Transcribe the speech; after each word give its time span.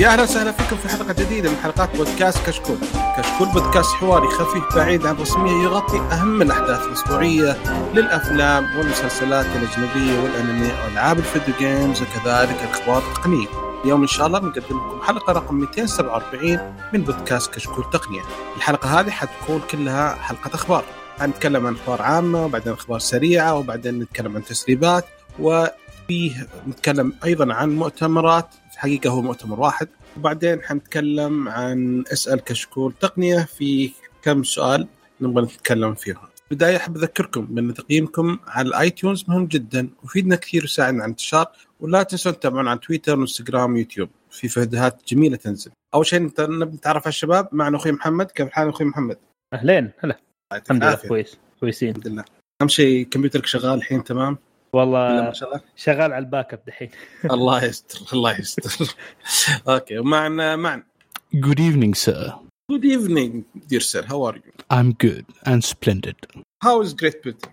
يا 0.00 0.08
أهلا 0.08 0.22
وسهلا 0.22 0.52
فيكم 0.52 0.76
في 0.76 0.88
حلقة 0.88 1.12
جديدة 1.12 1.50
من 1.50 1.56
حلقات 1.56 1.96
بودكاست 1.96 2.46
كشكول. 2.46 2.76
كشكول 3.18 3.48
بودكاست 3.48 3.94
حواري 3.94 4.28
خفيف 4.28 4.76
بعيد 4.76 5.06
عن 5.06 5.14
الرسميه 5.14 5.62
يغطي 5.64 5.98
أهم 5.98 6.42
الأحداث 6.42 6.86
الأسبوعية 6.86 7.56
للأفلام 7.94 8.78
والمسلسلات 8.78 9.46
الأجنبية 9.46 10.22
والأنمي 10.22 10.72
وألعاب 10.72 11.18
الفيديو 11.18 11.54
جيمز 11.58 12.02
وكذلك 12.02 12.56
الأخبار 12.64 12.98
التقنية. 12.98 13.46
اليوم 13.84 14.00
إن 14.00 14.06
شاء 14.06 14.26
الله 14.26 14.38
بنقدم 14.38 14.76
لكم 14.76 15.00
حلقة 15.02 15.32
رقم 15.32 15.54
247 15.54 16.74
من 16.92 17.02
بودكاست 17.02 17.54
كشكول 17.54 17.84
تقنية. 17.92 18.22
الحلقة 18.56 19.00
هذه 19.00 19.10
حتكون 19.10 19.62
كلها 19.70 20.14
حلقة 20.14 20.54
أخبار. 20.54 20.84
حنتكلم 21.18 21.66
عن 21.66 21.74
أخبار 21.74 22.02
عامة 22.02 22.44
وبعدين 22.44 22.72
أخبار 22.72 22.98
سريعة 22.98 23.54
وبعدين 23.54 23.98
نتكلم 23.98 24.36
عن 24.36 24.44
تسريبات 24.44 25.04
وفيه 26.10 26.46
نتكلم 26.68 27.12
أيضا 27.24 27.54
عن 27.54 27.70
مؤتمرات 27.70 28.54
في 28.54 28.74
الحقيقة 28.74 29.10
هو 29.10 29.22
مؤتمر 29.22 29.60
واحد 29.60 29.88
وبعدين 30.16 30.62
حنتكلم 30.62 31.48
عن 31.48 32.04
أسئلة 32.12 32.40
كشكول 32.40 32.92
تقنية 33.00 33.38
في 33.38 33.90
كم 34.22 34.42
سؤال 34.42 34.88
نبغى 35.20 35.44
نتكلم 35.44 35.94
فيهم. 35.94 36.16
بداية 36.50 36.76
أحب 36.76 36.96
أذكركم 36.96 37.46
بأن 37.46 37.74
تقييمكم 37.74 38.38
على 38.46 38.68
الآي 38.68 38.90
تيونز 38.90 39.24
مهم 39.28 39.46
جدا 39.46 39.88
ويفيدنا 40.02 40.36
كثير 40.36 40.62
ويساعدنا 40.62 41.02
على 41.02 41.04
الانتشار 41.04 41.46
ولا 41.80 42.02
تنسوا 42.02 42.32
تتابعونا 42.32 42.70
على 42.70 42.78
تويتر 42.78 43.18
وانستغرام 43.18 43.72
ويوتيوب 43.72 44.08
في 44.30 44.48
فيديوهات 44.48 45.02
جميلة 45.08 45.36
تنزل. 45.36 45.70
أول 45.94 46.06
شيء 46.06 46.20
نبي 46.40 46.76
نتعرف 46.76 47.02
على 47.02 47.08
الشباب 47.08 47.48
معنا 47.52 47.76
أخوي 47.76 47.92
محمد 47.92 48.26
كيف 48.26 48.46
الحال 48.46 48.68
أخوي 48.68 48.86
محمد؟ 48.86 49.18
أهلين 49.54 49.90
هلا 49.98 50.20
الحمد 50.52 50.84
لله. 50.84 50.94
كويس 50.94 51.38
كويسين 51.60 51.88
الحمد 51.88 52.08
لله. 52.08 52.24
أهم 52.62 52.68
شيء 52.68 53.06
كمبيوترك 53.06 53.46
شغال 53.46 53.78
الحين 53.78 54.04
تمام؟ 54.04 54.38
ولا 54.73 54.83
والله 54.83 55.21
ما 55.21 55.33
شغال؟ 55.33 55.61
شغال 55.75 56.13
على 56.13 56.17
الباك 56.17 56.53
اب 56.53 56.59
دحين 56.67 56.89
الله 57.31 57.63
يستر 57.63 57.99
الله 58.13 58.39
يستر. 58.39 58.95
أوكي 59.67 59.97
ومعنا 59.97 60.55
معنا 60.55 60.83
Good 61.35 61.59
evening, 61.59 61.93
sir. 61.93 62.33
Good 62.71 62.85
evening, 62.85 63.45
dear 63.69 63.81
sir. 63.91 64.03
How 64.11 64.19
are 64.27 64.35
you? 64.35 64.51
I'm 64.69 64.89
good 64.93 65.25
and 65.45 65.63
splendid. 65.63 66.17
How 66.63 66.81
is 66.81 66.93
Great 66.93 67.17
Britain? 67.23 67.51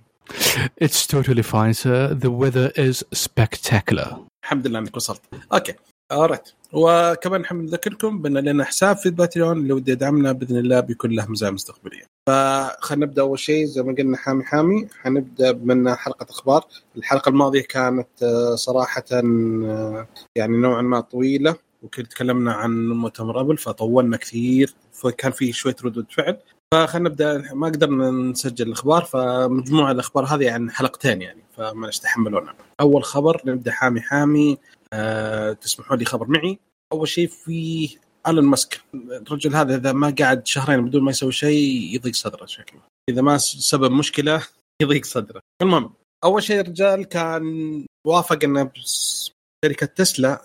It's 0.85 1.07
totally 1.07 1.43
fine, 1.43 1.75
sir. 1.75 2.15
The 2.15 2.31
weather 2.31 2.69
is 2.77 3.05
spectacular. 3.13 4.09
الحمد 4.45 4.67
لله 4.67 4.79
انك 4.79 4.97
وصلت. 4.97 5.21
اوكي. 5.53 5.75
اوريت. 6.12 6.50
وكمان 6.74 7.42
نحب 7.42 7.56
نذكركم 7.56 8.22
بأن 8.22 8.38
لنا 8.38 8.64
حساب 8.64 8.96
في 8.98 9.06
الباتريون 9.06 9.58
اللي 9.58 9.74
ودي 9.74 9.92
يدعمنا 9.92 10.32
بإذن 10.32 10.58
الله 10.58 10.80
بيكون 10.80 11.12
له 11.12 11.32
مزايا 11.32 11.52
مستقبلية. 11.52 12.04
فخلينا 12.28 13.06
نبدأ 13.06 13.22
أول 13.22 13.40
شيء 13.40 13.66
زي 13.66 13.84
ما 13.84 13.96
قلنا 13.98 14.18
حامي 14.18 14.44
حامي 14.44 14.88
حنبدأ 15.02 15.52
بمنا 15.52 15.96
حلقة 15.96 16.26
أخبار. 16.30 16.66
الحلقة 16.98 17.30
الماضية 17.30 17.62
كانت 17.62 18.24
آه، 18.24 18.56
صراحة 18.56 19.04
آه، 19.12 20.08
يعني 20.36 20.58
نوعا 20.58 20.82
ما 20.82 21.00
طويلة 21.00 21.56
وكل 21.84 22.06
تكلمنا 22.06 22.54
عن 22.54 22.88
مؤتمر 22.88 23.42
ابل 23.42 23.58
فطولنا 23.58 24.18
كثير 24.18 24.74
فكان 24.94 25.32
في 25.32 25.52
شوية 25.54 25.76
ردود 25.84 26.06
فعل 26.12 26.38
فخلينا 26.74 27.10
نبدأ 27.10 27.54
ما 27.54 27.68
قدرنا 27.68 28.12
نسجل 28.12 28.68
الأخبار 28.68 29.04
فمجموعة 29.04 29.92
الأخبار 29.92 30.26
هذه 30.26 30.52
عن 30.52 30.72
حلقتين 30.72 31.22
يعني 31.22 31.44
فمعلش 31.58 32.00
تحملونا. 32.00 32.54
أول 32.80 33.04
خبر 33.04 33.42
نبدأ 33.46 33.72
حامي 33.72 34.02
حامي 34.02 34.58
أه 34.94 35.54
تسمحوا 35.54 35.98
لي 35.98 36.06
خبر 36.06 36.28
معي. 36.28 36.60
أول 36.94 37.08
شيء 37.08 37.28
في 37.28 37.90
الون 38.28 38.46
ماسك. 38.46 38.82
الرجل 38.96 39.56
هذا 39.56 39.76
إذا 39.76 39.92
ما 39.92 40.16
قعد 40.20 40.48
شهرين 40.48 40.86
بدون 40.86 41.04
ما 41.04 41.12
يسوي 41.12 41.32
شيء 41.32 41.96
يضيق 41.96 42.14
صدره 42.14 42.46
شكله 42.46 42.82
إذا 43.10 43.22
ما 43.22 43.38
سبب 43.38 43.92
مشكلة 43.92 44.48
يضيق 44.82 45.06
صدره. 45.06 45.42
المهم 45.62 45.94
أول 46.24 46.44
شيء 46.44 46.60
الرجال 46.60 47.04
كان 47.06 47.86
وافق 48.08 48.44
ان 48.44 48.64
بس- 48.78 49.32
شركه 49.66 49.86
تسلا 49.86 50.42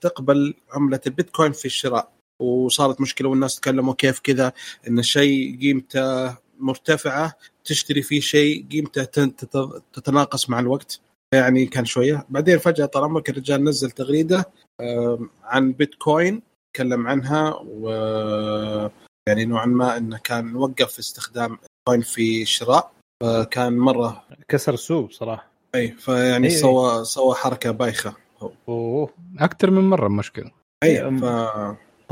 تقبل 0.00 0.54
عملة 0.72 1.00
البيتكوين 1.06 1.52
في 1.52 1.64
الشراء. 1.64 2.12
وصارت 2.42 3.00
مشكلة 3.00 3.28
والناس 3.28 3.60
تكلموا 3.60 3.94
كيف 3.94 4.20
كذا 4.20 4.52
إن 4.88 4.98
الشيء 4.98 5.60
قيمته 5.60 6.36
مرتفعة 6.58 7.34
تشتري 7.64 8.02
فيه 8.02 8.20
شيء 8.20 8.66
قيمته 8.72 9.04
تن- 9.04 9.36
تت- 9.36 9.82
تتناقص 9.92 10.50
مع 10.50 10.60
الوقت. 10.60 11.00
يعني 11.34 11.66
كان 11.66 11.84
شوية 11.84 12.26
بعدين 12.28 12.58
فجأة 12.58 12.86
طال 12.86 13.04
عمرك 13.04 13.30
الرجال 13.30 13.64
نزل 13.64 13.90
تغريدة 13.90 14.44
عن 15.44 15.72
بيتكوين 15.72 16.42
تكلم 16.74 17.06
عنها 17.06 17.54
و 17.66 17.88
يعني 19.28 19.44
نوعا 19.44 19.66
ما 19.66 19.96
إنه 19.96 20.18
كان 20.24 20.56
وقف 20.56 20.98
استخدام 20.98 21.48
بيتكوين 21.48 22.02
في 22.02 22.42
الشراء 22.42 22.92
فكان 23.22 23.78
مرة 23.78 24.24
كسر 24.48 24.74
السوق 24.74 25.10
صراحة 25.10 25.46
إي 25.74 25.88
فيعني 25.88 26.46
إي. 26.46 26.50
سوى 26.50 27.04
سوى 27.04 27.34
حركة 27.34 27.70
بايخة 27.70 28.14
أوه 28.68 29.10
أكثر 29.38 29.70
من 29.70 29.90
مرة 29.90 30.08
مشكلة. 30.08 30.50
إي 30.82 31.00
أم. 31.00 31.20
ف 31.20 31.24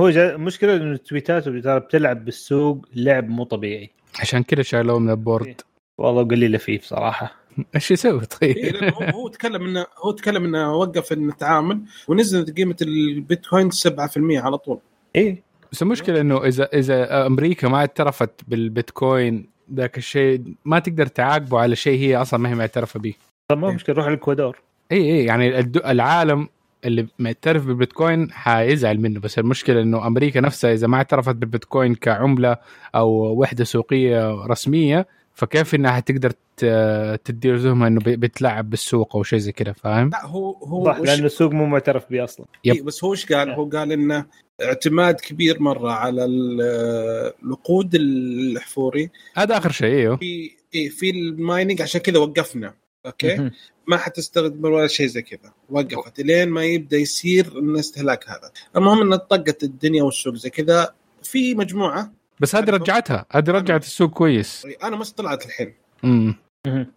هو 0.00 0.10
جا 0.10 0.34
المشكلة 0.34 0.76
إنه 0.76 0.96
تويتاته 0.96 1.60
ترى 1.60 1.80
بتلعب 1.80 2.24
بالسوق 2.24 2.86
لعب 2.94 3.28
مو 3.28 3.44
طبيعي 3.44 3.90
عشان 4.20 4.42
كذا 4.42 4.62
شالوه 4.62 4.98
من 4.98 5.10
ال 5.10 5.17
board. 5.17 5.60
والله 5.98 6.22
قليلة 6.24 6.58
فيه 6.58 6.78
بصراحة 6.78 7.43
إيش 7.74 7.90
يسوي 7.90 8.20
إيه، 8.20 8.26
طيب؟ 8.26 8.56
لأنه 8.56 8.92
هو 8.92 9.04
هو 9.04 9.28
تكلم 9.28 9.66
انه 9.66 9.86
هو 9.98 10.10
تكلم 10.10 10.44
إنه 10.44 10.74
وقف 10.74 11.12
التعامل 11.12 11.80
ونزلت 12.08 12.56
قيمة 12.56 12.76
البيتكوين 12.82 13.70
7% 13.70 13.76
على 14.18 14.58
طول 14.58 14.78
إيه 15.16 15.42
بس 15.72 15.82
المشكلة 15.82 16.20
إنه 16.20 16.44
اذا 16.44 16.64
إذا 16.64 17.26
أمريكا 17.26 17.68
ما 17.68 17.76
اعترفت 17.76 18.30
بالبيتكوين 18.48 19.46
ذاك 19.74 19.98
الشيء 19.98 20.42
ما 20.64 20.78
تقدر 20.78 21.06
تعاقبه 21.06 21.58
على 21.58 21.76
شيء 21.76 21.98
هي 21.98 22.16
أصلا 22.16 22.40
ما 22.40 22.50
هي 22.50 22.54
معترفة 22.54 23.00
به. 23.00 23.14
طب 23.48 23.58
ما 23.58 23.68
إيه. 23.68 23.74
مشكلة 23.74 23.96
روح 23.96 24.06
الإكوادور 24.06 24.60
اي 24.92 24.98
اي 24.98 25.24
يعني 25.24 25.58
العالم 25.76 26.48
اللي 26.84 27.06
معترف 27.18 27.66
بالبيتكوين 27.66 28.32
حيزعل 28.32 29.00
منه 29.00 29.20
بس 29.20 29.38
المشكلة 29.38 29.82
إنه 29.82 30.06
أمريكا 30.06 30.40
نفسها 30.40 30.72
إذا 30.72 30.86
ما 30.86 30.96
اعترفت 30.96 31.34
بالبيتكوين 31.34 31.94
كعملة 31.94 32.56
أو 32.94 33.10
وحدة 33.40 33.64
سوقية 33.64 34.44
رسمية 34.46 35.06
فكيف 35.34 35.74
إنها 35.74 35.90
حتقدر 35.90 36.32
ت- 36.56 37.20
تدي 37.24 37.52
لزومها 37.52 37.88
إنه 37.88 38.00
بتلعب 38.04 38.70
بالسوق 38.70 39.16
أو 39.16 39.22
شيء 39.22 39.38
زي 39.38 39.52
كذا 39.52 39.72
فاهم؟ 39.72 40.08
لا 40.10 40.26
هو 40.26 40.52
هو 40.52 40.84
صح 40.84 41.00
وش- 41.00 41.08
لأنه 41.08 41.26
السوق 41.26 41.52
مو 41.52 41.66
معترف 41.66 42.10
به 42.10 42.24
أصلا 42.24 42.46
yep. 42.64 42.74
إيه، 42.74 42.82
بس 42.82 43.04
هو 43.04 43.12
إيش 43.12 43.32
قال؟ 43.32 43.50
هو 43.50 43.64
قال 43.68 43.92
انه 43.92 44.26
اعتماد 44.62 45.14
كبير 45.20 45.62
مرة 45.62 45.90
على 45.92 46.24
ال- 46.24 47.32
الوقود 47.42 47.94
الاحفوري 47.94 49.10
هذا 49.36 49.56
آخر 49.58 49.70
شيء 49.72 49.94
أيوه 49.98 50.16
في 50.16 50.50
إيه 50.74 50.88
في 50.88 51.10
ال 51.10 51.21
mining 51.21 51.82
عشان 51.82 52.00
كذا 52.00 52.18
وقفنا 52.18 52.74
okay. 53.06 53.50
ما 53.86 53.96
حتستخدم 53.96 54.64
ولا 54.64 54.86
شيء 54.86 55.06
زي 55.06 55.22
كذا 55.22 55.52
وقفت 55.70 56.20
لين 56.20 56.48
ما 56.48 56.64
يبدأ 56.64 56.96
يصير 56.96 57.46
الاستهلاك 57.58 58.28
هذا 58.28 58.50
المهم 58.76 59.12
إن 59.12 59.16
طقت 59.18 59.62
الدنيا 59.62 60.02
والسوق 60.02 60.34
زي 60.34 60.50
كذا 60.50 60.94
في 61.22 61.54
مجموعة 61.54 62.12
بس 62.40 62.54
هذه 62.56 62.70
رجعتها. 62.70 63.26
هذه 63.32 63.50
رجعت 63.50 63.82
السوق 63.84 64.10
كويس. 64.10 64.66
أنا 64.82 64.96
مس 64.96 65.10
طلعت 65.12 65.46
الحين. 65.46 65.74
امم. 66.04 66.36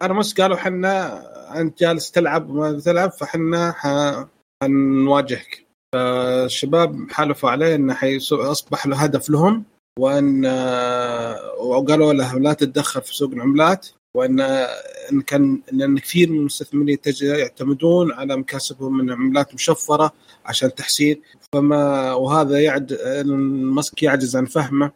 أنا 0.02 0.14
مس 0.14 0.34
قالوا 0.42 0.58
حنا 0.58 1.24
أنت 1.62 1.80
جالس 1.80 2.12
تلعب 2.12 2.50
وما 2.50 2.80
تلعب 2.80 3.12
فحنا 3.12 3.72
ح- 3.72 4.26
حنواجهك. 4.64 5.64
فالشباب 5.96 7.12
حالفوا 7.12 7.50
عليه 7.50 7.76
إنه 7.76 7.94
حيسو- 7.94 8.34
أصبح 8.34 8.88
له 8.88 8.98
هدف 8.98 9.30
لهم 9.30 9.64
وإن 10.00 10.46
وقالوا 11.60 12.14
له 12.14 12.40
لا 12.40 12.54
تتدخل 12.54 13.02
في 13.02 13.16
سوق 13.16 13.32
العملات 13.32 13.88
وإن 14.16 14.40
إن 15.12 15.22
كان 15.28 15.62
لأن 15.72 15.98
كثير 15.98 16.30
من 16.30 16.38
المستثمرين 16.38 16.98
يعتمدون 17.22 18.12
على 18.12 18.38
مكاسبهم 18.38 18.98
من 18.98 19.12
عملات 19.12 19.54
مشفرة 19.54 20.14
عشان 20.46 20.76
تحسين. 20.76 21.22
فما 21.54 22.14
وهذا 22.14 22.60
يعد 22.60 22.98
ماسك 23.76 24.04
يعجز 24.04 24.36
عن 24.36 24.46
فهمه. 24.46 24.92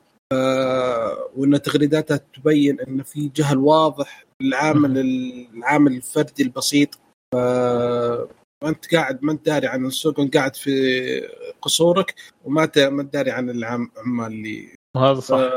وإن 1.36 1.62
تغريداته 1.62 2.16
تبين 2.16 2.80
إن 2.80 3.04
في 3.04 3.32
جهل 3.36 3.58
واضح 3.58 4.26
العامل 4.42 4.98
العامل 5.58 5.92
الفردي 5.96 6.44
البسيط. 6.44 7.00
ف 7.34 7.38
وانت 8.64 8.96
قاعد 8.96 9.24
ما 9.24 9.32
أنت 9.32 9.46
داري 9.46 9.68
عن 9.68 9.86
السوق 9.86 10.20
وانت 10.20 10.38
قاعد 10.38 10.56
في 10.56 10.72
قصورك 11.62 12.16
وما 12.46 12.72
ما 12.78 13.02
انت 13.02 13.14
داري 13.14 13.32
عن 13.32 13.50
العمال 13.50 13.92
اللي 14.28 14.76
وهذا 14.98 15.20
ف... 15.20 15.24
صح 15.24 15.52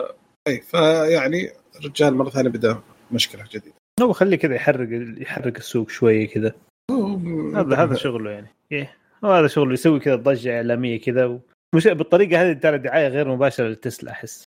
اي 0.49 0.61
فيعني 0.61 1.51
الرجال 1.77 2.15
مرة 2.15 2.31
ثانية 2.31 2.51
بدأ 2.51 2.81
مشكلة 3.13 3.45
جديدة. 3.51 3.75
هو 4.03 4.13
خليه 4.13 4.37
كذا 4.37 4.55
يحرق 4.55 4.89
يحرق 5.23 5.57
السوق 5.57 5.91
شوية 5.91 6.29
كذا. 6.29 6.55
هذا 7.55 7.77
هذا 7.77 7.95
شغله 7.95 8.31
يعني. 8.31 8.49
إيه. 8.73 8.97
هو 9.25 9.33
هذا 9.33 9.47
شغله 9.47 9.73
يسوي 9.73 10.01
كذا 10.01 10.17
ضجة 10.17 10.57
إعلامية 10.57 11.01
كذا 11.01 11.27
و... 11.27 11.41
مش 11.75 11.87
بالطريقة 11.87 12.43
هذه 12.43 12.53
ترى 12.53 12.79
دعاية 12.79 13.09
غير 13.09 13.29
مباشرة 13.29 13.69
لتسلا 13.69 14.11
أحس. 14.11 14.45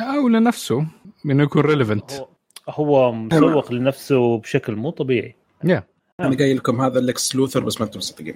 أو 0.00 0.28
لنفسه 0.28 0.86
إنه 1.26 1.42
يكون 1.42 1.62
relevant 1.62 2.12
هو 2.12 2.28
هو 2.68 3.12
مسوق 3.12 3.72
لنفسه 3.72 4.38
بشكل 4.38 4.76
مو 4.76 4.90
طبيعي. 4.90 5.34
يا 5.64 5.84
أنا 6.20 6.36
قايل 6.36 6.56
لكم 6.56 6.80
هذا 6.80 6.98
الاكس 6.98 7.36
لوثر 7.36 7.60
بس 7.60 7.80
ما 7.80 7.86
أنتم 7.86 7.98
مصدقين. 7.98 8.34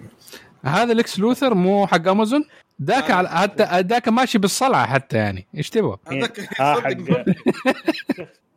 هذا 0.65 0.93
الاكس 0.93 1.19
لوثر 1.19 1.55
مو 1.55 1.87
حق 1.87 2.09
امازون 2.09 2.45
ذاك 2.83 3.11
آه. 3.11 3.15
على 3.15 3.29
حتى 3.29 3.81
ذاك 3.81 4.09
ماشي 4.09 4.39
بالصلعة 4.39 4.87
حتى 4.87 5.17
يعني. 5.17 5.47
إيش 5.57 5.71
تبغى؟ 5.71 5.97
هذاك 6.07 6.61
آه 6.61 6.75
صدق. 6.75 6.85
حق 6.85 6.97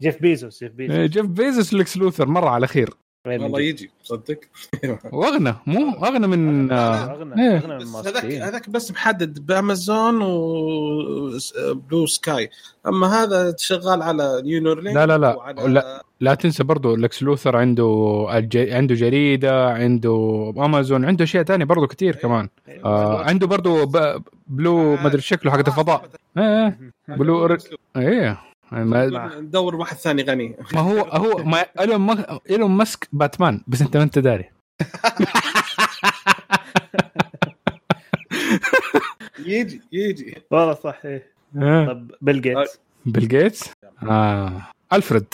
جيف 0.02 0.22
بيزوس 0.22 0.64
جيف 0.64 0.72
بيزوس. 0.74 0.96
جيف 0.96 1.26
بيزوس 1.26 1.74
الاكس 1.74 1.98
لوثر 1.98 2.28
مرة 2.28 2.50
على 2.50 2.68
خير 2.68 2.90
والله 3.28 3.48
من 3.48 3.64
يجي 3.64 3.92
صدق. 4.04 4.40
واغنى 5.14 5.56
مو 5.66 5.92
اغنى 6.06 6.28
من 6.28 6.72
آه، 6.72 7.12
اغنى 7.12 7.42
إيه. 7.42 7.58
اغنى 7.58 7.74
من 7.74 7.80
بس 7.80 7.88
ماسك 7.88 8.08
هذاك 8.08 8.24
إيه. 8.24 8.48
هذاك 8.48 8.70
بس 8.70 8.92
محدد 8.92 9.46
بأمازون 9.46 10.22
وبلو 10.22 12.06
سكاي 12.06 12.50
أما 12.88 13.08
هذا 13.08 13.56
شغال 13.58 14.02
على 14.02 14.42
نيورالينك 14.46 14.96
لا 14.96 15.06
لا 15.06 15.18
لا. 15.18 15.36
وعلى 15.36 15.74
لا. 15.74 16.04
لا 16.20 16.34
تنسى 16.34 16.64
برضو 16.64 16.96
لكس 16.96 17.24
لوثر 17.24 17.58
عنده 17.58 18.28
الج... 18.38 18.58
عنده 18.58 18.96
جريدة 18.96 19.70
عنده 19.70 20.54
امازون 20.58 21.06
عنده 21.06 21.24
أشياء 21.24 21.44
تانية 21.44 21.66
برضو 21.66 21.88
كتير 21.88 22.16
كمان. 22.16 22.50
آه 22.86 23.24
عنده 23.24 23.48
برضو 23.48 23.86
ب... 23.86 24.24
بلو 24.48 24.96
ما 24.96 25.08
أدري 25.08 25.22
شكله 25.22 25.52
حق 25.52 25.58
الفضاء. 25.58 26.10
إيه 26.38 26.80
بلو 27.08 27.58
إيه. 27.98 28.51
ما... 28.72 29.40
ندور 29.40 29.76
واحد 29.76 29.98
ثاني 29.98 30.24
غني. 30.24 30.56
ما 30.74 30.80
هو 30.80 31.00
هو 31.00 31.44
ما 31.44 31.66
إيلون 31.80 32.02
ما... 32.02 32.40
إيلون 32.50 32.72
ماسك 32.72 33.08
باتمان 33.14 33.64
بس 33.68 33.82
انت 33.82 33.98
ما 33.98 34.04
انت 34.04 34.20
داري. 34.20 34.50
يجي 39.46 39.82
يجي. 39.92 40.38
والله 40.52 40.74
صح 40.74 41.00
إيه. 41.06 41.32
إيه. 41.58 41.88
طب 41.88 42.12
بيل 42.22 42.42
جيتس. 42.42 42.80
بيل 43.06 43.28
جيتس؟ 43.28 43.70
آه. 44.04 44.62
ألفريد. 44.94 45.34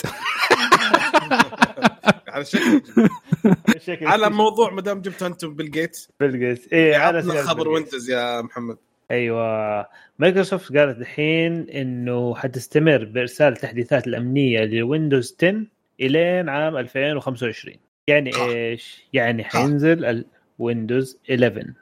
على 2.28 2.44
شكل. 2.44 4.06
على 4.06 4.30
موضوع 4.30 4.70
ما 4.70 4.80
دام 4.80 5.00
جبتوا 5.00 5.26
أنتم 5.26 5.54
بيل 5.54 5.70
جيتس. 5.70 6.08
بيل 6.20 6.40
جيتس. 6.40 6.72
إيه 6.72 6.96
على 6.96 7.42
خبر. 7.42 7.68
ويندوز 7.68 8.10
يا 8.10 8.42
محمد. 8.42 8.76
أيوه 9.10 9.86
مايكروسوفت 10.18 10.76
قالت 10.76 10.98
الحين 10.98 11.70
إنه 11.70 12.34
حتستمر 12.34 13.04
بإرسال 13.04 13.52
التحديثات 13.52 14.06
الأمنية 14.06 14.64
لويندوز 14.64 15.36
10 15.38 15.66
الين 16.00 16.48
عام 16.48 16.76
2025 16.76 17.76
يعني 18.08 18.36
آه. 18.36 18.48
إيش؟ 18.48 19.02
يعني 19.12 19.44
حينزل 19.44 20.24
الويندوز 20.58 21.18
11 21.32 21.72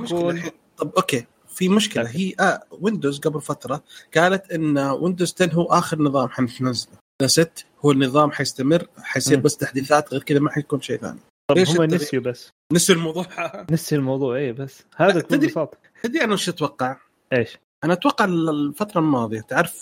مشكلة 0.00 0.30
الحين. 0.30 0.50
طب 0.76 0.92
okay 0.96 1.26
في 1.48 1.68
مشكلة. 1.68 2.08
هي 2.08 2.34
آه 2.40 2.62
ويندوز 2.80 3.20
قبل 3.20 3.40
فترة 3.40 3.82
قالت 4.16 4.52
إن 4.52 4.78
ويندوز 4.78 5.34
10 5.40 5.54
هو 5.54 5.64
آخر 5.64 6.02
نظام 6.02 6.28
حننزله 6.28 6.98
ست 7.26 7.66
هو 7.84 7.90
النظام 7.90 8.30
حيستمر 8.30 8.86
حيصير. 9.02 9.40
بس 9.40 9.56
تحديثات 9.56 10.12
غير 10.12 10.22
كذا 10.22 10.38
ما 10.38 10.50
حيكون 10.50 10.80
شيء 10.80 10.96
ثاني 10.96 11.18
طب 11.54 11.80
هم؟ 11.80 11.82
نسيوا 11.84 12.22
بس. 12.22 12.50
نسي 12.72 12.92
الموضوع. 12.92 13.26
نسي 13.72 13.96
الموضوع 13.96 14.36
إيه 14.36 14.52
بس. 14.52 14.84
هذا 14.96 15.20
تدري- 15.20 15.46
بساطه 15.46 15.78
تدري 16.02 16.24
أنا 16.24 16.32
وش 16.32 16.48
أتوقع؟ 16.48 16.96
إيش؟ 17.32 17.58
أنا 17.84 17.92
أتوقع 17.92 18.24
الفترة 18.24 19.00
الماضية 19.00 19.40
تعرف 19.40 19.72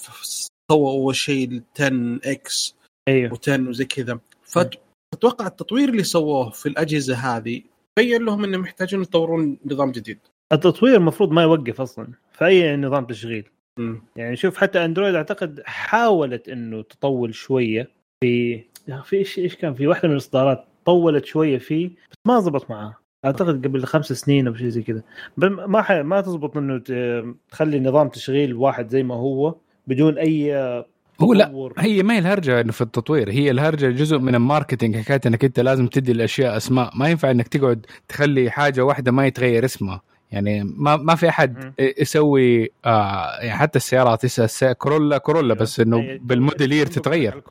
سووا 0.70 0.90
أول 0.90 1.16
شيء 1.16 1.48
ال 1.48 1.62
10 1.80 2.20
X 2.32 2.76
أيوه. 3.08 3.34
و10 3.34 3.48
وزي 3.68 3.84
كذا. 3.84 4.18
فاتوقع 4.42 5.46
التطوير 5.46 5.88
اللي 5.88 6.02
سووه 6.04 6.50
في 6.50 6.66
الأجهزة 6.66 7.14
هذه 7.14 7.62
بين 7.98 8.24
لهم 8.24 8.44
إنهم 8.44 8.64
يحتاجون 8.64 9.02
يطورون 9.02 9.58
نظام 9.66 9.92
جديد. 9.92 10.18
التطوير 10.52 10.96
المفروض 10.96 11.30
ما 11.30 11.42
يوقف 11.42 11.80
أصلا 11.80 12.08
في 12.32 12.46
أي 12.46 12.76
نظام 12.76 13.04
تشغيل. 13.06 13.48
مم. 13.78 14.02
يعني 14.16 14.36
شوف 14.36 14.56
حتى 14.56 14.84
Android 14.84 15.14
أعتقد 15.14 15.62
حاولت 15.64 16.48
إنه 16.48 16.82
تطول 16.82 17.34
شوية 17.34 17.90
في 18.24 18.64
يا 18.88 19.00
في 19.00 19.16
إيش 19.16 19.38
إيش 19.38 19.56
كان؟ 19.56 19.74
في 19.74 19.86
واحدة 19.86 20.08
من 20.08 20.14
الإصدارات 20.14 20.64
طولت 20.90 21.24
شوية 21.24 21.58
فيه 21.58 21.88
بس 21.88 22.16
ما 22.26 22.40
زبط 22.40 22.70
معاه. 22.70 22.94
أعتقد 23.24 23.66
قبل 23.66 23.84
خمس 23.84 24.12
سنين 24.12 24.46
أو 24.46 24.54
شيء 24.54 24.68
زي 24.68 24.82
كذا. 24.82 25.02
ما 25.36 25.82
ح... 25.82 25.92
ما 25.92 26.20
تزبط 26.20 26.56
إنه 26.56 26.78
ت- 26.78 27.24
تخلي 27.50 27.80
نظام 27.80 28.08
تشغيل 28.08 28.54
واحد 28.54 28.88
زي 28.88 29.02
ما 29.02 29.14
هو 29.14 29.54
بدون 29.86 30.18
أي 30.18 30.54
هو 31.20 31.32
لا. 31.32 31.72
هي 31.78 32.02
ما 32.02 32.14
هي 32.14 32.18
الهرجة 32.18 32.60
إنه 32.60 32.72
في 32.72 32.80
التطوير 32.80 33.30
هي 33.30 33.50
الهرجة 33.50 33.86
جزء 33.86 34.18
من 34.18 34.34
ال 34.34 34.40
marketing 34.40 34.96
حكاية 34.96 35.20
إنك 35.26 35.44
أنت 35.44 35.60
لازم 35.60 35.86
تدي 35.86 36.12
الأشياء 36.12 36.56
أسماء. 36.56 36.90
ما 36.94 37.08
ينفع 37.08 37.30
إنك 37.30 37.48
تقعد 37.48 37.86
تخلي 38.08 38.50
حاجة 38.50 38.84
واحدة 38.84 39.12
ما 39.12 39.26
يتغير 39.26 39.64
اسمها. 39.64 40.00
يعني 40.32 40.64
ما 40.64 40.96
ما 40.96 41.14
في 41.14 41.28
أحد. 41.28 41.72
يسوي 41.98 42.72
آه 42.84 43.36
يعني 43.40 43.58
حتى 43.58 43.76
السيارات 43.76 44.24
السي- 44.24 44.74
Corolla 44.74 45.18
Corolla 45.18 45.54
بس 45.54 45.80
إنه 45.80 46.00
هي- 46.00 46.18
بال 46.18 46.31
model 46.31 46.61
year 46.61 46.86
تتغير 46.86 47.42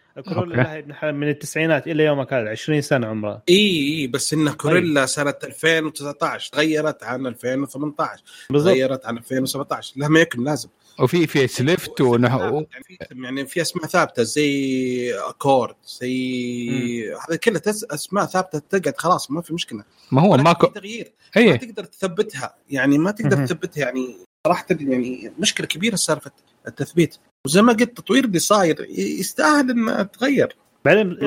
حلال 0.93 1.15
من 1.15 1.29
التسعينات 1.29 1.87
إلى 1.87 2.03
يومك 2.03 2.33
هذا 2.33 2.49
20 2.49 2.81
سنة 2.81 3.07
عمرها. 3.07 3.41
إي 3.49 3.55
إي 3.99 4.07
بس 4.07 4.33
إن 4.33 4.49
Corolla 4.49 5.05
سنه 5.05 5.33
2019 5.43 6.51
تغيرت 6.51 7.03
عن 7.03 7.27
2018 7.27 8.23
بالضبط. 8.49 8.73
تغيرت 8.73 9.05
عن 9.05 9.17
2017 9.17 9.93
لما 9.97 10.19
يكن 10.19 10.43
لازم. 10.43 10.69
وفي 10.99 11.27
في 11.27 11.47
سليفت 11.47 12.01
ونح... 12.01 12.33
يعني 12.33 12.65
في 12.83 12.97
يعني 13.11 13.45
في 13.45 13.61
اسماء 13.61 13.85
ثابتة 13.85 14.23
زي 14.23 15.13
Accord 15.13 15.75
زي 15.85 17.13
هذا 17.13 17.35
كلها 17.35 17.59
تس... 17.59 17.85
اسماء 17.91 18.25
ثابتة 18.25 18.59
تقعد 18.59 18.97
خلاص 18.97 19.31
ما 19.31 19.41
في 19.41 19.53
مشكلة. 19.53 19.83
ما 20.11 20.21
هو 20.21 20.37
ماكو 20.37 20.67
في 20.67 20.73
تغيير. 20.73 21.11
ما 21.35 21.41
اي 21.41 21.57
تقدر 21.57 21.83
تثبتها 21.83 22.55
يعني 22.69 22.97
ما 22.97 23.11
تقدر. 23.11 23.45
تثبتها 23.45 23.81
يعني 23.81 24.15
صراحة 24.47 24.65
يعني 24.69 25.31
مشكلة 25.39 25.67
كبيرة 25.67 25.95
سالفة 25.95 26.31
التثبيت. 26.67 27.17
وزي 27.45 27.61
ما 27.61 27.73
قلت 27.73 27.81
التطوير 27.81 28.25
اللي 28.25 28.39
صاير 28.39 28.85
يستاهل 28.97 29.69
انه 29.69 30.03
تغير 30.03 30.55
بعدين. 30.85 31.17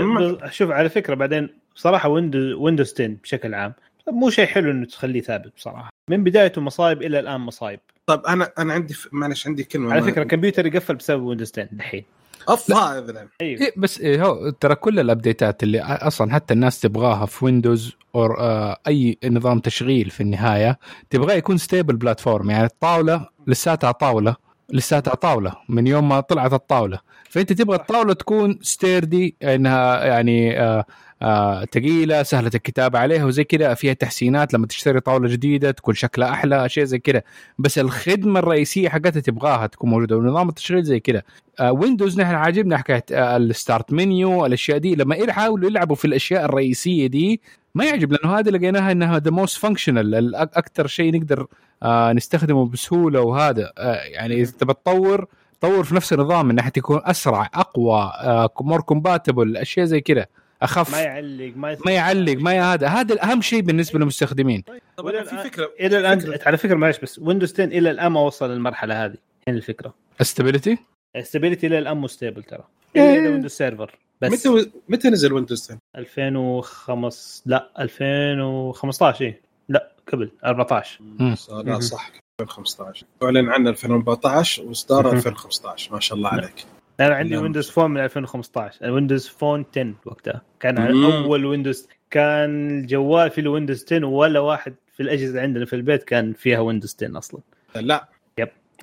شوف 0.51 0.71
على 0.71 0.89
فكرة 0.89 1.15
بعدين 1.15 1.49
بصراحه 1.77 2.09
Windows 2.09 2.53
Windows 2.53 2.93
10 2.93 3.07
بشكل 3.07 3.55
عام 3.55 3.73
مو 4.09 4.31
شيء 4.31 4.47
حلو 4.47 4.71
إنه 4.71 4.87
تخليه 4.87 5.21
ثابت 5.21 5.53
بصراحة. 5.57 5.91
من 6.13 6.25
بدايته 6.25 6.61
مصايب 6.61 7.03
إلى 7.03 7.21
الآن 7.21 7.41
مصايب. 7.41 7.81
طيب 8.07 8.21
أنا 8.27 8.53
أنا 8.59 8.73
عندي 8.73 8.95
ف... 8.95 9.09
معلش 9.13 9.47
عندي 9.47 9.65
كلمة. 9.65 9.93
على 9.93 10.03
فكرة 10.03 10.23
الكمبيوتر 10.23 10.67
يقفل 10.67 10.95
بسبب 10.95 11.23
Windows 11.23 11.53
10 11.53 11.69
الحين. 11.73 12.05
اف 12.49 12.73
هذا 12.73 13.29
أيوه. 13.41 13.61
إيه 13.61 13.73
بس 13.77 14.01
إيه 14.01 14.27
هو 14.27 14.51
ترى 14.51 14.75
كل 14.75 15.01
ال 15.01 15.08
updateات 15.08 15.63
اللي 15.63 15.81
أصلا 15.83 16.35
حتى 16.35 16.55
الناس 16.55 16.81
تبغاها 16.81 17.27
في 17.27 17.45
Windows 17.45 17.97
أو 18.15 18.27
آه 18.27 18.79
أي 18.87 19.19
نظام 19.25 19.59
تشغيل 19.59 20.11
في 20.11 20.21
النهاية 20.21 20.79
تبغاه 21.11 21.35
يكون 21.35 21.59
stable 21.59 21.97
platform 21.97 22.51
يعني 22.51 22.65
الطاولة 22.65 23.29
لساتها 23.47 23.93
طاولة 23.93 24.37
لساتها 24.69 25.15
طاولة 25.15 25.53
من 25.69 25.87
يوم 25.87 26.09
ما 26.09 26.21
طلعت 26.21 26.53
الطاولة. 26.53 26.99
فأنت 27.31 27.53
تبغى 27.53 27.77
الطاولة 27.77 28.13
تكون 28.13 28.59
sturdy 28.63 29.37
إنها 29.43 30.05
يعني 30.05 30.61
آه 30.61 30.85
آه 31.23 31.65
ثقيلة 31.65 32.23
سهلة 32.23 32.51
الكتابة 32.55 32.99
عليها 32.99 33.25
وزي 33.25 33.45
كذا 33.45 33.75
فيها 33.75 33.93
تحسينات 33.93 34.55
لما 34.55 34.67
تشتري 34.67 35.01
طاولة 35.01 35.29
جديدة 35.29 35.71
تكون 35.71 35.95
شكلها 35.95 36.31
أحلى 36.31 36.67
اشياء 36.67 36.87
زي 36.87 36.99
كذا. 36.99 37.23
بس 37.59 37.79
الخدمة 37.79 38.39
الرئيسية 38.39 38.89
حقتها 38.89 39.21
تبغاها 39.21 39.67
تكون 39.67 39.91
موجودة 39.91 40.17
ونظام 40.17 40.49
التشغيل 40.49 40.83
زي 40.83 41.01
كذا. 41.01 41.23
آه 41.61 41.73
Windows 41.73 42.21
نحن 42.21 42.35
عاجبنا 42.35 42.79
حكاية 42.79 43.05
آه 43.13 43.37
ال 43.37 43.46
start 43.46 43.93
menu 43.93 44.47
الاشياء 44.47 44.79
دي. 44.79 44.95
لما 44.95 45.17
يحاولوا 45.17 45.71
يلعبوا 45.71 45.97
في 45.97 46.05
الأشياء 46.05 46.45
الرئيسية 46.45 47.07
دي 47.07 47.41
ما 47.75 47.85
يعجب 47.85 48.13
لأنه 48.13 48.39
هذه 48.39 48.49
لقيناها 48.49 48.93
إنها 48.93 49.19
the 49.19 49.31
most 49.31 49.59
functional 49.59 50.35
أكثر 50.35 50.87
شيء 50.87 51.17
نقدر 51.17 51.47
آه 51.83 52.13
نستخدمه 52.13 52.67
بسهولة 52.67 53.21
وهذا. 53.21 53.73
آه 53.79 53.95
يعني 53.95 54.41
إذا 54.41 54.53
تبى 54.59 54.73
تطور 54.73 55.27
طور 55.61 55.85
في 55.85 55.95
نفس 55.95 56.13
النظام 56.13 56.47
من 56.47 56.55
ناحيه 56.55 56.73
أسرع 56.89 57.51
أقوى 57.55 58.13
آه 58.21 58.51
more 58.61 58.81
compatible 58.81 59.57
أشياء 59.57 59.87
زي 59.87 60.01
كذا. 60.01 60.27
أخف. 60.63 60.93
ما 60.93 61.01
يعلق 61.01 61.53
ما 61.57 61.77
ما 61.87 61.93
يعلق 61.93 62.37
ما 62.37 62.73
هذا 62.75 62.89
هذا 62.89 63.15
الاهم 63.15 63.43
شيء 63.43 63.61
بالنسبة 63.61 63.99
للمستخدمين. 63.99 64.65
ولا 64.99 65.21
أنا 65.21 65.43
في 65.43 65.51
فكرة. 65.51 65.71
إلى 65.81 65.99
الان 65.99 66.19
فكرة. 66.19 66.41
على 66.47 66.57
فكرة 66.57 66.75
معلش 66.75 66.99
بس 66.99 67.19
Windows 67.19 67.53
10 67.53 67.65
إلى 67.65 67.91
الآن 67.91 68.13
ما 68.13 68.21
وصل 68.21 68.51
للمرحلة 68.51 69.05
هذه 69.05 69.15
هنا 69.49 69.57
الفكرة. 69.57 69.95
stability 70.21 70.79
stability 71.17 71.67
إلى 71.67 71.79
الآن 71.79 71.97
مو 71.97 72.07
stable 72.07 72.43
ترى. 72.43 72.65
إيه. 72.97 73.19
إلا 73.19 73.29
Windows 73.29 73.51
Server 73.51 73.99
بس 74.21 74.47
متى 74.47 74.71
متى 74.89 75.09
نزل 75.11 75.33
Windows 75.33 75.73
10؟ 75.73 75.77
2005 75.97 77.43
لا 77.47 77.69
2015 77.79 79.25
إيه. 79.25 79.41
لا 79.69 79.93
قبل 80.13 80.31
14 80.45 80.99
مم. 81.01 81.37
لا. 81.65 81.81
صح 81.81 82.11
2015 82.41 83.07
أعلن 83.23 83.49
عنه 83.49 83.71
2014 83.71 84.63
وإصدار 84.63 85.07
مهم. 85.07 85.17
2015 85.17 85.93
ما 85.93 86.01
شاء 86.01 86.19
الله 86.19 86.29
عليك. 86.29 86.67
أنا 87.01 87.15
عندي 87.15 87.35
نعم. 87.35 87.43
Windows 87.43 87.71
Phone 87.71 87.91
من 87.91 88.01
2015 88.01 88.85
ال 88.85 88.90
Windows 88.90 89.29
Phone 89.29 89.65
10 89.73 89.95
وقتها. 90.05 90.43
كان 90.61 90.93
مم. 90.93 91.05
أول 91.05 91.45
Windows 91.45 91.89
كان 92.11 92.71
الجوال 92.71 93.31
فيه 93.31 93.49
Windows 93.49 93.85
10 93.85 94.05
ولا 94.05 94.41
واحد 94.41 94.75
في 94.93 95.03
الأجهزة 95.03 95.41
عندنا 95.41 95.65
في 95.65 95.77
البيت 95.77 96.03
كان 96.03 96.33
فيها 96.33 96.59
Windows 96.61 96.97
10 97.03 97.19
أصلا. 97.19 97.41
لا. 97.77 98.09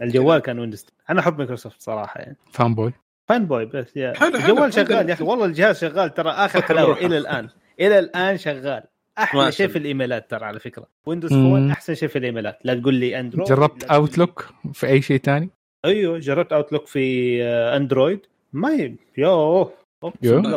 الجوال 0.01 0.39
كان 0.39 0.59
Windows 0.59 0.85
10 0.85 0.93
أنا 1.09 1.19
أحب 1.19 1.37
مايكروسوفت 1.37 1.81
صراحة 1.81 2.19
يعني. 2.19 2.37
fanboy 2.51 2.93
fanboy 3.27 3.65
بس 3.65 3.97
يا. 3.97 4.13
حلو، 4.13 4.31
حلو، 4.31 4.39
الجوال 4.39 4.73
حلو. 4.73 4.85
شغال 4.85 5.09
يا 5.09 5.13
أخي. 5.13 5.23
والله 5.23 5.45
الجهاز 5.45 5.79
شغال 5.79 6.13
ترى 6.13 6.29
آخر 6.29 6.61
حلاوه. 6.61 6.97
إلى 6.97 7.17
الآن. 7.17 7.49
إلى 7.79 7.99
الآن 7.99 8.37
شغال. 8.37 8.83
أحلى 9.17 9.51
شيء. 9.51 9.67
في 9.67 9.77
الإيميلات 9.77 10.29
ترى 10.29 10.45
على 10.45 10.59
فكرة. 10.59 10.85
Windows. 11.05 11.29
Phone 11.33 11.71
أحسن 11.71 11.95
شيء 11.95 12.09
في 12.09 12.17
الإيميلات. 12.19 12.59
لا 12.63 12.73
تقول 12.73 12.95
لي 12.95 13.19
Android 13.19 13.49
جربت 13.49 13.83
Outlook 13.83 14.49
في 14.73 14.87
أي 14.87 15.01
شيء 15.01 15.17
ثاني؟ 15.17 15.49
أيوه 15.85 16.19
جربت 16.19 16.53
Outlook 16.53 16.87
في 16.87 17.37
آه، 17.43 17.77
Android 17.77 18.19
ما 18.53 18.73
ي... 18.73 18.95
يوه 19.17 19.73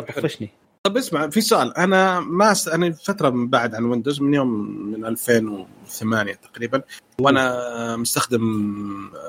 طفشني 0.01 0.49
طب 0.83 0.97
اسمع 0.97 1.29
في 1.29 1.41
سؤال. 1.41 1.77
أنا 1.77 2.19
ما 2.19 2.53
س... 2.53 2.67
أنا 2.67 2.91
فترة 2.91 3.29
من 3.29 3.49
بعد 3.49 3.75
عن 3.75 3.85
Windows 3.85 4.21
من 4.21 4.33
يوم 4.33 4.47
من 4.91 5.05
2008 5.05 6.33
تقريبا 6.33 6.81
وأنا 7.21 7.95
مستخدم 7.95 8.41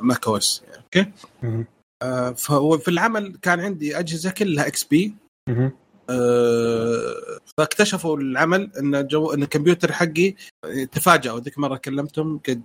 Mac 0.02 0.26
OS 0.26 0.64
okay؟ 0.76 1.11
آه، 2.02 2.30
فهو 2.30 2.78
في 2.78 2.88
العمل 2.88 3.38
كان 3.42 3.60
عندي 3.60 3.98
أجهزة 3.98 4.30
كلها 4.30 4.66
XP 4.66 5.14
آه، 5.48 5.72
فاكتشفوا 7.58 8.16
العمل 8.16 8.70
إن 8.78 9.06
جو 9.06 9.32
إن 9.32 9.42
الكمبيوتر 9.42 9.92
حقي 9.92 10.34
تفاجئوا 10.92 11.40
ذيك 11.40 11.58
مرة 11.58 11.76
كلمتهم 11.76 12.40
قد 12.49 12.62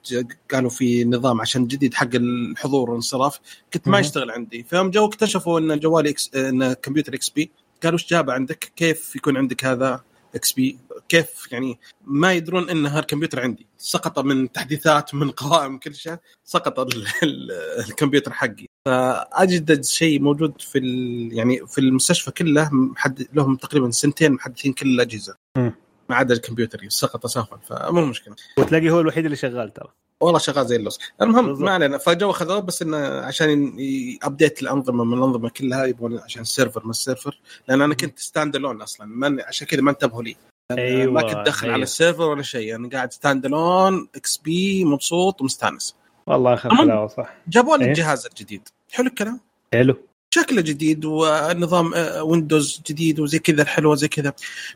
قالوا 0.52 0.70
في 0.70 1.06
نظام 1.06 1.42
عشان 1.42 1.68
جديد 1.68 1.94
حق 1.94 2.16
الحضور 2.16 2.90
والانصراف. 2.90 3.40
كنت 3.74 3.88
ما. 3.88 4.00
يشتغل 4.00 4.32
عندي. 4.32 4.64
فيوم 4.64 4.90
جو 4.90 5.06
اكتشفوا 5.06 5.60
إن 5.60 5.80
جوالي 5.80 6.10
X... 6.10 6.36
إن 6.36 6.74
كمبيوتر 6.74 7.14
XP. 7.14 7.52
قالوا 7.84 8.00
إيش 8.00 8.10
جاب 8.10 8.30
عندك؟ 8.30 8.72
كيف 8.76 9.16
يكون 9.16 9.38
عندك 9.38 9.66
هذا؟ 9.66 10.09
XP؟ 10.36 10.78
كيف 11.10 11.52
يعني 11.52 11.80
ما 12.06 12.34
يدرون 12.34 12.70
إن 12.70 12.86
هالكمبيوتر 12.86 13.40
عندي 13.40 13.68
سقط 13.78 14.20
من 14.20 14.52
تحديثات 14.52 15.16
من 15.16 15.32
قوائم 15.32 15.78
كل 15.78 15.96
شيء 15.96 16.18
سقط 16.44 16.80
ال... 16.80 17.08
ال... 17.24 17.52
الكمبيوتر 17.80 18.34
حقي 18.34 18.66
فأجدد 18.86 19.84
شيء 19.84 20.22
موجود 20.22 20.62
في. 20.62 20.80
يعني 21.32 21.68
في 21.68 21.78
المستشفى 21.78 22.32
كله 22.32 22.70
محدد 22.74 23.28
لهم 23.34 23.56
تقريبا 23.56 23.92
سنتين 23.92 24.32
محدثين 24.32 24.74
كل 24.74 24.88
الأجهزة. 24.90 25.36
ما 26.10 26.16
عدا 26.16 26.34
الكمبيوتر 26.34 26.80
سقط 26.88 27.28
سهوا 27.28 27.58
فمو 27.68 28.06
مشكلة. 28.06 28.36
وتلاقي 28.58 28.90
هو 28.90 29.00
الوحيد 29.00 29.26
اللي 29.26 29.38
شغال 29.38 29.74
ترى. 29.74 29.88
والله 30.22 30.40
شغال 30.40 30.68
زي 30.68 30.76
اللص 30.76 31.00
المهم. 31.22 31.64
ما 31.64 31.72
علينا. 31.72 31.98
فجو 31.98 32.32
اخذوه 32.32 32.60
بس 32.60 32.82
إنه 32.82 32.98
عشان 32.98 33.78
update 34.24 34.62
الأنظمة 34.62 35.04
من 35.04 35.18
الأنظمة 35.18 35.50
كلها 35.50 35.86
يبغون 35.86 36.20
عشان 36.20 36.42
ال 36.42 36.48
server 36.48 36.86
ما 36.86 36.92
ال 36.92 36.99
server 36.99 37.40
لأن 37.68 37.82
أنا 37.82 37.96
كنت 37.96 38.20
stand 38.20 38.56
alone 38.56 38.82
أصلا. 38.82 39.08
ما 39.08 39.44
عشان 39.48 39.68
كذا 39.68 39.82
ما 39.82 39.92
انتبهوا 39.92 40.24
لي. 40.24 40.36
أيوة، 40.72 41.14
ما 41.14 41.22
كنت 41.22 41.46
داخل 41.46 41.64
أيوة. 41.64 41.74
على 41.74 41.84
ال 41.84 41.90
server 41.90 42.24
ولا 42.24 42.44
شيء. 42.44 42.76
أنا 42.76 42.90
قاعد 42.90 43.14
stand 43.14 43.46
alone 43.46 44.08
XP 44.16 44.86
مبسوط 44.86 45.42
ومستانس. 45.42 45.96
والله 46.28 46.54
اخر. 46.54 46.76
حلاوه 46.76 47.08
صح 47.08 47.36
جابوا 47.48 47.78
لي 47.78 47.84
إيه. 47.84 47.90
الجهاز 47.90 48.26
الجديد. 48.26 48.70
حلو 48.92 49.08
الكلام؟ 49.08 49.40
حلو. 49.74 49.96
شكله 50.34 50.62
جديد 50.62 51.06
ونظام 51.06 51.94
آه، 51.94 52.24
Windows 52.24 52.82
جديد 52.90 53.20
وزي 53.20 53.40
كذا 53.40 53.62
الحلوة 53.62 53.96
زي 53.96 54.08
كذا 54.08 54.34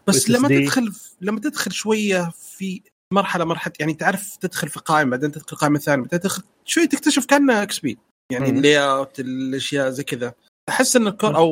بس 0.08 0.30
لما. 0.30 0.48
تدخل 0.48 0.94
لما 1.22 1.40
تدخل 1.40 1.72
شوية 1.72 2.32
في 2.58 2.82
مرحلة 3.14 3.46
مرحلة 3.46 3.74
يعني 3.80 3.94
تعرف 3.94 4.36
تدخل 4.36 4.70
في 4.70 4.80
قائمة 4.80 5.12
بعدين 5.12 5.32
تدخل 5.32 5.58
قائمة 5.58 5.80
ثانية 5.80 6.04
بعدين 6.04 6.20
تدخل 6.20 6.44
شوي 6.66 6.88
تكتشف 6.88 7.26
كأنه 7.26 7.64
XP 7.64 7.98
يعني. 8.32 8.50
ال 8.50 8.84
layout 8.84 9.20
الأشياء 9.20 9.90
زي 9.90 10.04
كذا 10.04 10.34
أحس 10.70 10.96
إن 10.96 11.08
ال 11.08 11.13
core 11.13 11.36
أو 11.36 11.50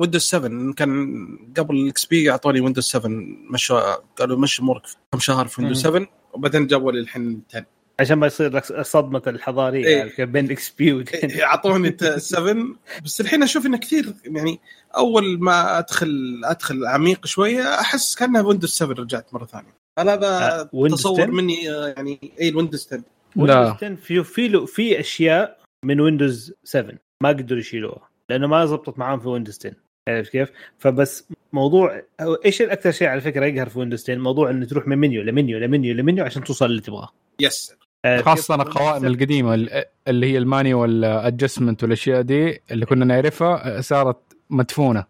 Windows 0.00 0.22
7 0.22 0.72
كان 0.72 1.52
قبل 1.56 1.76
ال 1.76 2.04
XP 2.06 2.30
أعطوني 2.30 2.60
Windows 2.60 2.84
7 2.84 3.10
مشوا 3.50 3.94
قالوا 3.94 4.38
مشي 4.38 4.62
أمورك 4.62 4.82
كم 5.12 5.18
شهر 5.18 5.46
في 5.48 5.60
Windows 5.60 5.86
مم. 5.86 5.92
7 5.92 6.06
وبعدين 6.32 6.66
جابوا 6.66 6.92
لي 6.92 7.00
الحين 7.00 7.42
10 7.54 7.66
عشان 8.00 8.18
ما 8.18 8.26
يصير 8.26 8.52
لك 8.52 8.82
صدمة 8.82 9.22
الحضارية 9.26 9.86
إيه. 10.18 10.24
بين 10.24 10.50
XP 10.50 10.92
و 10.92 11.04
يعطوني 11.22 11.96
7 12.16 12.56
بس 13.04 13.20
الحين 13.20 13.42
أشوف 13.42 13.66
إنه 13.66 13.78
كثير 13.78 14.14
يعني 14.24 14.60
أول 14.96 15.38
ما 15.40 15.78
أدخل 15.78 16.40
أدخل 16.44 16.86
عميق 16.86 17.26
شوية 17.26 17.62
أحس 17.80 18.14
كأنها 18.14 18.42
Windows 18.42 18.70
7 18.70 18.94
رجعت 19.02 19.34
مرة 19.34 19.44
ثانية. 19.44 19.74
هل 19.98 20.08
هذا 20.08 20.28
آه، 20.74 20.88
تصور 20.88 21.20
10 21.22 21.26
مني 21.30 21.70
آه، 21.70 21.86
يعني 21.96 22.32
اي 22.40 22.48
ال 22.48 22.53
Windows 22.53 22.86
10 22.86 22.96
لا. 22.96 23.02
Windows 23.36 23.66
10 23.76 23.94
في 23.94 24.24
في 24.24 24.48
له- 24.48 24.66
في 24.66 25.00
أشياء 25.00 25.58
من 25.84 26.00
Windows 26.00 26.52
7 26.64 26.94
ما 27.22 27.28
قدروا 27.28 27.60
يشيلوها 27.60 28.08
لأنه 28.30 28.46
ما 28.46 28.66
زبطت 28.66 28.98
معاهم 28.98 29.20
في 29.20 29.28
Windows 29.28 29.58
10 29.60 29.72
عارف 30.08 30.28
كيف؟ 30.28 30.50
فبس 30.78 31.24
موضوع 31.52 32.02
أو 32.20 32.34
إيش 32.34 32.62
الأكثر 32.62 32.90
شيء 32.90 33.08
على 33.08 33.20
فكرة 33.20 33.46
يقهر 33.46 33.68
في 33.68 33.78
Windows 33.78 34.02
10 34.02 34.14
موضوع 34.16 34.50
إنه 34.50 34.66
تروح 34.66 34.86
من 34.88 34.98
menu 34.98 35.22
ل 35.22 35.29
menu 35.29 35.58
ل 35.58 35.65
menu 35.65 35.94
ل 35.94 36.00
menu 36.00 36.24
عشان 36.24 36.44
توصل 36.44 36.66
اللي 36.66 36.80
تبغاه. 36.80 37.08
yes؟ 37.40 37.74
خاصة 38.22 38.54
القوائم 38.54 39.06
القديمة 39.06 39.54
ال- 39.54 39.84
اللي 40.08 40.32
هي 40.32 40.38
ال 40.38 40.47
manual 40.47 41.04
adjustment 41.04 41.82
والأشياء 41.82 42.22
دي 42.22 42.60
اللي 42.70 42.86
كنا 42.86 43.04
نعرفها 43.04 43.80
صارت 43.80 44.18
مدفونة 44.50 45.04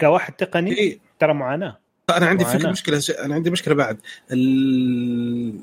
كواحد 0.00 0.32
تقني 0.32 0.72
إيه. 0.78 0.98
ترى 1.18 1.34
معاناة 1.34 1.78
أنا 2.10 2.26
عندي 2.26 2.44
وأنا. 2.44 2.58
فكره 2.58 2.70
مشكلة 2.70 3.02
أنا 3.24 3.34
عندي 3.34 3.50
مشكلة 3.50 3.74
بعد 3.74 3.98
ال... 4.32 5.60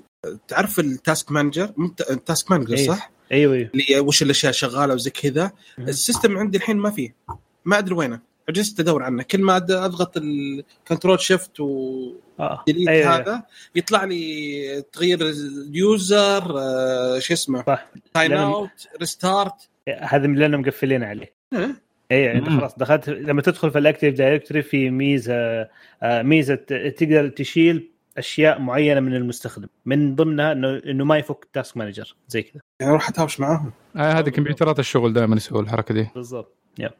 تعرف 0.47 0.79
ال 0.79 0.89
task 0.89 1.31
manager 1.31 1.71
ال 2.11 2.19
task 2.19 2.51
manager 2.51 2.75
إيه. 2.77 2.87
صح؟ 2.87 3.11
أيوه 3.31 3.53
إيوه 3.53 3.69
اللي 3.73 3.99
وش 3.99 4.23
الأشياء 4.23 4.51
شغالة 4.51 4.93
وزي 4.93 5.09
كذا. 5.09 5.51
ال 5.79 5.87
system 5.87 6.37
عندي 6.37 6.57
الحين 6.57 6.77
ما 6.77 6.89
فيه 6.91 7.15
ما 7.65 7.77
أدري 7.77 7.95
وينه 7.95 8.19
عجزت 8.49 8.79
ادور 8.79 9.03
عنه. 9.03 9.23
كل 9.23 9.41
ما 9.41 9.57
أضغط 9.57 10.17
ال 10.17 10.30
control 10.30 11.19
shift 11.19 11.59
و 11.59 12.13
delete 12.67 12.87
أيوة. 12.87 13.15
هذا 13.15 13.43
يطلع 13.75 14.03
لي 14.03 14.83
تغيير 14.93 15.19
ال 15.21 15.49
user 15.49 16.59
آه، 16.59 17.19
شو 17.19 17.33
اسمه؟ 17.33 17.63
صح. 17.67 17.87
sign 18.13 18.33
out 18.33 18.87
restart 18.99 19.69
هذا 19.99 20.27
من 20.27 20.33
اللي 20.33 20.45
أنا 20.45 20.57
مقفلين 20.57 21.03
عليه. 21.03 21.33
إيه. 21.53 21.81
اي 22.11 22.31
انت 22.31 22.49
مم. 22.49 22.59
خلاص 22.59 22.75
دخلت 22.77 23.09
لما 23.09 23.41
تدخل 23.41 23.71
في 23.71 23.77
ال 23.77 23.82
active 23.82 24.15
directory 24.15 24.61
في 24.61 24.89
ميزة 24.89 25.35
آه، 26.03 26.21
ميزة 26.21 26.55
تقدر 26.97 27.29
تشيل 27.29 27.91
أشياء 28.17 28.59
معينة 28.59 28.99
من 28.99 29.15
المستخدم. 29.15 29.67
من 29.85 30.15
ضمنها 30.15 30.51
إنه 30.51 30.81
إنه 30.85 31.05
ما 31.05 31.17
يفك 31.17 31.43
ال 31.43 31.50
task 31.50 31.77
manager 31.77 32.15
زي 32.27 32.41
كذا. 32.41 32.61
يعني 32.79 32.91
أروح 32.91 33.09
أتهاوش 33.09 33.39
معاهم. 33.39 33.71
آه 33.95 34.11
هذه 34.11 34.29
كمبيوترات 34.29 34.79
الشغل 34.79 35.13
دائما 35.13 35.35
يسووا 35.35 35.61
الحركة 35.61 35.93
دي. 35.93 36.07
بالضبط. 36.15 36.57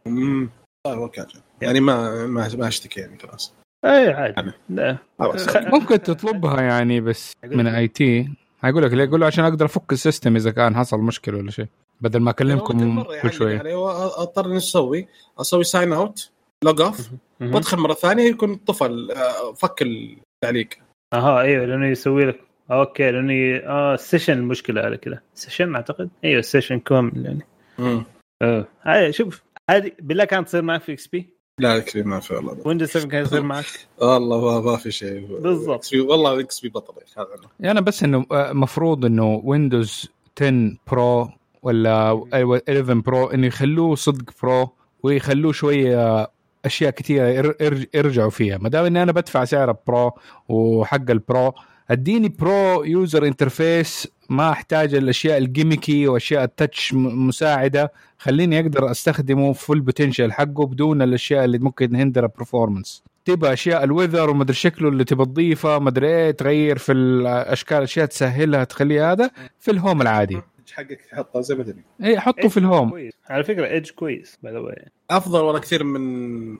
امم 0.08 0.50
okay 0.86 1.22
أجل. 1.22 1.39
يعني. 1.62 1.79
ما 1.79 2.25
ما 2.25 2.50
ما 2.57 2.67
اشتكي 2.67 3.00
يعني 3.00 3.17
خلاص. 3.19 3.53
اي 3.86 4.12
عادي. 4.13 4.51
لا. 4.69 4.98
خلاص. 5.19 5.48
خ- 5.50 5.57
ممكن 5.74 6.01
تطلبها 6.01 6.62
يعني 6.62 7.01
بس 7.01 7.34
من 7.46 7.67
IT. 7.67 8.29
حيقول 8.62 8.84
لك 8.84 8.93
ليه؟ 8.93 9.03
يقول 9.03 9.19
له 9.19 9.25
عشان 9.27 9.43
أقدر 9.46 9.65
أفك 9.65 9.91
ال 9.93 10.00
system 10.00 10.36
إذا 10.36 10.51
كان 10.51 10.75
حصل 10.75 11.00
مشكلة 11.00 11.38
ولا 11.38 11.51
شيء 11.51 11.65
بدل 12.01 12.19
ما 12.19 12.29
أكلمكم 12.31 13.03
كل 13.03 13.34
شوية. 13.34 13.55
يعني 13.55 13.74
أضطر 13.75 14.46
إني 14.46 14.57
أسوي 14.57 15.07
أسوي 15.41 15.63
sign 15.63 15.93
out 15.93 16.29
log 16.63 16.81
off. 16.81 17.10
وادخل 17.41 17.77
مرة 17.77 17.93
ثانية 17.93 18.24
يكون 18.29 18.55
طفل 18.55 19.12
آه، 19.12 19.53
فك 19.53 19.81
التعليق. 19.81 20.69
أها 21.13 21.41
إيوه 21.41 21.65
لأنه 21.65 21.88
يسوي 21.88 22.25
لك 22.25 22.39
okay 22.72 23.12
لأنه 23.12 23.34
ي... 23.34 23.65
آه 23.65 23.93
ال 23.93 23.99
session 23.99 24.34
المشكلة 24.34 24.81
على 24.81 24.98
كذا 24.98 25.19
ال 25.36 25.40
session 25.40 25.75
أعتقد؟ 25.75 26.10
إيوه 26.24 26.39
ال 26.39 26.44
session 26.44 26.79
كامل 26.79 27.25
يعني. 27.25 27.46
مم. 27.79 28.03
آه. 28.41 28.65
هاي 28.84 29.13
شوف 29.13 29.41
هذه 29.69 29.91
بالله 30.00 30.25
كانت 30.25 30.47
تصير 30.47 30.62
معك 30.62 30.81
في 30.81 30.93
XP 30.93 31.38
لا 31.59 31.77
XP 31.77 32.03
ما 32.03 32.19
في 32.19 32.33
والله. 32.33 32.57
Windows 32.65 32.89
7 32.89 33.07
كان 33.07 33.21
يصير 33.21 33.41
معك؟ 33.41 33.65
والله 34.01 34.41
ما, 34.62 34.71
ما 34.71 34.77
في 34.77 34.91
شيء. 34.91 35.25
بالضبط. 35.41 35.86
XP 35.86 35.93
والله 36.09 36.39
XP 36.39 36.69
بطل 36.69 36.93
هذا 37.17 37.27
أنا. 37.39 37.47
يعني 37.59 37.81
بس 37.81 38.03
إنه 38.03 38.25
آه، 38.31 38.53
مفروض 38.53 39.05
إنه 39.05 39.41
Windows 39.43 40.05
10 40.41 40.77
Pro 40.91 41.29
ولا 41.63 42.24
أيوة 42.33 42.62
11 42.69 42.93
Pro 42.93 43.27
إنه 43.27 43.47
يخلوه 43.47 43.95
صدق 43.95 44.31
pro 44.43 44.69
ويخلوه 45.03 45.51
شوية 45.51 46.31
أشياء 46.65 46.91
كثيره 46.91 47.27
ير- 47.27 47.55
ير- 47.62 47.88
يرجعوا 47.93 48.29
فيها. 48.29 48.57
ما 48.57 48.69
دام 48.69 48.86
إني 48.86 49.03
أنا 49.03 49.12
بدفع 49.12 49.45
سعر 49.45 49.75
Pro 49.88 50.12
وحق 50.50 51.12
ال 51.12 51.22
Pro 51.22 51.53
أديني 51.89 52.29
pro 52.29 52.84
user 52.84 53.27
interface 53.27 54.07
ما 54.29 54.50
أحتاج 54.50 54.94
الأشياء 54.94 55.38
ال 55.38 55.45
gimmicky 55.45 56.07
وأشياء 56.08 56.44
ال 56.43 56.52
touch 56.52 56.93
مساعدة. 56.94 57.91
خليني 58.17 58.60
أقدر 58.60 58.91
أستخدمه 58.91 59.53
full 59.53 59.81
potential 59.81 60.34
حقه 60.34 60.65
بدون 60.65 61.01
الأشياء 61.01 61.46
اللي 61.46 61.58
ممكن 61.58 61.96
hinder 61.96 62.27
performance 62.27 63.03
تبى 63.25 63.53
أشياء 63.53 63.84
ال 63.84 63.89
weather 63.89 64.29
ومدري 64.29 64.53
شكله 64.53 64.89
اللي 64.89 65.03
تبى 65.03 65.25
تضيفه 65.25 65.79
مدري 65.79 66.08
إيه 66.08 66.32
تغير 66.32 66.77
في 66.77 66.91
الأشكال 66.91 67.84
أشياء 67.84 68.06
تسهلها 68.06 68.63
تخليها 68.63 69.12
هذا 69.12 69.32
في 69.60 69.72
ال 69.72 69.77
Home 69.77 70.01
العادي. 70.01 70.41
حقك 70.74 71.01
تحطه 71.12 71.41
زي 71.41 71.56
ما 71.56 71.63
تبي. 71.63 71.82
اي 72.03 72.20
حطه 72.20 72.48
في 72.48 72.58
ال 72.57 72.64
Home 72.64 72.89
كويس. 72.89 73.13
على 73.29 73.44
فكرة 73.44 73.67
Edge 73.67 73.89
كويس 73.89 74.38
by 74.43 74.53
the 74.53 74.75
أفضل 75.10 75.41
والله 75.41 75.60
كثير 75.60 75.84
من 75.84 76.58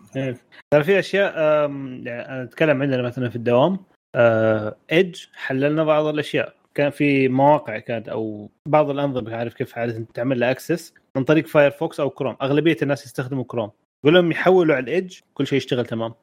ترى 0.72 0.84
في 0.84 1.00
أشياء 1.00 1.34
يعني 1.38 2.10
أنا 2.10 2.43
أتكلم 2.43 2.81
عندنا 2.81 3.01
مثلا 3.01 3.29
في 3.29 3.36
الدوام. 3.36 3.79
Edge 4.91 5.25
حللنا 5.33 5.83
بعض 5.83 6.05
الأشياء. 6.05 6.57
كان 6.75 6.89
في 6.89 7.27
مواقع 7.27 7.79
كانت 7.79 8.09
أو 8.09 8.50
بعض 8.65 8.89
الأنظمة 8.89 9.36
عارف 9.36 9.53
كيف 9.53 9.77
عادة 9.77 10.05
تعمل 10.13 10.39
لها 10.39 10.51
access 10.51 10.93
من 11.15 11.24
طريق 11.24 11.47
Firefox 11.47 12.00
أو 12.00 12.09
كروم 12.09 12.36
أغلبية 12.41 12.77
الناس 12.81 13.05
يستخدموا 13.05 13.43
كروم 13.47 13.71
قول 14.03 14.13
لهم 14.13 14.31
يحولوا 14.31 14.75
على 14.75 14.83
ال 14.83 14.90
Edge 14.90 15.17
كل 15.33 15.47
شيء 15.47 15.57
يشتغل 15.57 15.86
تمام. 15.86 16.13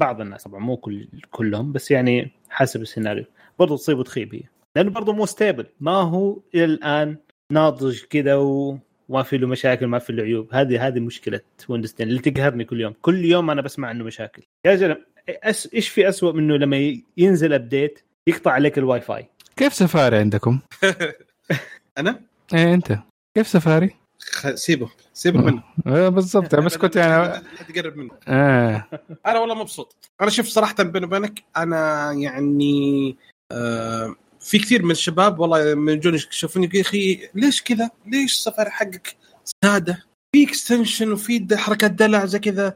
بعض 0.00 0.20
الناس 0.20 0.44
طبعا 0.44 0.60
مو 0.60 0.76
كل 0.76 1.08
كلهم 1.30 1.72
بس 1.72 1.90
يعني 1.90 2.30
حسب 2.50 2.82
السيناريو. 2.82 3.24
برضو 3.58 3.76
تصيب 3.76 3.98
وتخيب 3.98 4.34
هي. 4.34 4.42
لأنه 4.76 4.90
برضو 4.90 5.12
مو 5.12 5.26
stable 5.26 5.66
ما 5.80 5.92
هو 5.92 6.38
إلى 6.54 6.64
الآن 6.64 7.16
ناضج 7.52 8.02
كذا. 8.02 8.34
وما 8.34 9.22
في 9.22 9.38
له 9.38 9.46
مشاكل 9.46 9.86
ما 9.86 9.98
في 9.98 10.12
له 10.12 10.22
عيوب. 10.22 10.48
هذه 10.52 10.86
هذه 10.86 11.00
مشكلة 11.00 11.40
Windows 11.68 11.94
10 11.94 12.04
اللي 12.04 12.18
تقهرني 12.18 12.64
كل 12.64 12.80
يوم. 12.80 12.94
كل 13.02 13.24
يوم 13.24 13.50
أنا 13.50 13.62
بسمع 13.62 13.88
عنه 13.88 14.04
مشاكل. 14.04 14.42
يا 14.66 14.74
زلمه 14.74 15.13
أس... 15.28 15.68
إيش 15.74 15.88
في 15.88 16.08
أسوأ 16.08 16.32
منه 16.32 16.56
لما 16.56 16.96
ينزل 17.16 17.52
update 17.52 17.98
يقطع 18.26 18.50
عليك 18.50 18.78
الواي 18.78 19.00
فاي 19.00 19.28
كيف 19.56 19.74
سفاري 19.74 20.16
عندكم؟ 20.18 20.58
أنا 21.98 22.20
إيه 22.54 22.74
أنت 22.74 22.98
كيف 23.36 23.48
سفاري؟ 23.48 23.96
خ- 24.20 24.54
سيبه 24.54 24.90
سيبك 25.14 25.40
منه 25.44 25.62
آه 25.86 26.08
بالضبط 26.08 26.54
بس 26.54 26.76
كنت 26.76 26.96
يعني 26.96 27.22
لا 27.22 27.42
تقرب 27.68 27.96
منه 27.96 28.10
آه. 28.28 28.84
أنا 29.26 29.38
والله 29.38 29.54
مبسوط 29.54 29.96
أنا 30.20 30.30
شوف 30.30 30.46
صراحة 30.46 30.82
بيني 30.82 31.06
وبينك 31.06 31.42
أنا 31.56 32.12
يعني 32.12 33.16
آه 33.52 34.14
في 34.40 34.58
كثير 34.58 34.82
من 34.82 34.90
الشباب 34.90 35.38
والله 35.38 35.74
من 35.74 35.92
يجون 35.92 36.14
يشوفوني 36.14 36.66
يقول 36.66 36.76
يا 36.76 36.82
أخي 36.82 37.28
ليش 37.34 37.62
كذا؟ 37.62 37.90
ليش 38.06 38.32
السفر 38.32 38.70
حقك 38.70 39.16
ساده؟ 39.64 40.04
في 40.36 40.44
اكستنشن 40.44 41.12
وفي 41.12 41.46
حركات 41.56 41.90
دلع 41.90 42.24
زي 42.24 42.38
كذا. 42.38 42.74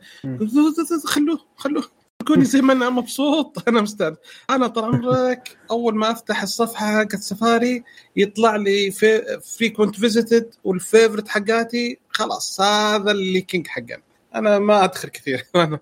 خلوه 1.04 1.40
خلوه 1.56 1.84
تتركوني 2.28 2.44
زي 2.44 2.60
ما 2.60 2.72
أنا 2.72 2.90
مبسوط. 2.90 3.56
أنا 3.68 3.80
مستعد. 3.80 4.16
أنا 4.50 4.66
طال 4.66 4.84
عمرك 4.84 5.58
أول 5.70 5.94
ما 5.94 6.10
أفتح 6.10 6.42
الصفحة 6.42 6.86
حقت 6.86 7.16
سفاري 7.16 7.84
يطلع 8.16 8.56
لي 8.56 8.90
في 8.90 9.40
frequent 9.58 9.96
visited 10.00 10.54
وال 10.64 10.77
favorite 10.77 11.28
حقاتي. 11.28 11.98
خلاص 12.10 12.60
هذا 12.60 13.10
اللي 13.10 13.40
king 13.40 13.66
حقنا 13.66 14.02
أنا 14.34 14.58
ما 14.58 14.84
أدخل 14.84 15.08
كثير. 15.08 15.44
أنا 15.56 15.78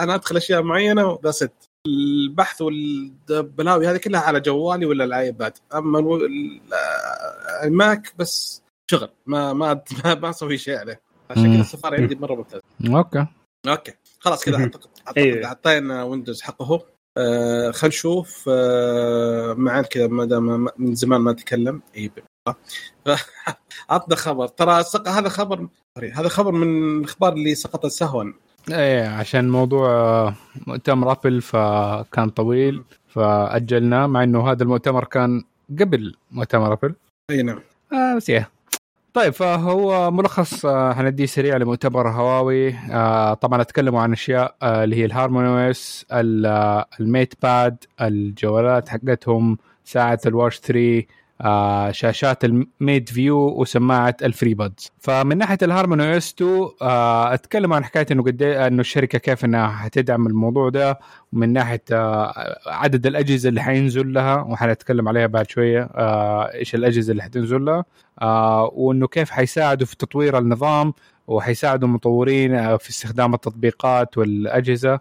أنا 0.00 0.14
أدخل 0.14 0.36
أشياء 0.36 0.62
معينة 0.62 1.18
بس 1.22 1.44
البحث 1.86 2.62
والبلاوي 2.62 3.88
هذه 3.88 3.96
كلها 3.96 4.20
على 4.20 4.40
جوالي 4.40 4.86
ولا 4.86 5.04
ال 5.04 5.14
iPad 5.14 5.52
أما 5.74 6.18
ال 7.64 7.76
Mac 7.76 8.12
بس 8.18 8.62
شغل. 8.90 9.08
ما 9.26 9.52
ما 9.52 9.80
ما, 10.22 10.30
أسوي 10.30 10.58
شيء 10.58 10.78
عليه. 10.78 11.00
عشان. 11.30 11.52
كذا 11.52 11.60
السفاري 11.60 11.96
عندي 12.02 12.14
مرة 12.14 12.34
ممتاز 12.34 12.60
okay. 12.88 13.26
okay. 13.68 13.92
خلاص 14.20 14.44
كذا. 14.44 14.56
اعتقد 14.56 14.86
أعتقد. 15.06 15.44
اعطينا 15.44 16.02
Windows 16.04 16.42
حقه 16.42 16.82
آه 17.18 17.70
خلينا 17.70 17.94
نشوف 17.94 18.44
آه 18.48 19.82
كذا 19.90 20.06
ما 20.06 20.24
دام 20.24 20.68
من 20.78 20.94
زمان 20.94 21.20
ما 21.20 21.32
تكلم 21.32 21.82
إي 21.96 22.10
عطنا 23.90 24.16
خبر. 24.16 24.46
ترى 24.48 24.82
سق- 24.82 25.08
هذا 25.08 25.28
خبر 25.28 25.68
هذا 26.14 26.28
خبر 26.28 26.52
من 26.52 26.98
الأخبار 27.00 27.32
اللي 27.32 27.54
سقطت 27.54 27.86
سهوا. 27.86 28.32
إيه 28.70 29.08
عشان 29.08 29.48
موضوع 29.48 29.88
مؤتمر 30.66 31.12
Apple 31.12 31.42
فكان 31.42 32.30
طويل 32.30 32.82
فأجلناه 33.08 34.06
مع 34.06 34.22
إنه 34.24 34.50
هذا 34.50 34.62
المؤتمر 34.62 35.04
كان 35.04 35.44
قبل 35.80 36.14
مؤتمر 36.30 36.72
Apple 36.72 36.94
أي 37.30 37.42
نعم. 37.42 37.60
آه 37.92 38.16
بس 38.16 38.30
yeah. 38.30 38.44
طيب 39.16 39.32
فهو 39.32 40.10
ملخص 40.10 40.66
آه 40.66 40.92
حنديه 40.92 41.26
سريع 41.26 41.56
لمؤتمر 41.56 42.08
هواوي. 42.08 42.74
آه 42.74 43.34
طبعا 43.34 43.62
اتكلموا 43.62 44.00
عن 44.00 44.12
أشياء 44.12 44.56
آه 44.62 44.84
اللي 44.84 44.96
هي 44.96 45.04
ال 45.04 45.09
Harmony 45.09 45.44
OS 45.44 46.06
ال 47.00 47.34
MatePad 47.42 47.84
الجوالات 48.00 48.88
حقتهم 48.88 49.58
ساعة 49.84 50.20
ال 50.26 50.31
Watch 50.31 50.58
3 50.60 51.02
آه 51.40 51.90
شاشات 51.90 52.44
ال 52.44 53.08
MateView 53.08 53.36
وسماعة 53.60 54.16
ال 54.22 54.54
FreeBuds 54.54 54.90
فمن 55.00 55.38
ناحية 55.38 55.58
ال 55.62 56.00
Harmony 56.00 56.16
OS 56.16 56.32
2 56.34 56.68
آه 56.82 57.34
أتكلم 57.34 57.72
عن 57.72 57.84
حكاية 57.84 58.06
إنه 58.10 58.22
قد 58.22 58.42
إيه- 58.42 58.60
إنه 58.60 58.80
الشركة 58.80 59.18
كيف 59.18 59.44
إنها 59.44 59.68
حتدعم 59.68 60.26
الموضوع 60.26 60.68
ده. 60.68 60.98
ومن 61.32 61.52
ناحية 61.52 61.82
آه 61.92 62.58
عدد 62.66 63.06
الأجهزة 63.06 63.48
اللي 63.48 63.62
حينزل 63.62 64.12
لها 64.12 64.36
وحنتكلم 64.42 65.08
عليها 65.08 65.26
بعد 65.26 65.50
شوية 65.50 65.82
آه 65.94 66.52
إيش 66.54 66.74
الأجهزة 66.74 67.10
اللي 67.10 67.22
حتنزل 67.22 67.64
لها 67.64 67.84
وإنه 68.72 69.06
كيف 69.06 69.30
حيساعدوا 69.30 69.86
في 69.86 69.96
تطوير 69.96 70.38
النظام 70.38 70.92
وحيساعدوا 71.26 71.88
المطورين 71.88 72.76
في 72.76 72.90
استخدام 72.90 73.34
التطبيقات 73.34 74.18
والأجهزة. 74.18 75.00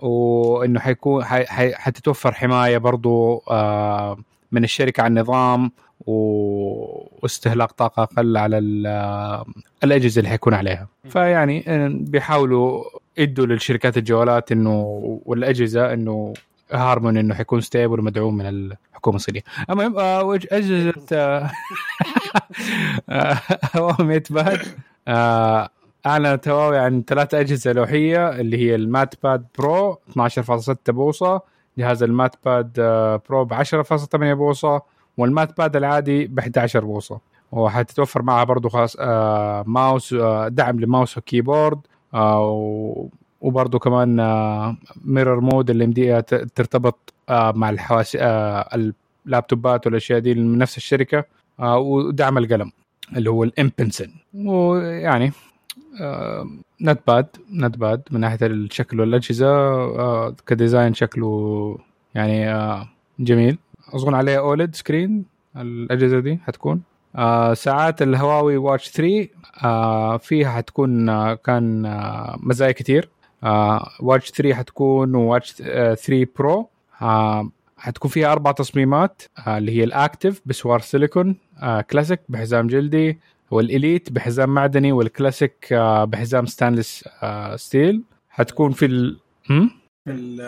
وإنه 0.00 0.80
حيكون 0.80 1.24
حي 1.24 1.44
حي 1.46 1.74
حتتوفر 1.74 2.32
حماية 2.32 2.78
برضو 2.78 3.42
آه 3.50 4.18
من 4.52 4.64
الشركة 4.64 5.02
على 5.02 5.10
النظام 5.10 5.72
و- 6.06 7.06
واستهلاك 7.22 7.72
طاقة 7.72 8.02
أقل 8.02 8.36
على 8.36 8.58
ال- 8.58 8.86
آه، 8.86 9.46
الأجهزة 9.84 10.18
اللي 10.18 10.28
حيكون 10.30 10.54
عليها. 10.54 10.88
فيعني 11.08 11.64
آه، 11.68 11.88
بيحاولوا 11.92 12.84
يدوا 13.18 13.46
للشركات 13.46 13.96
الجوالات 13.96 14.52
إنه 14.52 14.82
والأجهزة 15.26 15.92
إنه 15.92 16.32
هارمون 16.72 17.16
إنه 17.16 17.34
حيكون 17.34 17.60
stable 17.60 18.00
ومدعوم 18.00 18.36
من 18.36 18.46
الحكومة 18.92 19.16
الصينية. 19.16 19.40
المهم 19.70 19.98
آه، 19.98 20.34
أجهزة 20.34 20.92
آه، 21.12 21.50
آه، 23.10 23.38
Huawei 23.76 24.06
MatePad 24.06 24.58
آه، 25.08 25.68
اعلنت 26.06 26.48
هواوي 26.48 26.78
عن 26.78 27.02
ثلاث 27.06 27.34
أجهزة 27.34 27.72
لوحية 27.72 28.28
اللي 28.30 28.56
هي 28.56 28.74
ال 28.74 29.14
MatePad 29.22 29.44
Pro 29.58 29.98
12.6 30.10 30.92
بوصة 30.92 31.40
جهاز 31.78 32.02
ال 32.02 32.34
MatePad 32.44 32.72
Pro 33.28 33.44
ب 33.44 33.54
10.8 33.54 34.16
بوصة 34.16 34.82
وال 35.16 35.56
MatePad 35.58 35.76
العادي 35.76 36.26
ب 36.26 36.38
11 36.38 36.84
بوصة. 36.84 37.20
وحتتوفر 37.52 38.22
معها 38.22 38.44
برضو 38.44 38.68
خاص 38.68 38.96
آه، 39.00 39.64
ماوس 39.66 40.12
آه، 40.12 40.48
دعم 40.48 40.80
ل 40.80 40.86
mouse 40.86 41.18
و 41.18 41.25
keyboard 41.25 41.78
آه، 42.14 42.40
و- 42.50 43.08
وبرضو 43.40 43.78
كمان 43.78 44.16
mirror 45.04 45.40
mode 45.40 45.70
اللي 45.70 45.86
مديها 45.86 46.20
ت- 46.20 46.34
ترتبط 46.34 47.12
مع 47.30 47.70
الحواسب 47.70 48.16
اللابتوبات 49.26 49.86
والأشياء 49.86 50.18
دي 50.18 50.34
من 50.34 50.58
نفس 50.58 50.76
الشركة 50.76 51.24
ودعم 51.58 52.38
القلم 52.38 52.72
اللي 53.16 53.30
هو 53.30 53.44
ال 53.44 53.51
M-Pencil 53.51 54.10
ويعني 54.34 55.32
MatePad 56.82 57.26
MatePad 57.52 58.02
من 58.10 58.20
ناحية 58.20 58.38
الشكل 58.46 59.00
والأجهزة 59.00 59.46
آه، 59.48 60.34
ك 60.46 60.53
design 60.53 60.94
شكله 60.94 61.78
يعني 62.14 62.50
آه، 62.54 62.88
جميل. 63.18 63.58
أظن 63.94 64.14
عليه 64.14 64.38
OLED 64.38 64.74
screen 64.74 65.24
الأجهزة 65.56 66.20
دي 66.20 66.38
حتكون. 66.46 66.82
آه 67.16 67.54
ساعات 67.54 68.02
ال 68.02 68.56
Huawei 68.56 68.75
Watch 68.75 68.90
3 68.90 69.28
آه 69.64 70.16
فيها 70.16 70.50
حتكون 70.50 71.08
آه 71.08 71.34
كان 71.34 71.86
آه 71.86 72.38
مزايا 72.42 72.72
كتير. 72.72 73.10
آه 73.44 73.88
Watch 74.00 74.30
3 74.30 74.54
حتكون 74.54 75.14
Watch 75.14 75.62
آه 75.62 75.94
3 75.94 76.26
Pro. 76.38 76.68
آه 77.02 77.50
حتكون 77.76 78.10
فيها 78.10 78.32
أربع 78.32 78.52
تصميمات 78.52 79.22
آه 79.46 79.58
اللي 79.58 79.72
هي 79.78 79.84
ال 79.84 79.92
Active 79.92 80.42
بسوار 80.46 80.80
سيليكون 80.80 81.36
آه 81.62 81.80
كلاسيك 81.80 82.20
بحزام 82.28 82.66
جلدي 82.66 83.18
وال 83.52 83.69
Elite 83.69 84.12
بحزام 84.12 84.48
معدني 84.54 84.92
والكلاسيك 84.92 85.72
آه 85.72 86.04
بحزام 86.04 86.46
ستانلس 86.46 87.04
آه 87.22 87.56
steel. 87.56 88.02
حتكون 88.30 88.72
في 88.72 88.86
ال... 88.86 89.18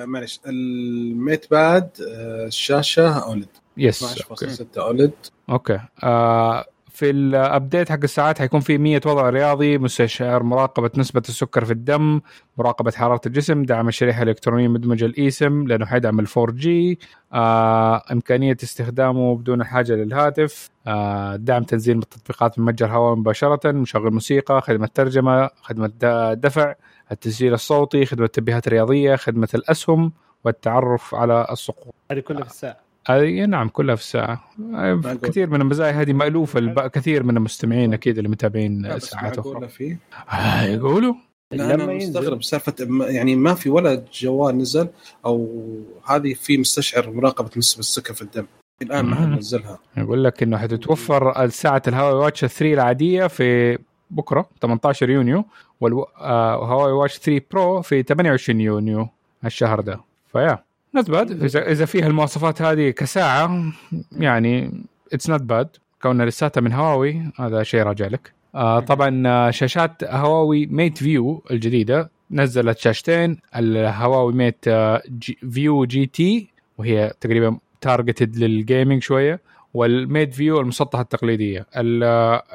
معلش 0.07 0.41
ال 0.47 1.51
MatePad 1.51 1.91
آه، 2.09 2.47
الشاشة 2.47 3.19
OLED. 3.19 3.49
yes 3.77 4.25
okay. 4.31 4.47
12.6 4.47 4.79
OLED. 4.79 5.13
okay 5.51 5.81
آه 6.03 6.65
في 6.95 7.11
ال 7.11 7.23
update 7.23 7.93
حق 7.93 7.99
الساعات 8.03 8.39
حيكون 8.39 8.61
في 8.61 8.79
100 8.79 9.01
وضع 9.07 9.31
رياضي 9.31 9.79
مستشعر 9.79 10.43
مراقبة 10.43 10.91
نسبة 10.97 11.23
السكر 11.29 11.65
في 11.65 11.73
الدم 11.73 12.21
مراقبة 12.59 12.91
حرارة 12.91 13.21
الجسم 13.27 13.63
دعم 13.63 13.89
الشريحة 13.89 14.23
الإلكترونية 14.23 14.69
مدمجة 14.69 15.05
الإيسم 15.05 15.67
لأنه 15.67 15.87
حيدعم 15.87 16.21
ال 16.21 16.27
4 16.37 16.57
جي 16.57 16.99
آه 17.33 18.03
إمكانية 18.13 18.57
استخدامه 18.63 19.37
بدون 19.37 19.61
الحاجة 19.61 19.93
للهاتف. 19.93 20.71
آه 20.87 21.37
دعم 21.37 21.63
تنزيل 21.63 21.99
التطبيقات 21.99 22.59
من 22.59 22.65
متجر 22.65 22.87
هواء 22.87 23.15
مباشرة 23.15 23.73
مشغل 23.73 24.11
موسيقى 24.11 24.61
خدمة 24.61 24.89
ترجمة 24.95 25.51
خدمة 25.63 25.91
دفع 26.35 26.75
التسجيل 27.13 27.55
الصوتي 27.55 28.07
خدمة 28.07 28.27
التنبيهات 28.27 28.67
الرياضية 28.67 29.17
خدمة 29.17 29.49
الأسهم 29.55 30.13
والتعرف 30.45 31.15
على 31.15 31.47
السقوط 31.51 31.95
هذه 32.11 32.21
كلها 32.21 32.45
في 32.45 32.51
الساعة. 32.51 32.84
اي 33.11 33.47
نعم 33.47 33.69
كلها 33.69 33.95
في 33.95 34.03
الساعة. 34.03 34.45
معقول. 34.59 35.15
كثير 35.15 35.51
من 35.51 35.61
المزايا 35.61 35.93
هذه 35.93 36.13
مألوفة 36.13 36.59
الب... 36.59 36.81
كثير 36.81 37.23
من 37.23 37.37
المستمعين 37.37 37.93
أكيد 37.95 38.17
اللي 38.19 38.29
متابعين 38.29 38.99
ساعات 39.01 39.39
أخرى. 39.39 39.69
فيه 39.69 39.99
آه 40.33 40.63
يقولوا؟ 40.63 41.15
لا 41.53 41.73
لما 41.73 41.85
أنا. 41.85 41.95
مستغرب 41.95 42.43
سالفة 42.43 42.75
يعني 43.01 43.37
ما 43.37 43.55
في 43.55 43.71
ولا 43.71 44.05
جوال 44.15 44.59
نزل 44.59 44.89
أو 45.27 45.65
هذه 46.07 46.35
في 46.35 46.59
مستشعر 46.59 47.11
مراقبة 47.11 47.51
نسبة 47.57 47.81
السكر 47.81 48.15
في 48.15 48.23
الدم. 48.23 48.47
الآن 48.83 49.05
ما 49.05 49.17
حد. 49.17 49.29
نزلها. 49.29 49.79
يقول 49.97 50.25
لك 50.25 50.43
إنه 50.43 50.59
حتتوفر 50.59 51.49
ساعة 51.49 51.83
الهواوي 51.89 52.19
Watch 52.25 52.41
3 52.45 52.73
العادية 52.75 53.27
في 53.27 53.79
بكرة 54.11 54.49
18 54.63 55.11
يونيو 55.11 55.45
والهواوي 55.81 56.93
Watch 56.93 57.19
3 57.19 57.45
Pro 57.51 57.83
في 57.83 58.03
28 58.03 58.61
يونيو 58.61 59.09
الشهر 59.45 59.81
ده. 59.81 60.01
ف 60.33 60.65
yeah. 60.95 61.05
not 61.05 61.11
bad 61.11 61.43
إذا 61.45 61.71
إذا 61.71 61.85
فيها 61.85 62.07
المواصفات 62.07 62.63
هذه 62.63 62.91
كساعة 62.91 63.73
يعني 64.13 64.85
it's 65.13 65.31
not 65.31 65.43
bad 65.43 65.69
كونها 66.03 66.27
لساتها 66.27 66.61
من 66.61 66.73
هواوي 66.73 67.23
هذا 67.37 67.63
شيء 67.63 67.83
راجع 67.83 68.07
لك. 68.07 68.33
آه 68.55 68.81
طبعا 68.81 69.23
آه، 69.27 69.51
شاشات 69.51 70.05
هواوي 70.05 70.67
MateView 70.67 71.43
الجديدة. 71.51 72.11
نزلت 72.31 72.79
شاشتين 72.79 73.39
الهواوي 73.57 74.33
Mate 74.33 74.69
آه، 74.69 75.03
G 75.19 75.39
View 75.51 75.85
GT 75.85 76.49
وهي 76.79 77.13
تقريبا 77.21 77.59
targeted 77.81 78.37
لل 78.37 78.53
gaming 78.53 79.03
شوية 79.03 79.41
وال 79.75 80.35
MateView 80.35 80.61
المسطحة 80.61 81.03
التقليدية. 81.03 81.67
ال 81.77 82.05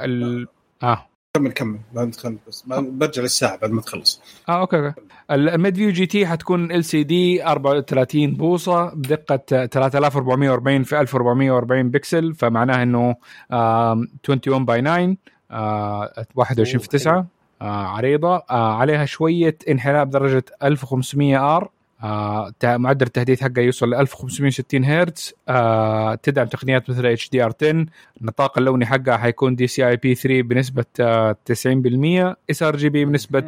ال 0.05 0.47
آه. 0.83 1.08
كمل. 1.47 1.79
كمل 2.23 2.37
بس 2.47 2.63
برجع 2.67 3.21
للساعة 3.21 3.57
بعد 3.57 3.71
ما 3.71 3.81
تخلص. 3.81 4.21
آه 4.49 4.59
okay 4.59 4.77
okay. 4.77 5.01
ال 5.31 5.36
MateView 5.36 5.75
GT 5.75 6.27
حتكون 6.27 6.71
LCD 6.71 7.45
34 7.45 8.33
بوصة 8.33 8.93
بدقة 8.95 9.65
3440 9.65 10.83
في 10.83 10.99
1440 11.01 11.89
بكسل 11.89 12.33
فمعناها 12.33 12.83
إنه 12.83 13.15
آم، 13.51 14.07
21 14.29 14.65
by 14.65 14.81
9 14.81 15.15
آه، 15.51 16.25
21 16.35 16.79
في 16.79 16.85
أوه، 16.87 16.91
9 16.99 17.27
آه، 17.61 17.65
عريضة. 17.87 18.35
آه، 18.35 18.73
عليها 18.73 19.05
شوية 19.05 19.57
انحناء 19.69 20.05
بدرجه 20.05 20.43
1500 20.63 21.57
R 21.57 21.69
آه 22.03 22.51
معدل 22.63 23.05
التحديث 23.05 23.41
حقه 23.43 23.61
يوصل 23.61 23.89
ل 23.89 23.93
1560 23.95 24.85
هرتز. 24.85 25.33
آه 25.49 26.15
تدعم 26.15 26.47
تقنيات 26.47 26.89
مثل 26.89 27.05
HDR 27.05 27.53
10 27.61 27.85
النطاق 28.21 28.57
اللوني 28.57 28.85
حقها 28.85 29.17
حيكون 29.17 29.55
DCIP 29.55 30.15
3 30.15 30.41
بنسبة 30.41 30.85
آه 30.99 31.35
90% 31.51 32.35
sRGB 32.51 33.05
بنسبة 33.05 33.41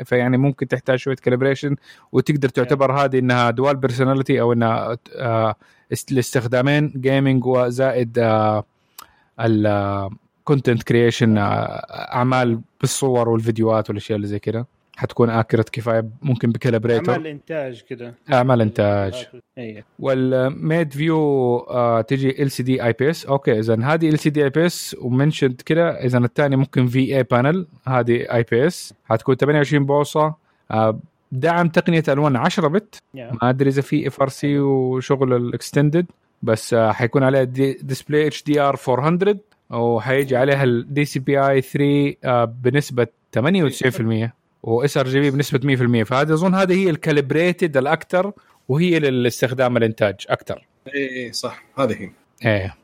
121% 0.00 0.02
فيعني 0.04 0.36
ممكن 0.38 0.68
تحتاج 0.68 0.98
شوية 0.98 1.16
calibration 1.16 1.76
وتقدر 2.12 2.48
تعتبر 2.48 2.92
هذه 2.92 3.18
إنها 3.18 3.50
dual 3.50 3.76
personality 3.76 4.40
أو 4.40 4.52
إنها 4.52 4.96
آه 5.16 5.54
إست- 5.94 6.04
الاستخدامين 6.12 6.92
gaming 6.96 7.46
وزائد 7.46 8.18
آه 8.18 8.64
ال 9.40 9.58
content 9.58 10.82
creation 10.82 11.34
أعمال 11.38 12.60
بالصور 12.80 13.28
والفيديوهات 13.28 13.88
والأشياء 13.90 14.16
اللي 14.16 14.26
زي 14.28 14.38
كده. 14.38 14.66
حتكون 14.96 15.30
accurate 15.30 15.68
كفاية 15.68 16.04
ممكن 16.22 16.50
ب 16.50 16.56
calibrator 16.56 17.12
أعمال 17.12 17.26
إنتاج 17.26 17.82
كده. 17.82 18.14
أعمال 18.32 18.60
إنتاج. 18.60 19.26
اي 19.58 19.84
وال 19.98 20.92
MateView 20.92 21.58
آه 21.58 22.00
تجي 22.00 22.42
ال 22.42 22.50
سي 22.50 22.62
دي 22.62 22.84
اي 22.84 22.92
بي 22.92 23.10
اس 23.10 23.26
أوكي 23.26 23.58
اذا 23.58 23.84
هذه 23.84 24.08
ال 24.08 24.18
سي 24.18 24.30
دي 24.30 24.44
اي 24.44 24.50
بي 24.50 24.66
اس 24.66 24.96
ومنشنت 25.00 25.62
كده 25.62 25.90
اذا 25.90 26.18
الثاني 26.18 26.56
ممكن 26.56 26.86
VA 26.86 27.16
panel 27.16 27.66
هذه 27.88 28.16
IPS 28.34 28.94
حتكون 29.04 29.34
28 29.34 29.86
بوصة. 29.86 30.34
آه 30.70 30.98
دعم 31.32 31.68
تقنية 31.68 32.02
ألوان 32.08 32.36
10 32.36 32.68
bit. 32.68 32.98
ما 33.14 33.50
أدري 33.50 33.68
إذا 33.70 33.82
في 33.82 34.08
FRC 34.08 34.58
وشغل 34.58 35.32
ال 35.36 35.44
extended 35.44 36.06
بس 36.42 36.74
آه 36.74 36.92
حيكون 36.92 37.22
عليها 37.22 37.44
display 37.44 38.26
HDR 38.26 38.76
400 38.88 39.36
وحيجي 39.70 40.36
عليها 40.36 40.64
ال 40.64 41.04
DCPI 41.04 41.60
3 41.60 42.14
آه 42.24 42.44
بنسبة 42.44 43.06
98% 43.38 44.28
و 44.66 44.96
sRGB 44.96 45.30
بنسبة 45.30 45.76
100% 46.02 46.02
فهذه 46.06 46.32
أظن 46.34 46.54
هذه 46.54 46.74
هي 46.84 46.90
ال 46.90 46.98
calibrated 46.98 47.76
الاكثر 47.76 48.32
وهي 48.68 48.98
للاستخدام 48.98 49.76
الانتاج 49.76 50.14
أكثر 50.28 50.66
اي 50.94 51.24
اي 51.26 51.32
صح. 51.32 51.64
هذه 51.78 51.92
هي. 51.92 52.10
إيه. 52.44 52.74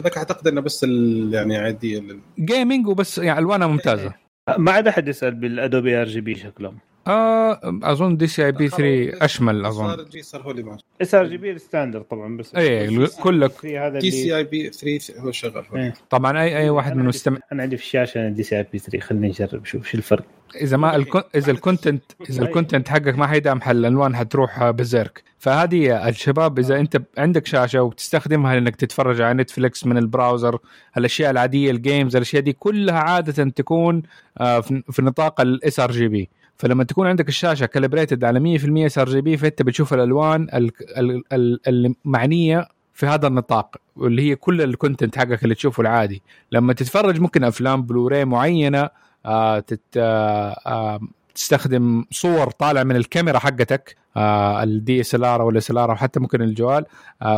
هذاك 0.00 0.16
أعتقد 0.16 0.48
إنه 0.48 0.60
بس 0.60 0.84
ال- 0.84 1.34
يعني 1.34 1.56
عاديه 1.56 2.00
لل- 2.00 2.20
gaming 2.38 2.86
وبس 2.86 3.18
يعني 3.18 3.38
ألوانها 3.38 3.66
ممتازة. 3.66 4.14
ما 4.58 4.72
عاد 4.72 4.88
أحد 4.88 5.08
يسأل 5.08 5.34
بال 5.34 5.52
Adobe 5.52 5.96
RGB 5.96 6.34
شكلهم. 6.34 6.78
آه 7.06 7.60
أظن 7.82 8.16
DCIP 8.16 8.68
3 8.68 9.24
أشمل 9.24 9.66
أظن. 9.66 10.04
جي 10.04 10.22
صار 10.22 10.42
هو 10.42 10.50
اللي 10.50 10.62
ماشي 10.62 10.84
sRGB 11.02 11.50
ال 11.52 11.58
standard 11.58 12.04
طبعا 12.04 12.36
بس 12.36 12.54
إيه 12.54 13.06
كلك 13.22 13.52
في 13.52 13.78
هذا 13.78 13.98
DCIP 13.98 14.70
3 14.70 15.20
هو 15.20 15.32
شغال 15.32 15.64
هو. 15.72 15.76
إيه. 15.76 15.94
طبعا 16.10 16.42
اي 16.42 16.58
أي 16.58 16.70
واحد 16.70 16.94
من 16.96 17.02
المستمع 17.02 17.38
أنا 17.52 17.62
عندي 17.62 17.76
في 17.76 17.82
الشاشة 17.82 18.28
DCIP 18.28 18.78
3 18.78 18.98
خليني 19.00 19.28
نجرب 19.28 19.64
شوف 19.64 19.86
شو 19.86 19.98
الفرق. 19.98 20.24
إذا 20.60 20.76
ما 20.76 20.96
الكون... 20.96 21.22
إذا 21.34 21.52
ال 21.52 21.58
content 21.58 22.02
إذا 22.30 22.42
ال 22.42 22.48
content 22.48 22.88
حقك 22.88 23.18
ما 23.18 23.26
حيدعم 23.26 23.60
حل 23.60 23.76
الألوان 23.76 24.16
حتروح 24.16 24.70
بزيرك. 24.70 25.22
فهذه 25.38 26.08
الشباب 26.08 26.58
إذا 26.58 26.80
أنت 26.80 27.02
عندك 27.18 27.46
شاشة 27.46 27.82
وبتستخدمها 27.82 28.54
لأنك 28.54 28.76
تتفرج 28.76 29.20
على 29.20 29.34
نتفلكس 29.34 29.86
من 29.86 29.98
ال 29.98 30.05
browser 30.05 30.58
الأشياء 30.96 31.30
العادية 31.30 31.70
ال 31.70 31.78
games 31.78 32.16
الأشياء 32.16 32.42
دي 32.42 32.52
كلها 32.52 32.98
عادة 32.98 33.50
تكون 33.50 34.02
آه، 34.38 34.60
في 34.60 34.82
في 34.90 35.02
نطاق 35.02 35.40
ال 35.40 35.80
sRGB 35.80 36.30
فلما 36.56 36.84
تكون 36.84 37.06
عندك 37.06 37.28
الشاشة 37.28 37.66
calibrated 37.66 38.24
على 38.24 38.58
100% 38.58 38.86
sRGB 38.86 39.36
فأنت 39.36 39.62
بتشوف 39.62 39.94
الألوان 39.94 40.42
ال- 40.42 40.70
ال- 40.98 41.22
ال- 41.32 41.60
المعنية 42.04 42.68
في 42.94 43.06
هذا 43.06 43.26
النطاق 43.26 43.76
واللي 43.96 44.22
هي 44.30 44.36
كل 44.36 44.62
ال 44.62 44.69
content 44.69 45.18
حقك 45.18 45.44
اللي 45.44 45.54
تشوفه 45.54 45.80
العادي. 45.80 46.22
لما 46.52 46.72
تتفرج 46.72 47.20
ممكن 47.20 47.44
أفلام 47.44 47.82
بلوراي 47.82 48.24
معينة 48.24 48.88
آه 49.26 49.58
تت 49.58 49.80
آه 49.96 50.56
آه 50.66 51.00
تستخدم 51.34 52.04
صور 52.10 52.50
طالع 52.50 52.82
من 52.84 52.96
الكاميرا 52.96 53.38
حقتك 53.38 53.96
ال 54.16 55.24
DSLR 55.24 55.42
أو 55.42 55.50
ال 55.50 55.78
SLR 55.78 55.90
أو 55.90 55.96
حتى 55.96 56.20
ممكن 56.20 56.42
الجوال 56.42 56.84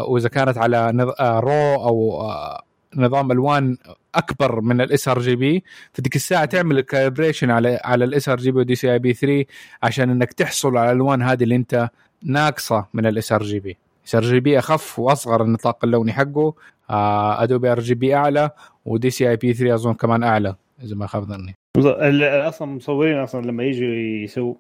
وإذا 0.09 0.29
كانت 0.29 0.59
على 0.59 0.90
RAW 1.21 1.75
أو 1.85 2.22
نظام 2.96 3.33
الوان 3.33 3.77
أكبر 4.14 4.61
من 4.61 4.81
ال 4.81 5.09
sRGB 5.09 5.64
فديك 5.92 6.16
الساعة 6.16 6.44
تعمل 6.44 6.79
ال 6.79 6.85
calibration 6.85 7.51
على 7.51 7.81
على 7.85 8.05
الاس 8.05 8.29
ار 8.29 8.37
جي 8.37 8.51
بي 8.51 8.59
ودي 8.59 8.75
سي 8.75 8.92
اي 8.92 8.99
بي 8.99 9.12
3 9.14 9.44
عشان 9.83 10.11
إنك 10.11 10.33
تحصل 10.33 10.77
على 10.77 10.92
الالوان 10.92 11.22
هذه 11.22 11.42
اللي 11.44 11.57
أنت 11.57 11.88
ناقصة 12.22 12.87
من 12.94 13.07
الاس 13.07 13.33
ار 13.33 13.42
جي 13.42 13.61
بي 13.61 13.77
اس 14.07 14.14
ار 14.14 14.22
جي 14.22 14.40
بي 14.40 14.59
أخف 14.59 14.99
وأصغر 14.99 15.42
النطاق 15.42 15.85
اللوني 15.85 16.12
حقه. 16.12 16.55
Adobe 16.90 17.73
RGB 17.73 18.14
أعلى 18.14 18.51
و 18.85 19.11
DCIP 19.11 19.55
3 19.55 19.75
أظن 19.75 19.94
كمان 19.94 20.22
أعلى 20.22 20.55
إذا 20.83 20.96
ما 20.96 21.07
خاب 21.07 21.22
ظني. 21.25 21.55
أصلا 22.49 22.68
مصورين 22.68 23.18
أصلا 23.18 23.46
لما 23.46 23.64
يجوا 23.64 23.88
يسووا 24.25 24.55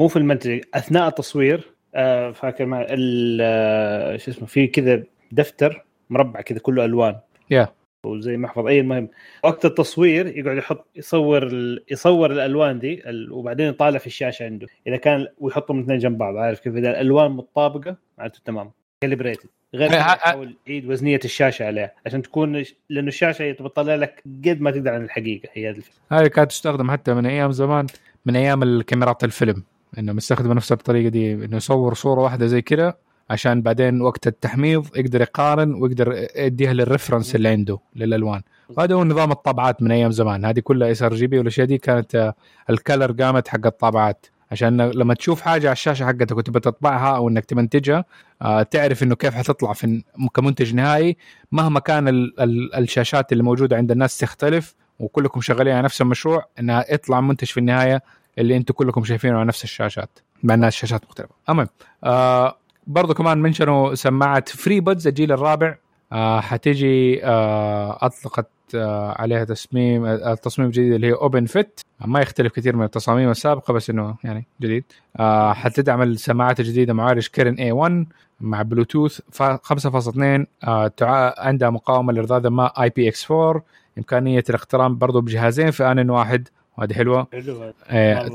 مو 0.00 0.08
في 0.08 0.16
المنتج 0.16 0.60
أثناء 0.74 1.08
التصوير 1.08 1.74
آه، 1.94 2.30
فاكر 2.30 2.64
ال- 2.90 3.38
آه، 3.42 4.16
شو 4.16 4.30
اسمه 4.30 4.46
في 4.46 4.66
كذا 4.66 5.02
دفتر 5.32 5.84
مربع 6.10 6.40
كذا 6.40 6.58
كله 6.58 6.84
ألوان. 6.84 7.16
يا. 7.50 7.68
وزي 8.06 8.36
محفظ. 8.36 8.66
أي 8.66 8.80
المهم 8.80 9.08
وقت 9.44 9.64
التصوير 9.64 10.26
يقعد 10.38 10.56
يحط 10.56 10.86
يصور 10.96 11.42
ال- 11.46 11.84
يصور 11.90 12.30
الألوان 12.32 12.78
دي 12.78 13.08
ال- 13.10 13.32
وبعدين 13.32 13.68
يطالع 13.68 13.98
في 13.98 14.06
الشاشة 14.06 14.44
عنده. 14.44 14.66
إذا 14.86 14.96
كان 14.96 15.26
ويحطهم 15.38 15.78
الاثنين 15.78 15.98
جنب 15.98 16.18
بعض 16.18 16.36
عارف 16.36 16.60
كيف؟ 16.60 16.76
إذا 16.76 16.90
الألوان 16.90 17.30
مطابقه 17.30 17.96
معناته 18.18 18.40
تمام. 18.44 18.70
كاليبريتد 19.04 19.48
غير 19.74 19.92
يحاول 19.92 20.56
يعيد 20.66 20.90
وزنية 20.90 21.20
الشاشة 21.24 21.64
عليها 21.66 21.92
عشان 22.06 22.22
تكون 22.22 22.64
لأنه 22.90 23.08
الشاشة 23.08 23.52
بتطلع 23.52 23.94
لك 23.94 24.22
قد 24.44 24.60
ما 24.60 24.70
تقدر 24.70 24.90
عن 24.94 25.04
الحقيقة 25.04 25.48
هي 25.52 25.70
هذه 25.70 25.76
الفكرة. 25.76 25.94
هذه 26.12 26.26
كانت 26.26 26.50
تستخدم 26.50 26.90
حتى 26.90 27.14
من 27.14 27.26
أيام 27.26 27.52
زمان 27.52 27.86
من 28.26 28.36
أيام 28.36 28.62
الكاميرات 28.62 29.24
الفيلم 29.24 29.62
إنه 29.98 30.12
مستخدم 30.12 30.52
نفس 30.52 30.72
الطريقة 30.72 31.08
دي 31.08 31.32
إنه 31.32 31.56
يصور 31.56 31.94
صورة 31.94 32.20
واحدة 32.20 32.46
زي 32.46 32.62
كذا 32.62 32.94
عشان 33.30 33.62
بعدين 33.62 34.00
وقت 34.00 34.26
التحميض 34.26 34.96
يقدر 34.96 35.20
يقارن 35.20 35.74
ويقدر 35.74 36.26
يديها 36.36 36.72
لل 36.72 36.83
reference 36.83 37.34
اللي 37.34 37.48
عنده 37.48 37.78
للألوان. 37.96 38.42
وهذا 38.68 38.94
هو 38.94 39.04
نظام 39.04 39.30
الطابعات 39.32 39.82
من 39.82 39.90
أيام 39.90 40.10
زمان. 40.10 40.44
هذه 40.44 40.60
كلها 40.60 40.90
sRGB 40.90 41.38
والاشياء 41.38 41.66
دي 41.66 41.78
كانت 41.78 42.14
آه، 42.14 42.34
ال 42.70 42.77
color 42.77 43.12
gamut 43.12 43.48
حق 43.48 43.66
الطابعات 43.66 44.26
عشان 44.50 44.80
لما 44.80 45.14
تشوف 45.14 45.40
حاجة 45.40 45.66
على 45.66 45.72
الشاشة 45.72 46.06
حقتك 46.06 46.36
وتبى 46.36 46.60
تطبعها 46.60 47.16
أو 47.16 47.28
إنك 47.28 47.44
تمنتجها 47.44 48.04
آه، 48.42 48.62
تعرف 48.62 49.02
إنه 49.02 49.14
كيف 49.14 49.34
حتطلع 49.34 49.72
في 49.72 50.02
كمنتج 50.34 50.74
نهائي. 50.74 51.16
مهما 51.52 51.80
كان 51.80 52.08
ال 52.08 52.40
ال 52.40 52.74
الشاشات 52.74 53.32
اللي 53.32 53.42
موجودة 53.42 53.76
عند 53.76 53.90
الناس 53.90 54.18
تختلف 54.18 54.74
وكلكم 54.98 55.40
شغالين 55.40 55.74
على 55.74 55.82
نفس 55.82 56.00
المشروع 56.00 56.46
إنها 56.60 56.84
يطلع 56.94 57.20
منتج 57.20 57.46
في 57.46 57.60
النهاية 57.60 58.02
اللي 58.38 58.56
أنتم 58.56 58.74
كلكم 58.74 59.04
شايفينه 59.04 59.36
على 59.36 59.44
نفس 59.44 59.64
الشاشات 59.64 60.18
مع 60.42 60.54
إنها 60.54 60.68
الشاشات 60.68 61.04
مختلفة. 61.04 61.34
المهم 61.48 61.68
آه 62.04 62.58
برضو 62.88 63.14
كمان 63.14 63.38
منشنوا 63.42 63.94
سماعة 63.94 64.44
FreeBuds 64.48 65.06
الجيل 65.06 65.32
الرابع. 65.32 65.74
آه 66.12 66.40
حتيجي 66.40 67.24
آه 67.24 67.98
أطلقت 68.02 68.50
آه 68.74 69.14
عليها 69.22 69.44
تصميم 69.44 70.04
آه، 70.04 70.32
التصميم 70.32 70.68
الجديد 70.68 70.92
اللي 70.92 71.06
هي 71.06 71.12
open 71.12 71.44
fit 71.46 71.80
ما 72.04 72.20
يختلف 72.20 72.52
كثير 72.52 72.76
من 72.76 72.84
التصاميم 72.84 73.30
السابقة 73.30 73.72
بس 73.74 73.90
إنه 73.90 74.16
يعني 74.24 74.46
جديد. 74.60 74.84
آه 75.16 75.52
حتدعم 75.52 76.02
السماعات 76.02 76.60
الجديده 76.60 76.92
معالج 76.94 77.26
Kirin 77.26 77.54
A 77.54 77.72
1 77.72 78.06
مع 78.40 78.62
بلوتوث 78.62 79.20
فا- 79.32 79.56
5.2 79.56 80.46
آه. 80.64 80.92
عندها 81.38 81.70
مقاومة 81.70 82.12
لرذاذ 82.12 82.46
الماء 82.46 82.82
IPX 82.82 83.30
4 83.30 83.62
إمكانية 83.98 84.44
الاقتران 84.50 84.98
برضو 84.98 85.20
بجهازين 85.20 85.70
في 85.70 85.84
ان 85.92 86.10
واحد. 86.10 86.48
وهذه 86.78 86.92
حلوة. 86.92 87.26
حلو 87.32 87.62
هذا 87.62 87.74
آه، 87.88 88.28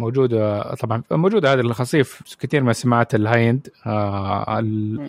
والله. 0.00 0.26
ت- 0.26 0.32
آه، 0.32 0.74
طبعا 0.74 1.02
موجودة 1.10 1.52
هذه 1.52 1.60
الخاصية 1.60 2.02
في 2.02 2.36
كثير 2.40 2.62
من 2.62 2.70
السماعات 2.70 3.14
ال 3.14 3.50
high 3.50 3.60
end 3.60 3.68
آه. 3.86 4.60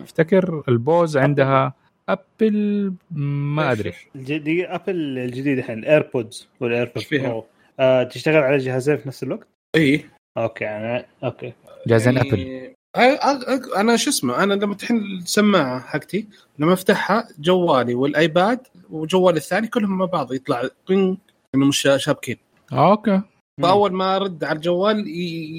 افتكر 0.04 0.64
ال 0.68 0.78
Bose 0.78 1.18
عندها 1.18 1.74
أبل 2.10 2.94
ما 3.12 3.72
أدري. 3.72 3.94
الجديد 4.16 4.66
أبل 4.66 4.96
الجديد 5.18 5.58
الحين 5.58 5.80
ال 5.80 5.88
AirPods 5.88 6.48
وال 6.60 6.70
AirPods 6.70 7.04
فيها؟ 7.06 7.44
آه 7.80 8.04
تشتغل 8.04 8.38
على 8.38 8.58
جهازين 8.58 8.98
في 8.98 9.08
نفس 9.08 9.24
الوقت؟ 9.24 9.48
إي. 9.76 10.06
okay 10.38 10.68
أنا 10.68 11.06
okay. 11.24 11.54
جهازين 11.88 12.18
أبل. 12.18 12.40
يعني 12.40 13.18
أ- 13.18 13.78
أنا 13.78 13.96
شو 13.98 14.10
اسمه 14.10 14.44
أنا 14.44 14.54
لما 14.54 14.76
الحين 14.82 14.98
السماعة 14.98 15.80
حقتي 15.80 16.28
لما 16.60 16.74
أفتحها 16.74 17.28
جوالي 17.40 17.94
وال 17.96 18.17
iPad 18.17 18.60
وجوالي 18.90 19.38
الثاني 19.38 19.68
كلهم 19.68 19.98
مع 19.98 20.06
بعض 20.06 20.34
يطلع 20.34 20.62
طين 20.88 21.18
انه 21.56 21.66
مش 21.66 21.88
شابكين. 21.98 22.38
okay. 22.74 23.22
فأول 23.62 23.94
ما 23.94 24.16
ارد 24.16 24.44
على 24.44 24.56
الجوال 24.56 25.08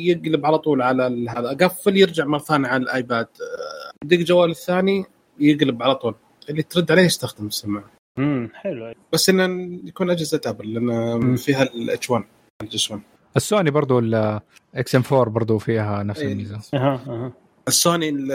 يقلب 0.08 0.46
على 0.46 0.58
طول 0.58 0.82
على 0.82 1.06
ال- 1.06 1.28
هذا. 1.28 1.50
أقفل 1.50 1.96
يرجع 1.96 2.24
مرة 2.24 2.38
ثانية 2.38 2.68
على 2.68 2.82
ال 2.82 2.89
iPad. 2.89 3.26
أه، 3.26 4.06
دق 4.06 4.16
جوال 4.16 4.50
الثاني 4.50 5.04
يقلب 5.38 5.82
على 5.82 5.94
طول. 5.94 6.14
اللي 6.50 6.62
ترد 6.62 6.90
عليه 6.92 7.02
يستخدم 7.02 7.46
السماعة. 7.46 7.84
امم 8.18 8.50
حلو. 8.54 8.92
بس 9.12 9.28
إنه 9.28 9.78
يكون 9.84 10.10
أجهزة 10.10 10.40
أبل 10.46 10.74
لأن. 10.74 11.36
فيها 11.36 11.62
ال 11.62 12.10
H1 12.10 12.24
الجس 12.62 12.90
1 12.90 13.00
السوني 13.36 13.70
برضو 13.70 13.98
ال 13.98 14.94
XM4 14.94 15.24
برضو 15.30 15.58
فيها 15.58 16.02
نفس 16.02 16.20
إيه. 16.20 16.32
الميزة. 16.32 16.60
أها 16.74 17.00
أها. 17.06 17.32
السوني 17.68 18.08
ال- 18.08 18.32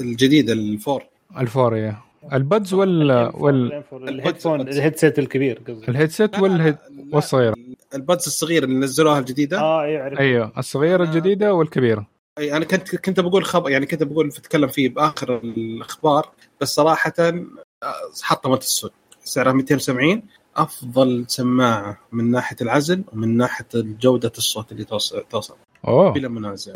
الجديد 0.00 0.50
الفور 0.50 1.02
الفور 1.38 1.74
إيه. 1.74 2.02
ال 2.32 2.40
buds 2.40 2.74
وال 2.74 3.30
وال 3.34 3.82
ال 3.92 3.98
headphone؟ 3.98 4.60
ال 4.60 4.67
headset 4.67 5.18
الكبير 5.18 5.58
قصدي. 5.68 5.88
ال 5.88 5.94
headset 5.94 6.38
وال 6.38 6.51
head 6.51 6.76
والصغيره 7.12 7.54
ال 7.94 8.00
buds 8.00 8.26
الصغيره 8.26 8.64
اللي 8.64 8.76
نزلوها 8.76 9.18
الجديدة؟ 9.18 9.60
آه 9.60 9.82
اي 9.84 9.96
عرفت. 9.96 10.20
أيوه 10.20 10.52
الصغيرة 10.58 11.04
آه. 11.04 11.06
الجديدة 11.08 11.54
والكبيرة. 11.54 12.06
أي 12.38 12.56
أنا 12.56 12.64
كنت 12.64 12.96
كنت 12.96 13.20
بقول 13.20 13.44
خبر 13.44 13.70
يعني 13.70 13.86
كنت 13.86 14.02
بقول 14.02 14.28
بتكلم 14.28 14.68
فيه 14.68 14.88
بآخر 14.88 15.36
الأخبار 15.36 16.30
بس 16.60 16.74
صراحة 16.74 17.12
آه، 17.18 17.94
حطمت 18.22 18.62
السوق. 18.62 18.92
سعرها 19.24 19.52
270 19.52 20.22
أفضل 20.56 21.24
سماعة 21.28 21.98
من 22.12 22.30
ناحية 22.30 22.56
العزل 22.62 23.04
ومن 23.12 23.36
ناحية 23.36 23.66
جودة 23.74 24.32
الصوت 24.38 24.72
اللي 24.72 24.84
توصل 24.84 25.24
توصل. 25.30 25.54
أوه. 25.88 26.12
بلا 26.12 26.28
منازع. 26.28 26.72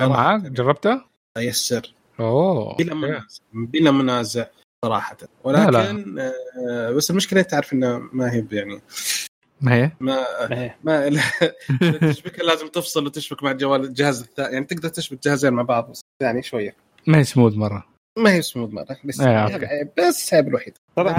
معاك 0.00 0.40
جربتها؟ 0.40 1.04
يسر 1.38 1.94
أوه. 2.20 2.76
بلا 2.76 2.94
منازع 2.94 3.40
بلا 3.52 3.90
منازع. 3.90 4.46
صراحة. 4.84 5.16
ولكن 5.44 6.18
آه 6.18 6.90
بس 6.90 7.10
المشكلة 7.10 7.42
تعرف 7.42 7.72
انها 7.72 7.98
ما 8.12 8.32
هي 8.32 8.44
يعني 8.52 8.80
ما 9.60 9.74
هي؟ 9.74 9.90
ما 10.00 10.16
ما 10.50 10.62
هي. 10.62 10.74
ما 10.84 11.10
تشبكها 12.12 12.42
لازم 12.44 12.66
تفصل 12.68 13.06
وتشبك 13.06 13.42
مع 13.42 13.50
الجوال 13.50 13.84
الجهاز 13.84 14.20
الثاني 14.22 14.52
يعني 14.52 14.64
تقدر 14.64 14.88
تشبك 14.88 15.22
جهازين 15.22 15.52
مع 15.52 15.62
بعض 15.62 15.90
بس 15.90 16.00
يعني 16.22 16.42
شوية. 16.42 16.74
ما 17.06 17.18
هي 17.18 17.24
سموث 17.24 17.54
مرة. 17.54 17.86
ما 18.18 18.32
هي 18.34 18.42
سموث 18.42 18.70
مرة 18.72 18.96
بس 19.04 19.20
آه، 19.20 19.58
بس 19.98 20.34
عيب 20.34 20.48
الوحيد 20.48 20.78
طبعا 20.96 21.14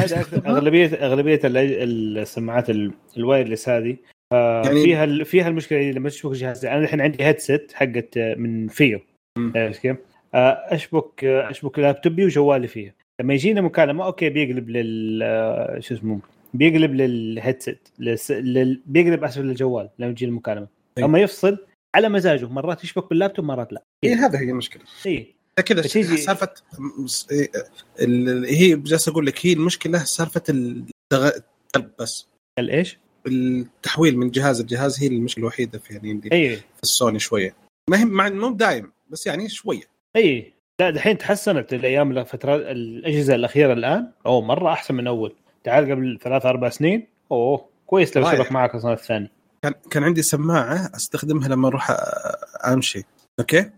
اغلبيه 0.45 0.85
أغلبية 0.87 1.39
ال- 1.43 2.17
السماعات 2.17 2.69
ال- 2.69 2.93
ال 3.17 3.23
wireless 3.23 3.69
هذه. 3.69 3.97
آه، 4.33 4.61
يعني- 4.65 4.83
فيها 4.83 5.03
ال- 5.03 5.25
فيها 5.25 5.47
المشكلة 5.47 5.79
اللي 5.79 5.91
لما 5.91 6.09
تشبك 6.09 6.31
جهاز 6.31 6.65
أنا 6.65 6.77
الحين 6.77 7.01
عندي 7.01 7.23
headset 7.23 7.73
حقت 7.73 8.17
من 8.17 8.67
فيو. 8.67 8.99
عرفت 9.37 9.79
كيف؟ 9.81 9.97
آه، 10.33 10.65
اشبك 10.67 11.23
أشبك 11.25 11.79
لابتوبي 11.79 12.25
وجوالي 12.25 12.67
فيه 12.67 12.95
لما 13.21 13.33
يجينا 13.33 13.61
مكالمة 13.61 14.05
okay 14.05 14.29
بيقلب 14.29 14.69
لل 14.69 15.23
آه، 15.23 15.79
شو 15.79 15.93
اسمه 15.95 16.19
بيقلب 16.53 16.91
لل 16.95 17.16
headset 17.16 17.91
للس... 17.99 18.31
لل... 18.31 18.81
بيقلب 18.85 19.23
اسف 19.23 19.41
للجوال 19.41 19.89
لما 19.99 20.11
يجي 20.11 20.25
المكالمة. 20.25 20.67
أي. 20.97 21.03
أما 21.03 21.19
يفصل 21.19 21.57
على 21.95 22.09
مزاجه 22.09 22.47
مرات 22.47 22.83
يشبك 22.83 23.09
باللابتوب 23.09 23.45
مرات 23.45 23.73
لا. 23.73 23.83
هي 24.05 24.13
هذا 24.13 24.39
هي 24.39 24.49
المشكلة. 24.49 24.83
اي 25.05 25.33
كذا 25.65 25.81
بتيجي- 25.81 26.17
سالفة 26.17 26.49
إيه، 27.31 27.51
هي 28.45 28.75
جالس 28.75 29.07
أقول 29.07 29.25
لك 29.25 29.45
هي 29.45 29.53
المشكلة 29.53 29.97
سالفة 29.97 30.43
التغ- 30.49 31.41
بس. 31.99 32.27
الايش؟ 32.59 32.97
التحويل 33.27 34.17
من 34.17 34.31
جهاز 34.31 34.61
لجهاز 34.61 34.99
هي 35.03 35.07
المشكلة 35.07 35.41
الوحيدة 35.41 35.79
في 35.79 35.93
يعني 35.93 36.21
اي 36.31 36.55
في 36.55 36.83
السوني 36.83 37.19
شوية. 37.19 37.55
ما 37.89 37.99
هي 37.99 38.05
مع 38.05 38.29
مو 38.29 38.49
دايم 38.51 38.91
بس 39.09 39.27
يعني 39.27 39.49
شوية. 39.49 39.83
اي 40.15 40.53
لا 40.81 40.89
دحين 40.89 41.17
تحسنت 41.17 41.73
الأيام 41.73 42.17
الفترات 42.17 42.61
الأجهزة 42.61 43.35
الأخيرة 43.35 43.73
الآن. 43.73 44.11
اوه 44.25 44.41
مرة 44.41 44.73
أحسن 44.73 44.95
من 44.95 45.07
أول. 45.07 45.35
تعال 45.63 45.91
قبل 45.91 46.19
ثلاث 46.21 46.45
أربع 46.45 46.69
سنين. 46.69 47.07
أوه 47.31 47.65
كويس 47.85 48.17
لو. 48.17 48.31
شبك 48.31 48.51
معك 48.51 48.75
أصلا 48.75 48.93
الثاني 48.93 49.31
كان 49.63 49.73
كان 49.91 50.03
عندي 50.03 50.21
سماعة 50.21 50.91
أستخدمها 50.95 51.47
لما 51.47 51.67
أروح 51.67 51.91
أمشي. 52.67 53.03
أوكي. 53.39 53.69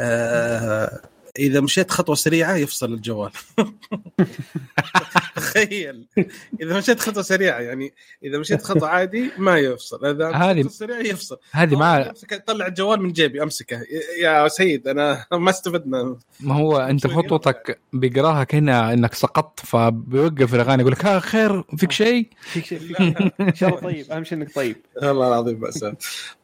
آه 0.00 1.00
إذا 1.38 1.60
مشيت 1.60 1.90
خطوة 1.90 2.14
سريعة 2.14 2.54
يفصل 2.56 2.92
الجوال. 2.92 3.30
تخيل. 5.36 6.06
إذا 6.62 6.78
مشيت 6.78 7.00
خطوة 7.00 7.22
سريعة 7.22 7.60
يعني 7.60 7.92
إذا 8.24 8.38
مشيت 8.38 8.62
خطوة 8.62 8.88
عادي 8.88 9.30
ما 9.38 9.58
يفصل. 9.58 10.06
إذا 10.06 10.30
هذه- 10.30 10.58
مشيت 10.60 10.70
سريع 10.72 10.98
يفصل. 11.00 11.36
هذه 11.52 11.76
مع 11.76 12.12
طلع 12.46 12.66
الجوال 12.66 13.02
من 13.02 13.12
جيبي 13.12 13.42
أمسكه. 13.42 13.80
يا 14.20 14.48
سيد 14.48 14.88
أنا 14.88 15.26
ما 15.32 15.50
استفدنا. 15.50 16.16
ما 16.40 16.54
هو 16.54 16.78
أنت 16.78 17.06
خطوتك 17.06 17.78
بيقراها 17.92 18.44
كأنها 18.44 18.92
إنك 18.92 19.14
سقطت 19.14 19.66
فبيوقف 19.66 20.54
الأغاني 20.54 20.80
يقول 20.82 20.92
لك 20.92 21.04
ها 21.04 21.18
خير 21.20 21.62
فيك 21.76 21.92
شيء؟ 21.92 22.28
فيك 22.42 22.64
شيء 22.64 22.78
فيك 22.78 22.96
شيء. 22.98 23.32
إن 23.40 23.54
شاء 23.54 23.68
الله 23.68 23.80
طيب 23.80 24.12
أهم 24.12 24.24
شيء 24.24 24.38
إنك 24.38 24.54
طيب. 24.54 24.76
والله 25.02 25.28
العظيم 25.28 25.60
مأساة 25.60 25.96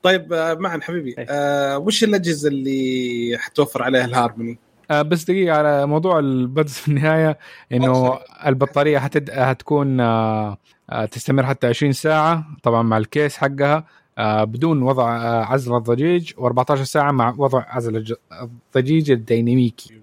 طيب 0.03 0.33
آه، 0.33 0.55
معن 0.55 0.83
حبيبي 0.83 1.15
آه 1.19 1.79
وش 1.79 2.05
الأجهزة 2.05 2.49
اللي 2.49 3.37
حتوفر 3.39 3.83
عليها 3.83 4.05
الهارموني؟ 4.05 4.59
آه 4.91 5.03
بس 5.03 5.25
دقيقة 5.25 5.57
على 5.57 5.87
موضوع 5.87 6.19
ال 6.19 6.30
buds 6.30 6.73
في 6.73 6.89
النهاية 6.89 7.39
إنه 7.73 8.19
البطارية 8.47 8.99
حتد... 8.99 9.31
هتكون 9.31 10.01
آه 10.01 10.59
آه 10.91 11.05
تستمر 11.05 11.47
حتى 11.47 11.67
20 11.67 11.93
ساعة 11.93 12.47
طبعا 12.63 12.83
مع 12.83 12.97
ال 12.97 13.05
case 13.05 13.37
حقها 13.37 13.85
بدون 14.19 14.83
وضع 14.83 15.11
عزل 15.53 15.77
الضجيج 15.77 16.33
و14 16.33 16.75
ساعة 16.83 17.13
مع 17.13 17.35
وضع 17.39 17.65
عزل 17.69 18.17
الضجيج 18.43 19.11
الديناميكي. 19.11 20.01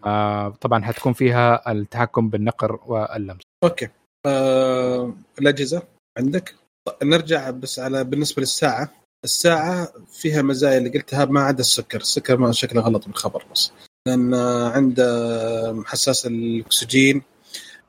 طبعا 0.61 0.83
حتكون 0.83 1.13
فيها 1.13 1.71
التحكم 1.71 2.29
بالنقر 2.29 2.79
واللمس. 2.85 3.41
أوكي. 3.63 3.87
آه 4.25 5.13
الأجهزة 5.39 5.81
عندك؟ 6.17 6.55
نرجع 7.03 7.49
بس 7.49 7.79
على 7.79 8.03
بالنسبة 8.03 8.39
للساعة. 8.39 8.89
الساعة 9.23 9.87
فيها 10.07 10.41
مزايا 10.41 10.77
اللي 10.77 10.89
قلتها 10.89 11.25
ما 11.25 11.41
عدا 11.41 11.59
السكر. 11.59 11.97
السكر 11.97 12.37
ما 12.37 12.51
شكله 12.51 12.81
غلط 12.81 13.07
بالخبر 13.07 13.45
بس. 13.51 13.71
لأن 14.07 14.33
عنده 14.75 15.83
حساس 15.85 16.25
الأكسجين 16.25 17.21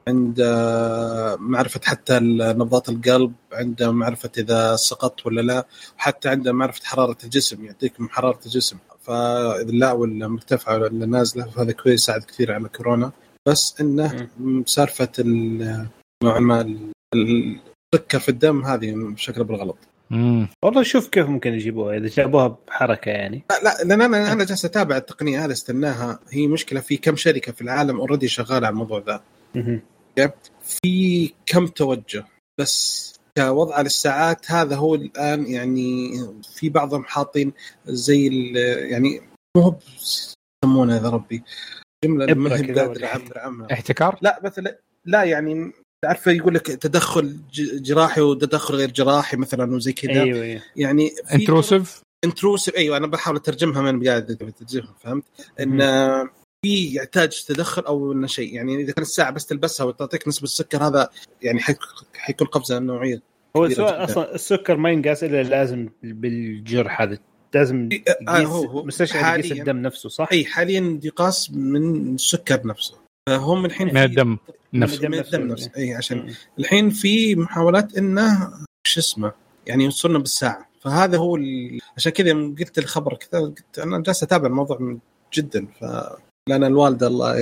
عنده 0.09 1.37
معرفة 1.41 1.81
حتى 1.85 2.19
نبضات 2.23 2.89
القلب 2.89 3.33
عنده 3.53 3.93
معرفة 3.93 4.31
إذا 4.39 4.77
سقطت 4.77 5.27
ولا 5.27 5.41
لا 5.41 5.67
وحتى 5.99 6.29
عنده 6.29 6.53
معرفة 6.53 6.85
حرارة 6.85 7.17
الجسم 7.25 7.65
يعطيك 7.65 8.01
من 8.01 8.09
حرارة 8.11 8.41
الجسم. 8.47 8.77
فإذا 9.03 9.71
لا 9.71 9.93
ولا 9.93 10.29
مرتفعة 10.29 10.79
ولا 10.79 11.07
نازلة 11.07 11.45
فهذا 11.45 11.73
كويس 11.73 12.03
يساعد 12.03 12.25
كثير 12.25 12.53
على 12.53 12.69
كورونا. 12.69 13.13
بس 13.49 13.75
إنه 13.81 14.29
سالفة 14.67 15.09
ال- 15.19 15.87
نوعا 16.25 16.41
ما 16.41 16.61
ال- 16.61 16.93
السكر 17.95 18.19
في 18.19 18.29
الدم 18.29 18.65
هذه 18.65 19.15
شكله 19.17 19.45
بالغلط. 19.45 19.79
مم. 20.13 20.49
والله 20.65 20.83
شوف 20.83 21.09
كيف 21.09 21.27
ممكن 21.27 21.53
يجيبوها 21.53 21.97
إذا 21.97 22.07
جابوها 22.09 22.59
بحركة 22.69 23.09
يعني. 23.11 23.45
لا 23.51 23.61
لا 23.65 23.85
لأن 23.85 24.03
أنا 24.03 24.33
أنا 24.33 24.45
جالس 24.45 24.65
أتابع 24.65 24.97
التقنية 24.97 25.45
هذه 25.45 25.53
استناها. 25.53 26.21
هي 26.31 26.47
مشكلة 26.47 26.81
في 26.81 26.97
كم 26.97 27.17
شركة 27.17 27.53
في 27.53 27.61
العالم 27.63 28.01
already 28.01 28.29
شغالة 28.29 28.67
على 28.67 28.69
الموضوع 28.69 29.03
ذا. 29.07 29.23
في 30.63 31.33
كم 31.47 31.67
توجه 31.67 32.25
بس 32.61 33.03
كوضع 33.39 33.81
للساعات 33.81 34.51
هذا 34.51 34.77
هو 34.77 34.95
الآن 34.95 35.47
يعني 35.47 36.11
في 36.55 36.69
بعضهم 36.69 37.05
حاطين 37.05 37.53
زي 37.87 38.29
ال- 38.29 38.57
يعني 38.93 39.21
مو 39.57 39.63
هو 39.63 39.77
يسمونه 40.65 40.97
يا 40.97 41.09
ربي 41.11 41.43
جملة 42.05 42.27
قادر 42.83 43.05
اعبر 43.05 43.39
عنها 43.39 43.67
إحتكار؟ 43.73 44.19
لا 44.23 44.41
مثلا 44.45 44.79
لا 45.05 45.25
يعني 45.25 45.73
تعرف 46.05 46.27
يقول 46.27 46.55
لك 46.55 46.67
تدخل 46.67 47.37
ج- 47.53 47.83
جراحي 47.83 48.21
وتدخل 48.21 48.75
غير 48.75 48.91
جراحي 48.91 49.37
مثلا 49.37 49.75
وزي 49.75 49.93
كذا 49.93 50.23
أيوه 50.23 50.43
أيوه 50.43 50.63
يعني 50.77 51.11
انتروسيف 51.35 52.01
انتروسيف 52.25 52.77
أيوه 52.77 52.97
أنا 52.97 53.07
بحاول 53.07 53.37
أترجمها 53.37 53.83
من 53.93 54.07
قاعد 54.09 54.53
فهمت؟ 55.01 55.25
إن 55.61 55.79
في 56.67 56.95
يحتاج 56.97 57.45
تدخل 57.49 57.83
أو 57.83 58.13
إنه 58.13 58.27
شيء 58.27 58.55
يعني 58.55 58.77
إذا 58.81 58.93
كان 58.93 59.03
الساعة 59.03 59.31
بس 59.31 59.47
تلبسها 59.47 59.87
وتعطيك 59.87 60.29
نسبة 60.29 60.45
السكر 60.45 60.83
هذا 60.87 61.09
يعني 61.43 61.61
حيك- 61.61 61.79
حيكون 62.15 62.47
قفزة 62.47 62.79
نوعية 62.79 63.23
هو 63.57 63.67
السؤال. 63.67 64.05
أصلا 64.05 64.35
السكر 64.35 64.77
ما 64.77 64.91
ينقاس 64.91 65.25
إلا 65.25 65.43
لازم 65.43 65.89
بالجرح 66.03 67.03
هذا 67.03 67.19
لازم 67.55 67.89
آه، 68.29 68.33
يقيس 68.33 68.49
هو- 68.49 68.65
هو 68.67 68.85
مستشفى 68.85 69.19
يقيس. 69.19 69.53
الدم 69.53 69.77
نفسه 69.77 70.09
صح؟ 70.09 70.29
أي 70.33 70.45
حاليا 70.45 71.01
يقاس 71.05 71.51
من 71.51 72.15
السكر 72.15 72.67
نفسه 72.67 72.95
فهم 73.29 73.65
الحين 73.65 73.87
من 73.87 73.97
الدم 73.97 74.39
نفسه. 74.75 75.09
من. 75.09 75.19
الدم 75.19 75.47
نفسه. 75.47 75.71
اي 75.77 75.95
عشان 75.95 76.19
مم. 76.19 76.35
الحين 76.59 76.91
في 76.91 77.35
محاولات 77.37 77.97
إنه 77.99 78.51
شو 78.87 79.01
اسمه 79.01 79.33
يعني 79.67 79.85
يوصلنا 79.85 80.19
بالساعة. 80.19 80.69
فهذا 80.81 81.19
هو 81.19 81.37
ال... 81.37 81.79
عشان 81.97 82.13
كذا 82.13 82.29
يوم 82.29 82.55
قلت 82.59 82.79
الخبر 82.79 83.15
كذا 83.15 83.41
قلت 83.41 83.79
أنا 83.79 84.03
جالس 84.03 84.23
أتابع 84.23 84.47
الموضوع 84.47 84.79
من 84.79 84.99
جدا. 85.35 85.67
ف 85.81 85.85
لأن 86.49 86.65
الوالده 86.65 87.07
الله 87.07 87.41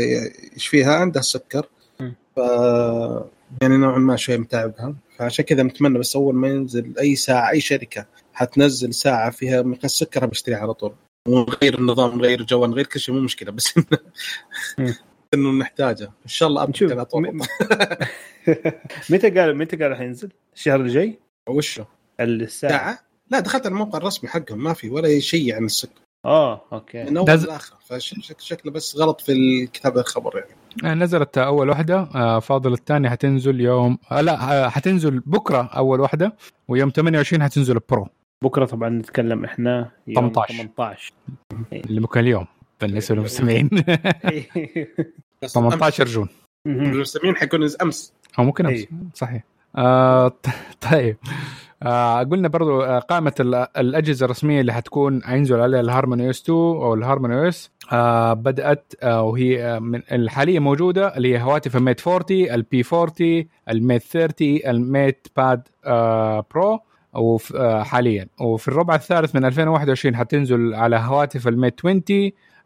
يشفيها 0.56 0.94
عندها 0.94 1.20
السكر. 1.20 1.66
ف 2.36 2.40
يعني 3.62 3.76
نوعا 3.76 3.98
ما 3.98 4.16
شوي 4.16 4.38
متعبها. 4.38 4.94
فعشان 5.18 5.44
كذا 5.44 5.62
نتمنى 5.62 5.98
بس 5.98 6.16
أول 6.16 6.34
ما 6.34 6.48
ينزل 6.48 6.98
أي 6.98 7.16
ساعة 7.16 7.50
أي 7.50 7.60
شركة 7.60 8.06
حتنزل 8.32 8.94
ساعة 8.94 9.30
فيها 9.30 9.62
مقياس 9.62 9.92
سكر 9.92 10.26
بشتريها 10.26 10.58
على 10.58 10.74
طول. 10.74 10.92
ونغير 11.28 11.78
النظام 11.78 12.18
نغير 12.18 12.40
الجو 12.40 12.66
نغير 12.66 12.86
كل 12.86 13.00
شيء 13.00 13.14
مو 13.14 13.20
مشكلة. 13.20 13.52
بس. 13.52 13.74
إنه 15.34 15.50
نحتاجه. 15.52 16.04
إن 16.04 16.28
شاء 16.28 16.48
الله 16.48 16.66
نشوف. 16.66 16.92
متى 19.10 19.30
قال 19.30 19.56
متى 19.58 19.76
قال 19.76 19.96
حينزل؟ 19.96 20.30
الشهر 20.54 20.80
الجاي؟ 20.80 21.18
وشه 21.48 21.86
الساعة. 22.20 22.70
ساعة؟ 22.72 22.98
لا 23.30 23.40
دخلت 23.40 23.66
على 23.66 23.72
الموقع 23.72 23.98
الرسمي 23.98 24.30
حقهم 24.30 24.62
ما 24.64 24.72
في 24.72 24.90
ولا 24.90 25.20
شيء 25.20 25.54
عن 25.54 25.64
السكر 25.64 26.00
آه 26.24 26.60
أوكي. 26.72 27.04
من 27.04 27.16
أول 27.16 27.26
دز- 27.26 27.46
لاخر 27.46 27.76
فشكله 27.84 28.72
بس 28.72 28.96
غلط 28.96 29.20
في 29.20 29.32
الكتاب 29.32 29.98
الخبر 29.98 30.38
يعني. 30.38 30.90
آه، 30.92 30.94
نزلت 30.94 31.38
أول 31.38 31.68
واحدة 31.68 32.00
آه، 32.14 32.38
فاضل 32.38 32.72
الثانية 32.72 33.08
حتنزل 33.08 33.60
يوم 33.60 33.98
آه، 34.12 34.20
لا 34.20 34.68
حتنزل 34.68 35.20
بكرة 35.20 35.62
أول 35.62 36.00
واحدة 36.00 36.36
ويوم 36.68 36.90
28 36.90 37.42
حتنزل 37.42 37.74
ال 37.74 37.81
Pro. 37.81 38.08
بكرة 38.44 38.64
طبعا 38.66 38.88
نتكلم 38.88 39.44
إحنا 39.44 39.90
يوم 40.06 40.32
18. 40.32 40.54
18 40.54 41.12
اللي 41.72 42.00
ممكن 42.00 42.20
اليوم. 42.20 42.46
بالنسبة 42.80 43.14
للمستمعين 43.16 43.70
18 45.46 46.04
June. 46.04 46.28
المستمعين 46.66 47.36
حيكون 47.36 47.68
أمس. 47.82 48.12
أو 48.38 48.44
ممكن 48.44 48.66
أمس. 48.66 48.78
إيه. 48.78 48.88
صحيح. 49.14 49.42
آه 49.76 50.32
طيب. 50.90 51.16
آه 51.82 52.22
قلنا 52.22 52.48
برضو 52.48 52.82
آه 52.82 52.98
قائمة 52.98 53.32
ال- 53.40 53.54
الأجهزة 53.76 54.24
الرسمية 54.24 54.60
اللي 54.60 54.72
حتكون 54.72 55.22
حينزل 55.24 55.60
عليها 55.60 55.80
ال 55.80 56.30
HarmonyOS 56.30 56.42
2 56.42 56.58
أو 56.58 56.94
ال 56.94 57.48
HarmonyOS. 57.48 57.70
آه 57.92 58.32
بدأت 58.32 58.92
آه 59.02 59.22
وهي 59.22 59.64
آه 59.64 59.78
من 59.78 60.02
الحالية 60.12 60.58
موجودة 60.58 61.16
اللي 61.16 61.34
هي 61.34 61.42
هواتف 61.42 61.76
ال 61.76 61.83
Mate 61.83 62.08
40 62.08 62.24
ال 62.30 62.84
P40 62.92 63.44
ال 63.68 63.75
Mate 63.75 64.02
30 64.02 64.58
ال 64.66 65.26
MatePad 65.36 65.68
آه 65.84 66.46
Pro. 66.54 66.78
وف 67.14 67.52
آه 67.56 67.82
حاليا. 67.82 68.26
وفي 68.40 68.68
الربع 68.68 68.94
الثالث 68.94 69.34
من 69.36 69.44
2021 69.44 70.16
حتنزل 70.16 70.74
على 70.74 70.96
هواتف 70.96 71.48
ال 71.48 71.55
Mate 71.55 71.80
20 71.86 72.02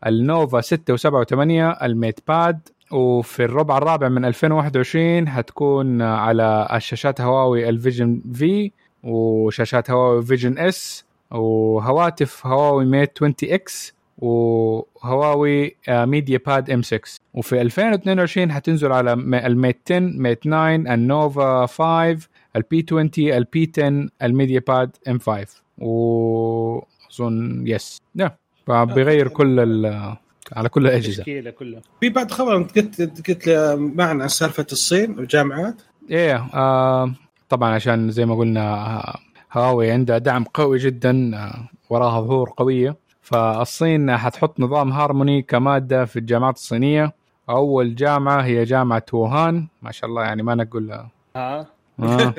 ال 0.06 0.17
Nova 0.17 0.60
6 0.60 0.96
و7 0.96 1.26
و8 1.26 1.82
ال 1.82 2.20
MatePad. 2.28 2.68
وفي 2.90 3.44
الربع 3.44 3.78
الرابع 3.78 4.08
من 4.08 4.24
2021 4.24 5.28
حتكون 5.28 6.02
على 6.02 6.68
الشاشات 6.72 7.20
هواوي 7.20 7.68
ال 7.68 7.76
Vision 7.76 8.22
في 8.34 8.70
وشاشات 9.02 9.90
هواوي 9.90 10.22
Vision 10.22 10.58
S 10.58 11.04
وهواتف 11.30 12.46
هواوي 12.46 12.84
Mate 12.84 13.10
20 13.16 13.34
X 13.44 13.94
وهواوي 14.18 15.76
آه، 15.88 16.04
MediaPad 16.04 16.70
M6 16.70 17.00
وفي 17.34 17.60
2022 17.60 18.52
حتنزل 18.52 18.92
على 18.92 19.12
ال 19.46 19.53
Mate 19.53 19.78
10 19.86 19.98
Mate 19.98 20.42
9 20.42 20.74
ال 20.74 20.92
Nova 20.92 21.66
5 21.66 22.28
ال 22.56 22.86
P20 22.88 23.10
ال 23.18 23.32
P10 23.32 23.72
ال 23.78 24.08
MediaPad 24.22 24.96
M5 25.08 25.46
واظن 25.78 27.64
yes 27.66 27.98
يا 28.14 28.43
فبيغير 28.66 29.28
كل 29.28 29.60
ال- 29.60 30.16
على 30.52 30.68
كل 30.68 30.86
الأجهزة. 30.86 31.50
كلها. 31.50 31.80
في 32.00 32.08
بعد 32.08 32.30
خبر 32.30 32.56
أنت 32.56 32.78
قلت 32.78 33.00
قلت 33.28 33.46
لي 33.46 33.76
معنا 33.76 34.22
عن 34.22 34.28
سالفة 34.28 34.66
الصين 34.72 35.18
والجامعات. 35.18 35.74
إيه 36.10 36.46
آه 36.54 37.12
طبعا 37.48 37.74
عشان 37.74 38.10
زي 38.10 38.26
ما 38.26 38.34
قلنا 38.34 38.74
آه، 38.98 39.18
هواوي 39.52 39.90
عندها 39.90 40.18
دعم 40.18 40.44
قوي 40.44 40.78
جدا 40.78 41.36
آه 41.36 41.68
وراها 41.90 42.20
ظهور 42.20 42.52
قوية. 42.56 42.96
فالصين 43.22 44.16
حتحط 44.16 44.60
نظام 44.60 44.92
هارموني 44.92 45.42
كمادة 45.42 46.04
في 46.04 46.18
الجامعات 46.18 46.56
الصينية. 46.56 47.12
أول 47.50 47.94
جامعة 47.94 48.40
هي 48.42 48.64
جامعة 48.64 49.04
ووهان. 49.12 49.66
ما 49.82 49.92
شاء 49.92 50.10
الله 50.10 50.22
يعني 50.22 50.42
ما 50.42 50.54
نقول 50.54 50.92
آه. 50.92 51.10
ها 51.36 51.66
آه. 52.02 52.34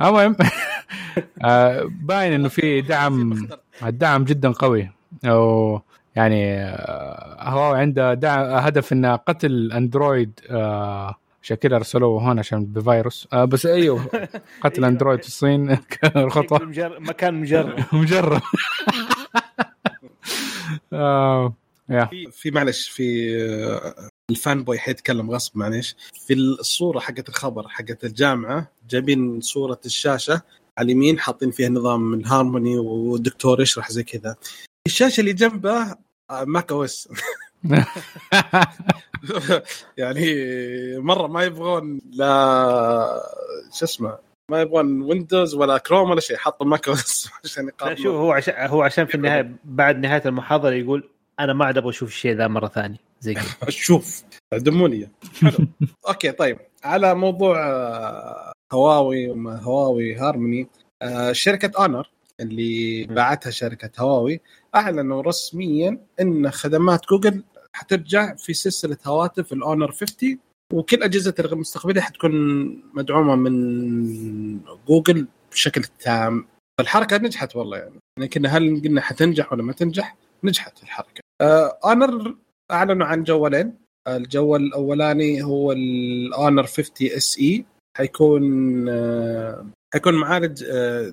المهم 0.00 0.36
آه 1.44 1.86
باين 2.02 2.32
إنه 2.32 2.48
في 2.48 2.80
دعم 2.80 3.48
الدعم 3.86 4.24
جدا 4.24 4.52
قوي. 4.52 4.90
أو 5.24 5.80
يعني 6.16 6.54
آه، 6.62 7.50
هواوي 7.50 7.78
عندها 7.78 8.14
دعم 8.14 8.40
هدف 8.40 8.92
انها 8.92 9.16
قتل 9.16 9.72
اندرويد 9.72 10.40
آه 10.50 11.14
عشان 11.42 11.56
كذا 11.56 11.76
ارسلوه 11.76 12.22
هون 12.22 12.38
عشان 12.38 12.64
بفيروس. 12.64 13.28
آه 13.32 13.44
بس 13.44 13.66
أيوه 13.66 14.10
قتل 14.64 14.84
أندرويد 14.84 15.22
في 15.22 15.28
الصين 15.28 15.76
شكله 16.34 16.64
مجر... 16.66 17.00
مكان 17.00 17.34
مجرب 17.34 17.84
مجرب 17.92 18.42
آه 20.92 21.54
في 21.88 22.30
في 22.32 22.50
معلش 22.50 22.88
في 22.88 23.36
آه، 23.42 24.08
الفان 24.30 24.64
بوي 24.64 24.78
حيتكلم 24.78 25.30
غصب 25.30 25.58
معلش 25.58 25.96
في 26.26 26.34
الصورة 26.34 26.98
حقت 26.98 27.28
الخبر 27.28 27.68
حقت 27.68 28.04
الجامعة 28.04 28.70
جايبين 28.90 29.40
صورة 29.40 29.80
الشاشة 29.86 30.42
على 30.78 30.86
اليمين 30.86 31.18
حاطين 31.18 31.50
فيها 31.50 31.68
نظام 31.68 32.14
الهارموني 32.14 32.78
والدكتور 32.78 33.60
يشرح 33.60 33.90
زي 33.90 34.02
كذا. 34.02 34.36
الشاشة 34.86 35.20
اللي 35.20 35.32
جنبه 35.32 35.96
macOS 36.32 37.08
يعني 39.96 40.26
مرة 40.98 41.26
ما 41.26 41.44
يبغون 41.44 42.00
لا 42.12 43.22
شو 43.72 43.84
اسمه 43.84 44.18
ما 44.50 44.60
يبغون 44.60 45.02
Windows 45.02 45.54
ولا 45.54 45.78
كروم 45.78 46.10
ولا 46.10 46.20
شيء 46.20 46.36
حطوا 46.36 46.66
macOS 46.66 47.30
عشان 47.44 47.64
لا 47.64 47.68
يقارنوا 47.68 47.96
شوف 47.96 48.14
هو 48.14 48.32
عشان 48.32 48.54
هو 48.58 48.82
عشان 48.82 49.06
في 49.06 49.14
النهاية 49.14 49.56
بعد 49.64 49.98
نهاية 49.98 50.22
المحاضرة 50.26 50.74
يقول 50.74 51.08
أنا 51.40 51.52
ما 51.52 51.64
عاد 51.64 51.78
أبغى 51.78 51.90
أشوف 51.90 52.08
الشيء 52.08 52.36
ذا 52.36 52.48
مرة 52.48 52.68
ثانية. 52.68 52.98
زي 53.20 53.34
كذا. 53.34 53.70
شوف 53.70 54.22
دموني. 54.52 55.10
حلو. 55.40 55.68
okay 56.08 56.32
طيب. 56.32 56.58
على 56.84 57.14
موضوع 57.14 57.66
آه، 57.66 58.52
هواوي 58.72 59.30
وما 59.30 59.60
هواوي 59.62 60.14
هارموني 60.14 60.68
آه، 61.02 61.32
شركة 61.32 61.82
Honor 61.82 62.10
اللي 62.40 63.04
باعتها 63.04 63.50
شركة 63.50 63.90
هواوي 63.98 64.40
أعلنوا 64.76 65.22
رسميا 65.22 65.98
إن 66.20 66.50
خدمات 66.50 67.06
جوجل 67.10 67.42
حترجع 67.72 68.34
في 68.34 68.54
سلسلة 68.54 68.96
هواتف 69.06 69.52
ال 69.52 69.59
Honor 69.59 69.92
50 69.92 70.38
وكل 70.72 71.02
أجهزة 71.02 71.34
المستقبلية 71.38 72.00
حتكون 72.00 72.32
مدعومة 72.94 73.36
من 73.36 74.60
جوجل 74.88 75.26
بشكل 75.52 75.82
تام 75.84 76.46
فالحركة 76.78 77.16
نجحت 77.16 77.56
والله 77.56 77.78
يعني 77.78 78.00
لكن 78.18 78.46
هل 78.46 78.82
قلنا 78.84 79.00
حتنجح 79.00 79.52
ولا 79.52 79.62
ما 79.62 79.72
تنجح؟ 79.72 80.16
نجحت 80.44 80.82
الحركة. 80.82 81.20
آه 81.40 81.78
Honor 81.84 82.36
أعلنوا 82.70 83.06
عن 83.06 83.24
جوالين 83.24 83.74
الجوال 84.08 84.62
الأولاني 84.62 85.42
هو 85.42 85.72
ال 85.72 85.88
Honor 85.88 86.66
50 86.66 86.86
SE 87.00 87.64
حيكون 87.96 88.44
آه 88.88 89.66
حيكون 89.96 90.14
معالج 90.14 90.64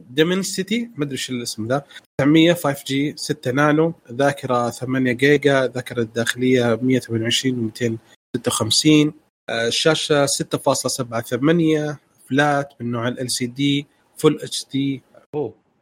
Dimensity 0.10 0.90
ما 0.96 1.04
أدري 1.04 1.12
إيش 1.14 1.30
الاسم 1.30 1.68
ذا. 1.68 1.84
900 2.20 2.54
5G 2.54 3.14
6 3.18 3.52
نانو 3.52 3.94
ذاكرة 4.12 4.70
8 4.70 5.12
جيجا 5.12 5.68
ذاكرة 5.68 6.02
الداخلية 6.02 6.80
128 6.82 7.60
و 7.60 7.62
256 7.62 9.14
آه، 9.50 9.68
الشاشه 9.68 10.26
6.78 10.26 11.96
flat 12.30 12.74
من 12.80 12.92
نوع 12.92 13.08
LCD 13.08 13.88
full 14.18 14.40
HD 14.42 15.04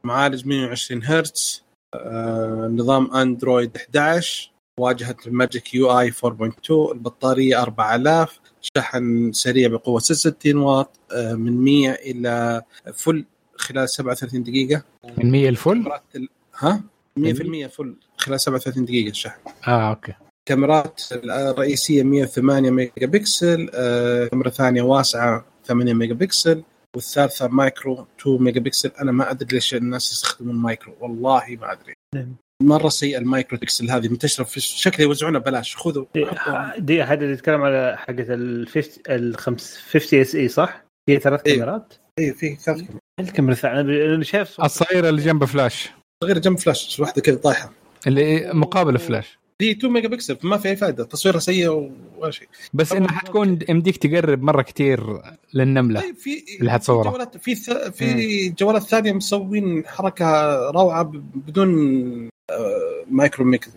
معالج 0.03 0.47
120 0.47 1.03
هرتز 1.03 1.63
آه، 1.95 2.67
نظام 2.71 3.15
اندرويد 3.15 3.77
11 3.77 4.51
واجهة 4.79 5.17
ال 5.27 5.73
Magic 5.73 5.99
UI 5.99 6.11
4.2 6.11 6.71
البطارية 6.71 7.61
4000 7.61 8.39
شحن 8.61 9.31
سريع 9.31 9.69
بقوة 9.69 9.99
66 9.99 10.57
واط 10.57 10.99
آه، 11.11 11.33
من 11.33 11.57
100 11.57 11.91
إلى 11.91 12.61
full 12.93 13.25
خلال 13.55 13.89
37 13.89 14.43
دقيقة. 14.43 14.83
من 15.17 15.31
100 15.31 15.49
ال 15.49 15.58
full 15.58 15.91
ها؟ 16.59 16.83
100% 17.19 17.67
full 17.67 17.95
خلال 18.17 18.41
37 18.41 18.85
دقيقة 18.85 19.09
الشحن. 19.09 19.39
آه 19.67 19.89
okay. 19.89 20.13
كاميرات 20.45 21.01
الرئيسية 21.11 22.03
108 22.03 22.71
ميجا 22.71 22.91
بكسل 22.99 23.69
آه، 23.73 24.27
كاميرا 24.27 24.49
ثانية 24.49 24.81
واسعة 24.81 25.45
8 25.65 25.93
ميجا 25.93 26.13
بكسل 26.13 26.63
والثالثة 26.95 27.47
مايكرو 27.47 28.07
2 28.21 28.43
ميجا 28.43 28.59
بكسل 28.59 28.91
أنا 29.01 29.11
ما 29.11 29.31
أدري 29.31 29.47
ليش 29.51 29.73
الناس 29.75 30.11
يستخدمون 30.11 30.55
مايكرو 30.55 30.93
والله 30.99 31.57
ما 31.61 31.71
أدري. 31.71 31.93
نعم. 32.15 32.35
مرة 32.61 32.89
سيء 32.89 33.17
المايكرو 33.17 33.57
بكسل 33.59 33.91
هذه 33.91 34.07
منتشره 34.09 34.43
في 34.43 34.59
شكل 34.59 35.03
يوزعونها 35.03 35.39
ببلاش. 35.39 35.75
خذوا. 35.75 36.05
دي 36.77 37.03
هذا 37.03 37.13
اللي 37.23 37.33
يتكلم 37.33 37.61
على 37.61 37.95
حقة 37.97 38.25
ال 38.33 38.67
50 38.67 39.03
ال 39.09 39.37
50 39.37 40.21
SE 40.21 40.47
صح؟ 40.47 40.83
هي 41.09 41.19
ثلاث 41.19 41.41
إيه. 41.45 41.53
كاميرات؟ 41.53 41.93
اي 42.19 42.33
في 42.33 42.55
ثلاث 42.55 42.77
كاميرات. 42.77 43.01
الكاميرا 43.19 43.53
الثانية 43.53 44.15
أنا 44.15 44.23
شايف 44.23 44.61
الصغيرة 44.61 45.09
اللي 45.09 45.21
جنب 45.21 45.45
فلاش 45.45 45.89
صغيرة 46.23 46.39
جنب 46.39 46.57
فلاش 46.59 46.99
واحدة 46.99 47.21
كذا 47.21 47.35
طايحة. 47.35 47.71
اللي 48.07 48.51
مقابل 48.53 48.99
فلاش 48.99 49.37
دي 49.61 49.71
2 49.71 49.93
ميجا 49.93 50.07
بكسل 50.07 50.37
ما 50.43 50.57
في 50.57 50.69
أي 50.69 50.75
فائده 50.75 51.03
تصويرها 51.03 51.39
سيء 51.39 51.91
ولا 52.17 52.31
شيء. 52.31 52.47
بس 52.73 52.91
إنها 52.93 53.11
حتكون 53.11 53.59
يمديك 53.69 53.97
تقرب 53.97 54.43
مرة 54.43 54.61
كتير 54.61 55.21
للنملة 55.53 56.01
طيب 56.01 56.15
في 56.15 56.43
اللي 56.59 56.71
حتصورها. 56.71 57.03
في 57.03 57.09
جوالات 57.17 57.37
في 57.37 57.55
ث- 57.55 57.89
في 57.89 58.49
جوالات 58.49 58.81
ثانية 58.83 59.13
مسوين 59.13 59.83
حركة 59.87 60.25
روعة 60.71 61.03
بدون 61.35 62.29
مايكرو 63.11 63.45
ميك 63.45 63.69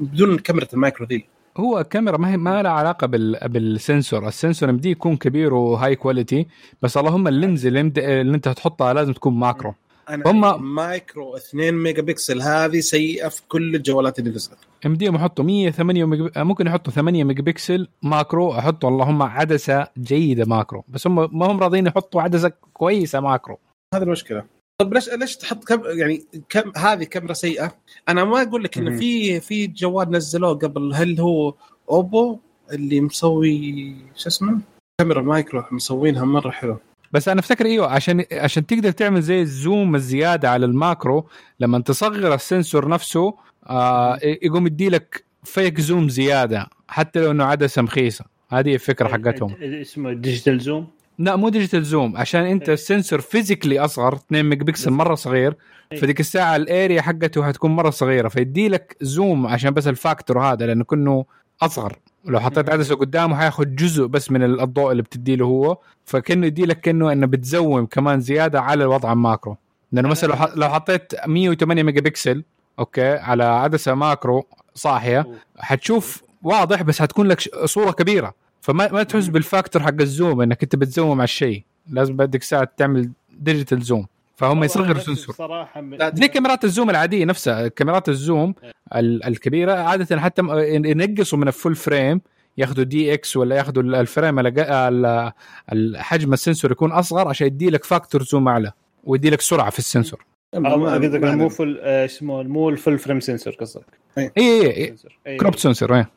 بدون 0.00 0.38
كاميرا 0.38 0.66
المايكرو 0.72 1.06
ذي. 1.06 1.24
هو 1.56 1.78
الكاميرا 1.80 2.16
ما 2.16 2.30
هي 2.32 2.36
ما 2.36 2.62
لها 2.62 2.70
علاقة 2.72 3.06
بال... 3.06 3.48
بال 3.48 3.66
sensor. 3.66 4.28
ال 4.28 4.34
sensor 4.34 4.68
يمديه 4.68 4.90
يكون 4.90 5.16
كبير 5.16 5.54
و 5.54 5.96
high 5.96 6.14
quality 6.14 6.46
بس 6.82 6.96
اللهم 6.96 7.28
ال 7.28 7.36
lens 7.36 7.66
اللي, 7.66 7.80
يمد... 7.80 7.98
اللي 7.98 8.34
أنت 8.36 8.48
تحطها 8.48 8.92
لازم 8.92 9.12
تكون 9.12 9.34
macro. 9.34 9.74
أنا 10.08 10.30
هم- 10.30 10.74
مايكرو 10.74 11.36
2 11.36 11.74
ميجا 11.74 12.02
بكسل 12.02 12.42
هذه 12.42 12.80
سيئة 12.80 13.28
في 13.28 13.42
كل 13.48 13.74
الجوالات 13.74 14.18
اللي 14.18 14.30
نزلت. 14.30 14.58
يمديهم 14.84 15.14
يحطوا 15.14 15.44
108 15.44 16.04
ميجا... 16.04 16.30
ممكن 16.36 16.66
يحطوا 16.66 16.92
8 16.92 17.24
ميجا 17.24 17.42
بكسل 17.42 17.88
macro 18.02 18.54
يحطوا 18.54 18.88
اللهم 18.90 19.22
عدسة 19.22 19.86
جيدة 19.98 20.44
macro. 20.44 20.84
بس 20.88 21.06
هم 21.06 21.38
ما 21.38 21.46
هم 21.46 21.60
راضيين 21.60 21.86
يحطوا 21.86 22.22
عدسة 22.22 22.52
كويسة 22.72 23.20
macro. 23.20 23.58
هذه 23.94 24.02
المشكلة. 24.02 24.57
طيب 24.80 24.94
ليش 24.94 25.08
ليش 25.08 25.36
تحط 25.36 25.64
كم 25.64 25.82
يعني 25.98 26.24
كم 26.48 26.72
هذه 26.76 27.04
كاميرا 27.04 27.32
سيئة؟ 27.32 27.74
أنا 28.08 28.24
ما 28.24 28.42
أقول 28.42 28.64
لك 28.64 28.78
إنه. 28.78 28.98
في 28.98 29.40
في 29.40 29.66
جوال 29.66 30.10
نزلوه 30.10 30.54
قبل. 30.54 30.94
هل 30.94 31.20
هو 31.20 31.54
أوبو 31.90 32.38
اللي 32.72 33.00
مسوي 33.00 33.94
شو 34.16 34.28
اسمه؟ 34.28 34.60
كاميرا 35.00 35.22
مايكرو 35.22 35.64
مسوينها 35.72 36.24
مرة 36.24 36.50
حلو. 36.50 36.78
بس 37.12 37.28
أنا 37.28 37.40
أفتكر 37.40 37.66
إيوه 37.66 37.92
عشان 37.92 38.24
عشان 38.32 38.66
تقدر 38.66 38.90
تعمل 38.90 39.22
زي 39.22 39.40
ال 39.40 39.51
zoom 39.51 39.94
الزيادة 39.94 40.50
على 40.50 40.66
ال 40.66 40.76
macro 40.76 41.26
لما 41.60 41.78
تصغر 41.78 42.34
ال 42.34 42.42
sensor 42.42 42.88
نفسه 42.88 43.34
آه 43.66 44.18
يقوم 44.22 44.66
يدي 44.66 44.88
لك 44.88 45.24
فيك 45.44 45.80
zoom 45.80 46.08
زيادة 46.08 46.66
حتى 46.88 47.20
لو 47.20 47.30
إنه 47.30 47.44
عدسة 47.44 47.82
مخيسة. 47.82 48.24
هذه 48.48 48.74
الفكرة 48.74 49.08
حقتهم. 49.08 49.54
اسمه 49.62 50.12
digital 50.12 50.60
zoom 50.60 50.86
لا 51.18 51.36
مو 51.36 51.48
digital 51.48 51.84
zoom 51.84 52.16
عشان 52.16 52.40
أنت 52.40 52.68
إيه. 52.68 52.74
ال 52.74 52.81
sensor 52.81 53.20
physically 53.20 53.78
أصغر 53.78 54.14
2 54.14 54.44
ميجا 54.44 54.64
بكسل 54.64 54.90
مرة 54.90 55.14
صغير 55.14 55.56
إيه. 55.92 56.00
فديك 56.00 56.20
الساعة 56.20 56.56
ال 56.56 56.65
area 56.65 57.02
حقته 57.02 57.44
حتكون 57.44 57.70
مرة 57.70 57.90
صغيرة 57.90 58.28
فيدي 58.28 58.68
لك 58.68 58.96
zoom 59.00 59.46
عشان 59.46 59.70
بس 59.70 59.88
ال 59.88 59.95
factor 59.95 60.40
هذا 60.40 60.66
لأنه 60.66 60.84
كأنه 60.84 61.24
أصغر 61.62 61.98
لو 62.24 62.40
حطيت 62.40 62.66
مم. 62.66 62.72
عدسة 62.72 62.94
قدامه 62.94 63.36
حياخذ 63.36 63.64
جزء 63.64 64.06
بس 64.06 64.30
من 64.30 64.42
الضوء 64.42 64.92
اللي 64.92 65.02
بتدي 65.02 65.36
له 65.36 65.46
هو 65.46 65.78
فكأنه 66.04 66.46
يدي 66.46 66.66
لك 66.66 66.80
كأنه 66.80 67.12
إنه 67.12 67.26
بت 67.26 67.46
zoom 67.46 67.86
كمان 67.86 68.20
زيادة 68.20 68.60
على 68.60 68.84
الوضع 68.84 69.12
ال 69.12 69.19
macro 69.19 69.56
لأنه 69.92 70.08
مثلا 70.08 70.52
لو 70.56 70.68
حطيت 70.68 71.12
108 71.26 71.82
ميجا 71.82 72.00
بكسل 72.00 72.44
okay 72.78 73.10
على 73.10 73.44
عدسة 73.44 73.94
macro 73.94 74.46
صاحية 74.74 75.26
حتشوف 75.58 76.22
واضح 76.42 76.82
بس 76.82 77.02
حتكون 77.02 77.26
لك 77.26 77.40
صورة 77.64 77.90
كبيرة 77.90 78.34
فما 78.68 78.92
ما 78.92 79.02
تحس. 79.02 79.26
بال 79.28 79.42
factor 79.42 79.82
حق 79.82 80.00
ال 80.00 80.08
zoom 80.08 80.40
إنك 80.40 80.62
أنت 80.62 80.76
بت 80.76 80.88
zoom 80.88 81.12
على 81.12 81.24
الشيء. 81.24 81.62
لازم 81.90 82.16
بدك 82.16 82.42
ساعة 82.42 82.68
تعمل 82.76 83.10
digital 83.38 83.82
zoom 83.82 84.06
فهم 84.36 84.64
يصغروا 84.64 84.96
ال 84.96 85.01
sensor 85.01 85.34
صراحة 85.34 85.84
زي 86.14 86.28
كاميرات 86.28 86.64
ال 86.64 86.69
zoom 86.69 86.90
العادية 86.90 87.24
نفسها. 87.24 87.68
كاميرات 87.68 88.08
ال 88.08 88.17
zoom 88.17 88.54
ال- 88.94 89.24
الكبيرة 89.24 89.72
عادة 89.72 90.20
حتى 90.20 90.42
ينقصوا 90.86 91.38
من 91.38 91.48
ال 91.48 91.53
full 91.53 91.74
frame 91.76 92.20
ياخذوا 92.58 92.84
DX 92.84 93.36
ولا 93.36 93.56
ياخذوا 93.56 93.82
ال- 93.82 93.94
ال 93.94 94.02
frame 94.02 94.42
الأق- 94.42 94.70
ال- 94.70 95.32
ال- 95.72 95.96
حجم 95.96 96.32
ال 96.32 96.38
sensor 96.38 96.72
يكون 96.72 96.92
أصغر 96.92 97.28
عشان 97.28 97.46
يدي 97.46 97.70
لك 97.70 97.84
factor 97.84 98.22
zoom 98.22 98.48
أعلى 98.48 98.72
ويدي 99.04 99.30
لك 99.30 99.40
سرعة 99.40 99.70
في 99.70 99.78
ال 99.78 99.85
sensor 99.85 100.24
قصدك 100.54 101.24
مو 101.24 101.48
full 101.48 101.78
آه، 101.82 102.04
اسمه 102.04 102.42
مو 102.42 102.68
ال 102.68 102.74
full 102.74 102.98
frame 102.98 103.20
sensor 103.20 103.52
قصدك. 103.60 103.84
اي 104.18 104.30
اي 104.38 104.86
sensor. 104.88 105.18
إيه. 105.26 105.38
crop 105.38 105.56
sensor 105.56 105.96
إيه. 105.96 106.10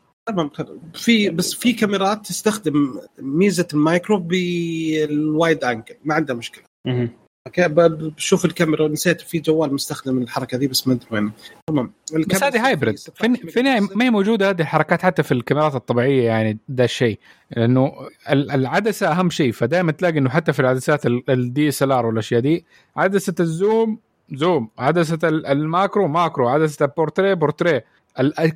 في 0.94 1.30
بس 1.30 1.54
في 1.54 1.72
كاميرات 1.72 2.26
تستخدم 2.26 3.00
ميزة 3.18 3.66
ال 3.74 3.81
micro 3.81 4.18
بال 4.18 4.67
wide 4.67 5.64
angle 5.64 5.94
ما 6.04 6.14
عندها 6.14 6.36
مشكلة. 6.36 6.64
okay؟ 7.46 7.68
بشوف 7.68 8.44
الكاميرا 8.44 8.88
نسيت 8.88 9.20
في 9.20 9.38
جوال 9.38 9.74
مستخدم 9.74 10.18
الحركة 10.18 10.58
دي 10.58 10.66
بس 10.68 10.88
ما 10.88 10.94
أدري 10.94 11.06
وين 11.10 11.32
تمام 11.66 11.92
بس 12.26 12.42
هذه 12.42 12.66
hybrid 12.66 12.98
في 13.48 13.60
النهاية 13.60 13.80
ما 13.94 14.04
هي 14.04 14.10
موجودة 14.10 14.50
هذه 14.50 14.60
الحركات 14.60 15.02
حتى 15.02 15.22
في 15.22 15.32
الكاميرات 15.32 15.74
الطبيعية 15.74 16.22
يعني 16.26 16.58
ده 16.68 16.84
الشيء. 16.84 17.18
لأنه 17.56 17.92
ال- 18.30 18.50
العدسة 18.50 19.06
أهم 19.12 19.30
شيء 19.30 19.52
فدائما 19.52 19.92
تلاقي 19.92 20.18
إنه 20.18 20.30
حتى 20.30 20.52
في 20.52 20.60
العدسات 20.60 21.06
ال 21.06 21.92
DSLR 21.92 22.06
والأشياء 22.06 22.40
دي 22.40 22.64
عدسة 22.96 23.34
ال 23.40 23.52
zoom 23.52 23.98
zoom. 24.32 24.68
عدسة 24.78 25.18
ال- 25.24 25.46
ال 25.46 25.56
macro 25.56 26.08
macro. 26.08 26.48
عدسة 26.48 26.84
ال 26.84 26.90
portrait 26.90 27.34
portrait 27.34 27.84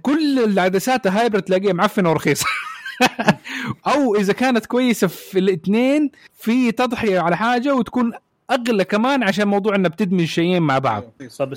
كل 0.03 0.45
العدسات 0.45 1.07
ال 1.07 1.12
hybrid 1.12 1.43
تلاقيها 1.43 1.73
معفنة 1.73 2.11
ورخيصة. 2.11 2.47
أو 3.87 4.17
إذا 4.17 4.33
كانت 4.33 4.67
كويسة 4.67 5.07
في 5.07 5.39
الاثنين 5.39 6.11
في 6.35 6.73
تضحية 6.73 7.21
على 7.21 7.37
حاجة 7.37 7.75
وتكون 7.75 8.13
أغلى 8.51 8.85
كمان 8.85 9.23
عشان 9.23 9.49
موضوع 9.49 9.75
إنها 9.75 9.91
بتدمج 9.91 10.25
شيئين 10.25 10.63
مع 10.63 10.79
بعض. 10.79 11.05
طب 11.39 11.53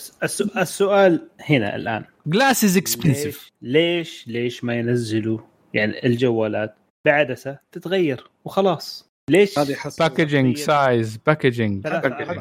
السؤال 0.57 1.27
هنا 1.39 1.75
الآن. 1.75 2.03
glass 2.27 2.63
is 2.63 2.77
expensive 2.77 3.49
ليش 3.61 4.27
ليش 4.27 4.63
ما 4.63 4.75
ينزلوا 4.75 5.39
يعني 5.73 6.05
الجوالات 6.05 6.75
بعدسة 7.05 7.59
تتغير 7.71 8.29
وخلاص؟ 8.45 9.09
ليش؟ 9.29 9.59
packaging. 9.99 10.57
size 10.57 11.17
packaging 11.17 11.87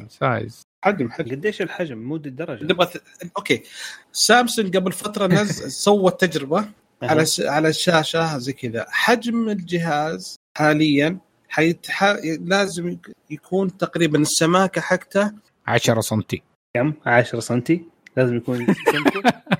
size 0.09 0.63
حجم 0.89 1.11
حجم 1.11 1.31
قديش 1.31 1.63
الحجم؟ 1.63 1.99
مو 1.99 2.17
دي 2.17 2.29
الدرجه 2.29 2.65
نبغى 2.65 2.87
ث- 2.87 3.27
okay. 3.37 3.63
سامسونج 4.13 4.77
قبل 4.77 4.93
فترة 4.93 5.27
نزل 5.27 5.71
سوت 5.87 6.25
تجربة 6.25 6.69
على 7.03 7.25
س... 7.25 7.41
على 7.41 7.69
الشاشة 7.69 8.39
زي 8.39 8.53
كذا. 8.53 8.87
حجم 8.89 9.49
الجهاز 9.49 10.37
حاليا 10.59 11.19
حيتح... 11.49 12.05
لازم 12.41 12.89
يك- 12.89 13.11
يكون 13.31 13.77
تقريبا 13.77 14.19
السماكة 14.19 14.81
حقته 14.81 15.33
10 15.67 16.01
سم 16.01 16.21
كم؟ 16.77 16.93
10 17.07 17.41
سم 17.41 17.63
لازم 18.17 18.37
يكون 18.37 18.67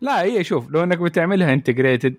لا 0.00 0.22
هي 0.22 0.44
شوف 0.44 0.70
لو 0.70 0.82
انك 0.84 0.98
بتعملها 0.98 1.52
integrated 1.52 2.14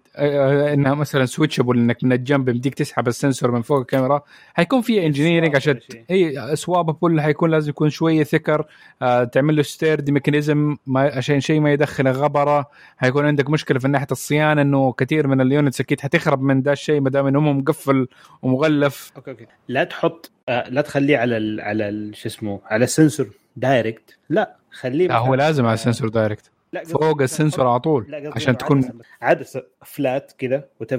إنها 0.74 0.94
مثلا 0.94 1.26
switchable 1.26 1.78
إنك 1.78 2.04
من 2.04 2.14
الجنب 2.14 2.50
يمديك 2.50 2.74
تسحب 2.74 3.08
ال 3.08 3.14
sensor 3.14 3.52
من 3.52 3.62
فوق 3.62 3.80
الكاميرا 3.80 4.22
حيكون 4.54 4.82
في 4.82 5.06
engineering 5.06 5.56
عشان. 5.56 5.80
هي 6.10 6.56
swappable 6.56 7.22
حيكون 7.22 7.52
لازم 7.52 7.70
يكون 7.70 7.90
شوية 7.90 8.24
thicker 8.24 8.66
آه 9.02 9.24
تعمل 9.24 9.56
له 9.56 9.62
ستيرد 9.62 10.10
mechanism 10.10 10.76
عشان 10.96 11.40
شيء 11.40 11.60
ما 11.60 11.74
يدخل 11.74 12.08
غبره 12.08 12.70
حيكون 12.98 13.26
عندك 13.26 13.50
مشكلة 13.50 13.80
في 13.80 13.88
ناحية 13.88 14.08
الصيانة 14.12 14.62
إنه 14.62 14.94
كثير 14.94 15.28
من 15.28 15.42
ال 15.42 15.49
units 15.49 15.82
أكيد 15.82 16.02
حتخرب 16.02 16.42
من 16.42 16.62
ده 16.62 16.72
الشيء 16.72 17.02
ما 17.02 17.10
دام 17.10 17.28
إنه 17.28 17.40
مقفل 17.40 18.08
ومغلف. 18.42 19.12
okay 19.18 19.32
okay. 19.32 19.46
لا 19.68 19.84
تحط 19.84 20.32
آه 20.50 20.70
لا 20.70 20.82
تخليه 20.82 21.18
على 21.18 21.38
ال 21.38 21.62
على 21.62 22.12
شو 22.14 22.28
اسمه 22.30 22.60
على 22.66 22.84
ال 22.84 22.90
sensor 22.90 23.28
direct 23.56 24.18
لا 24.30 24.56
خليه 24.72 25.08
لا 25.08 25.18
هو 25.18 25.36
لازم 25.36 25.66
على 25.66 25.74
ال 25.74 25.79
sensor 25.79 26.10
direct 26.10 26.52
لا 26.74 26.84
فوق 26.84 27.22
ال 27.22 27.28
sensor 27.28 27.68
على 27.68 27.80
طول. 27.80 28.32
عشان 28.36 28.58
تكون 28.58 28.90
عدسة. 29.22 29.64
flat 29.86 30.32
كذا 30.38 30.64
what 30.80 30.94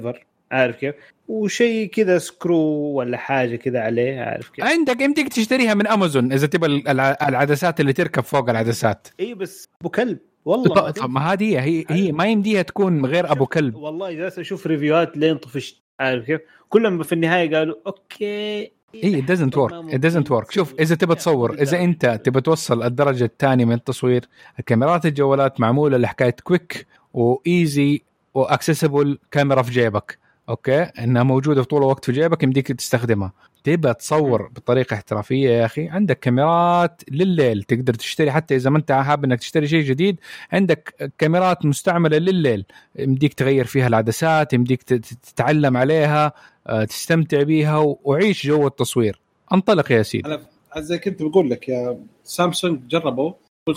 عارف 0.52 0.76
كيف؟ 0.76 0.94
وشيء 1.28 1.88
كذا 1.88 2.18
screw 2.18 2.58
ولا 2.92 3.16
حاجة 3.16 3.56
كذا 3.56 3.80
عليه 3.80 4.20
عارف 4.20 4.48
كيف؟ 4.48 4.64
عندك 4.64 5.00
يمديك 5.00 5.28
تشتريها 5.28 5.74
من 5.74 5.86
امازون 5.86 6.32
إذا 6.32 6.46
تبغى 6.46 6.82
الع- 6.88 7.16
العدسات 7.28 7.80
اللي 7.80 7.92
تركب 7.92 8.22
فوق 8.22 8.50
العدسات. 8.50 9.08
إي 9.20 9.34
بس 9.34 9.68
أبو 9.80 9.90
كلب 9.90 10.18
والله 10.44 10.90
طب 11.00 11.10
ما 11.10 11.20
هذه 11.32 11.64
هي 11.64 11.84
هي 11.90 12.12
ما 12.12 12.26
يمديها 12.26 12.62
تكون 12.62 13.06
غير 13.06 13.32
أبو 13.32 13.46
كلب. 13.46 13.74
والله 13.76 14.12
جالس 14.12 14.38
أشوف 14.38 14.66
review 14.66 15.04
هات 15.04 15.16
لين 15.16 15.36
طفشت 15.38 15.82
عارف 16.00 16.24
كيف؟ 16.26 16.40
كلهم 16.68 17.02
في 17.02 17.12
النهاية 17.12 17.56
قالوا 17.56 17.76
okay. 17.86 18.72
اي 18.94 19.22
it 19.22 19.24
doesn't 19.24 19.54
work. 19.54 19.92
It 19.92 19.98
doesn't 19.98 20.30
work. 20.30 20.50
شوف 20.50 20.74
إذا 20.80 20.94
تبى 20.94 21.14
تصور 21.14 21.54
إذا 21.54 21.84
أنت 21.84 22.20
تبى 22.24 22.40
توصل 22.40 22.82
الدرجة 22.82 23.24
الثانية 23.24 23.64
من 23.64 23.72
التصوير 23.72 24.24
الكاميرات 24.58 25.06
الجوالات 25.06 25.60
معمولة 25.60 25.96
لحكاية 25.96 26.36
quick 26.44 26.86
و 27.14 27.32
easy 27.32 28.02
و 28.34 28.42
accessible 28.42 29.18
كاميرا 29.30 29.62
في 29.62 29.70
جيبك. 29.70 30.18
أوكي؟ 30.48 30.82
إنها 30.82 31.22
موجودة 31.22 31.62
طول 31.62 31.82
الوقت 31.82 32.04
في 32.04 32.12
جيبك 32.12 32.42
يمديك 32.42 32.72
تستخدمها. 32.72 33.32
تبى 33.64 33.94
تصور 33.94 34.48
بطريقة 34.48 34.94
احترافية 34.94 35.50
يا 35.50 35.64
أخي 35.64 35.88
عندك 35.88 36.18
كاميرات 36.18 37.02
لليل 37.10 37.62
تقدر 37.62 37.94
تشتري 37.94 38.32
حتى 38.32 38.56
إذا 38.56 38.70
ما 38.70 38.78
أنت 38.78 38.92
حابب 38.92 39.24
إنك 39.24 39.38
تشتري 39.38 39.68
شيء 39.68 39.84
جديد 39.84 40.20
عندك 40.52 41.12
كاميرات 41.18 41.66
مستعملة 41.66 42.18
لليل 42.18 42.64
يمديك 42.98 43.34
تغير 43.34 43.64
فيها 43.64 43.86
العدسات 43.86 44.52
يمديك 44.52 44.82
تتعلم 44.82 45.76
عليها 45.76 46.32
آه، 46.66 46.84
تستمتع 46.84 47.42
بيها 47.42 47.96
وعيش 48.04 48.46
جو 48.46 48.66
التصوير. 48.66 49.20
انطلق 49.52 49.92
يا 49.92 50.02
سيدي. 50.02 50.28
أنا 50.28 50.40
زي 50.76 50.98
كنت 50.98 51.22
بقول 51.22 51.50
لك 51.50 51.68
يا 51.68 51.98
سامسونج 52.24 52.88
جربوا 52.88 53.32
كل 53.68 53.74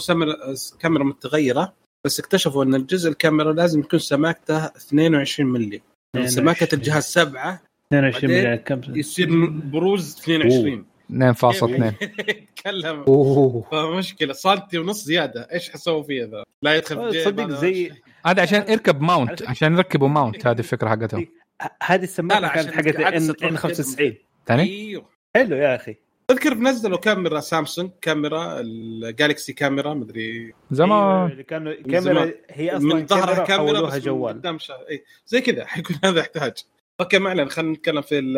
كاميرا 0.79 1.03
متغيرة 1.03 1.73
بس 2.05 2.19
اكتشفوا 2.19 2.63
إن 2.63 2.75
الجزء 2.75 3.09
الكاميرا 3.09 3.53
لازم 3.53 3.79
يكون 3.79 3.99
سماكته 3.99 4.65
22 4.65 5.49
ملي 5.49 5.81
يعني 6.15 6.27
سماكة 6.27 6.75
الجهاز 6.75 7.03
7 7.03 7.61
22 7.93 8.33
بعدين 8.33 8.43
مليون 8.43 8.55
كم؟ 8.55 8.99
يصير 8.99 9.49
بروز 9.49 10.19
22 10.19 10.85
2.2 11.11 11.93
تكلم 12.55 13.03
أوه. 13.07 13.67
فمشكلة. 13.71 14.33
سنتي 14.33 14.77
ونص 14.77 15.03
زيادة. 15.03 15.47
إيش 15.53 15.69
حسوي 15.69 16.03
فيه 16.03 16.23
ذا؟ 16.23 16.43
لا 16.61 16.75
يدخل 16.75 17.11
تصدق 17.11 17.43
هذا 17.43 17.55
زي 17.55 17.91
هذا 18.25 18.41
عشان 18.41 18.61
اركب 18.61 19.01
mount 19.01 19.43
عشان 19.49 19.73
يركبوا 19.73 20.07
mount 20.07 20.47
هذه 20.47 20.59
الفكرة 20.59 20.89
حقتهم. 20.89 21.27
هذه 21.83 22.03
السماعة 22.03 22.53
كانت 22.53 22.71
حقت 22.71 22.95
N- 22.95 23.33
N 23.43 23.57
95 23.57 24.13
ثاني؟ 24.47 24.63
أيوه. 24.63 25.05
حلو 25.35 25.55
يا 25.55 25.75
أخي. 25.75 25.95
تذكر 26.27 26.53
نزلوا 26.53 26.97
كاميرا 26.97 27.39
سامسونج 27.39 27.91
كاميرا 28.01 28.59
الجالكسي 28.59 29.53
كاميرا 29.53 29.93
مدري 29.93 30.39
أيوة، 30.39 30.53
زمان. 30.71 31.31
اللي 31.31 31.43
كانوا 31.43 31.73
من 31.73 31.91
كاميرا 31.91 32.13
زمان. 32.13 32.33
هي 32.49 32.77
أصلا 32.77 32.95
من 32.95 33.07
ظهرها 33.07 33.43
كاميرا 33.43 33.81
بس 33.81 33.97
جوال. 33.97 34.33
قدام 34.33 34.59
شا... 34.59 34.73
اي 34.89 35.03
زي 35.27 35.41
كذا. 35.41 35.65
حيكون 35.73 35.95
هذا 36.03 36.19
يحتاج. 36.19 36.53
okay 37.01 37.19
ما 37.19 37.29
علينا 37.29 37.49
خلينا 37.49 37.71
نتكلم 37.73 38.01
في 38.01 38.19
ال- 38.19 38.37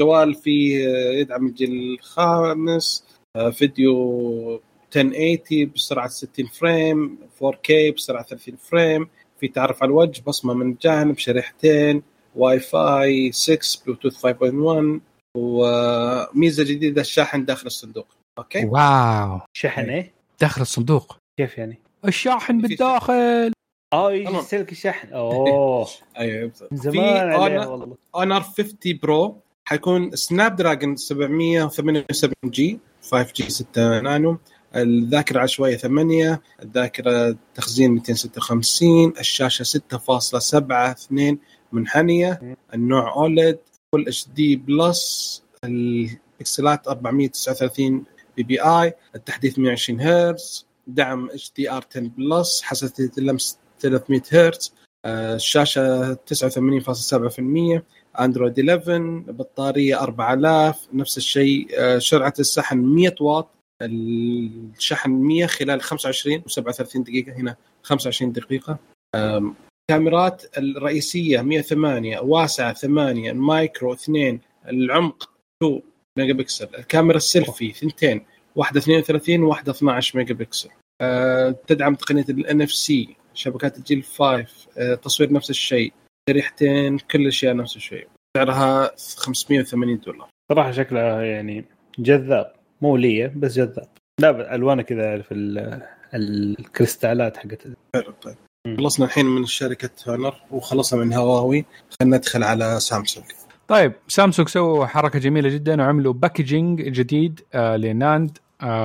الجوال 0.00 0.34
فيه 0.34 0.88
يدعم 0.88 1.46
الجيل 1.46 1.70
الخامس 2.00 3.04
آه، 3.36 3.50
فيديو 3.50 4.60
1080 4.96 5.72
بسرعة 5.74 6.08
60 6.08 6.46
frame 6.46 7.18
4K 7.42 7.94
بسرعة 7.96 8.22
30 8.24 8.56
frame 8.56 9.08
في 9.40 9.48
تعرف 9.48 9.82
على 9.82 9.88
الوجه 9.88 10.22
بصمة 10.26 10.54
من 10.54 10.70
الجانب 10.72 11.18
شريحتين 11.18 12.02
واي 12.36 12.60
فاي 12.60 13.32
6 13.32 13.58
بلوتوث 13.86 14.26
5.1 14.26 15.00
وميزه 15.36 16.64
جديدة 16.64 17.00
الشاحن 17.00 17.44
داخل 17.44 17.66
الصندوق. 17.66 18.06
okay؟ 18.38 18.64
wow. 18.64 19.40
شحن 19.52 19.90
إيه. 19.90 20.12
داخل 20.40 20.62
الصندوق. 20.62 21.16
كيف 21.40 21.58
يعني؟ 21.58 21.78
الشاحن 22.04 22.60
في 22.60 22.66
بالداخل. 22.68 23.52
آه 23.92 24.12
يجي. 24.12 24.36
يسلك 24.36 24.72
الشحن 24.72 25.12
أوه. 25.12 25.88
أيوه 26.18 26.52
من 26.70 26.76
زمان 26.78 27.32
Honor- 27.32 27.66
والله. 27.68 27.96
اونر 28.14 28.40
50 28.40 28.76
Pro 29.02 29.36
حيكون 29.64 30.16
Snapdragon 30.16 30.96
778 30.96 32.34
G 32.44 32.80
5 33.10 33.32
G 33.36 33.50
6 33.50 34.00
نانو. 34.00 34.38
الذاكرة 34.76 35.36
العشوائية 35.36 35.76
8 35.76 36.40
الذاكرة 36.62 37.36
تخزين 37.54 37.90
256 37.90 39.12
الشاشة 39.20 39.62
6.7 39.62 40.72
2 40.72 41.38
منحنية 41.72 42.56
النوع 42.74 43.14
OLED 43.14 43.58
Full 43.92 44.08
HD 44.08 44.28
Plus 44.28 45.42
البكسلات 45.64 46.88
439 46.88 48.04
PPI 48.36 48.92
التحديث 49.14 49.58
120 49.58 50.00
هرتز 50.00 50.66
دعم 50.86 51.30
HDR 51.30 51.84
10 51.90 52.00
Plus 52.00 52.62
حساسية 52.62 53.10
اللمس 53.18 53.58
300 53.80 54.22
هرتز 54.32 54.74
آه، 55.04 55.34
الشاشة 55.34 56.14
89.7% 56.14 57.82
أندرويد 58.20 58.58
11 58.70 58.98
بطارية 59.32 60.00
4000 60.02 60.88
نفس 60.92 61.16
الشيء 61.16 61.68
آه، 61.78 61.98
سرعة 61.98 62.34
الشحن 62.40 62.78
100 62.78 63.14
واط 63.20 63.48
الشحن 63.82 65.10
100 65.10 65.46
خلال 65.46 65.80
25 65.82 66.42
و37 66.42 66.98
دقيقة 67.02 67.32
هنا 67.32 67.56
25 67.82 68.32
دقيقة. 68.32 68.78
آم، 69.14 69.54
كاميرات 69.90 70.58
الرئيسية 70.58 71.40
108 71.42 72.18
واسعة 72.18 72.72
8 72.72 73.30
ال 73.30 73.40
macro 73.40 73.92
2 73.92 74.40
العمق 74.68 75.30
2 75.62 75.82
ميجا 76.18 76.32
بكسل 76.32 76.68
الكاميرا 76.78 77.16
السيلفي 77.16 77.72
ثنتين 77.72 78.26
واحدة 78.56 78.80
32 78.80 79.42
وواحده 79.42 79.72
12 79.72 80.18
ميجا 80.18 80.34
بكسل 80.34 80.68
آه، 81.00 81.50
تدعم 81.66 81.94
تقنية 81.94 82.24
ال 82.28 82.62
NFC 82.62 83.16
شبكات 83.38 83.78
الجيل 83.78 84.02
5 84.02 84.46
آه، 84.78 84.94
تصوير 84.94 85.32
نفس 85.32 85.50
الشيء 85.50 85.92
شريحتين 86.30 86.98
كل 86.98 87.20
الأشياء 87.20 87.56
نفس 87.56 87.76
الشيء. 87.76 88.08
سعرها 88.36 88.90
580 89.16 90.00
دولار. 90.00 90.28
صراحة 90.52 90.70
شكلها 90.72 91.22
يعني 91.22 91.64
جذاب. 91.98 92.52
مو 92.82 92.96
لي 92.96 93.28
بس 93.28 93.54
جذاب. 93.54 93.88
لا 94.20 94.54
ألوانه 94.54 94.82
كذا 94.82 95.22
في 95.22 95.34
ال- 95.34 95.82
الكريستالات 96.14 97.36
حقت. 97.36 97.62
حلو 97.94 98.12
طيب. 98.22 98.36
خلصنا 98.76 99.06
الحين 99.06 99.26
من 99.26 99.46
شركة 99.46 99.90
هونر 100.08 100.34
وخلصنا 100.50 101.04
من 101.04 101.12
هواوي. 101.12 101.64
خلينا 102.00 102.16
ندخل 102.16 102.42
على 102.42 102.80
سامسونج. 102.80 103.26
طيب 103.68 103.92
سامسونج 104.08 104.48
سووا 104.48 104.86
حركة 104.86 105.18
جميلة 105.18 105.48
جدا 105.48 105.82
وعملوا 105.82 106.12
packaging 106.12 106.82
جديد 106.82 107.40
آه 107.54 107.76
ل 107.76 107.88
NAND 107.88 108.38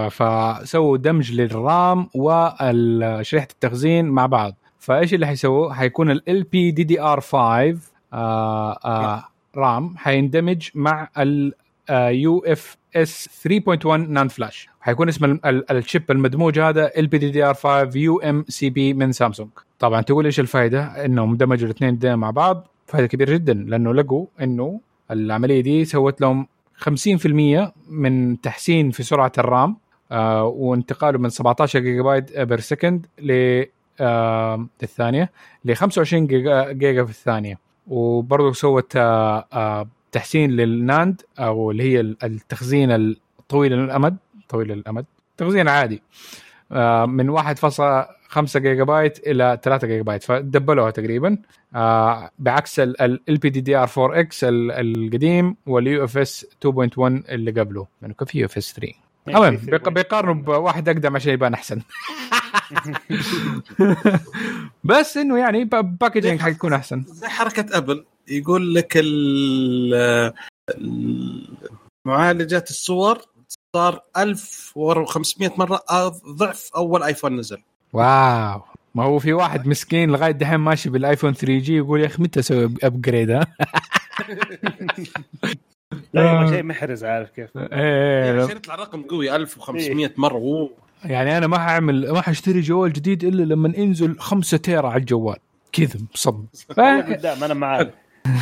فسووا 0.10 0.98
دمج 0.98 1.32
لل 1.32 1.62
RAM 1.62 2.08
وشريحة 2.16 3.48
التخزين 3.52 4.06
مع 4.06 4.26
بعض. 4.26 4.56
فإيش 4.80 5.14
اللي 5.14 5.28
حيسووه؟ 5.28 5.74
حيكون 5.74 6.12
ال 6.12 6.44
بي 6.52 6.72
دي 6.72 6.84
دي 6.84 7.02
ار 7.02 7.20
5 7.22 7.78
آه 8.14 8.72
آه 8.86 9.24
RAM 9.58 9.98
حيندمج 9.98 10.70
مع 10.76 11.10
ال 11.18 11.54
UFS 11.92 13.30
3.1 13.48 13.86
NAND 13.88 14.28
flash. 14.28 14.70
حيكون 14.82 15.10
اسم 15.10 15.26
ال- 15.26 15.46
ال- 15.46 15.72
ال 15.78 15.85
chip 15.85 16.12
المدموج 16.12 16.60
هذا 16.60 16.92
ال 16.98 17.08
بي 17.08 17.18
دي 17.18 17.32
دي 17.32 17.44
ار 17.44 17.54
5 17.54 17.90
يو 18.00 18.20
ام 18.20 18.46
سي 18.48 18.70
بي 18.70 18.94
من 18.94 19.12
سامسونج. 19.12 19.50
طبعا 19.80 20.02
تقول 20.02 20.26
إيش 20.26 20.40
الفائده 20.40 21.06
إنهم 21.06 21.36
دمجوا 21.36 21.70
الاثنين 21.70 22.16
مع 22.16 22.32
بعض. 22.32 22.68
فائده 22.88 23.08
كبيرة 23.08 23.34
جدا 23.34 23.54
لأنه 23.54 23.94
لقوا 23.94 24.26
إنه 24.42 24.80
العملية 25.12 25.62
دي 25.62 25.86
سوت 25.86 26.22
لهم 26.22 26.48
50% 26.90 27.72
من 27.90 28.42
تحسين 28.42 28.92
في 28.92 29.04
سرعة 29.04 29.32
ال 29.38 29.48
RAM 29.48 29.78
آه 30.12 30.44
وانتقاله 30.44 31.20
من 31.20 31.30
17 31.30 31.80
gigabyte 31.80 32.40
per 32.40 32.60
second 32.60 33.06
ل 33.20 33.64
آه، 34.00 34.68
الثانية 34.84 35.32
ل 35.66 35.74
25 35.74 36.28
جيجا, 36.28 36.72
جيجا 36.72 37.04
في 37.04 37.12
الثانية. 37.12 37.60
وبرضه 37.88 38.54
سوت 38.54 38.96
آه, 38.96 39.48
آه، 39.54 39.88
تحسين 40.12 40.52
لل 40.52 40.75
NAND 40.75 41.22
أو 41.40 41.72
اللي 41.72 41.84
هي 41.84 42.00
التخزين 42.00 42.92
الطويل 42.92 43.74
الامد 43.74 44.18
طويل 44.50 44.72
الامد 44.72 45.06
تخزين 45.38 45.68
عادي 45.68 46.02
آه، 46.72 47.06
من 47.06 47.30
1.1 47.30 48.08
5 48.34 48.60
جيجا 48.60 48.84
بايت 48.84 49.28
إلى 49.28 49.60
3 49.64 49.88
جيجا 49.88 50.04
بايت 50.04 50.24
فدبلوها 50.24 50.92
تقريبا. 50.92 51.38
آه 51.76 52.30
بعكس 52.40 52.80
ال 52.80 53.20
بي 53.28 53.50
دي 53.50 53.62
دي 53.62 53.76
ار 53.76 53.90
4 53.98 54.20
إكس 54.20 54.40
القديم 54.44 55.56
وال 55.66 56.04
UFS 56.04 56.46
2.1 56.68 56.72
اللي 57.00 57.52
قبله 57.52 57.88
لأنه 58.02 58.14
كان 58.14 58.28
في 58.28 58.40
UFS 58.40 58.74
3 58.74 58.94
المهم 59.28 59.56
بيقارنوا 59.94 60.34
بواحد 60.34 60.90
أقدم 60.90 61.16
عشان 61.16 61.34
يبان 61.34 61.54
أحسن. 61.54 61.82
بس 64.84 65.18
إنه 65.18 65.40
يعني 65.40 65.66
packaging 65.66 66.40
حيكون 66.40 66.74
أحسن. 66.74 67.04
زي 67.08 67.28
حركة 67.28 67.78
ابل 67.78 68.06
يقول 68.28 68.76
لك 68.76 68.94
ال 68.96 70.34
معالجات 72.06 72.70
الصور 72.70 73.22
صار 73.76 74.00
1500 74.18 75.52
مرة 75.58 75.80
آه، 75.90 76.08
ضعف 76.28 76.70
أول 76.76 77.04
ايفون 77.04 77.36
نزل. 77.36 77.58
wow. 77.94 78.62
ما 78.96 79.04
هو 79.04 79.20
في 79.20 79.34
واحد 79.34 79.68
مسكين 79.68 80.10
لغاية 80.10 80.32
دحين 80.32 80.60
ماشي 80.60 80.90
بالآيفون 80.90 81.34
3 81.34 81.58
G 81.58 81.78
يقول 81.78 82.02
يا 82.02 82.06
أخي 82.06 82.24
متى 82.24 82.40
أسوي 82.40 82.74
upgrade 82.84 83.32
ها؟ 83.32 83.48
لا 86.14 86.22
آه. 86.22 86.50
شيء 86.52 86.64
محرز 86.64 87.04
عارف 87.04 87.30
كيف؟ 87.30 87.50
إيه، 87.58 88.44
عشان 88.44 88.58
يطلع 88.58 88.76
رقم 88.76 89.02
قوي 89.02 89.36
1500 89.36 90.12
مرة 90.18 90.38
أوه. 90.38 90.70
يعني 91.04 91.38
أنا 91.38 91.48
ما 91.48 91.58
حأعمل 91.58 92.12
ما 92.12 92.22
حأشتري 92.22 92.62
جوال 92.62 92.94
جديد 92.94 93.24
إلا 93.24 93.44
لما 93.44 93.74
ينزل 93.78 94.20
5 94.20 94.58
tera 94.58 94.88
على 94.88 95.00
الجوال. 95.00 95.38
كذا 95.72 96.00
مصب 96.14 96.46
ف... 96.76 96.80
قدام 96.80 97.44
أنا 97.44 97.54
معاك. 97.54 97.94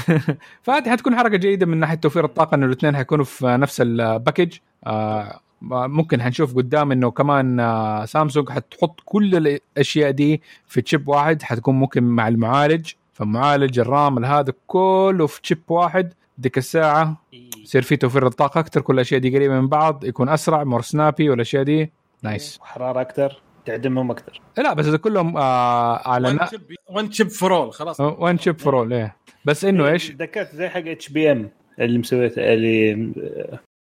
فهذه 0.63 0.91
حتكون 0.91 1.15
حركة 1.15 1.37
جيدة 1.37 1.65
من 1.65 1.77
ناحية 1.77 1.95
توفير 1.95 2.25
الطاقة 2.25 2.55
انه 2.55 2.65
الاثنين 2.65 2.95
حيكونوا 2.95 3.25
في 3.25 3.45
نفس 3.45 3.81
ال 3.81 3.91
package 3.91 4.57
آه 4.87 5.39
ممكن 5.61 6.21
حنشوف 6.21 6.55
قدام 6.55 6.91
إنه 6.91 7.11
كمان 7.11 7.59
آه 7.59 8.05
سامسونج 8.05 8.49
حتحط 8.49 8.99
كل 9.05 9.35
الأشياء 9.35 10.11
دي 10.11 10.41
في 10.67 10.81
chip 10.81 11.07
واحد 11.07 11.41
حتكون 11.41 11.75
ممكن 11.75 12.03
مع 12.03 12.27
المعالج. 12.27 12.91
فمعالج 13.13 13.79
ال 13.79 13.91
RAM 13.91 14.25
هذا 14.25 14.53
كله 14.67 15.27
في 15.27 15.41
chip 15.41 15.61
واحد 15.67 16.13
ديك 16.37 16.57
الساعة 16.57 17.21
يصير 17.63 17.81
في 17.81 17.97
توفير 17.97 18.27
الطاقة 18.27 18.59
أكثر 18.59 18.81
كل 18.81 18.93
الأشياء 18.93 19.19
دي 19.19 19.35
قريبة 19.35 19.59
من 19.59 19.67
بعض 19.67 20.05
يكون 20.05 20.29
أسرع 20.29 20.63
more 20.63 20.81
snappy 20.81 21.29
والأشياء 21.29 21.63
دي. 21.63 21.91
nice 22.23 22.59
حراره 22.61 23.01
أكثر 23.01 23.41
تعدمهم 23.65 24.11
أكثر 24.11 24.41
لا 24.57 24.73
بس 24.73 24.85
هذا 24.85 24.97
كلهم 24.97 25.37
آه 25.37 26.09
على 26.09 26.27
one 26.27 26.35
نا... 26.35 26.45
chip 26.45 26.61
one 26.89 27.11
chip 27.11 27.27
for 27.27 27.55
all 27.55 27.73
خلاص. 27.73 27.99
one 27.99 28.37
chip 28.37 28.59
for 28.59 28.77
all 28.77 28.93
إيه. 28.93 29.15
بس 29.45 29.65
إنه 29.65 29.87
إيش؟ 29.87 30.11
ذكرت 30.11 30.55
زي 30.55 30.69
حق 30.69 30.87
HBM 30.87 31.49
اللي 31.79 31.97
مسويته 31.97 32.53
اللي 32.53 33.11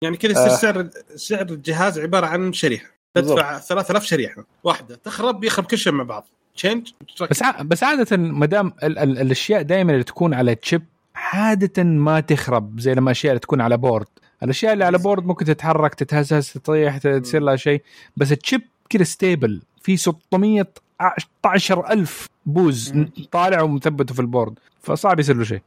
يعني 0.02 0.16
كذا 0.16 0.30
يصير 0.30 0.46
آه. 0.46 0.56
سعر 0.56 0.88
سعر 1.16 1.46
الجهاز 1.50 1.98
عبارة 1.98 2.26
عن 2.26 2.52
شريحة. 2.52 2.86
تدفع 3.14 3.58
3000 3.58 4.04
شريحة 4.04 4.44
واحدة. 4.64 4.96
تخرب 4.96 5.44
يخرب 5.44 5.64
كل 5.64 5.78
شيء 5.78 5.92
مع 5.92 6.04
بعض. 6.04 6.26
تشينج 6.54 6.92
بس 7.30 7.42
ع... 7.42 7.62
بس 7.62 7.82
عادة 7.82 8.16
ما 8.16 8.46
دام 8.46 8.72
ال... 8.82 8.98
ال... 8.98 9.18
الأشياء 9.18 9.62
دائما 9.62 9.92
اللي 9.92 10.04
تكون 10.04 10.34
على 10.34 10.54
تشيب 10.54 10.82
عادة 11.14 11.82
ما 11.82 12.20
تخرب 12.20 12.80
زي 12.80 12.94
لما 12.94 13.10
الاشياء 13.10 13.32
اللي 13.32 13.40
تكون 13.40 13.60
على 13.60 13.76
بورد 13.76 14.06
الأشياء 14.42 14.72
اللي 14.72 14.84
على 14.84 14.98
بورد 14.98 15.26
ممكن 15.26 15.44
تتحرك 15.44 15.94
تتهزز 15.94 16.52
تطيح 16.52 16.98
تصير 16.98 17.42
لها 17.42 17.56
شيء. 17.56 17.82
بس 18.16 18.32
التشيب 18.32 18.62
كذا 18.90 19.04
ستيبل 19.04 19.62
في 19.82 19.96
611 19.96 21.90
ألف 21.90 22.28
بوز. 22.46 22.94
طالع 23.32 23.62
ومثبتة 23.62 24.14
في 24.14 24.20
ال 24.20 24.26
board 24.26 24.58
فصعب 24.82 25.20
يصير 25.20 25.36
له 25.36 25.44
شيء. 25.44 25.60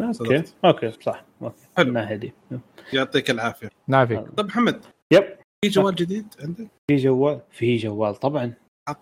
okay 0.00 0.42
okay 0.64 0.90
صح. 0.90 1.24
okay. 1.42 1.56
حلو. 1.76 2.14
دي 2.14 2.32
يعطيك 2.92 3.30
العافية. 3.30 3.68
نافي. 3.88 4.16
طيب 4.36 4.46
محمد 4.46 4.80
yep. 5.12 5.24
في 5.64 5.70
جوال 5.70 5.94
جديد 5.94 6.26
عندك؟ 6.42 6.66
في 6.90 6.96
جوال 6.96 7.40
في 7.50 7.76
جوال 7.76 8.14
طبعا. 8.14 8.52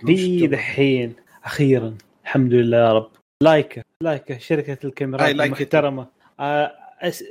في؟ 0.06 0.46
دحين 0.46 1.14
أخيرا. 1.44 1.94
الحمد 2.24 2.54
لله 2.54 2.76
يا 2.76 2.92
رب. 2.92 3.10
لايكا 3.42 3.82
لايكا 4.02 4.38
شركة 4.38 4.86
الكاميرات. 4.86 5.30
المحترمة. 5.30 6.06
آه 6.40 6.72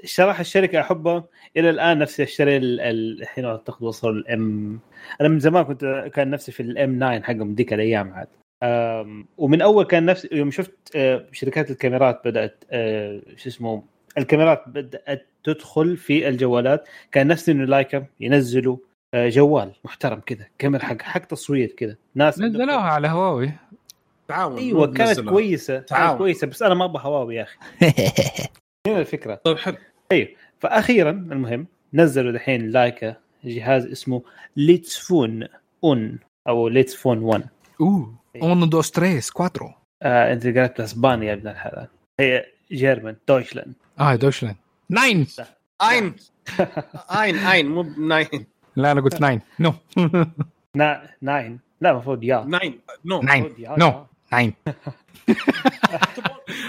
صراحة 0.05 0.41
الشركة 0.41 0.79
احبها 0.81 1.23
إلى 1.57 1.69
الآن 1.69 1.99
نفسي 1.99 2.23
أشتري 2.23 2.57
ال- 2.57 2.79
ال- 2.79 3.21
الحين 3.21 3.45
أعتقد 3.45 3.83
وصلوا 3.83 4.13
ال 4.13 4.46
M 4.46 4.79
أنا 5.21 5.29
من 5.29 5.39
زمان 5.39 5.63
كنت 5.63 6.09
كان 6.13 6.29
نفسي 6.29 6.51
في 6.51 6.59
ال 6.63 6.81
M 6.81 6.99
9 6.99 7.21
حقهم 7.23 7.55
ديك 7.55 7.73
الأيام 7.73 8.13
عاد. 8.13 8.27
ومن 9.37 9.61
أول 9.61 9.85
كان 9.85 10.05
نفسي 10.05 10.29
يوم 10.31 10.51
شفت 10.51 10.71
آه، 10.95 11.25
شركات 11.31 11.71
الكاميرات 11.71 12.21
بدأت 12.25 12.63
آه، 12.71 13.21
شو 13.37 13.49
اسمه 13.49 13.83
الكاميرات 14.17 14.63
بدأت 14.67 15.27
تدخل 15.43 15.97
في 15.97 16.27
الجوالات. 16.27 16.87
كان 17.11 17.27
نفسي 17.27 17.51
إنه 17.51 17.65
لايكا 17.65 18.05
ينزلوا 18.19 18.77
آه، 19.13 19.29
جوال 19.29 19.71
محترم 19.83 20.19
كذا 20.25 20.45
كاميرا 20.59 20.83
حق 20.83 21.01
حق 21.01 21.25
تصوير 21.25 21.67
كذا. 21.67 21.95
ناس 22.15 22.39
نزلوها 22.39 22.75
على 22.75 23.07
هواوي. 23.07 23.51
تعاون 24.27 24.57
إيوه 24.57 24.93
كانت. 24.93 25.19
كويسة 25.19 25.73
كانت 25.73 25.89
تعاون. 25.89 26.17
كويسة 26.17 26.47
بس 26.47 26.63
أنا 26.63 26.73
ما 26.73 26.85
أبغى 26.85 27.03
هواوي 27.03 27.35
يا 27.35 27.43
أخي. 27.43 27.57
هنا 28.87 28.99
الفكرة؟ 28.99 29.35
طيب 29.35 29.57
حلو. 29.57 29.77
فاخيرا 30.59 31.09
المهم 31.09 31.67
نزلوا 31.93 32.31
دحين 32.31 32.69
لايكا 32.69 33.15
جهاز 33.43 33.85
اسمه 33.85 34.23
ليتس 34.57 34.97
فون 34.97 35.47
أون 35.83 36.19
أو 36.47 36.67
ليتس 36.67 36.95
فون 36.95 37.17
1 37.17 37.43
أوه. 37.81 38.20
اون 38.35 38.69
دوس 38.69 38.91
تريس 38.91 39.31
كواترو 39.31 39.73
آه 40.03 40.33
انت 40.33 40.47
قالت 40.47 40.79
اسبانيا 40.79 41.27
يا 41.27 41.33
ابن 41.33 41.47
الحلال 41.47 41.87
هي 42.19 42.45
جيرمان 42.71 43.15
دويشلاند 43.27 43.73
آه 43.99 44.15
دوشلاند 44.15 44.55
ناين 44.89 45.27
اين 45.81 46.15
اين 47.21 47.37
اين 47.37 47.67
مو 47.69 47.81
ناين 47.97 48.45
لا 48.75 48.91
أنا 48.91 49.01
قلت 49.01 49.21
ناين 49.21 49.41
نو 49.59 49.73
نا 50.75 51.09
ناين 51.21 51.59
لا 51.81 51.91
المفروض 51.91 52.23
يا 52.23 52.43
ناين 52.47 52.79
نو 53.05 53.21
ناين 53.21 53.53
نو. 53.77 54.05
ناين 54.31 54.53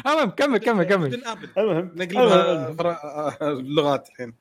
المهم 0.06 0.30
كمل 0.30 0.58
كمل 0.58 0.84
كمل 0.84 1.22
المهم 1.58 1.90
نقلبها 1.96 3.36
اللغات 3.42 4.08
الحين 4.08 4.34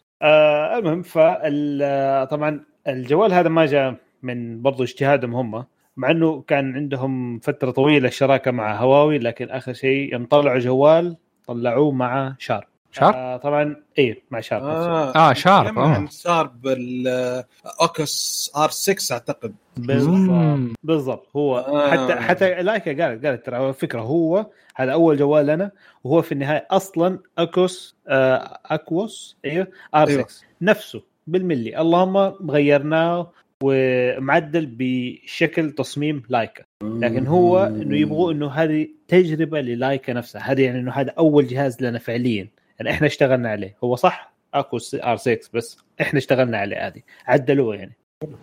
المهم 0.78 1.01
فال 1.01 2.28
طبعا 2.28 2.63
الجوال 2.88 3.34
هذا 3.34 3.49
ما 3.49 3.65
جاء 3.65 3.95
من 4.24 4.61
برضو 4.61 4.84
اجتهادهم 4.84 5.36
هم. 5.36 5.65
مع 5.98 6.12
إنه 6.12 6.42
كان 6.42 6.76
عندهم 6.76 7.39
فترة 7.39 7.72
طويلة 7.72 8.10
شراكة 8.10 8.52
مع 8.52 8.76
هواوي 8.76 9.18
لكن 9.18 9.50
آخر 9.50 9.74
شيء 9.74 10.14
يوم 10.14 10.26
طلعوا 10.26 10.60
جوال 10.60 11.18
طلعوه 11.48 11.92
مع 11.92 12.36
Sharp 12.39 12.64
Sharp؟ 12.91 13.16
آه 13.16 13.38
طبعا 13.38 13.76
إيه 13.98 14.24
مع 14.32 14.39
Sharp 14.39 14.64
نفسه. 14.64 14.89
آه، 15.16 15.34
Sharp، 15.34 15.80
آه. 15.80 15.88
عن 15.88 16.08
Sharp 16.07 16.68
ال 16.68 18.51
Aquos 18.55 18.70
R6 18.70 19.14
أعتقد 19.14 19.56
بالضبط. 19.78 20.72
بالضبط 20.84 21.28
هو 21.36 21.58
آه. 21.58 21.92
حتى 21.92 22.16
حتى 22.16 22.64
Leica 22.64 23.05
قالت 23.06 23.26
قالت 23.26 23.46
ترى 23.46 23.74
فكرة 23.74 24.02
هو 24.02 24.46
هذا 24.76 24.92
أول 24.94 25.18
جوال 25.18 25.46
لنا 25.46 25.72
وهو 26.04 26.22
في 26.22 26.32
النهاية 26.32 26.68
أصلا 26.72 27.20
Aquos 27.38 27.95
آه 28.08 28.60
Aquos 28.66 29.38
أيوه 29.46 29.68
R6 29.95 30.14
أيوه. 30.16 30.28
نفسه 30.62 31.02
بالملي 31.28 31.82
اللهم 31.82 32.18
غيرناه 32.52 33.32
ومعدل 33.64 34.66
بشكل 34.78 35.72
تصميم 35.72 36.24
Leica. 36.30 36.64
لكن 36.84 37.28
هو 37.28 37.64
إنه 37.64 37.97
يبغوا 37.97 38.32
إنه 38.32 38.51
هذه 38.51 38.88
تجربة 39.07 39.62
ل 39.62 39.70
Leica 39.70 40.14
نفسها. 40.14 40.41
هذه 40.51 40.62
يعني 40.62 40.80
إنه 40.80 40.91
هذا 40.91 41.14
أول 41.18 41.47
جهاز 41.47 41.82
لنا 41.82 41.99
فعليا. 41.99 42.47
يعني 42.80 42.91
إحنا 42.91 43.07
اشتغلنا 43.07 43.49
عليه. 43.49 43.76
هو 43.84 43.95
صح؟ 43.95 44.34
Aquos 44.53 44.95
R6 44.95 45.39
بس 45.53 45.78
إحنا 46.01 46.20
اشتغلنا 46.20 46.57
عليه 46.57 46.88
هذه 46.88 47.01
عدلوه 47.28 47.76
يعني. 47.76 47.97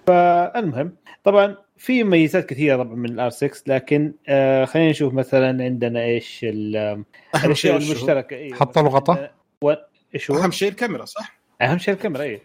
فالمهم 0.07 0.93
طبعا 1.25 1.57
في 1.77 2.05
ميزات 2.05 2.47
كثيرة 2.49 2.77
طبعا 2.77 2.95
من 2.95 3.09
ال 3.11 3.31
R6 3.31 3.63
لكن 3.67 4.13
آه 4.29 4.65
خلينا 4.65 4.91
نشوف 4.91 5.15
مثلا 5.15 5.65
عندنا 5.65 6.05
إيش 6.05 6.41
ال- 6.45 6.77
أهم 6.77 7.05
شيء 7.35 7.45
الاشياء؟ 7.47 7.77
المشتركه 7.77 8.37
إيه 8.37 8.55
حطوا 8.55 8.83
له 8.83 8.89
غطاء؟ 8.89 9.35
إيش 10.15 10.31
هو؟ 10.31 10.39
أهم 10.39 10.51
شيء 10.51 10.69
الكاميرا 10.69 11.05
صح؟ 11.05 11.39
أهم 11.63 11.79
شيء 11.79 11.95
الكاميرا 11.95 12.23
اي 12.23 12.41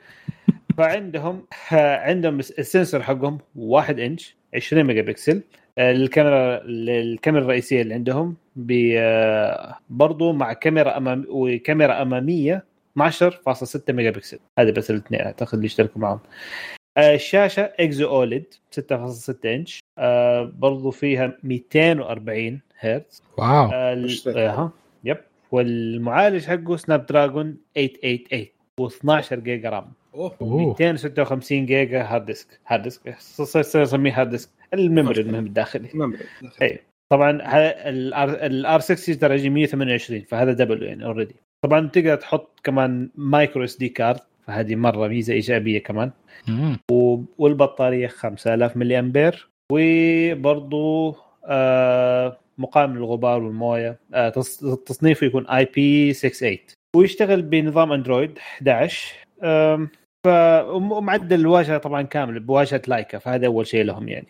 فعندهم 0.78 1.46
آه، 1.74 1.98
عندهم 1.98 2.40
ال 2.40 2.49
sensor 2.49 3.02
حقهم 3.04 3.38
1 3.56 4.00
إنش 4.00 4.36
20 4.56 4.84
ميجا 4.84 5.02
بكسل. 5.02 5.44
آه، 5.78 5.92
الكاميرا 5.92 6.62
الكاميرا 6.66 7.44
الرئيسية 7.44 7.82
اللي 7.82 7.94
عندهم 7.94 8.36
آه، 8.98 9.78
برضو 9.90 10.34
مع 10.34 10.54
كاميرا 10.54 10.98
أمام 10.98 11.26
وكاميرا 11.30 12.02
أمامية 12.02 12.66
12.6 12.96 13.94
ميجا 13.94 14.10
بكسل. 14.12 14.40
هذه 14.60 14.72
بس 14.72 14.92
الاثنين 14.92 15.22
أعتقد 15.22 15.54
اللي 15.54 15.66
اشتركوا 15.66 16.02
معهم. 16.02 16.20
الشاشة 16.98 17.74
IGZO 17.80 18.08
OLED 18.10 18.46
6.6 18.72 19.46
إنش. 19.46 19.80
برضو 20.60 20.92
فيها 20.92 21.38
240 21.44 22.62
هرتز. 22.80 23.24
wow. 23.38 23.70
آه، 23.74 24.72
yep. 25.04 25.18
والمعالج 25.52 26.46
حقه 26.46 26.78
Snapdragon 26.78 27.58
888 27.76 28.48
و12 28.82 29.34
جيجا 29.34 29.70
RAM. 29.70 30.03
أوه. 30.16 30.36
أوه. 30.42 30.68
256 30.70 31.66
جيجا 31.66 32.02
hard 32.04 32.26
disk 32.26 32.60
hard 32.68 32.84
disk 32.84 33.16
صرت 33.20 33.76
أسميه 33.76 34.20
hard 34.20 34.30
disk 34.30 34.50
ال 34.74 34.81
memory 34.81 35.22
المهم 35.22 35.46
الداخلي. 35.46 35.90
نمرة. 35.96 36.20
اي 36.62 36.80
طبعا 37.12 37.40
ال 38.46 38.80
R6 38.80 39.14
ترى 39.14 39.36
يجي 39.36 39.50
128 39.50 40.22
فهذا 40.22 40.54
double 40.54 40.84
يعني 40.84 41.06
already 41.06 41.36
طبعا 41.66 41.88
تقدر 41.88 42.16
تحط 42.16 42.60
كمان 42.64 43.10
micro 43.16 43.64
SD 43.64 43.90
card 43.90 44.20
فهذه 44.48 44.76
مرة 44.76 45.08
ميزة 45.08 45.34
إيجابية 45.34 45.80
كمان. 45.84 46.12
والبطارية 47.38 48.08
5000 48.08 48.78
ملي 48.78 49.00
امبير 49.00 49.50
وبرضه 49.72 51.16
آه 51.46 52.38
مقاوم 52.58 52.98
للغبار 52.98 53.44
والموية 53.44 54.00
آه 54.14 54.30
تص- 54.30 54.84
تصنيفه 54.86 55.28
يكون 55.28 55.48
IP 55.48 56.14
68 56.14 56.58
ويشتغل 56.96 57.42
بنظام 57.42 57.92
Android 57.92 58.38
11 58.38 59.14
آم، 60.28 60.90
ف 60.90 60.92
ومعدل 60.92 61.40
الواجهة 61.40 61.78
طبعا 61.78 62.02
كامل 62.02 62.40
بواجهة 62.40 62.82
Leica 62.88 63.18
فهذا 63.20 63.48
أول 63.48 63.68
شيء 63.68 63.84
لهم 63.84 64.08
يعني. 64.08 64.28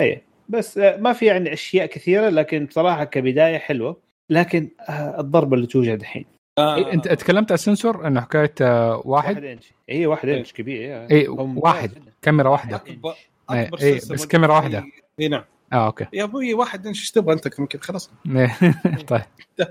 اي 0.00 0.22
بس 0.48 0.78
آه، 0.78 0.96
ما 0.96 1.12
في 1.12 1.26
يعني 1.26 1.52
أشياء 1.52 1.86
كثيرة 1.86 2.28
لكن 2.28 2.64
بصراحه 2.66 3.04
كبداية 3.04 3.58
حلوة. 3.58 3.96
لكن 4.30 4.68
آه، 4.88 5.20
الضربه 5.20 5.56
اللي 5.56 5.66
توجد 5.66 6.00
الحين. 6.00 6.24
آه، 6.58 6.74
إيه، 6.76 6.92
أنت 6.92 7.08
تكلمت 7.08 7.50
على 7.52 7.54
ال 7.58 7.65
sensor 7.65 8.06
إنه 8.06 8.20
حكاية 8.20 8.54
آه، 8.60 9.02
واحد؟ 9.04 9.34
واحد 9.34 9.44
إنش. 9.44 9.72
اي 9.90 10.06
واحد 10.06 10.28
إنش 10.28 10.52
كبير 10.52 10.76
إيه. 10.80 11.10
اي 11.10 11.28
هو 11.28 11.46
ممتاز 11.46 11.62
واحد. 11.64 11.90
جداً. 11.90 12.12
كاميرا 12.22 12.48
واحدة. 12.48 12.78
أكبر- 12.78 13.52
إيه، 13.52 13.70
إيه، 13.82 13.94
بس 13.94 14.26
كاميرا 14.26 14.54
واحدة. 14.54 14.84
اي 15.20 15.28
نعم. 15.28 15.44
آه 15.72 15.86
okay. 15.86 16.06
يا 16.12 16.24
أبوي 16.24 16.54
واحد 16.54 16.86
إنش 16.86 17.00
إيش 17.00 17.10
تبغى 17.10 17.34
أنت 17.34 17.48
كم 17.48 17.66
كذا 17.66 17.80
خلاص 17.82 18.10
طيب. 19.08 19.22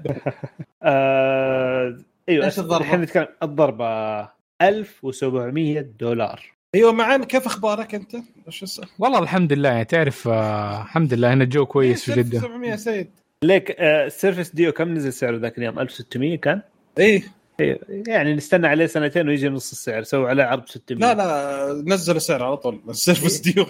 إيوه 2.30 2.46
إيش 2.46 2.60
الضربة؟ 2.60 2.78
الحين 2.86 3.02
نتكلم. 3.02 3.28
الضربة. 3.43 4.20
1700 4.62 5.82
دولار 5.82 6.56
أيوه 6.76 6.91
معانا 6.91 7.26
كيف 7.26 7.45
أخبارك 7.45 7.95
أنت؟ 7.95 8.16
إيش 8.47 8.64
السالفه؟ 8.64 8.93
والله 8.99 9.20
الحمد 9.20 9.53
لله 9.53 9.70
يعني 9.70 9.86
تعرف 9.86 10.28
آه 10.28 10.82
الحمد 10.82 11.14
لله 11.14 11.34
هنا 11.34 11.43
الجو 11.43 11.66
كويس 11.66 12.03
في 12.03 12.24
جدة 12.24 12.39
700 12.39 12.76
سيد 12.76 13.10
ليك 13.43 13.72
آه 13.72 14.08
Surface 14.08 14.50
Duo 14.50 14.72
كم 14.72 14.93
نزل 14.93 15.14
سعره 15.14 15.38
ذاك 15.38 15.58
اليوم 15.58 15.80
1600 15.80 16.38
كان 16.38 16.62
إيه 16.99 17.24
إيه، 17.60 17.80
يعني 18.08 18.34
نستنى 18.34 18.68
عليه 18.68 18.86
سنتين 18.86 19.28
ويجي 19.28 19.49
نص 19.49 19.72
السعر 19.72 20.03
سووا 20.03 20.30
عليه 20.30 20.43
عرض 20.43 20.68
600 20.68 20.99
لا 20.99 21.14
لا 21.14 21.84
نزل 21.95 22.16
السعر 22.16 22.43
على 22.43 22.58
طول 22.58 22.82
ال 22.89 22.96
Surface 22.96 23.38
Duo 23.38 23.66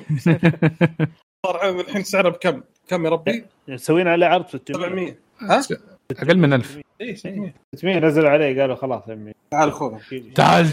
صار 1.45 1.79
الحين 1.79 2.03
سعره 2.03 2.29
بكم؟ 2.29 2.61
كم 2.87 3.05
يا 3.05 3.09
ربي؟ 3.09 3.45
مسوين 3.67 4.07
عليه 4.07 4.27
عرض 4.27 4.47
600 4.47 4.87
700 4.87 5.15
ها؟ 5.41 5.61
أقل 6.11 6.37
من 6.37 6.53
1000 6.53 6.79
إيه 7.01 7.15
600 7.15 7.53
600 7.75 7.99
نزلوا 7.99 8.29
عليه 8.29 8.61
قالوا 8.61 8.75
خلاص 8.75 9.07
يا 9.07 9.13
عمي 9.13 9.31
تعال 9.51 9.71
خذها 9.71 9.99
تعال. 10.35 10.67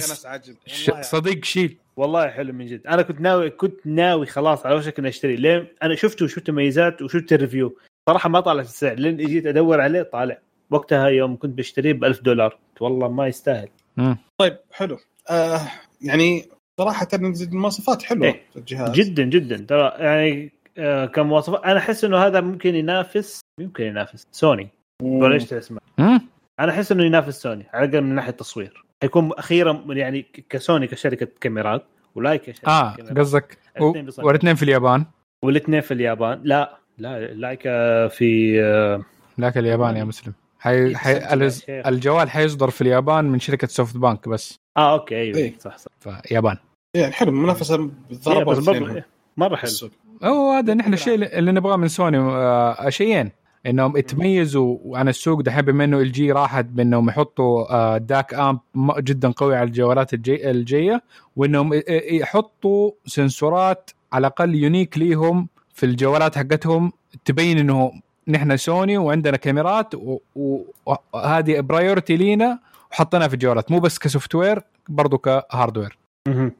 صديق 1.04 1.44
شيل. 1.44 1.76
والله 1.96 2.28
حلو 2.28 2.52
من 2.52 2.66
جد. 2.66 2.86
أنا 2.86 3.02
كنت 3.02 3.20
ناوي 3.20 3.50
كنت 3.50 3.86
ناوي 3.86 4.26
خلاص 4.26 4.66
على 4.66 4.74
وشك 4.74 4.98
إني 4.98 5.08
أشتري. 5.08 5.36
ليه؟ 5.36 5.72
أنا 5.82 5.94
شفته 5.94 6.24
وشفت 6.24 6.50
ميزات 6.50 7.02
وشفت 7.02 7.32
ال 7.32 7.38
review. 7.38 7.76
صراحة 8.08 8.28
ما 8.28 8.40
طالع 8.40 8.60
السعر. 8.60 8.94
لين 8.94 9.16
جيت 9.16 9.46
أدور 9.46 9.80
عليه 9.80 10.02
طالع. 10.02 10.38
وقتها 10.70 11.06
يوم 11.06 11.36
كنت 11.36 11.58
بشتريه 11.58 11.92
ب 11.92 12.04
1000 12.04 12.20
دولار. 12.20 12.48
قلت 12.50 12.82
والله 12.82 13.08
ما 13.08 13.26
يستاهل. 13.26 13.68
مم. 13.96 14.16
طيب 14.40 14.58
حلو. 14.72 14.98
آه 15.30 15.60
يعني 16.00 16.44
صراحة 16.80 17.08
المواصفات 17.14 18.02
حلوة 18.02 18.26
إيه. 18.26 18.42
في 18.52 18.58
الجهاز. 18.58 18.90
جدا 18.90 19.22
جدا. 19.22 19.66
ترى 19.68 19.92
يعني 19.98 20.52
آه 20.78 21.06
كمواصفات 21.06 21.64
أنا 21.64 21.78
أحس 21.78 22.04
إنه 22.04 22.18
هذا 22.18 22.40
ممكن 22.40 22.74
ينافس 22.74 23.40
يمكن 23.60 23.84
ينافس 23.84 24.26
سوني. 24.32 24.68
ولا 25.02 25.40
مم. 25.98 26.20
أنا 26.60 26.72
أحس 26.72 26.92
إنه 26.92 27.04
ينافس 27.04 27.42
سوني 27.42 27.66
على 27.72 27.84
الأقل 27.84 28.04
من 28.04 28.14
ناحية 28.14 28.30
التصوير. 28.30 28.84
حيكون 29.02 29.30
أخيرا 29.32 29.84
يعني 29.88 30.26
كسوني 30.50 30.86
كشركة 30.86 31.28
كاميرات 31.40 31.84
ولايكا 32.14 32.52
شركة 32.52 32.68
آه. 32.68 32.96
قصدك. 33.16 33.58
والاثنين 34.18 34.54
في 34.54 34.62
اليابان. 34.62 35.04
والاثنين 35.44 35.80
في 35.80 35.94
اليابان. 35.94 36.40
لا 36.44 36.76
لا 36.98 37.26
لايكا 37.26 38.08
في 38.08 38.52
لكن 39.38 39.60
اليابان 39.60 39.96
يا 39.96 40.04
مسلم. 40.04 40.32
حي... 40.60 40.96
حي... 40.96 41.34
الز-. 41.34 41.64
الجوال 41.68 42.30
حيصدر 42.30 42.70
في 42.70 42.80
اليابان 42.80 43.24
من 43.24 43.40
شركة 43.40 43.66
سوفت 43.66 43.96
بانك 43.96 44.28
بس. 44.28 44.58
آه 44.76 44.92
أوكي 44.92 45.16
أيوه 45.16 45.36
إيه. 45.38 45.58
صح 45.58 45.78
صح. 45.78 45.90
فيابان 46.00 46.56
يعني 46.96 47.12
حلو 47.12 47.30
إيه، 47.30 47.46
بالضربه 48.10 48.44
بس 48.52 48.68
والاثنين 48.68 48.80
برضه 48.80 48.90
هم 48.92 48.96
إيه، 48.96 49.06
مرة 49.36 49.56
حلو. 49.56 49.70
هو 50.24 50.52
هذا 50.52 50.74
نحن 50.74 50.92
الشيء 50.94 51.14
اللي- 51.14 51.38
اللي 51.38 51.52
نبغاه 51.52 51.76
من 51.76 51.88
سوني 51.88 52.18
آه 52.18 52.88
شيئين. 52.88 53.30
إنهم 53.66 53.96
يتميزوا 53.96 54.98
عن 54.98 55.08
السوق 55.08 55.40
دحين 55.40 55.62
بما 55.62 55.84
انه 55.84 56.00
ال 56.00 56.12
جي 56.12 56.32
راحت 56.32 56.64
بأنهم 56.64 57.08
يحطوا 57.08 57.74
آه 57.74 57.98
داك 57.98 58.34
امب 58.34 58.60
جدا 58.98 59.30
قوي 59.30 59.56
على 59.56 59.66
الجوالات 59.66 60.14
الجي 60.14 60.50
الجايه 60.50 61.02
وأنهم 61.36 61.82
يحطوا 62.10 62.90
sensorات 63.06 63.90
على 64.12 64.20
الأقل 64.26 64.54
unique 64.54 64.98
ليهم 64.98 65.48
في 65.74 65.86
الجوالات 65.86 66.38
حقتهم 66.38 66.92
تبين 67.24 67.58
إنه 67.58 67.92
نحن 68.28 68.56
سوني 68.56 68.98
وعندنا 68.98 69.36
كاميرات 69.36 69.94
وهذه 70.34 71.60
priority 71.60 72.16
لينا 72.16 72.58
وحطيناها 72.92 73.28
في 73.28 73.34
الجوالات. 73.34 73.70
مو 73.70 73.78
بس 73.78 73.98
ك 73.98 74.34
software 74.34 74.62
برضو 74.88 75.18
ك 75.18 75.26
hardware. 75.26 75.98
مهم. 76.28 76.52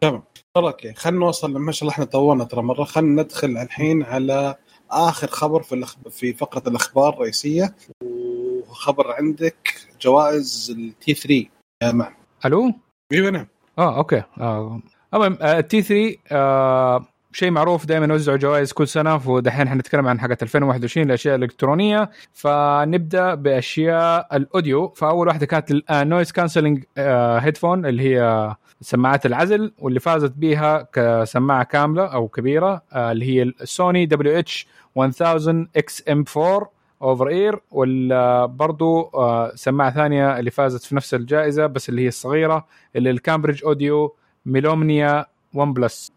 تمام. 0.00 0.22
okay. 0.56 0.94
خلينا 0.94 1.18
نوصل 1.18 1.58
ما 1.58 1.72
شاء 1.72 1.82
الله 1.82 1.92
إحنا 1.92 2.04
طولنا 2.04 2.44
ترى 2.44 2.62
مرة. 2.62 2.84
خلينا 2.84 3.22
ندخل 3.22 3.48
الحين 3.48 4.02
على 4.02 4.54
آخر 4.90 5.26
خبر 5.26 5.62
في 5.62 5.74
الأخ... 5.74 5.96
في 6.10 6.32
فقرة 6.32 6.68
الأخبار 6.68 7.14
الرئيسية 7.14 7.74
وخبر 8.70 9.12
عندك 9.12 9.74
جوائز 10.00 10.74
ال 10.78 11.14
T3 11.14 11.44
يا 11.82 11.92
man 11.92 12.12
ألو؟ 12.46 12.72
أيوه 13.12 13.30
نعم. 13.30 13.46
آه 13.78 13.96
okay. 13.96 14.22
آه. 14.40 14.80
المهم 15.14 15.38
ال 15.42 15.82
T3 15.82 16.16
آه 16.32 17.06
شيء 17.32 17.50
معروف 17.50 17.86
دائما 17.86 18.06
يوزعوا 18.06 18.36
جوائز 18.36 18.72
كل 18.72 18.88
سنة 18.88 19.28
ودحين 19.30 19.68
حنتكلم 19.68 20.06
عن 20.06 20.20
حقت 20.20 20.42
2021 20.42 21.06
الأشياء 21.06 21.36
الإلكترونية. 21.36 22.10
فنبدأ 22.32 23.34
بأشياء 23.34 24.36
ال 24.36 24.43
audio. 24.43 24.88
فأول 24.88 25.28
واحدة 25.28 25.46
كانت 25.46 25.70
ال 25.90 25.97
noise 25.97 26.32
cancelling 26.32 26.84
headphone 27.38 27.86
اللي 27.86 28.02
هي 28.02 28.54
سماعات 28.80 29.26
العزل 29.26 29.72
واللي 29.78 30.00
فازت 30.00 30.32
بها 30.36 30.88
كسماعة 30.92 31.64
كاملة 31.64 32.04
أو 32.04 32.28
كبيرة 32.28 32.82
آه 32.92 33.12
اللي 33.12 33.24
هي 33.26 33.42
السوني 33.42 34.06
دبليو 34.06 34.38
اتش 34.38 34.66
1000 34.98 35.22
XM4 35.76 36.24
over 36.36 37.28
ear 37.28 37.60
ولا 37.70 38.46
برضو 38.46 39.02
آه، 39.14 39.52
سماعة 39.54 39.90
ثانية 39.90 40.38
اللي 40.38 40.50
فازت 40.50 40.84
في 40.84 40.96
نفس 40.96 41.14
الجائزة 41.14 41.66
بس 41.66 41.88
اللي 41.88 42.02
هي 42.02 42.08
الصغيرة 42.08 42.66
اللي 42.96 43.10
ال 43.10 43.15
Cambridge 43.15 43.64
Audio 43.64 44.14
Melomania 44.46 45.26
1 45.54 45.74
Plus 45.74 46.12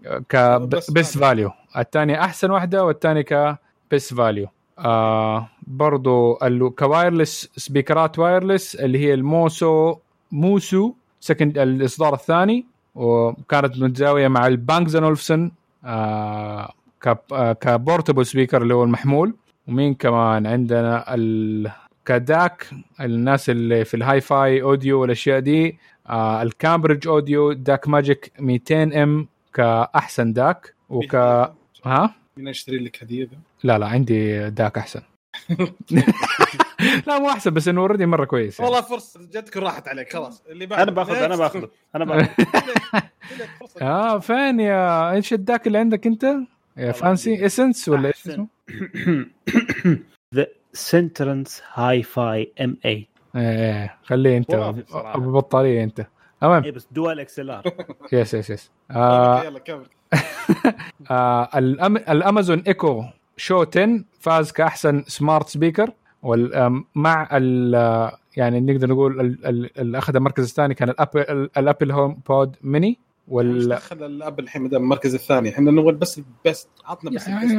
بس 0.58 0.92
ك 0.92 0.97
best 0.97 1.18
value 1.18 1.52
الثانية 1.78 2.24
أحسن 2.24 2.52
واحدة 2.52 2.86
والثانية 2.86 3.22
ك 3.22 3.40
best 3.40 4.14
value 4.14 4.48
آه 4.80 5.50
برضو 5.68 6.40
ك 6.80 6.88
wireless 6.88 7.50
speakerات 7.58 8.20
wireless 8.20 8.76
اللي 8.76 9.00
هي 9.00 9.14
ال 9.14 9.27
Mu-so 9.27 9.96
Mu-so 10.32 10.94
second 11.20 11.58
الإصدار 11.58 12.14
الثاني 12.14 12.66
وكانت 12.96 13.78
متزاوية 13.80 14.28
مع 14.28 14.48
ال 14.48 14.56
Bang & 14.56 15.04
Olufsen 15.04 15.52
آه 15.86 16.74
آه، 17.32 17.54
ك 17.54 17.62
portable 17.62 18.26
speaker 18.26 18.62
اللي 18.62 18.74
هو 18.74 18.84
المحمول. 18.84 19.36
ومين 19.68 19.94
كمان 19.94 20.48
عندنا؟ 20.48 21.16
ال... 21.16 21.72
كداك 22.06 22.68
الناس 23.02 23.50
اللي 23.50 23.86
في 23.86 23.94
ال 23.94 24.22
hi-fi 24.22 24.62
audio 24.62 25.02
والأشياء 25.02 25.40
دي 25.40 25.78
آه 26.10 26.42
الكامبريدج 26.42 27.08
اوديو 27.08 27.54
داك 27.54 27.88
ماجيك 27.88 28.32
200 28.40 29.04
إم 29.04 29.28
كأحسن 29.54 30.34
DAC. 30.34 30.74
وك 30.90 31.16
ها؟ 31.86 32.16
مين 32.38 32.48
اشتري 32.48 32.78
لك 32.78 33.04
هدية؟ 33.04 33.30
لا 33.64 33.78
لا 33.78 33.88
عندي 33.88 34.50
DAC 34.50 34.78
أحسن. 34.78 35.02
لا 37.08 37.20
مو 37.20 37.30
أحسن 37.30 37.52
بس 37.52 37.68
إنه 37.68 37.82
already 37.82 38.06
مرة 38.06 38.26
كويس 38.26 38.60
يعني. 38.60 38.72
والله 38.72 38.88
فرصة 38.88 39.20
جاتك 39.32 39.58
راحت 39.58 39.88
عليك 39.88 40.14
خلاص. 40.14 40.44
اللي 40.50 40.66
بعد 40.66 40.80
أنا 40.80 40.92
باخذ 40.92 41.16
أنا 41.16 41.36
باخذ 41.36 41.66
أنا 41.96 42.06
باخذ. 42.06 42.28
آه 43.82 44.20
فين 44.20 44.60
يا 44.60 45.12
إيش 45.12 45.34
الداك 45.34 45.68
اللي 45.68 45.78
عندك 45.78 46.08
أنت؟ 46.08 46.36
يا 46.78 46.92
فانسي 46.92 47.46
اسنس 47.46 47.90
ولا 47.90 48.08
إيش. 48.08 48.28
اسمه؟ 48.28 48.48
ذا 50.36 50.48
سنترنس 50.74 51.62
هاي 51.74 52.04
فاي 52.04 52.52
ام 52.62 52.78
8 52.84 53.06
إيه 53.36 53.98
خليه 54.04 54.38
أنت. 54.38 54.54
أبو 54.92 55.32
بطارية 55.32 55.84
أنت. 55.84 56.06
المهم 56.44 56.64
اي 56.64 56.72
بس 56.72 56.88
دوال 56.92 57.20
إكس 57.20 57.40
ال 57.40 57.50
ار 57.50 57.64
يس 58.12 58.34
يس 58.34 58.50
يس 58.50 58.72
آه 58.92 59.44
يلا 59.44 59.60
كمل. 59.60 59.86
آه 61.12 61.50
الأم... 61.56 61.98
الأمازون 61.98 62.60
ايكو 62.68 63.04
شو 63.38 63.66
10 63.76 64.04
فاز 64.20 64.52
كأحسن 64.52 65.04
سمارت 65.08 65.50
سبيكر 65.50 65.92
مع 66.96 67.30
ال... 67.38 67.76
آه، 67.76 68.18
يعني 68.38 68.60
نقدر 68.60 68.90
نقول 68.90 69.20
ال- 69.22 69.46
ال- 69.46 69.80
اللي 69.80 69.98
أخذ 69.98 70.16
المركز 70.16 70.44
الثاني 70.44 70.74
كان 70.74 70.90
الابل 70.90 71.20
الأبل 71.58 71.92
هوم 71.92 72.20
بود 72.30 72.56
ميني 72.62 73.00
وال 73.28 73.70
دخل 73.70 74.04
الاب 74.04 74.40
الحين 74.40 74.62
ما 74.62 74.70
دام 74.70 74.82
المركز 74.84 75.14
الثاني؟ 75.14 75.50
إحنا 75.50 75.72
نقول 75.72 75.96
بس 75.96 76.22
ال 76.46 76.50
best 76.50 76.70
عطنا 76.86 77.12
بس 77.12 77.28
يعني 77.28 77.54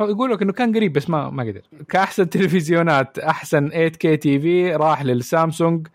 يقول 0.00 0.30
لك 0.30 0.42
إنه 0.42 0.52
كان 0.52 0.76
قريب 0.76 0.92
بس 0.92 1.10
ما 1.10 1.30
ما 1.30 1.42
قدر. 1.42 1.60
كأحسن 1.88 2.30
تلفزيونات 2.30 3.18
أحسن 3.18 3.68
8K 3.68 4.16
TV 4.16 4.76
راح 4.76 5.02
للسامسونج 5.04 5.86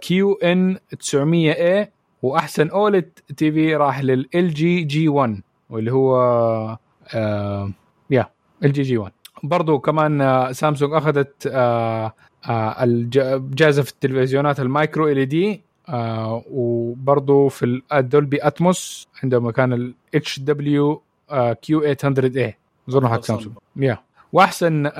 QN900A 0.00 1.90
وأحسن 2.22 2.68
OLED 2.68 3.10
TV 3.36 3.76
راح 3.76 4.00
لل 4.00 4.27
LG 4.27 4.54
G1 4.54 5.40
واللي 5.70 5.92
هو 5.92 6.16
آه 7.14 7.70
يا 8.10 8.26
LG 8.64 8.72
G1 8.72 9.12
برضو 9.42 9.78
كمان 9.78 10.20
آه، 10.20 10.52
سامسونج 10.52 10.92
أخذت 10.92 11.46
آه 11.46 12.12
آه 12.48 12.84
جائزة 13.54 13.82
في 13.82 13.90
التلفزيونات 13.90 14.60
ال 14.60 15.08
micro 15.08 15.26
LED 15.26 15.60
وبرضو 16.50 17.48
في 17.48 17.82
الدولبي 17.92 18.38
اتموس 18.46 19.08
عندما 19.22 19.52
كان 19.52 19.72
ال 19.72 19.94
اتش 20.14 20.38
دبليو 20.40 21.02
كيو 21.62 21.94
800 21.94 22.44
اي 22.46 22.56
أظن 22.88 23.08
حق 23.08 23.20
سامسونج. 23.24 23.54
yeah 23.76 23.98
وأحسن 24.32 24.90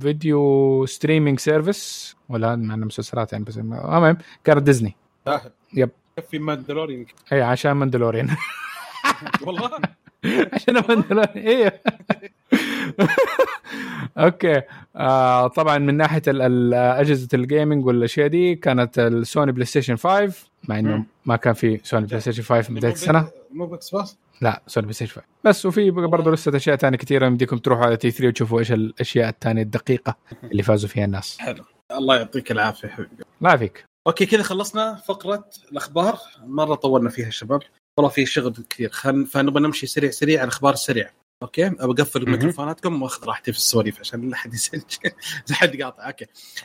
video 0.00 0.86
streaming 0.86 1.38
service 1.38 2.16
ولا 2.28 2.56
مع 2.56 2.76
مسلسلات 2.76 3.32
يعني 3.32 3.44
بس 3.44 3.58
المهم 3.58 4.16
كانت 4.44 4.62
ديزني 4.62 4.96
yep. 5.74 5.90
في 6.30 6.38
ماندلوريان 6.38 7.06
اي 7.32 7.42
عشان 7.42 7.72
ماندلوريان 7.72 8.36
والله؟ 9.46 9.70
عشان 10.52 10.74
ماندلورين 10.74 11.46
إيه. 11.46 11.82
Okay. 14.18 14.62
آه 14.96 15.46
طبعا 15.46 15.78
من 15.78 15.96
ناحية 15.96 16.22
أجهزة 17.00 17.28
ال 17.34 17.41
gaming 17.41 17.86
والأشياء 17.86 18.26
دي 18.26 18.54
كانت 18.54 18.98
السوني 18.98 19.52
بلاي 19.52 19.66
ستيشن 19.66 19.96
5 19.96 20.32
مع 20.68 20.78
إنه. 20.78 21.04
ما 21.26 21.36
كان 21.36 21.54
في 21.54 21.80
سوني 21.84 22.06
بلاي 22.06 22.20
ستيشن 22.20 22.42
5 22.42 22.60
في 22.62 22.74
بدايه 22.74 22.92
السنة. 22.92 23.28
مو 23.52 23.66
بس 23.66 23.94
بس 23.94 24.16
لا 24.40 24.62
سوني 24.66 24.84
بلاي 24.86 24.94
ستيشن 24.94 25.14
5 25.14 25.26
بس 25.44 25.66
وفي 25.66 25.90
برضه 25.90 26.30
لسه 26.30 26.56
أشياء 26.56 26.76
ثانية 26.76 26.98
كثيره 26.98 27.26
يمديكم 27.26 27.58
تروحوا 27.58 27.84
على 27.84 27.96
T3 27.96 28.28
وتشوفوا 28.28 28.58
إيش 28.58 28.72
الاشياء 28.72 29.28
الثانية 29.28 29.62
الدقيقة 29.62 30.16
اللي 30.44 30.62
فازوا 30.62 30.88
فيها 30.88 31.04
الناس. 31.04 31.38
حلو. 31.38 31.64
الله 31.92 32.16
يعطيك 32.16 32.52
العافية 32.52 32.88
حبيبي. 32.88 33.24
لا 33.40 33.56
فيك. 33.56 33.84
okay 34.06 34.26
كذا 34.26 34.42
خلصنا 34.42 34.94
فقرة 34.94 35.44
الأخبار. 35.72 36.18
مرة 36.44 36.74
طولنا 36.74 37.10
فيها 37.10 37.30
شباب. 37.30 37.60
والله 37.96 38.10
في 38.10 38.26
شغل 38.26 38.54
كثير. 38.70 38.90
خل... 38.90 39.26
فنبغى 39.26 39.62
نمشي 39.62 39.86
سريع 39.86 40.10
سريع 40.10 40.40
على 40.40 40.48
الأخبار 40.48 40.72
السريع. 40.72 41.10
Okay؟ 41.42 41.70
مهم. 42.22 42.32
ميكروفوناتكم 42.32 43.02
وأخذ 43.02 43.26
راحتي 43.26 43.52
في 43.52 43.58
السواليف 43.58 44.00
عشان 44.00 44.30
لا 44.30 44.36
حد 44.36 44.54
يسجل 44.54 44.82
لا 45.48 45.54
حد 45.54 45.82
قاطع 45.82 46.06
okay. 46.06 46.24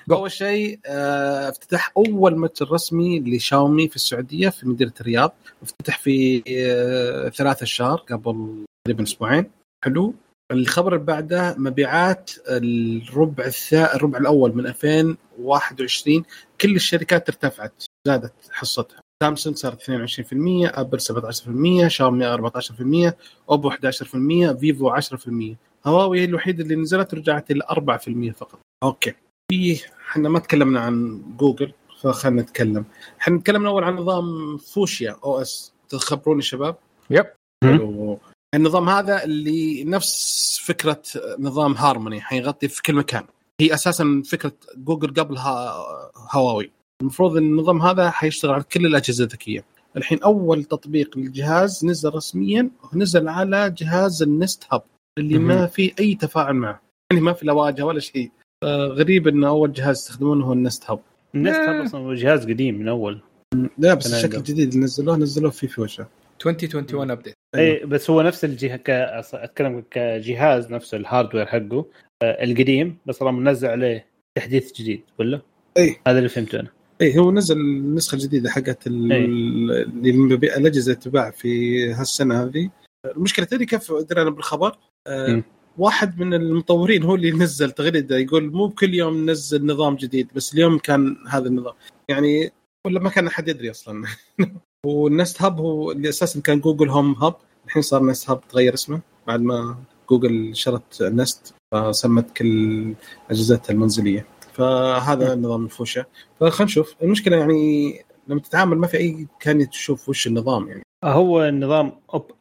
Go. 0.10 0.14
أول 0.14 0.32
شيء 0.32 0.80
آه، 0.86 1.50
افتتاح 1.50 1.92
أول 1.98 2.40
متجر 2.40 2.72
رسمي 2.72 3.20
لشاومي 3.20 3.88
في 3.90 3.96
السعودية 3.96 4.50
في 4.50 4.68
مدينة 4.68 4.94
الرياض. 5.02 5.36
افتتح 5.64 6.00
في 6.00 6.44
آه، 6.58 7.30
ثلاثة 7.30 7.64
الشهر 7.64 7.98
قبل 7.98 8.66
تقريبا 8.86 9.04
أسبوعين. 9.04 9.52
حلو. 9.86 10.14
الخبر 10.52 10.94
اللي 10.94 11.06
بعده 11.06 11.56
مبيعات 11.58 12.32
الربع 12.48 13.46
الثا... 13.46 13.96
الربع 13.96 14.18
الأول 14.18 14.56
من 14.56 14.68
2021 14.68 16.24
كل 16.62 16.76
الشركات 16.76 17.30
ارتفعت 17.30 17.84
زادت 18.08 18.34
حصتها. 18.52 19.05
سامسونج 19.24 19.56
صارت 19.56 19.82
22% 19.82 19.88
أبل 20.80 21.00
17% 21.02 21.88
شاومي 21.88 22.38
14% 22.38 23.14
أوبو 23.50 23.72
11% 23.72 23.76
فيفو 24.60 24.96
10% 24.96 25.56
هواوي 25.86 26.20
هي 26.20 26.26
الوحيدة 26.26 26.64
اللي 26.64 26.76
نزلت 26.76 27.14
ورجعت 27.14 27.52
إلى 27.52 27.62
4% 27.70 28.32
فقط. 28.32 28.60
Okay. 28.84 29.14
في 29.52 29.82
إحنا 30.10 30.30
ما 30.30 30.40
تكلمنا 30.40 30.80
عن 30.80 31.24
جوجل 31.38 31.74
فخلنا 32.02 32.42
نتكلم. 32.42 32.86
إحنا 33.22 33.40
تكلمنا 33.40 33.70
أول 33.70 33.84
عن 33.84 33.96
نظام 33.96 34.58
فوشيا 34.58 35.16
OS. 35.24 35.74
تخبروني 35.90 36.42
شباب؟ 36.42 36.76
Yep. 37.10 37.26
النظام 38.56 38.90
هذا 38.90 39.24
اللي 39.24 39.84
نفس 39.84 40.60
فكرة 40.66 41.02
نظام 41.40 41.74
هارموني 41.74 42.22
حيغطي 42.22 42.68
في 42.68 42.82
كل 42.82 42.94
مكان. 42.94 43.24
هي 43.62 43.74
أساسا 43.74 44.24
فكرة 44.26 44.54
جوجل 44.78 45.14
قبل 45.14 45.38
هواوي. 46.32 46.72
المفروض 47.02 47.38
إن 47.38 47.44
النظام 47.44 47.82
هذا 47.82 48.10
حيشتغل 48.10 48.52
على 48.54 48.64
كل 48.64 48.86
الأجهزة 48.86 49.24
الذكية. 49.24 49.64
الحين 49.98 50.24
أول 50.24 50.64
تطبيق 50.64 51.18
للجهاز 51.18 51.86
نزل 51.86 52.16
رسميا 52.16 52.70
نزل 52.94 53.28
على 53.28 53.70
جهاز 53.78 54.22
النست 54.24 54.64
هاب 54.72 54.82
اللي 55.20 55.38
ما 55.40 55.56
مهم. 55.56 55.68
في 55.68 55.94
أي 56.00 56.16
تفاعل 56.16 56.54
معه. 56.54 56.82
يعني 57.12 57.24
ما 57.24 57.34
في 57.34 57.46
لا 57.46 57.54
واجهة 57.54 57.84
ولا 57.84 58.00
شيء. 58.00 58.32
آه، 58.64 58.86
غريب 58.86 59.28
إن 59.28 59.44
أول 59.44 59.72
جهاز 59.72 59.98
يستخدمونه 59.98 60.46
هو 60.46 60.54
النست 60.54 60.90
هاب. 60.90 61.00
النست 61.36 61.60
هاب 61.60 61.86
أصلا 61.86 62.02
هو 62.02 62.14
جهاز 62.14 62.46
قديم 62.46 62.76
من 62.80 62.88
أول. 62.88 63.22
لا 63.78 63.94
بس 63.94 64.14
الشكل. 64.14 64.38
الجديد 64.38 64.74
اللي 64.74 64.86
نزلوه 64.86 65.18
نزلوه 65.18 65.52
في 65.52 65.68
فيوشا 65.68 66.08
2021 66.46 67.12
update 67.12 67.34
اي 67.56 67.86
بس 67.86 68.10
هو 68.10 68.22
نفس 68.22 68.46
الجهه 68.46 68.76
ك... 68.76 68.90
أتكلم 69.34 69.84
كجهاز 69.92 70.72
نفسه 70.72 70.98
الهاردوير 70.98 71.46
حقه 71.46 71.86
آه، 72.24 72.44
القديم 72.44 72.98
بس 73.06 73.18
طبعا 73.18 73.32
منزل 73.32 73.68
عليه 73.68 74.06
تحديث 74.38 74.74
جديد 74.74 75.02
ولا؟ 75.20 75.42
اي 75.78 75.96
هذا 76.08 76.18
اللي 76.18 76.30
فهمته 76.30 76.60
أنا. 76.60 76.75
إيه 77.02 77.20
هو 77.20 77.32
نزل 77.32 77.58
النسخة 77.58 78.16
الجديدة 78.16 78.50
حقت 78.50 78.88
إيه. 78.88 78.94
اللي 78.94 80.12
الاجهزه 80.58 80.94
تباع 80.94 81.32
في 81.32 81.94
هالسنة 81.94 82.44
هذه 82.44 82.70
المشكلة 83.06 83.46
تدري 83.46 83.66
كيف 83.66 83.94
درينا 83.94 84.30
بالخبر؟ 84.30 84.78
آه 85.08 85.28
مم. 85.28 85.44
واحد 85.78 86.20
من 86.20 86.34
المطورين 86.34 87.04
هو 87.04 87.16
اللي 87.16 87.32
نزل 87.32 87.72
تغريدة 87.72 88.18
يقول 88.18 88.52
مو 88.52 88.68
بكل 88.68 88.94
يوم 88.94 89.18
ننزل 89.18 89.66
نظام 89.66 89.96
جديد 89.96 90.28
بس 90.36 90.54
اليوم 90.54 90.78
كان 90.78 91.18
هذا 91.30 91.48
النظام 91.48 91.74
يعني 92.10 92.52
ولا 92.86 93.00
ما 93.00 93.10
كان 93.10 93.28
أحد 93.28 93.48
يدري 93.48 93.72
أصلا 93.72 94.08
والنست 94.86 95.42
هاب 95.42 95.60
هو 95.60 95.92
اللي 95.92 96.10
أساسا 96.10 96.42
كان 96.42 96.60
جوجل 96.60 96.90
هوم 96.90 97.14
هاب 97.14 97.36
الحين 97.66 97.82
صار 97.82 98.06
نست 98.06 98.30
هاب 98.30 98.48
تغير 98.48 98.74
اسمه 98.74 99.02
بعد 99.28 99.42
ما 99.42 99.78
جوجل 100.10 100.56
شرت 100.56 101.04
نست 101.04 101.54
فسمت 101.72 102.38
كل 102.38 102.94
أجهزتها 103.30 103.74
المنزلية 103.74 104.26
فهذا 104.56 105.36
نظام 105.36 105.66
الفوشا 105.66 106.06
فخلينا 106.40 106.64
نشوف. 106.64 106.96
المشكلة 107.04 107.38
يعني 107.38 108.02
لما 108.28 108.40
تتعامل 108.40 108.78
ما 108.78 108.88
في 108.88 108.98
أي 108.98 109.12
امكانيه 109.12 109.66
تشوف 109.66 110.10
وش 110.10 110.28
النظام 110.28 110.68
يعني. 110.68 110.84
هو 111.04 111.44
النظام 111.44 111.92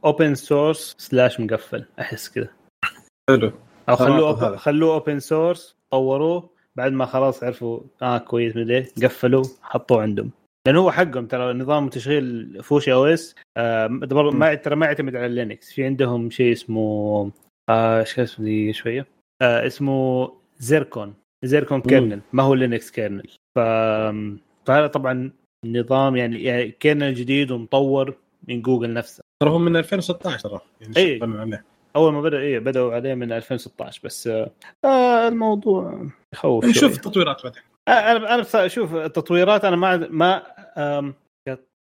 open 0.05 0.35
source 0.35 0.95
slash 0.99 1.41
مقفل 1.41 1.85
أحس 2.01 2.29
كذا. 2.29 2.49
حلو. 3.31 3.53
أو 3.89 3.97
خلوه. 3.97 4.57
خلوه 4.57 4.95
open 4.95 5.21
source 5.21 5.77
طوروه 5.91 6.51
بعد 6.77 6.93
ما 6.93 7.07
خلاص 7.07 7.45
عرفوا 7.45 7.81
آه 8.03 8.19
كويس 8.19 8.57
مدري 8.57 8.77
إيه، 8.77 8.89
قفلوا 9.03 9.45
حطوه 9.63 10.03
عندهم. 10.03 10.31
لأنه 10.67 10.81
هو 10.81 10.91
حقهم 10.91 11.27
ترى 11.27 11.55
نظام 11.55 11.89
تشغيل 11.89 12.59
فوشيا 12.63 12.93
OS 12.93 13.35
آه 13.57 13.87
ما 13.87 14.07
ترى 14.55 14.77
ما 14.77 14.87
يعتمد 14.87 15.17
على 15.17 15.29
لينكس. 15.29 15.73
في 15.73 15.85
عندهم 15.85 16.31
شيء 16.31 16.53
اسمه 16.53 17.31
آه 17.71 18.01
إيش 18.01 18.15
كان 18.15 18.25
اسمه 18.25 18.45
دي 18.45 18.73
شوية؟ 18.73 19.07
آه 19.43 19.67
اسمه 19.67 20.33
زيركون. 20.59 21.15
زيركون 21.47 21.81
kernel 21.81 22.21
ما 22.33 22.43
هو 22.43 22.55
لينكس 22.55 22.91
kernel. 22.91 23.29
ف... 23.55 23.59
فهذا 24.67 24.87
طبعا 24.87 25.33
نظام 25.67 26.17
يعني, 26.17 26.43
يعني 26.43 26.71
kernel 26.71 27.15
جديد 27.15 27.51
ومطور 27.51 28.15
من 28.49 28.63
جوجل 28.63 28.93
نفسه. 28.93 29.23
ترى 29.43 29.51
هو 29.51 29.59
من 29.59 29.77
2016 29.77 30.49
ترى 30.49 30.61
يعني. 30.81 30.95
شغالين 30.95 31.37
عليه. 31.37 31.65
أول 31.97 32.13
ما 32.13 32.21
بدأ 32.21 32.39
إيه 32.39 32.59
بدأوا 32.59 32.95
عليه 32.95 33.15
من 33.15 33.33
2016 33.33 34.01
بس 34.05 34.27
آه 34.85 35.29
الموضوع 35.29 36.07
يخوف 36.35 36.65
نشوف 36.65 36.93
شوي. 36.93 37.03
تطويرات 37.03 37.45
بعدين. 37.45 37.63
آه، 37.89 37.91
أنا 37.91 38.35
أنا 38.35 38.43
بس 38.43 38.57
أشوف 38.57 38.95
التطويرات 38.95 39.65
أنا 39.65 39.77
ما 39.77 39.97
ما 39.97 40.43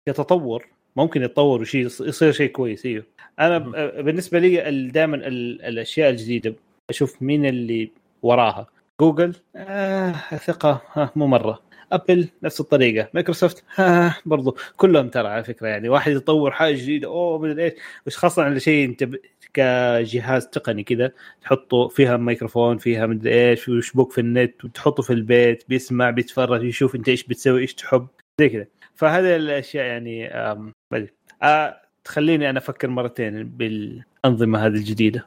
كتطور 0.09 0.67
ممكن 0.97 1.23
يتطور 1.23 1.61
وشيء 1.61 1.87
يصير 1.87 2.33
شيء 2.33 2.51
كويس 2.51 2.87
أيوه 2.87 3.05
أنا 3.39 3.57
آه، 3.57 4.01
بالنسبة 4.01 4.39
لي 4.39 4.91
دائما 4.91 5.17
الأشياء 5.17 6.11
الجديدة 6.11 6.55
أشوف 6.91 7.23
مين 7.23 7.47
اللي 7.47 7.91
وراها. 8.23 8.67
جوجل؟ 9.01 9.35
آه 9.57 10.13
ثقة. 10.37 10.83
آه 10.97 11.11
مو 11.17 11.27
مرة. 11.27 11.63
أبل 11.93 12.29
نفس 12.43 12.61
الطريقة. 12.61 13.09
مايكروسوفت 13.15 13.65
آه 13.81 14.15
برضو 14.27 14.57
كلهم 14.77 15.09
ترى 15.09 15.29
على 15.29 15.45
فكرة 15.45 15.69
يعني. 15.69 15.89
واحد 15.89 16.13
يطور 16.13 16.51
حاجة 16.51 16.75
جديدة 16.75 17.09
أوه 17.09 17.39
مدري 17.39 17.65
إيش. 17.65 17.73
بس 18.07 18.17
خاصة 18.17 18.43
على 18.43 18.61
شيء 18.61 18.89
أنت 18.89 19.05
ب- 19.05 19.21
كجهاز 19.55 20.47
تقني 20.49 20.85
كذا 20.85 21.13
تحطه 21.43 21.89
فيها 21.89 22.17
ميكروفون 22.17 22.79
فيها 22.79 23.07
مدري 23.07 23.51
إيش 23.51 23.69
ويشبك 23.69 24.13
في 24.13 24.21
النت 24.21 24.65
وتحطه 24.65 25.03
في 25.03 25.13
البيت 25.13 25.65
بيسمع 25.69 26.11
بيتفرج 26.11 26.65
يشوف 26.65 26.95
أنت 26.95 27.09
إيش 27.09 27.25
بتسوي 27.25 27.61
إيش 27.61 27.75
تحب 27.75 28.07
زي 28.41 28.49
كذا 28.49 28.67
فهذه 28.95 29.37
الأشياء 29.37 29.85
يعني 29.87 30.29
آم، 30.29 30.73
ما 30.93 31.07
آه 31.43 31.81
تخليني 32.05 32.51
أنا 32.51 32.59
أفكر 32.59 32.89
مرتين 32.89 33.45
بالأنظمة 33.45 34.67
هذه 34.67 34.73
الجديدة. 34.75 35.27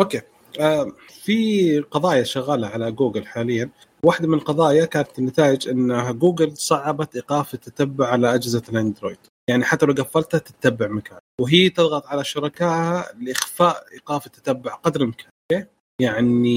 Okay. 0.00 0.20
في 1.24 1.80
قضايا 1.80 2.22
شغالة 2.22 2.66
على 2.66 2.92
جوجل 2.92 3.26
حاليا. 3.26 3.70
واحدة 4.02 4.28
من 4.28 4.34
القضايا 4.34 4.84
كانت 4.84 5.18
النتائج 5.18 5.68
ان 5.68 6.18
جوجل 6.18 6.56
صعبت 6.56 7.16
إيقاف 7.16 7.54
التتبع 7.54 8.06
على 8.06 8.34
أجهزة 8.34 8.62
الأندرويد. 8.68 9.18
يعني 9.48 9.64
حتى 9.64 9.86
لو 9.86 9.92
قفلتها 9.92 10.38
تتبع 10.38 10.88
مكان 10.88 11.18
وهي 11.40 11.70
تضغط 11.70 12.06
على 12.06 12.24
شركائها 12.24 13.12
لإخفاء 13.20 13.84
إيقاف 13.92 14.26
التتبع 14.26 14.74
قدر 14.74 15.00
الإمكان؟ 15.00 15.30
يعني 16.00 16.56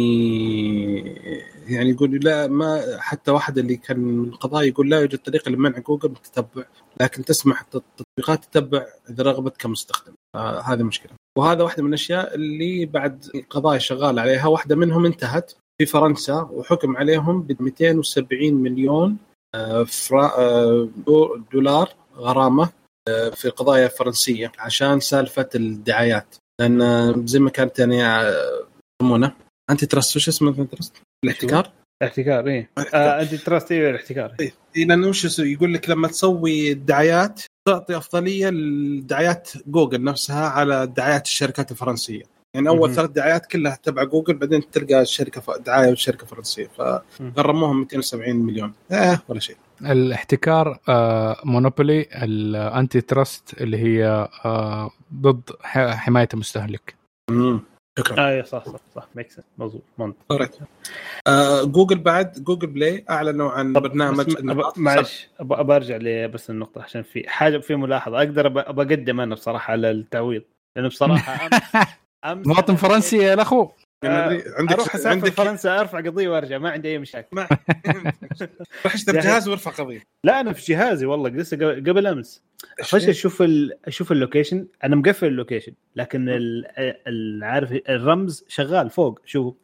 يعني 1.67 1.89
يقول 1.89 2.19
لا 2.23 2.47
ما 2.47 2.97
حتى 2.99 3.31
واحد 3.31 3.57
اللي 3.57 3.75
كان 3.75 3.99
من 3.99 4.29
القضايا 4.29 4.67
يقول 4.67 4.89
لا 4.89 4.99
يوجد 4.99 5.17
طريقة 5.17 5.51
لمنع 5.51 5.79
جوجل 5.79 6.09
من 6.09 6.15
التتبع 6.15 6.63
لكن 7.01 7.25
تسمح 7.25 7.61
التطبيقات 7.61 8.45
تتبع 8.45 8.85
إذا 9.09 9.23
رغبت 9.23 9.57
كمستخدم. 9.57 10.13
آه 10.35 10.61
هذه 10.61 10.83
مشكلة 10.83 11.11
وهذا 11.37 11.63
واحدة 11.63 11.83
من 11.83 11.89
الأشياء 11.89 12.35
اللي 12.35 12.85
بعد 12.85 13.25
قضايا 13.49 13.79
شغال 13.79 14.19
عليها 14.19 14.47
واحدة 14.47 14.75
منهم 14.75 15.05
انتهت 15.05 15.53
في 15.81 15.85
فرنسا 15.85 16.41
وحكم 16.51 16.97
عليهم 16.97 17.41
ب 17.41 17.61
270 17.61 18.53
مليون 18.53 19.17
آه، 19.55 19.83
فرا- 19.83 20.37
آه، 20.37 20.87
دو- 21.07 21.35
دولار 21.53 21.89
غرامة 22.15 22.69
آه، 23.09 23.29
في 23.29 23.49
قضايا 23.49 23.87
فرنسية 23.87 24.51
عشان 24.59 24.99
سالفة 24.99 25.49
الدعايات 25.55 26.35
لأن 26.61 27.27
زي 27.27 27.39
ما 27.39 27.49
كانت 27.49 27.79
يعني 27.79 27.97
يسمونه 29.01 29.31
anti-trust 29.69 30.15
وش 30.15 30.27
اسمه 30.27 30.49
anti-trust؟ 30.49 30.93
الاحتكار؟ 31.25 31.71
احتكار 32.03 32.47
إيه 32.47 32.69
آه 32.93 33.21
anti-trust 33.21 33.71
إيه 33.71 33.89
الاحتكار 33.89 34.35
إيه، 34.39 34.53
لأنه 34.85 35.07
وش؟ 35.07 35.39
يقول 35.39 35.73
لك 35.73 35.89
لما 35.89 36.07
تسوي 36.07 36.71
الدعايات 36.71 37.41
تعطي 37.65 37.97
أفضلية 37.97 38.49
لدعايات 38.49 39.49
جوجل 39.67 40.03
نفسها 40.03 40.49
على 40.49 40.87
دعايات 40.87 41.25
الشركات 41.25 41.71
الفرنسية. 41.71 42.23
يعني 42.53 42.69
أول. 42.69 42.93
ثلاث 42.93 43.09
دعايات 43.09 43.45
كلها 43.45 43.77
تبع 43.83 44.03
جوجل 44.03 44.33
بعدين 44.33 44.69
تلقى 44.71 45.01
الشركة 45.01 45.41
ف- 45.41 45.57
دعاية 45.65 45.93
شركة 45.95 46.25
فرنسية. 46.25 46.67
فغرموهم 46.67 47.79
270 47.79 48.35
مليون. 48.35 48.73
آه 48.91 49.19
ولا 49.27 49.39
شيء. 49.39 49.55
الاحتكار 49.81 50.79
آه 50.89 51.37
monopoly 51.45 52.05
ال 52.13 53.01
anti-trust 53.01 53.53
اللي 53.61 53.77
هي 53.77 54.27
آه 54.45 54.91
ضد 55.13 55.41
حماية 55.63 56.29
المستهلك. 56.33 56.95
امم 57.29 57.59
شكرا. 57.99 58.29
إيه، 58.29 58.41
صح 58.43 58.65
صح 58.65 58.79
صح. 58.95 59.07
make 59.15 59.31
sense 59.31 59.45
مضبوط 59.57 59.81
منطق. 59.97 60.49
آه 61.27 61.63
جوجل 61.63 61.99
بعد 61.99 62.43
جوجل 62.43 62.67
بلاي 62.67 63.05
اعلنوا 63.09 63.51
عن 63.51 63.73
برنامج 63.73 64.35
معلش 64.77 65.29
ابى 65.39 65.75
أرجع 65.75 66.25
بس 66.25 66.49
النقطة 66.49 66.81
عشان 66.81 67.03
في 67.03 67.29
حاجة 67.29 67.57
في 67.57 67.75
ملاحظة. 67.75 68.17
أقدر 68.17 68.47
ابى 68.47 68.59
اقدم 68.59 69.21
أنا 69.21 69.35
بصراحة 69.35 69.71
على 69.71 69.91
التعويض 69.91 70.41
لأنه 70.75 70.89
بصراحة 70.89 71.45
امس 71.45 71.61
أمس 72.25 72.47
مواطن 72.47 72.75
فرنسي 72.75 73.17
يا 73.17 73.33
الاخو 73.33 73.59
يعني 73.61 73.88
عندك 74.03 74.73
أروح 74.73 74.95
أسافر 74.95 75.09
عندك 75.09 75.31
فرنسا 75.31 75.79
أرفع 75.79 75.97
قضية 75.97 76.29
وأرجع 76.29 76.57
ما 76.57 76.69
عندي 76.69 76.87
أي 76.87 76.97
مشاكل. 76.97 77.27
ما 77.31 77.47
روح 78.85 78.93
اشتري 78.93 79.19
جهاز 79.19 79.47
وارفع 79.47 79.71
قضية. 79.71 80.03
لا 80.23 80.39
أنا 80.39 80.53
في 80.53 80.73
جهازي 80.73 81.05
والله 81.05 81.29
لسه 81.29 81.57
قبل 81.57 82.07
أمس. 82.07 82.43
فجاه 82.83 83.09
أشوف 83.09 83.41
ال... 83.41 83.77
أشوف 83.85 84.11
ال 84.11 84.17
location. 84.17 84.67
أنا 84.83 84.95
مقفل 84.95 85.27
ال 85.27 85.32
location 85.32 85.73
لكن 85.95 86.29
ال... 86.29 86.65
ال... 87.07 87.43
عارف 87.43 87.71
الرمز 87.89 88.45
شغال 88.47 88.89
فوق. 88.89 89.19
شوف 89.25 89.55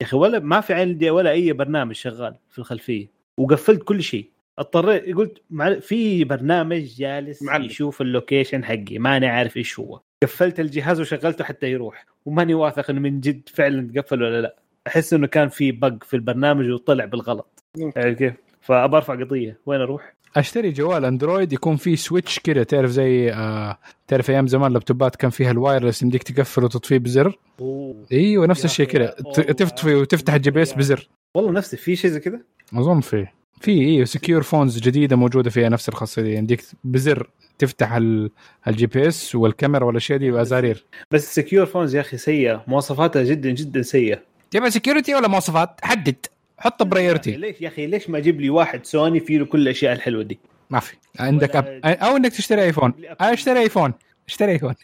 يا 0.00 0.06
أخي 0.06 0.16
ولا 0.16 0.38
ما 0.38 0.60
في 0.60 0.74
عندي 0.74 1.10
ولا 1.10 1.30
أي 1.30 1.52
برنامج 1.52 1.94
شغال 1.94 2.34
في 2.50 2.58
الخلفية. 2.58 3.06
وقفلت 3.38 3.82
كل 3.82 4.02
شيء. 4.02 4.30
اضطريت 4.58 5.16
قلت 5.16 5.42
مع... 5.50 5.74
في 5.74 6.24
برنامج 6.24 6.82
جالس 6.84 7.42
معلم. 7.42 7.64
يشوف 7.64 8.00
ال 8.00 8.07
location 8.07 8.64
حقي 8.64 8.98
ماني 8.98 9.26
عارف 9.26 9.56
إيش 9.56 9.78
هو. 9.78 10.00
قفلت 10.22 10.60
الجهاز 10.60 11.00
وشغلته 11.00 11.44
حتى 11.44 11.66
يروح. 11.66 12.06
وماني 12.26 12.54
واثق 12.54 12.90
إنه 12.90 13.00
من 13.00 13.20
جد 13.20 13.48
فعلا 13.54 13.92
تقفل 13.94 14.22
ولا 14.22 14.40
لا. 14.40 14.56
أحس 14.86 15.12
إنه 15.14 15.26
كان 15.26 15.48
في 15.48 15.72
bug 15.72 16.04
في 16.04 16.14
البرنامج 16.14 16.70
وطلع 16.70 17.04
بالغلط. 17.04 17.64
عارف 17.96 18.18
كيف؟ 18.18 18.34
فابى 18.60 18.96
أرفع 18.96 19.14
قضية. 19.14 19.58
وين 19.66 19.80
أروح؟ 19.80 20.14
أشتري 20.36 20.70
جوال 20.70 21.04
أندرويد 21.04 21.52
يكون 21.52 21.76
فيه 21.76 21.96
switch 21.96 22.38
كذا 22.38 22.62
تعرف 22.62 22.90
زي 22.90 23.32
آه 23.32 23.78
تعرف 24.08 24.30
أيام 24.30 24.46
زمان 24.46 24.72
لابتوبات 24.72 25.16
كان 25.16 25.30
فيها 25.30 25.50
ال 25.50 25.56
wireless 25.56 26.02
يمديك 26.02 26.22
تقفل 26.22 26.64
وتطفيه 26.64 26.98
بزر؟ 26.98 27.38
أوه. 27.60 28.06
إيوه 28.12 28.46
نفس 28.46 28.64
الشيء 28.64 28.86
كذا. 28.86 29.06
تطفي 29.34 29.94
وتفتح 29.94 30.34
ال 30.34 30.50
GPS 30.50 30.72
بزر. 30.72 31.08
والله 31.34 31.52
نفسي 31.52 31.76
في 31.76 31.96
شيء 31.96 32.10
زي 32.10 32.20
كذا 32.20 32.40
أظن 32.74 33.00
فيه 33.00 33.32
في 33.62 33.70
أيوه 33.80 34.04
secure 34.04 34.42
phones 34.42 34.78
جديدة 34.78 35.16
موجودة 35.16 35.50
فيها 35.50 35.68
نفس 35.68 35.88
الخاصية 35.88 36.22
دي. 36.22 36.34
يمديك 36.34 36.62
بزر 36.84 37.30
تفتح 37.58 37.92
ال- 37.92 38.30
ال 38.68 38.86
GPS 38.86 39.34
والكاميرا 39.34 39.84
والاشياء 39.84 40.18
دي 40.18 40.30
وازارير 40.30 40.84
بس 41.10 41.22
ال 41.24 41.30
secure 41.30 41.66
phones 41.66 41.94
يا 41.94 42.00
أخي 42.00 42.16
سيئة. 42.16 42.64
مواصفاتها 42.66 43.22
جدا 43.22 43.50
جدا 43.50 43.82
سيئة. 43.82 44.22
تبغى 44.50 44.70
security 44.70 45.14
ولا 45.14 45.28
مواصفات؟ 45.28 45.80
حدد. 45.82 46.26
حط 46.58 46.82
priority 46.82 47.30
ليش 47.30 47.56
يا 47.60 47.68
أخي؟ 47.68 47.86
ليش 47.86 48.10
ما 48.10 48.18
أجيب 48.18 48.40
لي 48.40 48.50
واحد 48.50 48.86
سوني 48.86 49.20
فيه 49.20 49.38
له 49.38 49.44
كل 49.44 49.60
الأشياء 49.62 49.92
الحلوة 49.92 50.22
دي؟ 50.22 50.38
ما 50.70 50.80
في. 50.80 50.94
عندك 51.20 51.56
أب... 51.56 51.80
أو 51.84 52.16
إنك 52.16 52.32
تشتري 52.32 52.62
ايفون 52.62 52.92
أشتري 53.20 53.60
ايفون 53.60 53.92
أشتري 54.28 54.52
ايفون 54.52 54.74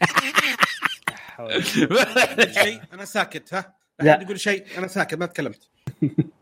شيء 2.53 2.79
أنا 2.93 3.05
ساكت 3.05 3.53
ها؟ 3.53 3.73
لا. 4.01 4.19
يقول 4.21 4.39
شيء؟ 4.39 4.63
أنا 4.77 4.87
ساكت 4.87 5.13
ما 5.15 5.25
تكلمت. 5.25 5.59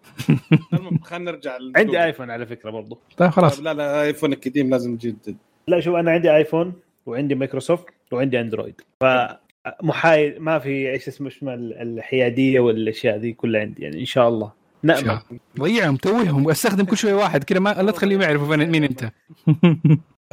خلينا 1.03 1.32
نرجع. 1.32 1.57
عندي 1.76 2.03
ايفون 2.03 2.32
على 2.32 2.45
فكرة 2.45 2.70
برضو. 2.70 2.99
طيب 3.18 3.30
خلاص. 3.30 3.55
طيب 3.55 3.65
لا 3.65 3.74
لا 3.74 4.03
ايفون 4.03 4.34
القديم 4.34 4.70
لازم 4.70 4.91
نجدد 4.91 5.38
لا 5.68 5.80
شوف 5.80 5.95
أنا 5.95 6.11
عندي 6.11 6.36
ايفون 6.36 6.74
وعندي 7.05 7.36
مايكروسوفت 7.36 7.86
وعندي 8.11 8.39
اندرويد 8.41 8.82
ف 9.01 9.05
محايد 9.84 10.39
ما 10.39 10.59
في 10.59 10.91
إيش 10.91 11.07
اسمه 11.07 11.28
اسمه 11.28 11.53
الحيادية 11.53 12.59
والأشياء 12.59 13.18
دي 13.18 13.34
كلها 13.34 13.61
عندي 13.61 13.84
يعني 13.84 13.99
إن 13.99 14.05
شاء 14.05 14.30
الله. 14.30 14.51
نأمل. 14.84 15.20
ضيعهم 15.59 15.95
توههم 15.95 16.49
أستخدم 16.49 16.86
كل 16.86 16.97
شوية 16.97 17.13
واحد 17.13 17.43
كذا 17.43 17.59
ما 17.59 17.70
لا 17.70 17.91
تخليهم 17.91 18.22
يعرفوا 18.22 18.55
فين 18.57 18.70
مين 18.70 18.84
أنت. 18.84 19.11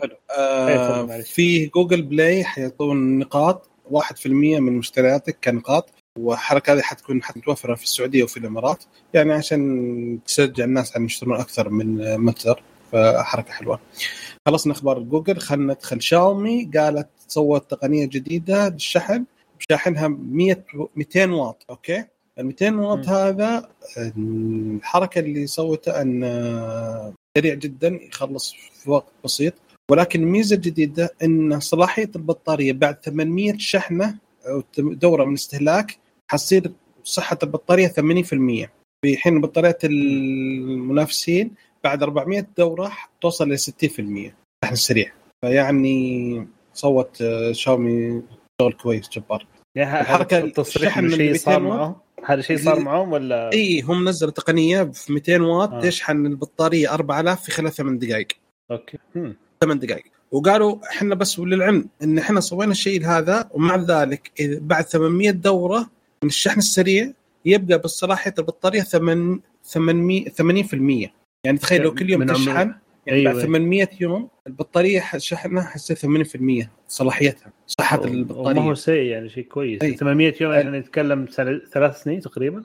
حلو. 0.00 0.16
آه. 0.38 1.20
في 1.20 1.66
جوجل 1.66 2.02
بلاي 2.02 2.44
حيعطون 2.44 3.18
نقاط 3.18 3.70
1% 3.90 4.26
من 4.26 4.72
مشترياتك 4.72 5.38
كنقاط. 5.44 5.90
والحركه 6.18 6.72
هذه 6.72 6.80
حتكون 6.80 7.22
حتتوفر 7.22 7.76
في 7.76 7.84
السعودية 7.84 8.24
وفي 8.24 8.36
الإمارات. 8.36 8.84
يعني 9.14 9.32
عشان 9.32 10.18
تشجع 10.26 10.64
الناس 10.64 10.96
على 10.96 11.04
يشترون 11.04 11.40
أكثر 11.40 11.68
من 11.68 12.16
متجر 12.18 12.62
فحركة 12.92 13.52
حلوة. 13.52 13.80
خلصنا 14.48 14.72
أخبار 14.72 14.98
جوجل. 14.98 15.38
خلينا 15.38 15.72
ندخل. 15.72 16.02
شاومي 16.02 16.70
قالت 16.76 17.08
سوت 17.28 17.70
تقنية 17.70 18.06
جديدة 18.06 18.68
للشحن. 18.68 19.24
بشاحنها 19.58 20.08
100 20.08 20.64
200 20.96 21.30
واط. 21.30 21.64
okay؟ 21.70 22.04
ال 22.38 22.46
200 22.46 22.78
واط. 22.78 23.08
هذا 23.08 23.68
الحركة 23.98 25.18
اللي 25.18 25.46
سوتها 25.46 26.02
أن 26.02 26.22
سريع 27.38 27.54
جدا 27.54 27.88
يخلص 27.88 28.54
في 28.82 28.90
وقت 28.90 29.12
بسيط. 29.24 29.54
ولكن 29.90 30.22
الميزه 30.22 30.56
الجديده 30.56 31.14
أن 31.22 31.60
صلاحية 31.60 32.10
البطارية 32.16 32.72
بعد 32.72 32.94
800 33.04 33.58
شحنة 33.58 34.18
أو 34.46 34.62
دورة 34.76 35.24
من 35.24 35.32
استهلاك 35.32 36.03
حتصير 36.30 36.72
صحة 37.04 37.38
البطارية 37.42 37.88
80% 37.88 37.92
في 39.04 39.16
حين 39.16 39.40
بطاريات 39.40 39.84
المنافسين 39.84 41.50
بعد 41.84 42.02
400 42.02 42.46
دورة 42.58 42.92
توصل 43.20 43.52
ل 43.52 43.58
60% 43.58 44.32
شحن 44.64 44.74
سريع. 44.74 45.12
فيعني 45.44 46.48
صوت 46.74 47.24
شاومي 47.52 48.22
شغل 48.60 48.72
كويس 48.72 49.08
جبار. 49.08 49.46
يعني 49.76 50.00
الحركة 50.00 50.38
التصريح 50.38 51.00
شيء 51.00 51.36
صار 51.36 51.60
200 51.60 51.68
واط؟ 51.68 51.80
معهم 51.80 51.96
هذا 52.24 52.40
شيء 52.40 52.56
صار 52.56 52.80
معهم 52.80 53.12
ولا؟ 53.12 53.52
إي 53.52 53.80
هم 53.80 54.08
نزلوا 54.08 54.32
تقنية 54.32 54.82
في 54.82 55.12
200 55.12 55.42
واط 55.42 55.72
آه. 55.72 55.80
تشحن 55.80 56.26
البطارية 56.26 56.94
4000 56.94 57.42
في 57.42 57.50
خلال 57.50 57.72
8 57.72 57.98
دقائق. 57.98 58.28
أوكي. 58.70 58.98
هم. 59.16 59.36
8 59.60 59.80
دقائق. 59.80 60.04
وقالوا 60.32 60.78
إحنا 60.90 61.14
بس 61.14 61.38
وللعلم 61.38 61.88
إن 62.02 62.18
إحنا 62.18 62.40
سوينا 62.40 62.72
الشيء 62.72 63.06
هذا 63.06 63.48
ومع 63.50 63.76
ذلك 63.76 64.32
بعد 64.40 64.84
800 64.84 65.30
دورة 65.30 65.90
من 66.24 66.28
الشحن 66.30 66.58
السريع 66.58 67.12
يبقى 67.44 67.78
بالصلاحيه 67.78 68.34
البطارية 68.38 68.80
8 68.80 69.40
800 69.64 70.24
80% 71.04 71.10
يعني 71.46 71.58
تخيل 71.58 71.82
لو 71.82 71.94
كل 71.94 72.10
يوم 72.10 72.26
تشحن 72.26 72.74
يعني 73.06 73.24
بعد 73.24 73.36
أيوة. 73.36 73.42
800 73.42 73.88
يوم 74.00 74.28
البطارية 74.46 75.02
شحنها 75.16 75.62
حسيت 75.62 76.06
80% 76.06 76.66
صلاحيتها 76.88 77.52
صحة 77.66 77.96
هو 77.96 78.04
البطارية. 78.04 78.74
سيء 78.74 79.02
يعني 79.02 79.28
شيء 79.28 79.44
كويس. 79.44 79.82
أي. 79.82 79.96
800 79.96 80.34
يوم 80.40 80.52
يعني 80.52 80.78
نتكلم 80.78 81.26
سنة 81.26 81.60
ثلاث 81.72 82.02
سنين 82.02 82.20
تقريبا؟ 82.20 82.64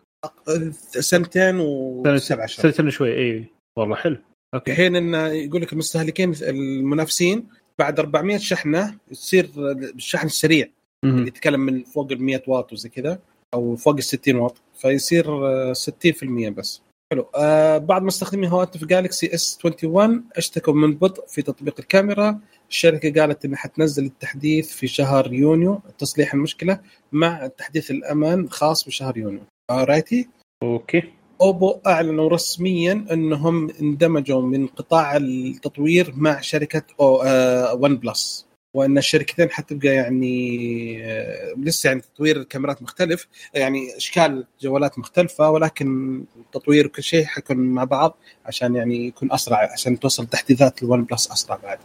سنتين 0.79 1.59
وسبع 1.59 2.45
شهور. 2.45 2.71
سنة 2.71 2.89
شوي 2.89 3.17
اي 3.17 3.45
والله 3.77 3.95
حلو. 3.95 4.17
أوكي. 4.53 4.73
حين 4.73 4.95
انه 4.95 5.27
يقول 5.27 5.61
لك 5.61 5.73
المستهلكين 5.73 6.33
المنافسين 6.41 7.47
بعد 7.79 7.99
400 7.99 8.37
شحنة 8.37 8.97
تصير 9.11 9.49
الشحن 9.95 10.25
السريع. 10.25 10.67
مهم. 11.05 11.15
اللي 11.15 11.27
يتكلم 11.27 11.59
من 11.59 11.83
فوق 11.83 12.11
ال 12.11 12.23
100 12.23 12.41
واط 12.47 12.73
وزي 12.73 12.89
كذا. 12.89 13.19
أو 13.53 13.75
فوق 13.75 13.95
ال 13.95 14.03
60 14.03 14.35
واط 14.35 14.61
فيصير 14.81 15.47
آه، 15.47 15.73
60% 15.73 16.49
بس. 16.49 16.81
حلو. 17.11 17.25
آه 17.35 17.77
بعض 17.77 18.03
مستخدمي 18.03 18.47
هواتف 18.51 18.85
جالكسي 18.85 19.33
اس 19.33 19.59
21 19.65 20.23
اشتكوا 20.37 20.73
من 20.73 20.95
بطء 20.95 21.25
في 21.27 21.41
تطبيق 21.41 21.75
الكاميرا. 21.79 22.39
الشركة 22.69 23.21
قالت 23.21 23.45
إنها 23.45 23.57
حتنزل 23.57 24.05
التحديث 24.05 24.71
في 24.71 24.87
شهر 24.87 25.33
يونيو 25.33 25.81
تصليح 25.97 26.33
المشكلة 26.33 26.79
مع 27.11 27.47
تحديث 27.47 27.91
الأمان 27.91 28.49
خاص 28.49 28.85
بشهر 28.85 29.17
يونيو. 29.17 29.41
righty 29.71 30.29
okay. 30.63 31.03
أوبو 31.41 31.79
أعلنوا 31.87 32.29
رسميا 32.29 33.05
إنهم 33.11 33.69
اندمجوا 33.81 34.41
من 34.41 34.67
قطاع 34.67 35.17
التطوير 35.17 36.13
مع 36.15 36.41
شركة 36.41 36.81
آه 36.99 37.73
ون 37.73 37.97
بلس 37.97 38.48
وأن 38.73 38.97
الشركتين 38.97 39.49
حتبقى 39.49 39.87
يعني 39.87 41.05
آه 41.05 41.53
لسه 41.57 41.87
يعني 41.87 42.01
تطوير 42.01 42.37
الكاميرات 42.37 42.81
مختلف 42.81 43.27
يعني 43.53 43.97
إشكال 43.97 44.45
جوالات 44.61 44.99
مختلفة 44.99 45.49
ولكن 45.49 46.23
التطوير 46.35 46.85
وكل 46.87 47.03
شيء 47.03 47.25
حيكون 47.25 47.57
مع 47.57 47.83
بعض 47.83 48.17
عشان 48.45 48.75
يعني 48.75 49.07
يكون 49.07 49.31
أسرع 49.31 49.71
عشان 49.73 49.99
توصل 49.99 50.25
تحديثات 50.27 50.83
الون 50.83 51.03
بلس 51.03 51.31
أسرع 51.31 51.55
بعد. 51.55 51.79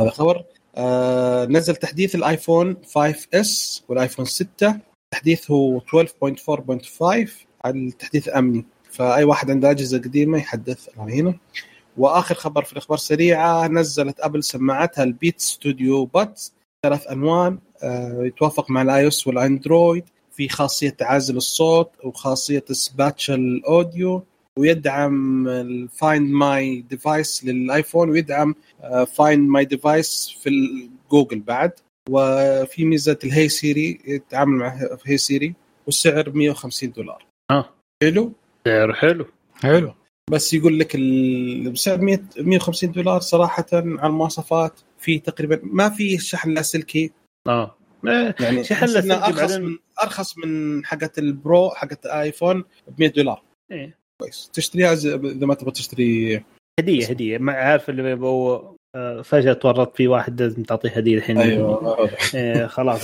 هذا 0.00 0.10
خبر. 0.10 0.44
آه 0.76 1.44
نزل 1.46 1.76
تحديث 1.76 2.14
الايفون 2.14 2.76
5 2.94 3.28
اس 3.34 3.82
والايفون 3.88 4.24
6 4.24 4.76
تحديث 5.10 5.50
هو 5.50 5.80
12.4.5 5.80 7.30
على 7.64 7.78
التحديث 7.78 8.28
امني 8.36 8.64
فأي 8.90 9.24
واحد 9.24 9.50
عنده 9.50 9.70
أجهزة 9.70 9.98
قديمة 9.98 10.38
يحدث 10.38 10.88
هنا. 10.98 11.34
وآخر 11.96 12.34
خبر 12.34 12.64
في 12.64 12.72
الأخبار 12.72 12.98
السريعة 12.98 13.68
نزلت 13.68 14.20
أبل 14.20 14.44
سماعتها 14.44 15.04
ال 15.04 15.10
Beats 15.10 15.40
Studio 15.40 16.04
Buds 16.04 16.54
ثلاث 16.86 17.10
ألوان 17.10 17.58
آه، 17.82 18.22
يتوافق 18.24 18.70
مع 18.70 18.82
ال 18.82 19.08
iOS 19.08 19.26
والأندرويد 19.26 20.04
في 20.32 20.48
خاصية 20.48 20.90
عازل 20.90 21.36
الصوت 21.36 21.90
وخاصية 22.04 22.64
spatial 22.70 23.30
audio 23.30 24.24
ويدعم 24.58 25.48
ال 25.48 25.64
Find 25.64 26.30
My 26.30 26.80
Device 26.80 27.44
للآيفون 27.44 28.10
ويدعم 28.10 28.54
Find 29.06 29.48
My 29.48 29.64
Device 29.64 30.38
في 30.42 30.50
جوجل 31.10 31.40
بعد. 31.40 31.72
وفي 32.10 32.84
ميزة 32.84 33.18
ال 33.24 33.48
Hey 33.48 33.70
Siri 33.70 34.00
يتعامل 34.04 34.56
مع 34.56 34.88
Hey 35.06 35.16
Siri 35.16 35.54
والسعر 35.86 36.30
150 36.30 36.92
دولار. 36.92 37.26
آه. 37.50 37.68
حلو؟ 38.02 38.32
سعر 38.64 38.92
حلو. 38.92 39.26
حلو. 39.62 39.94
بس 40.30 40.54
يقول 40.54 40.78
لك 40.78 40.96
100 40.96 42.20
150 42.38 42.92
دولار 42.92 43.20
صراحة 43.20 43.66
على 43.72 44.06
المواصفات 44.06 44.80
في 44.98 45.18
تقريبا 45.18 45.60
ما 45.62 45.88
في 45.88 46.18
شحن 46.18 46.50
لاسلكي 46.50 47.12
آه. 47.48 47.74
يعني 48.40 48.64
شحن 48.64 48.86
لاسلكي 48.86 49.14
أرخص 49.26 49.40
بعدين- 49.52 49.62
من 49.66 49.76
أرخص 50.02 50.38
من 50.38 50.84
حقه 50.86 51.10
البرو 51.18 51.70
حقه 51.70 52.20
آيفون 52.22 52.60
ب 52.88 53.00
100 53.00 53.08
دولار. 53.12 53.42
إيه. 53.72 53.98
كويس. 54.22 54.50
تشتريها 54.52 54.92
اذا 54.92 55.16
ما 55.46 55.54
تبغى 55.54 55.70
تشتري 55.72 56.42
هدية 56.80 57.06
هدية. 57.06 57.38
ما 57.38 57.52
عارف 57.52 57.90
اللي 57.90 58.10
يبغوا 58.10 58.74
آه، 58.96 59.22
فجأة 59.22 59.52
تورط 59.52 59.96
في 59.96 60.08
واحد 60.08 60.42
لازم 60.42 60.62
تعطيه 60.62 60.88
هدية 60.90 61.16
الحين. 61.16 61.38
أيوه. 61.38 62.08
إيه 62.34 62.66
خلاص. 62.66 63.00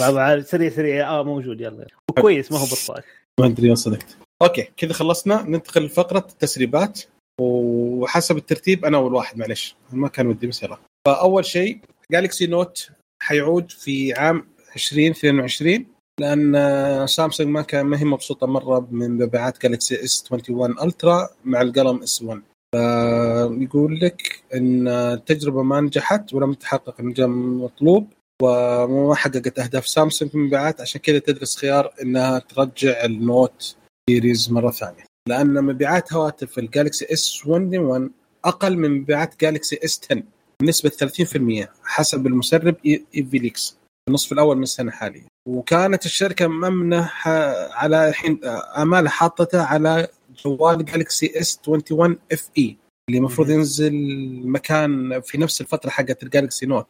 سريع 0.47 0.71
سريع. 0.71 1.11
آه 1.11 1.23
موجود. 1.25 1.61
يلا. 1.61 1.87
وكويس 2.11 2.53
ما 2.53 2.59
هو 2.59 2.65
بطال 2.65 3.03
ما 3.41 3.47
أدري 3.47 3.77
صدقت 3.77 4.17
okay 4.43 4.69
كذا 4.77 4.93
خلصنا. 4.93 5.43
ننتقل 5.43 5.85
لفقرة 5.85 6.27
التسريبات. 6.31 7.01
وحسب 7.41 8.37
الترتيب 8.37 8.85
أنا 8.85 8.97
أول 8.97 9.15
واحد 9.15 9.39
معلش 9.39 9.77
ما 9.93 10.09
كان 10.09 10.27
ودي 10.27 10.47
بس 10.47 10.63
يلا. 10.63 10.79
فأول 11.07 11.45
شيء 11.45 11.79
جالكسي 12.13 12.47
نوت 12.47 12.91
حيعود 13.23 13.71
في 13.71 14.13
عام 14.13 14.47
2022 14.77 15.87
لأن 16.21 17.07
سامسونج 17.07 17.49
ما 17.49 17.63
كان 17.63 17.87
ما 17.87 18.01
هي 18.01 18.05
مبسوطة 18.05 18.47
مرة 18.47 18.89
من 18.91 19.11
مبيعات 19.11 19.63
جالكسي 19.63 20.05
اس 20.05 20.25
21 20.31 20.83
الترا 20.83 21.29
مع 21.45 21.63
القلم 21.63 22.03
اس 22.03 22.23
1 22.23 22.43
فيقول 22.75 24.01
لك 24.01 24.43
إن 24.55 24.89
التجربة 24.89 25.63
ما 25.63 25.81
نجحت 25.81 26.35
ولم 26.35 26.55
تحقق 26.55 26.95
النجاح 27.01 27.27
المطلوب 27.27 28.13
وما 28.43 29.15
حققت 29.15 29.59
أهداف 29.59 29.89
سامسونج 29.89 30.31
في 30.31 30.37
المبيعات 30.37 30.81
عشان 30.81 31.01
كذا 31.01 31.19
تدرس 31.19 31.57
خيار 31.57 31.93
إنها 32.03 32.39
ترجع 32.39 33.05
النوت 33.05 33.77
series 34.11 34.53
مرة 34.53 34.71
ثانية 34.71 35.05
لأن 35.29 35.65
مبيعات 35.65 36.13
هواتف 36.13 36.59
الجالكسي 36.59 37.07
إس 37.13 37.47
21 37.47 38.11
أقل 38.45 38.77
من 38.77 38.91
مبيعات 38.91 39.41
جالكسي 39.41 39.79
إس 39.85 40.01
10 40.11 40.23
بنسبة 40.63 40.91
30% 40.91 41.69
حسب 41.85 42.27
المسرب 42.27 42.77
إيفليكس 43.15 43.71
في 43.71 44.09
النصف 44.09 44.33
الأول 44.33 44.57
من 44.57 44.63
السنة 44.63 44.91
حاليا 44.91 45.27
وكانت 45.49 46.07
الشركة 46.07 46.47
ممنه 46.47 47.03
ح- 47.05 47.29
على 47.73 48.09
الحين 48.09 48.41
امالها 48.79 49.11
حاطته 49.11 49.63
على 49.63 50.09
جوال 50.45 50.85
جالكسي 50.85 51.41
إس 51.41 51.61
21 51.69 52.19
إف 52.33 52.49
إي 52.59 52.77
اللي 53.09 53.19
المفروض. 53.19 53.51
ينزل 53.51 53.93
مكان 54.49 55.21
في 55.21 55.39
نفس 55.39 55.61
الفترة 55.61 55.91
حقت 55.91 56.23
الجالكسي 56.23 56.67
نوت 56.67 56.87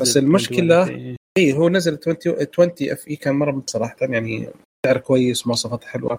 بس 0.00 0.18
المشكلة- 0.18 0.88
إيه. 0.88 1.16
اي 1.38 1.52
هو 1.52 1.68
نزل 1.68 1.98
20 2.06 2.16
20 2.52 2.70
FE 2.82 3.16
كان 3.16 3.34
مرة 3.34 3.62
صراحة 3.66 3.96
يعني 4.00 4.48
سعر 4.86 4.98
كويس 4.98 5.46
مواصفات 5.46 5.84
حلوة 5.84 6.12
آه، 6.12 6.18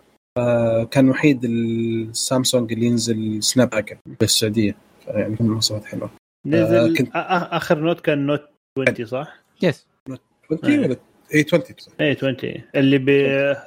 كان 0.92 1.10
وحيد 1.10 1.46
السامسونج 1.46 2.74
اللي 2.74 2.86
ينزل 2.86 3.44
سناب 3.44 3.74
دراجون 3.74 3.98
في 4.20 4.24
السعوديه 4.26 4.76
يعني 5.08 5.36
كان 5.36 5.48
مواصفات 5.48 5.86
حلوة 5.86 6.10
نزل 6.46 6.76
آه، 6.76 6.94
كنت- 6.98 7.12
آخر 7.16 7.80
نوت 7.80 8.02
كان 8.02 8.26
نوت 8.26 8.42
20 8.80 9.06
صح؟ 9.06 9.44
yes 9.62 9.88
20 10.64 10.80
ولا 10.80 10.96
اي 11.36 11.44
20 11.48 11.64
اي 12.02 12.10
20 12.12 12.36
اللي 12.76 12.98
ب 12.98 13.08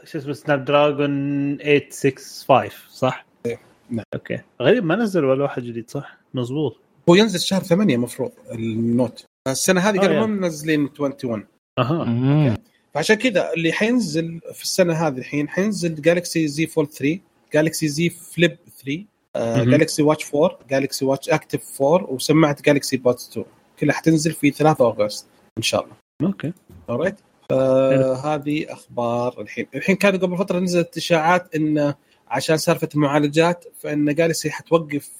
شو 0.04 0.18
اسمه 0.18 0.32
سناب 0.32 0.64
دراجون 0.64 1.56
865 1.58 2.70
صح؟ 2.90 3.26
إيه، 3.46 3.58
نعم. 3.90 4.04
أوكي 4.14 4.38
غريب 4.62 4.84
ما 4.84 4.96
نزل 4.96 5.24
ولا 5.24 5.42
واحد 5.42 5.62
جديد 5.62 5.90
صح؟ 5.90 6.18
مزبوط 6.34 6.76
هو 7.08 7.14
ينزل 7.14 7.40
شهر 7.40 7.62
8 7.62 7.94
المفروض 7.94 8.30
النوت 8.52 9.24
السنة 9.48 9.80
هذه 9.80 9.96
آه، 9.96 10.00
قالوا. 10.00 10.20
ما 10.20 10.26
منزلين 10.26 10.88
21 10.98 11.46
أها. 11.78 12.56
فعشان 12.96 13.16
كذا 13.16 13.52
اللي 13.52 13.72
حينزل 13.72 14.40
في 14.52 14.62
السنة 14.62 14.92
هذه 14.92 15.18
الحين 15.18 15.48
حينزل 15.48 16.02
جالكسي 16.02 16.48
Z 16.48 16.66
Fold 16.66 16.88
3 16.90 17.18
جالكسي 17.54 17.88
Z 17.88 18.08
Flip 18.08 18.58
3 18.84 19.04
مهم. 19.36 19.70
جالكسي 19.70 20.02
Watch 20.02 20.34
4 20.34 20.58
جالكسي 20.70 21.04
Watch 21.04 21.28
Active 21.28 21.82
4 21.82 22.10
وسماعه 22.10 22.56
جالكسي 22.64 22.96
Buds 22.96 23.28
2 23.30 23.46
كلها 23.80 23.94
حتنزل 23.94 24.32
في 24.32 24.50
3 24.50 24.86
أغسطس 24.86 25.26
إن 25.58 25.62
شاء 25.62 25.84
الله. 25.84 25.96
أوكي. 26.22 26.52
alright 26.90 27.14
فهذه 27.50 28.72
أخبار 28.72 29.40
الحين. 29.40 29.66
الحين 29.74 29.96
كان 29.96 30.18
قبل 30.18 30.36
فترة 30.38 30.58
نزلت 30.58 30.96
اشاعات 30.96 31.54
إن 31.54 31.94
عشان 32.28 32.56
سالفة 32.56 32.88
المعالجات 32.94 33.64
فإن 33.80 34.14
جالكسي 34.14 34.50
حتوقف 34.50 35.10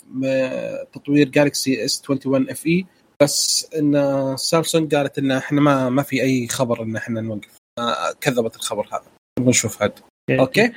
تطوير 0.93 1.29
جالكسي 1.29 1.85
S 1.85 2.03
21 2.11 2.51
FE 2.51 2.87
بس 3.23 3.69
إن 3.79 4.35
سامسونج 4.37 4.95
قالت 4.95 5.19
إن 5.19 5.31
إحنا 5.33 5.61
ما 5.61 5.89
ما 5.89 6.03
في 6.03 6.23
أي 6.23 6.49
خبر 6.49 6.83
إن 6.83 6.97
إحنا 6.97 7.21
نوقف. 7.21 7.57
كذبت 8.21 8.57
الخبر 8.57 8.87
هذا. 8.93 9.05
نبغى 9.39 9.51
نشوف 9.51 9.83
هذا 9.83 9.95
أوكي؟ 10.31 10.73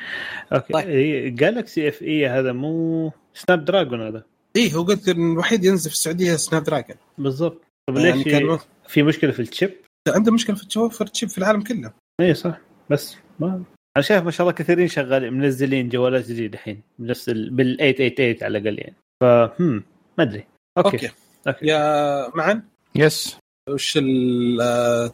أوكي. 0.53 0.73
طيب. 0.73 1.35
جالكسي 1.35 1.87
FE 1.89 2.27
هذا 2.27 2.51
مو 2.51 3.11
سناب 3.33 3.65
دراجون 3.65 4.01
هذا. 4.01 4.23
إيه 4.55 4.73
هو 4.73 4.83
قلت 4.83 5.09
الوحيد 5.09 5.63
ينزل 5.65 5.89
في 5.89 5.95
السعودية 5.95 6.35
سناب 6.35 6.63
دراجون 6.63 6.95
بالضبط. 7.17 7.61
طيب 7.89 7.97
يعني 7.97 8.23
ليش 8.23 8.33
كان 8.33 8.59
في 8.87 9.03
مشكلة 9.03 9.31
في 9.31 9.41
ال 9.41 9.47
chip؟ 9.47 9.75
عنده 10.07 10.31
مشكلة 10.31 10.55
في 10.55 10.67
توفر 10.67 11.07
chip 11.07 11.29
في 11.29 11.37
العالم 11.37 11.61
كله. 11.61 11.93
اي 12.21 12.33
صح. 12.33 12.59
بس 12.89 13.15
ما 13.39 13.63
أنا 13.97 14.03
شايف 14.03 14.23
ما 14.23 14.31
شاء 14.31 14.41
الله 14.41 14.57
كثيرين 14.57 14.87
شغالين 14.87 15.33
منزلين 15.33 15.89
جوالات 15.89 16.25
جديدة 16.25 16.53
الحين. 16.53 16.81
بنفس 16.99 17.29
ال... 17.29 17.49
بال 17.49 17.77
888 17.77 18.43
على 18.43 18.57
الأقل 18.57 18.79
يعني. 18.79 18.95
فهم 19.21 19.83
ما 20.17 20.23
أدري. 20.23 20.45
أوكي, 20.77 20.89
أوكي, 20.97 21.11
أوكي. 21.47 21.65
يا 21.67 22.35
معن؟ 22.35 22.63
يس 22.95 23.37
وش 23.69 23.97
ال- 23.97 24.61
آه، 24.61 25.11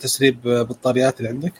بطاريات 0.64 1.18
اللي 1.20 1.30
عندك؟ 1.30 1.54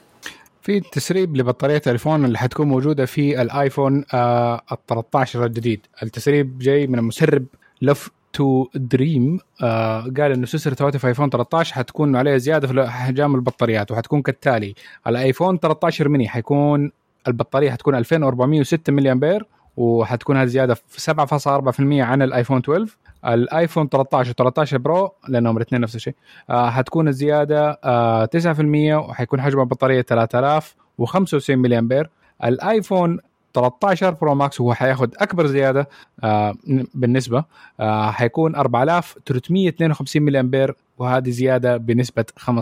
في 0.66 0.80
تسريب 0.80 1.36
لبطارية 1.36 1.82
الإيفون 1.86 2.24
اللي 2.24 2.38
حتكون 2.38 2.68
موجودة 2.68 3.06
في 3.06 3.42
الآيفون 3.42 4.04
آه 4.14 4.62
ال 4.72 4.86
13 4.86 5.44
الجديد. 5.44 5.86
التسريب 6.02 6.58
جاي 6.58 6.86
من 6.86 6.98
المسرب 6.98 7.46
Love 7.82 8.10
to 8.32 8.66
Dream 8.74 9.38
آه 9.62 10.00
قال 10.00 10.32
إنه 10.32 10.46
سلسلة 10.46 10.76
هواتف 10.82 11.06
آيفون 11.06 11.30
13 11.30 11.74
حتكون 11.74 12.16
عليها 12.16 12.38
زيادة 12.38 12.68
في 12.68 12.84
احجام 12.84 13.34
البطاريات 13.34 13.90
وحتكون 13.90 14.22
كالتالي. 14.22 14.74
الآيفون 15.06 15.58
13 15.58 16.08
ميني 16.08 16.28
حيكون 16.28 16.92
البطارية 17.28 17.70
حتكون 17.70 17.94
2406 17.94 18.92
ملي 18.92 19.12
أمبير 19.12 19.46
وحتكون 19.76 20.36
هذه 20.36 20.46
زياده 20.46 20.74
في 20.74 21.12
7.4% 21.12 21.80
عن 21.80 22.22
الآيفون 22.22 22.58
12 22.58 22.96
الايفون 23.26 23.88
13 23.88 24.32
و13 24.32 24.76
Pro 24.76 25.12
لانهم 25.28 25.56
الاثنين 25.56 25.80
نفس 25.80 25.94
الشيء. 25.96 26.14
آه 26.50 26.70
حتكون 26.70 27.08
الزيادة 27.08 27.80
آه 27.84 28.26
9% 28.26 29.08
وحيكون 29.08 29.40
حجم 29.42 29.60
البطارية 29.60 30.02
3095 30.02 31.58
ملي 31.58 31.78
امبير 31.78 32.10
الايفون 32.44 33.18
13 33.54 34.10
Pro 34.10 34.34
Max 34.34 34.60
وهو 34.60 34.74
حياخذ 34.74 35.08
أكبر 35.18 35.46
زيادة 35.46 35.88
آه 36.24 36.54
بالنسبة 36.94 37.44
آه 37.80 38.10
حيكون 38.10 38.56
4352 38.56 40.22
ملي 40.22 40.40
امبير 40.40 40.76
وهذه 40.98 41.30
زيادة 41.30 41.76
بنسبة 41.76 42.24
15.3% 42.40 42.52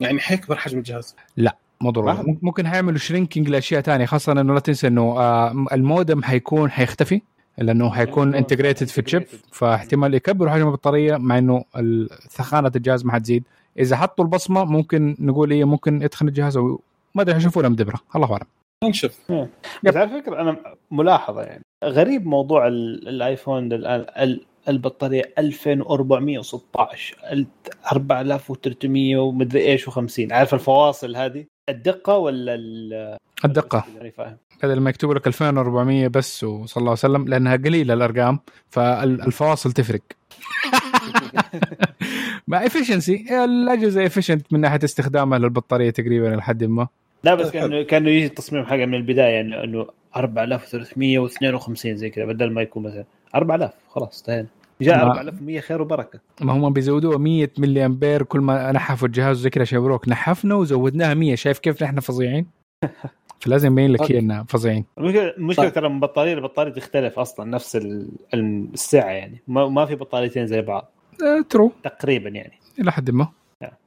يعني 0.00 0.20
حيكبر 0.20 0.56
حجم 0.56 0.78
الجهاز؟ 0.78 1.16
مو 1.80 1.90
ضروري. 1.90 2.38
ممكن 2.42 2.68
حيعملوا 2.68 2.98
shrinking 2.98 3.48
لأشياء 3.48 3.80
ثانية 3.80 4.06
خاصة 4.06 4.32
إنه 4.32 4.54
لا 4.54 4.60
تنسى 4.60 4.86
إنه 4.86 5.02
آه 5.02 5.66
المودم 5.72 6.22
حيكون 6.22 6.70
حيختفي. 6.70 7.22
لأنه 7.58 7.90
حيكون 7.90 8.34
integrated 8.34 8.86
في 8.86 9.00
ال 9.00 9.05
chip 9.05 9.24
فاحتمال 9.52 10.14
يكبروا 10.14 10.50
حجم 10.50 10.66
البطارية 10.66 11.16
مع 11.16 11.38
إنه 11.38 11.64
ثخانه 12.30 12.72
الجهاز 12.76 13.04
ما 13.04 13.12
حتزيد. 13.12 13.44
إذا 13.78 13.96
حطوا 13.96 14.24
البصمة 14.24 14.64
ممكن 14.64 15.16
نقول 15.20 15.50
إيه 15.50 15.64
ممكن 15.64 16.02
يدخل 16.02 16.28
الجهاز 16.28 16.56
أو 16.56 16.80
ما 17.14 17.22
أدري 17.22 17.34
حيشوفوا 17.34 17.68
مدبره 17.68 18.00
الله 18.16 18.32
أعلم. 18.32 18.46
نشوف 18.84 19.32
بس 19.84 19.96
على 19.96 20.08
فكرة 20.22 20.40
أنا 20.40 20.56
ملاحظة 20.90 21.42
يعني 21.42 21.62
غريب 21.84 22.26
موضوع 22.26 22.66
ال- 22.66 23.08
الآيفون 23.08 23.72
الان 23.72 24.06
ال- 24.22 24.44
البطارية 24.68 25.22
2416 25.38 27.16
ال- 27.32 27.46
4300 27.92 29.16
ومدري 29.16 29.66
إيش 29.66 29.90
و50 29.90 30.32
عارف 30.32 30.54
الفواصل 30.54 31.16
هذه؟ 31.16 31.44
الدقة 31.68 32.16
ولا 32.16 32.54
ال- 32.54 33.16
الدقة. 33.44 33.84
بدل 34.62 34.80
ما 34.80 34.90
يكتبوا 34.90 35.14
لك 35.14 35.26
2400 35.26 36.08
بس 36.08 36.44
وصلى 36.44 36.80
الله 36.80 36.92
وسلم 36.92 37.28
لأنها 37.28 37.56
قليلة 37.56 37.94
الأرقام 37.94 38.38
فالفواصل 38.70 39.72
تفرق. 39.72 40.00
مع 42.48 42.66
efficiency 42.66 43.44
الأجهزة 43.44 44.06
efficient 44.06 44.52
من 44.52 44.60
ناحية 44.60 44.80
استخدامها 44.84 45.38
للبطارية 45.38 45.90
تقريبا 45.90 46.26
لحد 46.28 46.64
ما. 46.64 46.88
لا 47.24 47.34
بس 47.34 47.50
كانه 47.50 47.82
كانه 47.82 48.10
يجي 48.10 48.26
التصميم 48.26 48.64
حقه 48.64 48.86
من 48.86 48.94
البداية 48.94 49.40
انه 49.40 49.86
4352 50.16 51.96
زي 51.96 52.10
كذا 52.10 52.24
بدل 52.24 52.50
ما 52.52 52.62
يكون 52.62 52.82
مثلا 52.82 53.04
4000 53.34 53.72
خلاص 53.88 54.18
انتهينا. 54.20 54.46
جاء 54.80 54.96
ما- 54.96 55.02
4100 55.10 55.60
خير 55.60 55.82
وبركة. 55.82 56.20
ما 56.40 56.52
هم 56.52 56.72
بيزودوها 56.72 57.18
100 57.18 57.50
ملي 57.58 57.86
أمبير 57.86 58.22
كل 58.22 58.40
ما 58.40 58.72
نحفوا 58.72 59.06
الجهاز 59.08 59.36
زي 59.36 59.50
كذا 59.50 59.64
شبروك 59.64 60.08
نحفنا 60.08 60.54
وزودناها 60.54 61.14
100 61.14 61.34
شايف 61.34 61.58
كيف 61.58 61.82
نحن 61.82 62.00
فظيعين؟ 62.00 62.46
فلازم 63.40 63.72
يبين 63.72 63.90
لك 63.92 64.12
هي 64.12 64.18
انها 64.18 64.44
فظيعين. 64.48 64.84
المشكلة 64.98 65.30
المشكلة 65.36 65.64
طيب. 65.64 65.74
ترى 65.74 65.88
من 65.88 66.00
بطارية 66.00 66.34
لبطارية 66.34 66.72
تختلف 66.72 67.18
أصلا 67.18 67.50
نفس 67.50 67.76
ال- 67.76 68.08
السعة 68.34 69.10
يعني. 69.10 69.42
ما, 69.48 69.68
ما 69.68 69.86
في 69.86 69.94
بطاريتين 69.94 70.46
زي 70.46 70.62
بعض. 70.62 70.92
أه 71.22 71.44
true 71.50 71.72
تقريبا 71.82 72.28
يعني. 72.28 72.52
إلى 72.80 72.92
حد 72.92 73.10
ما. 73.10 73.28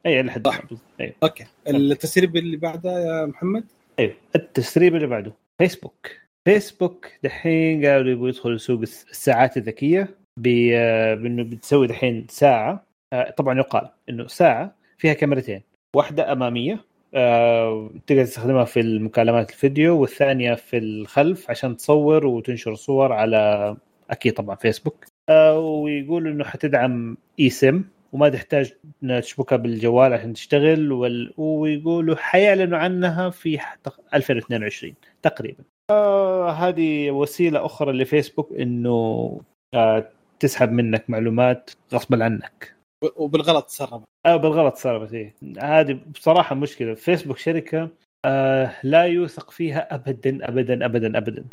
أي 0.06 0.22
لحد 0.24 0.48
صح. 0.48 0.62
أيوه. 1.02 1.14
أوكي. 1.24 1.46
التسريب 1.68 2.38
اللي 2.38 2.58
بعده 2.58 2.90
يا 2.92 3.26
محمد؟ 3.26 3.64
أيوه. 4.00 4.14
التسريب 4.36 4.96
اللي 4.96 5.08
بعده. 5.08 5.34
فيسبوك 5.58 6.08
فيسبوك 6.48 7.08
دحين 7.24 7.86
قالوا 7.86 8.12
يبغوا 8.12 8.30
يدخلوا 8.30 8.58
سوق 8.58 8.82
الس- 8.82 9.06
الساعات 9.12 9.58
الذكية. 9.58 10.02
آه، 10.02 10.08
بأنه 10.40 11.44
بتسوي 11.44 11.88
دحين 11.88 12.26
ساعة. 12.30 12.84
آه، 13.14 13.30
طبعا 13.32 13.58
يقال 13.60 13.90
إنه 14.10 14.28
ساعة 14.28 14.76
فيها 14.98 15.14
كاميرتين. 15.14 15.62
واحدة 15.96 16.32
أمامية 16.32 16.86
آه، 17.14 17.90
تقدر 18.08 18.26
تستخدمها 18.26 18.64
في 18.66 18.80
المكالمات 18.80 19.50
الفيديو 19.50 20.02
والثانية 20.02 20.54
في 20.54 20.78
الخلف 20.78 21.50
عشان 21.50 21.78
تصور 21.78 22.26
وتنشر 22.26 22.76
صور 22.76 23.12
على 23.14 23.76
أكيد 24.10 24.34
طبعا 24.34 24.56
فيسبوك. 24.56 25.06
آه، 25.30 25.60
ويقولوا 25.60 26.32
إنه 26.32 26.44
حتدعم 26.44 27.18
اي 27.40 27.50
سيم 27.50 27.90
وما 28.14 28.30
تحتاج 28.30 28.74
تشبكها 29.22 29.56
بالجوال 29.56 30.14
عشان 30.14 30.34
تشتغل 30.34 30.92
وال... 30.92 31.34
ويقولوا 31.38 32.16
حيعلنوا 32.16 32.78
عنها 32.78 33.30
في 33.30 33.58
تق- 33.84 34.02
2022 34.14 34.94
تقريبا. 35.22 35.64
آه 35.92 36.50
هذه 36.52 37.12
وسيلة 37.12 37.66
أخرى 37.66 37.92
لفيسبوك 37.92 38.54
إنه 38.60 39.40
آه 39.74 40.10
تسحب 40.42 40.72
منك 40.72 41.10
معلومات 41.10 41.70
غصبا 41.94 42.24
عنك. 42.24 42.76
وبالغلط 43.16 43.66
تسرب 43.66 44.04
آه 44.26 44.36
بالغلط 44.36 44.76
صارت 44.76 45.14
إيه. 45.14 45.36
هذه 45.60 46.00
بصراحة 46.14 46.56
مشكلة. 46.56 46.94
فيسبوك 46.94 47.38
شركة 47.38 47.90
آه 48.26 48.72
لا 48.84 49.04
يوثق 49.04 49.52
فيها 49.52 49.96
ابدا 49.96 50.48
ابدا 50.48 50.86
ابدا 50.86 51.18
ابدا. 51.18 51.46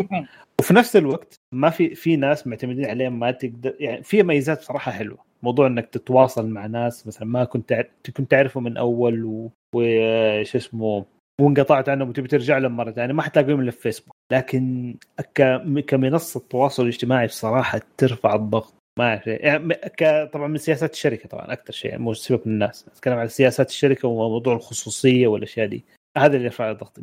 وفي 0.61 0.75
نفس 0.75 0.97
الوقت 0.97 1.35
ما 1.55 1.71
في 1.71 1.95
في 1.95 2.17
ناس 2.17 2.47
معتمدين 2.47 2.87
عليها 2.87 3.09
ما 3.11 3.31
تقدر 3.31 3.75
يعني 3.81 4.03
في 4.03 4.23
ميزات 4.23 4.61
صراحة 4.63 4.93
حلوة. 4.93 5.19
موضوع 5.43 5.67
إنك 5.67 5.89
تتواصل 5.89 6.49
مع 6.49 6.67
ناس 6.67 7.07
مثلا 7.07 7.29
ما 7.29 7.45
كنت 7.45 7.87
كنت 8.17 8.31
تعرفه 8.31 8.61
من 8.61 8.77
أول 8.77 9.25
و- 9.25 9.51
وش 9.75 10.57
اسمه 10.57 11.05
وانقطعت 11.41 11.89
عنهم 11.89 12.09
وتبي 12.09 12.29
ترجع 12.29 12.59
لهم 12.59 12.77
مرة 12.77 12.91
ثانية 12.91 13.15
ما 13.15 13.23
حتلاقيهم 13.23 13.61
إلا 13.61 13.71
في 13.71 13.81
فيسبوك. 13.81 14.15
لكن 14.33 14.95
ك... 15.35 15.63
كمنصة 15.87 16.41
تواصل 16.51 16.87
اجتماعي 16.87 17.27
بصراحة 17.27 17.81
ترفع 17.97 18.35
الضغط. 18.35 18.75
ما 18.99 19.09
أعرف 19.09 19.27
يعني. 19.27 19.75
طبعا 20.27 20.47
من 20.47 20.59
سياسات 20.59 20.93
الشركة 20.93 21.29
طبعا 21.29 21.53
أكثر 21.53 21.73
شيء 21.73 21.99
مو 21.99 22.15
سيبك 22.15 22.47
من 22.47 22.53
الناس. 22.53 22.85
أتكلم 22.89 23.15
عن 23.15 23.29
سياسات 23.29 23.69
الشركة 23.71 24.09
وموضوع 24.09 24.55
الخصوصية 24.55 25.27
والأشياء 25.27 25.67
دي. 25.67 25.85
هذا 26.19 26.37
اللي 26.37 26.45
يرفع 26.45 26.71
الضغط. 26.71 27.01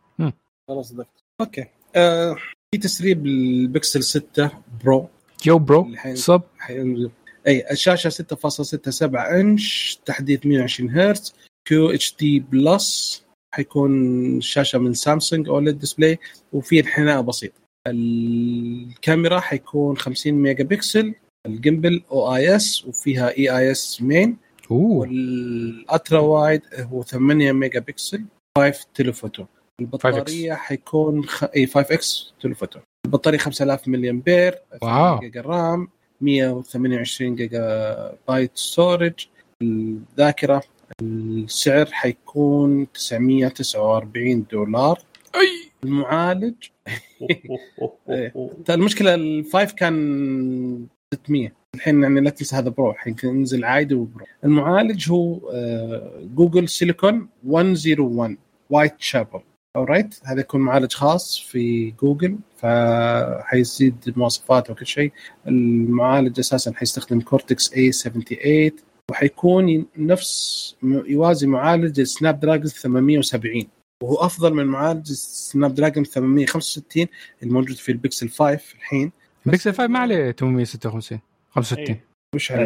خلاص 0.70 0.90
صدقت 0.90 1.24
أوكي. 1.42 1.66
آه 1.96 2.36
في 2.72 2.82
تسريب 2.82 3.26
البكسل 3.26 4.04
6 4.04 4.52
Pro. 4.84 5.10
يو 5.46 5.60
Pro 5.60 5.96
حينزل. 5.96 7.12
أي 7.48 7.72
الشاشة 7.72 8.10
6.67 8.10 9.16
إنش 9.16 10.00
تحديث 10.06 10.46
120 10.46 10.90
هرتز 10.90 11.36
QHD 11.68 12.16
Plus. 12.20 13.26
حيكون 13.56 14.42
شاشة 14.42 14.80
من 14.80 14.94
سامسونج 14.94 15.50
OLED 15.50 15.80
display 15.80 16.20
وفي 16.54 16.80
انحناء 16.80 17.22
بسيط. 17.22 17.52
الكاميرا 17.88 19.40
حيكون 19.40 19.98
50 19.98 20.34
ميجا 20.34 20.64
بكسل. 20.64 21.14
ال 21.46 21.54
gimbal 21.54 22.04
OIS 22.12 22.86
وفيها 22.86 23.38
EIS 23.38 24.02
main 24.02 24.38
وال 24.70 25.13
ultra 25.13 26.20
wide 26.20 26.62
هو 26.76 27.04
8 27.04 27.52
ميجا 27.52 27.80
بكسل 27.80 28.26
5 28.58 28.86
telephoto 28.94 29.46
البطاريه 29.82 30.54
حيكون 30.54 31.26
خ... 31.26 31.44
اي 31.44 31.68
5 31.68 31.96
X 31.96 32.34
telephoto 32.42 32.80
البطارية 33.06 33.38
5000 33.38 33.88
ملي 33.88 34.10
امبير 34.10 34.56
wow. 34.82 35.18
8 35.18 35.20
جيجا 35.20 35.42
RAM 35.42 35.88
128 36.22 37.36
جيجا 37.36 38.18
بايت 38.28 38.52
storage 38.58 39.28
الذاكرة 39.62 40.64
السعر 41.02 41.86
حيكون 41.86 42.92
949 42.92 44.46
دولار. 44.52 45.00
أي. 45.36 45.72
المعالج. 45.84 46.56
إيه. 48.10 48.34
المشكلة 48.70 49.16
ال 49.16 49.28
five 49.28 49.74
كان 49.74 50.88
600 51.14 51.52
الحين 51.76 52.04
يعني 52.04 52.22
لا 52.22 52.30
تنسى 52.30 52.56
هذا 52.56 52.70
Pro 52.70 52.92
الحين 52.92 53.16
ينزل 53.24 53.66
عادي 53.66 53.96
و 53.96 54.02
Pro. 54.02 54.26
المعالج 54.44 55.12
هو 55.12 55.40
جوجل 56.36 56.70
سيليكون 56.70 57.28
101 57.44 58.38
Whitechapel 58.70 59.40
alright 59.76 60.20
هذا 60.24 60.40
يكون 60.40 60.62
معالج 60.62 60.94
خاص 60.94 61.40
في 61.40 61.92
جوجل 61.92 62.38
فحيزيد 62.58 64.14
مواصفاته 64.16 64.72
وكل 64.72 64.86
شيء. 64.86 65.12
المعالج 65.48 66.40
أساسا 66.40 66.74
حيستخدم 66.76 67.22
كورتكس 67.22 67.74
A 67.74 67.92
78 67.92 68.72
وحيكون 69.12 69.86
نفس 69.98 70.76
يوازي 70.84 71.48
معالج 71.48 72.00
السناب 72.00 72.40
دراجون 72.40 72.68
870 72.68 73.64
وهو 74.04 74.16
أفضل 74.16 74.54
من 74.54 74.66
معالج 74.66 75.10
السناب 75.10 75.76
دراجون 75.76 76.04
865 76.04 77.08
الموجود 77.44 77.76
في 77.76 77.92
البيكسل 77.92 78.30
5 78.30 78.54
الحين. 78.76 79.12
بيكسل 79.46 79.74
5 79.74 79.88
ما 79.88 80.00
عليه 80.00 80.32
856 80.32 81.20
65 81.52 81.86
إيه. 81.86 82.04
وش 82.36 82.52
عليه؟ 82.52 82.64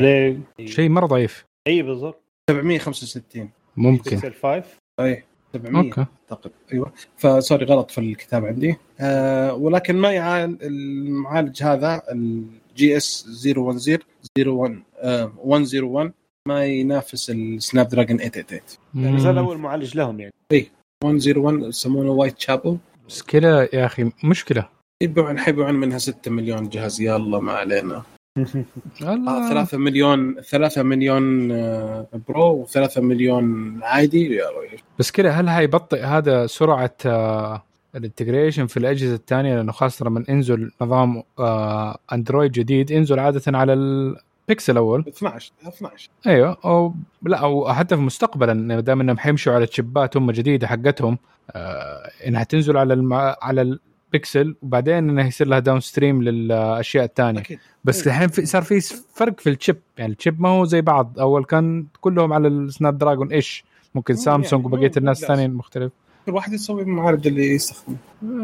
عليه؟ 0.59 0.67
شيء 0.71 0.89
مرة 0.89 1.05
ضعيف. 1.05 1.45
إي 1.67 1.81
بالضبط. 1.81 2.21
765 2.49 3.49
ممكن. 3.77 4.09
بيكسل 4.09 4.33
5 4.33 4.63
إي 4.99 5.23
700 5.53 5.83
أوكي. 5.83 6.05
أعتقد. 6.31 6.51
أيوه. 6.73 6.93
ف 7.17 7.25
sorry 7.25 7.65
غلط 7.65 7.91
في 7.91 7.97
الكتاب 7.97 8.45
عندي. 8.45 8.75
آه 8.99 9.53
ولكن 9.53 9.95
ما 9.95 10.57
المعالج 10.63 11.63
هذا 11.63 12.01
ال 12.11 12.97
GS 12.97 13.25
010 13.45 13.99
01 14.37 14.83
آه 14.97 15.31
101 15.45 16.11
ما 16.47 16.65
ينافس 16.65 17.29
ال 17.29 17.87
Snapdragon 17.87 18.17
888 18.17 18.61
يعني 18.95 19.17
هذا 19.17 19.39
أول 19.39 19.57
معالج 19.57 19.97
لهم 19.97 20.19
يعني. 20.19 20.33
101 21.03 21.63
يسمونه 21.63 22.11
Whitechapel. 22.11 22.77
مشكلة 23.05 23.69
يا 23.73 23.85
أخي 23.85 24.11
مشكلة. 24.23 24.69
يبيعون 25.01 25.39
حيبيعون 25.39 25.75
منها 25.75 25.97
6 25.97 26.31
مليون 26.31 26.69
جهاز. 26.69 27.01
يلا 27.01 27.39
ما 27.39 27.51
علينا. 27.51 28.03
آه 29.03 29.13
الله 29.13 29.49
3 29.49 29.77
مليون 29.77 30.41
3 30.41 30.83
مليون 30.83 31.51
آه، 31.51 32.07
Pro 32.27 32.65
و3 32.65 32.97
مليون 32.97 33.79
عادي. 33.83 34.35
يا 34.35 34.45
رجل. 34.49 34.81
بس 34.99 35.11
كده 35.11 35.31
هل 35.31 35.49
هيبطئ 35.49 36.01
هذا 36.01 36.47
سرعة 36.47 36.95
آه 37.05 37.63
ال 37.95 38.01
integration 38.01 38.67
في 38.67 38.77
الأجهزة 38.77 39.15
الثانية؟ 39.15 39.55
لأنه 39.55 39.71
خاصة 39.71 40.05
لما 40.05 40.23
إنزل 40.29 40.71
نظام 40.81 41.23
آه 41.39 41.97
Android 42.13 42.51
جديد 42.51 42.91
إنزل 42.91 43.19
عادة 43.19 43.57
على 43.57 43.73
البيكسل 43.73 44.73
الأول. 44.73 45.03
12 45.07 45.51
12 45.67 46.09
أيوه. 46.27 46.57
أو 46.65 46.93
لا 47.21 47.37
أو 47.37 47.73
حتى 47.73 47.95
في 47.95 48.01
مستقبلا 48.01 48.79
دام 48.79 49.01
إنهم 49.01 49.17
حيمشوا 49.17 49.53
على 49.53 49.65
تشيباتهم 49.65 50.31
جديدة 50.31 50.67
حقتهم 50.67 51.17
إنها 52.27 52.43
تنزل 52.43 52.77
على 52.77 52.93
المع... 52.93 53.35
على 53.41 53.79
البيكسل 54.09 54.55
وبعدين 54.61 55.09
انها 55.09 55.27
يصير 55.27 55.47
لها 55.47 55.59
downstream 55.59 56.23
للأشياء 56.23 57.05
الثانية 57.05 57.39
أكيد. 57.39 57.59
بس 57.83 58.07
الحين 58.07 58.27
في 58.27 58.45
صار 58.45 58.61
في 58.61 58.79
فرق 59.13 59.39
في 59.39 59.49
ال 59.49 59.54
chip. 59.54 59.77
يعني 59.97 60.13
ال 60.13 60.19
chip 60.19 60.41
ما 60.41 60.49
هو 60.49 60.65
زي 60.65 60.81
بعض. 60.81 61.19
أول 61.19 61.45
كان 61.45 61.85
كلهم 62.01 62.33
على 62.33 62.47
ال 62.47 62.97
Snapdragon 62.97 63.31
إيش. 63.31 63.63
ممكن 63.95 64.15
سامسونج 64.15 64.63
يعني، 64.63 64.75
وبقية 64.75 64.91
الناس. 64.97 65.23
الثانيين 65.23 65.53
مختلف. 65.53 65.91
كل 66.25 66.31
واحد 66.31 66.53
يسوي 66.53 66.81
المعالج 66.81 67.27
اللي 67.27 67.47
يستخدمه. 67.47 67.97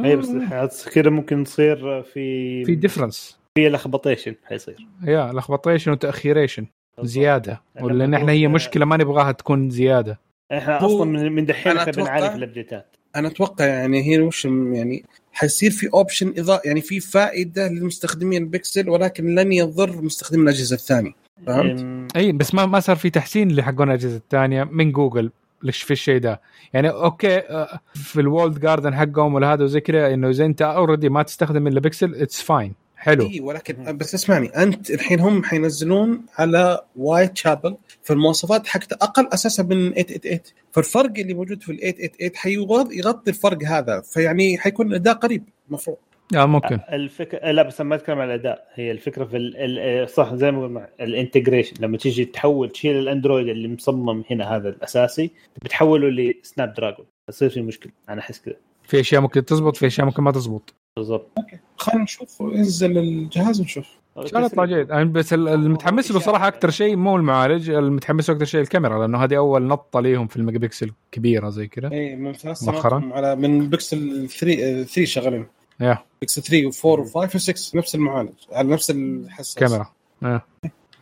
اي 0.05 0.15
بس 0.15 0.89
كذا 0.89 1.09
ممكن 1.09 1.43
تصير 1.43 2.03
في 2.03 2.65
في 2.65 2.75
difference 2.75 3.39
في 3.55 3.69
لخبطيشن 3.69 4.35
حيصير. 4.43 4.87
يا 5.03 5.31
لخبطيشن 5.33 5.91
وتأخيريشن. 5.91 6.65
زيادة. 7.01 7.61
لما 7.75 7.85
ولا 7.85 8.17
إحنا 8.17 8.31
هي 8.31 8.47
مشكلة 8.47 8.85
ما 8.85 8.97
نبغاها 8.97 9.31
تكون 9.31 9.69
زيادة. 9.69 10.19
إحنا 10.51 10.85
أصلا 10.85 11.05
من 11.05 11.31
من 11.31 11.45
دحين 11.45 11.73
بنعالج 11.73 12.25
الأبديتات. 12.25 12.95
أنا 13.15 13.27
أتوقع 13.27 13.65
يعني 13.65 14.03
هي 14.03 14.19
وش 14.19 14.45
يعني 14.45 15.03
حيصير 15.35 15.71
في 15.71 15.89
option 15.93 16.33
اضافي 16.37 16.67
يعني 16.67 16.81
في 16.81 16.99
فائدة 16.99 17.67
للمستخدمين 17.67 18.43
البكسل 18.43 18.89
ولكن 18.89 19.35
لن 19.35 19.51
يضر 19.53 20.01
مستخدمين 20.01 20.43
الأجهزة 20.43 20.75
الثانية. 20.75 21.11
فهمت؟ 21.47 22.15
إي 22.15 22.31
بس 22.31 22.53
ما 22.53 22.65
ما 22.65 22.79
صار 22.79 22.95
في 22.95 23.09
تحسين 23.09 23.49
اللي 23.49 23.63
حقون 23.63 23.87
الأجهزة 23.89 24.17
الثانية 24.17 24.63
من 24.63 24.91
جوجل. 24.91 25.31
ليش 25.63 25.83
في 25.83 25.91
الشيء 25.91 26.19
ده؟ 26.19 26.41
يعني 26.73 26.89
أوكي 26.89 27.37
آه، 27.37 27.79
في 27.93 28.21
ال 28.21 28.27
walled 28.27 28.59
garden 28.59 28.95
حقهم 28.95 29.33
ولا 29.33 29.53
هذا 29.53 29.63
وزي 29.63 29.79
كذا 29.79 30.13
إنه 30.13 30.29
اذا 30.29 30.45
أنت 30.45 30.61
already 30.61 31.09
ما 31.09 31.23
تستخدم 31.23 31.67
إلا 31.67 31.79
Pixel 31.79 32.15
it's 32.15 32.41
fine 32.41 32.73
حلو. 32.97 33.29
اي 33.29 33.39
ولكن 33.39 33.97
بس 33.97 34.15
اسمعني 34.15 34.47
أنت 34.47 34.91
الحين 34.91 35.19
هم 35.19 35.43
حينزلون 35.43 36.25
على 36.37 36.81
Whitechapel 36.95 37.77
فالمواصفات 38.03 38.67
حقته 38.67 38.93
أقل 39.01 39.27
أساسا 39.33 39.63
من 39.63 39.93
888 39.93 40.39
فالفرق 40.71 41.11
اللي 41.17 41.33
موجود 41.33 41.63
في 41.63 41.71
ال 41.71 41.77
888 41.79 42.35
حيغطي 42.35 42.97
يغطي 42.97 43.29
الفرق 43.29 43.63
هذا 43.63 44.01
فيعني 44.01 44.57
حيكون 44.57 44.87
الأداء 44.87 45.13
قريب 45.13 45.43
المفروض 45.67 45.97
آه 46.35 46.45
ممكن. 46.45 46.79
الفكرة 46.91 47.51
لا 47.51 47.63
بس 47.63 47.81
ما 47.81 47.95
أتكلم 47.95 48.19
عن 48.19 48.27
الأداء 48.27 48.67
هي 48.73 48.91
الفكرة 48.91 49.25
في 49.25 49.37
ال... 49.37 49.79
ال... 49.79 50.09
صح 50.09 50.33
زي 50.35 50.51
ما 50.51 50.63
قلنا 50.63 50.89
ال 51.01 51.07
integration 51.07 51.73
لما 51.79 51.97
تيجي 51.97 52.25
تحول 52.25 52.69
تشيل 52.69 52.95
ال 52.95 53.02
Android 53.02 53.47
اللي 53.47 53.67
مصمم 53.67 54.23
هنا 54.31 54.55
هذا 54.55 54.69
الأساسي 54.69 55.31
بتحوله 55.61 56.09
ل 56.09 56.73
Snapdragon 56.73 57.05
يصير 57.29 57.49
في 57.49 57.61
مشكلة 57.61 57.91
أنا 58.09 58.21
أحس 58.21 58.39
كذا. 58.39 58.55
في 58.83 58.99
أشياء 58.99 59.21
ممكن 59.21 59.45
تزبط 59.45 59.77
في 59.77 59.87
أشياء 59.87 60.05
ممكن 60.07 60.23
ما 60.23 60.31
تزبط. 60.31 60.73
بالضبط. 60.97 61.31
خلينا 61.77 62.03
نشوف 62.03 62.41
انزل 62.41 62.97
الجهاز 62.97 63.61
ونشوف. 63.61 63.85
ان 64.17 64.27
شاء 64.27 64.35
الله 64.35 64.45
يطلع 64.45 64.65
جيد 64.65 64.91
أنا 64.91 65.03
بس 65.03 65.33
ال- 65.33 65.47
المتحمس 65.47 66.11
له 66.11 66.19
صراحة 66.19 66.47
أكثر 66.47 66.69
شيء 66.69 66.95
مو 66.95 67.15
المعالج 67.15 67.69
المتحمس 67.69 68.29
له 68.29 68.35
أكثر 68.35 68.45
شيء 68.45 68.61
الكاميرا 68.61 68.99
لأنه 68.99 69.23
هذه 69.23 69.37
أول 69.37 69.63
نطة 69.63 69.99
ليهم 69.99 70.27
في 70.27 70.37
الميجا 70.37 70.59
بكسل 70.59 70.91
كبيرة 71.11 71.49
زي 71.49 71.67
كذا. 71.67 71.91
اي 71.91 72.15
من 72.15 72.33
ثلاث 72.33 72.63
مؤخراً. 72.63 72.99
سنوات 72.99 73.13
على 73.13 73.35
من 73.35 73.69
بيكسل 73.69 74.29
3 74.29 74.83
3 74.83 75.05
شغالين. 75.05 75.45
يا. 75.79 75.97
بيكسل 76.21 76.41
3 76.41 76.71
و4 76.71 77.07
و5 77.29 77.29
و6 77.29 77.75
نفس 77.75 77.95
المعالج 77.95 78.33
على 78.51 78.67
نفس 78.67 78.91
الحساس. 78.91 79.55
كاميرا. 79.55 79.87
آه. 80.23 80.41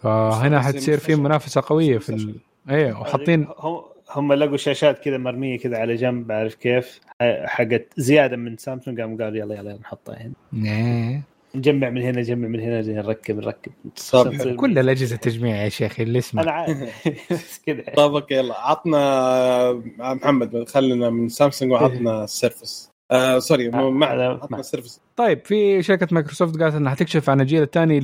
فهنا 0.01 0.61
حتصير 0.61 0.97
في 0.97 1.15
منافسة 1.15 1.63
قوية 1.65 1.97
في 1.97 2.09
ال... 2.09 2.35
إيه 2.69 2.93
وحاطين 2.93 3.47
هم 3.59 3.81
هم 4.13 4.33
لقوا 4.33 4.57
شاشات 4.57 4.99
كذا 4.99 5.17
مرمية 5.17 5.57
كذا 5.59 5.77
على 5.77 5.95
جنب 5.95 6.31
عارف 6.31 6.55
كيف؟ 6.55 6.99
حقت 7.45 7.85
زيادة 7.97 8.37
من 8.37 8.57
سامسونج 8.57 9.01
قاموا 9.01 9.17
قالوا 9.17 9.37
يلا 9.37 9.55
يلا 9.55 9.77
نحطها 9.81 10.17
هنا. 10.21 10.33
إيه. 10.65 11.21
نجمع 11.55 11.89
من 11.89 12.01
هنا 12.01 12.19
نجمع 12.19 12.47
من 12.47 12.59
هنا 12.59 12.81
زين 12.81 12.95
نركب 12.95 13.35
نركب. 13.37 13.71
نصير- 13.97 14.55
كل 14.55 14.79
الأجهزة 14.79 15.15
تجميع 15.15 15.63
يا 15.63 15.69
شيخ 15.69 15.99
اللي 15.99 16.19
اسمه. 16.19 16.41
أنا 16.43 16.51
عارف 16.51 16.77
كذا. 17.65 17.81
طيب 17.97 18.13
أوكي 18.15 18.33
يلا. 18.35 18.55
عطنا 18.59 19.81
محمد 19.97 20.69
خلينا 20.69 21.09
من 21.09 21.29
سامسونج 21.29 21.71
وعطنا 21.71 22.23
ال 22.23 22.31
Surface 22.32 22.89
آه 23.11 23.39
sorry 23.39 23.69
مو- 23.69 23.91
ما 23.91 24.05
عطنا 24.05 24.59
ال 24.59 24.64
Surface 24.65 25.01
طيب 25.15 25.45
في 25.45 25.83
شركة 25.83 26.07
مايكروسوفت 26.11 26.61
قالت 26.61 26.75
إنها 26.75 26.91
حتكشف 26.91 27.29
عن 27.29 27.41
الجيل 27.41 27.61
الثاني 27.61 27.99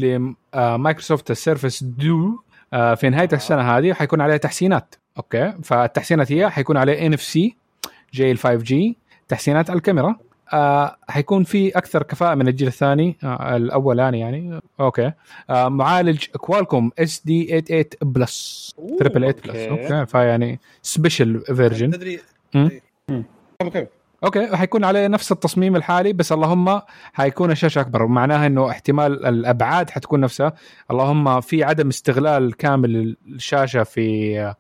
لمايكروسوفت 0.54 1.32
ال 1.32 1.38
Surface 1.38 1.84
Duo 1.84 2.40
آه، 2.74 2.96
في 2.96 3.10
نهاية 3.10 3.30
السنة 3.34 3.62
هذه 3.62 3.94
حيكون 3.94 4.22
عليها 4.22 4.38
تحسينات. 4.38 4.96
أوكي. 5.20 5.54
فالتحسينات 5.64 6.32
هي 6.32 6.50
حيكون 6.50 6.78
عليه 6.78 7.06
NFC 7.06 7.56
جي 8.14 8.32
ال 8.32 8.38
5G 8.38 8.98
تحسينات 9.28 9.70
على 9.70 9.78
الكاميرا. 9.78 10.16
آه 10.54 10.96
حيكون 11.10 11.44
في 11.44 11.70
أكثر 11.70 12.04
كفاءة 12.04 12.36
من 12.36 12.48
الجيل 12.48 12.68
الثاني 12.68 13.18
آه 13.24 13.56
الاولاني 13.58 14.20
يعني 14.20 14.60
أوكي. 14.80 15.12
آه 15.50 15.70
معالج 15.70 16.26
Qualcomm 16.26 16.92
SD 17.00 17.62
88 17.62 17.86
Plus 18.02 18.72
triple 19.00 19.34
8 19.34 19.36
Plus. 19.46 19.56
أوكي. 19.56 20.06
فيعني 20.06 20.60
special 20.82 21.42
version 21.42 21.92
تدري. 21.92 22.20
كمل 22.54 22.82
كمل 23.60 23.88
أوكي 24.24 24.56
حيكون 24.58 24.84
عليه 24.84 25.08
نفس 25.08 25.32
التصميم 25.32 25.76
الحالي 25.76 26.14
بس 26.14 26.32
اللهم 26.32 26.82
حيكون 27.14 27.52
الشاشة 27.52 27.82
أكبر. 27.82 28.04
ومعناها 28.04 28.48
إنه 28.48 28.70
احتمال 28.70 29.26
الأبعاد 29.26 29.90
حتكون 29.90 30.20
نفسها. 30.20 30.54
اللهم 30.92 31.42
في 31.42 31.64
عدم 31.64 31.88
استغلال 31.88 32.58
كامل 32.58 33.18
الشاشة 33.28 33.84
في. 33.84 34.00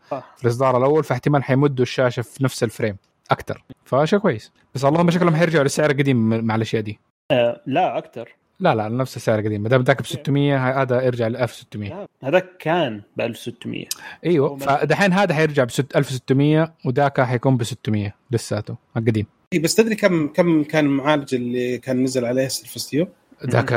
في 0.09 0.43
الإصدار 0.43 0.77
الأول 0.77 1.03
فاحتمال 1.03 1.43
حيمدوا 1.43 1.83
الشاشة 1.83 2.21
في 2.21 2.43
نفس 2.43 2.63
ال 2.63 2.69
frame 2.69 2.97
أكثر 3.31 3.63
فشيء 3.83 4.19
كويس. 4.19 4.51
بس 4.75 4.85
اللهم 4.85 5.11
شكلهم 5.11 5.35
حيرجعوا 5.35 5.63
للسعر 5.63 5.91
القديم 5.91 6.45
مع 6.45 6.55
الأشياء 6.55 6.81
دي. 6.81 6.99
آه 7.31 7.61
لا 7.65 7.97
أكثر 7.97 8.35
لا 8.59 8.75
لا 8.75 8.89
نفس 8.89 9.17
السعر 9.17 9.39
القديم. 9.39 9.63
ما 9.63 9.69
دام 9.69 9.81
ذاك 9.81 10.01
ب 10.01 10.05
600 10.05 10.81
هذا 10.81 11.01
يرجع 11.01 11.27
ل 11.27 11.35
1600 11.37 12.07
هذاك 12.23 12.57
كان 12.59 13.01
ب 13.17 13.21
1600 13.21 13.85
إيوه 14.25 14.57
فدحين 14.57 15.13
هذا 15.13 15.33
حيرجع 15.33 15.63
ب 15.63 15.69
1600 15.95 16.73
وذاك 16.85 17.21
حيكون 17.21 17.57
ب 17.57 17.63
600 17.63 18.13
لساته 18.31 18.75
القديم. 18.97 19.25
بس 19.57 19.75
تدري 19.75 19.95
كم 19.95 20.27
كم 20.27 20.63
كان 20.63 20.85
المعالج 20.85 21.35
اللي 21.35 21.77
كان 21.77 22.03
نزل 22.03 22.25
عليه 22.25 22.47
Surface 22.47 22.89
Duo؟ 22.91 23.07
ذاك 23.45 23.69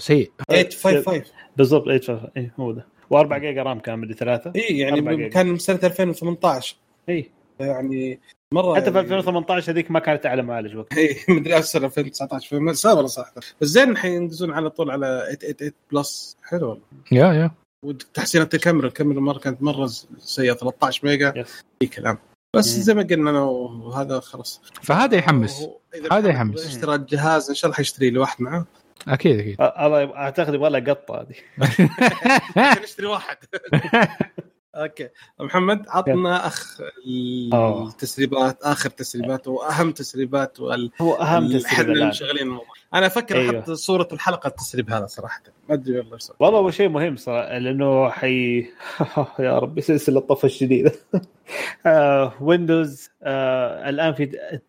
سيء. 0.00 0.30
855 0.50 1.22
بالضبط 1.56 1.88
اي 1.88 2.00
اي 2.36 2.50
هو 2.60 2.72
ده. 2.72 2.86
و4 3.14 3.34
جيجا 3.34 3.62
RAM 3.62 3.78
كان 3.78 4.00
بدي 4.00 4.14
ثلاثة. 4.14 4.52
اي 4.56 4.78
يعني. 4.78 5.28
كان 5.28 5.46
من 5.46 5.58
سنة 5.58 5.80
2018 5.84 6.76
اي 7.08 7.30
يعني 7.60 8.20
مرة 8.54 8.74
حتى 8.74 8.84
في 8.90 8.96
يعني- 8.96 9.00
2018 9.00 9.72
هذيك 9.72 9.90
ما 9.90 9.98
كانت 9.98 10.26
أعلى 10.26 10.42
معالج 10.42 10.76
وقت. 10.76 10.98
اي 10.98 11.16
مدري 11.28 11.58
أصلا 11.58 11.86
2019 11.86 12.48
في 12.48 12.74
صار 12.74 12.94
والله 12.96 13.08
صح 13.08 13.32
بس 13.60 13.66
زين 13.68 13.96
حينقزون 13.96 14.50
على 14.52 14.70
طول 14.70 14.90
على 14.90 15.36
888 15.40 15.72
Plus 15.92 16.36
حلو 16.42 16.68
والله. 16.68 16.82
yeah 17.12 17.32
yeah. 17.32 17.50
وتحسينات 17.84 18.54
الكاميرا 18.54 18.86
الكاميرا 18.86 19.20
مرة 19.20 19.38
كانت 19.38 19.62
مرة 19.62 19.86
سيئة 20.18 20.52
13 20.52 21.06
ميجا. 21.06 21.44
اي 21.82 21.86
كلام. 21.86 22.18
بس. 22.56 22.66
زي 22.66 22.94
ما 22.94 23.02
قلنا 23.02 23.30
أنا 23.30 23.40
وهذا 23.42 24.20
خلاص. 24.20 24.60
فهذا 24.82 25.16
يحمس. 25.16 25.66
هذا 26.12 26.28
يحمس. 26.28 26.66
اشترى 26.66 26.94
الجهاز 26.94 27.48
إن 27.48 27.54
شاء 27.54 27.66
الله 27.68 27.76
حيشتري 27.76 28.10
لي 28.10 28.18
واحد 28.18 28.42
معاه 28.42 28.64
أكيد 29.08 29.38
أكيد. 29.40 29.56
أعتقد 29.60 30.54
يبغى 30.54 30.70
له 30.70 30.92
قطة 30.92 31.20
هذه. 31.20 31.34
نشتري 32.84 33.06
واحد. 33.06 33.36
أوكي. 34.74 35.08
محمد 35.40 35.84
عطنا 35.88 36.46
أخ 36.46 36.80
آه. 37.52 37.88
التسريبات 37.88 38.62
آخر 38.62 38.90
تسريبات 38.90 39.48
وأهم 39.48 39.92
تسريبات 39.92 40.60
وال 40.60 40.90
هو 41.00 41.14
أهم 41.14 41.44
إحنا 41.44 41.58
تسريب 41.58 41.90
اللي 41.90 42.12
شغالين 42.12 42.42
الموضوع. 42.42 42.66
أنا 42.94 43.06
أفكر 43.06 43.36
أيوه. 43.40 43.60
أحط 43.60 43.70
صورة 43.70 44.08
الحلقة 44.12 44.48
التسريب 44.48 44.90
هذا 44.90 45.06
صراحة. 45.06 45.42
ما 45.68 45.74
أدري 45.74 45.98
والله 45.98 46.14
إيش. 46.14 46.30
والله 46.40 46.58
هو 46.58 46.70
شيء 46.70 46.88
مهم 46.88 47.16
صراحة 47.16 47.58
لأنه 47.58 48.08
حي 48.10 48.58
يا 49.38 49.58
ربي 49.58 49.80
سلسلة 49.80 50.18
الطفه 50.18 50.46
الشديده 50.46 50.92
آه، 51.86 52.32
ويندوز 52.40 53.10
آه، 53.22 53.88
الآن 53.88 54.14
في 54.14 54.60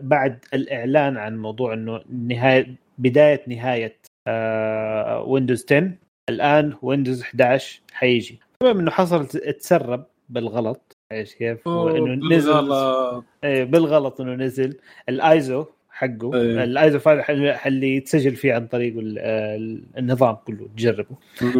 بعد 0.00 0.44
الإعلان 0.54 1.16
عن 1.16 1.38
موضوع 1.38 1.72
إنه 1.72 2.00
نهايه 2.08 2.74
بداية 2.98 3.42
نهاية 3.46 3.98
آه، 4.26 5.22
Windows 5.22 5.64
10. 5.70 5.92
الآن 6.28 6.74
Windows 6.82 7.22
11 7.22 7.80
حيجي. 7.92 8.40
طبعا 8.62 8.72
إنه 8.72 8.90
حصل 8.90 9.26
تسرب 9.26 10.04
بالغلط. 10.28 10.96
إيش 11.12 11.34
كيف؟ 11.34 11.68
إنه 11.68 12.36
نزل 12.36 12.52
بالغلط. 12.52 13.24
إيه، 13.44 13.64
بالغلط 13.64 14.20
إنه 14.20 14.34
نزل. 14.34 14.76
الآيزو 15.08 15.64
حقه 15.90 16.34
إيه. 16.34 16.64
ال 16.64 16.72
ISO 16.72 16.98
file 16.98 17.20
اللي 17.66 17.96
يتسجل 17.96 18.36
فيه 18.36 18.54
عن 18.54 18.66
طريق 18.66 18.98
ال- 18.98 19.18
ال- 19.18 19.82
النظام 19.98 20.34
كله 20.34 20.68
تجربه. 20.76 21.16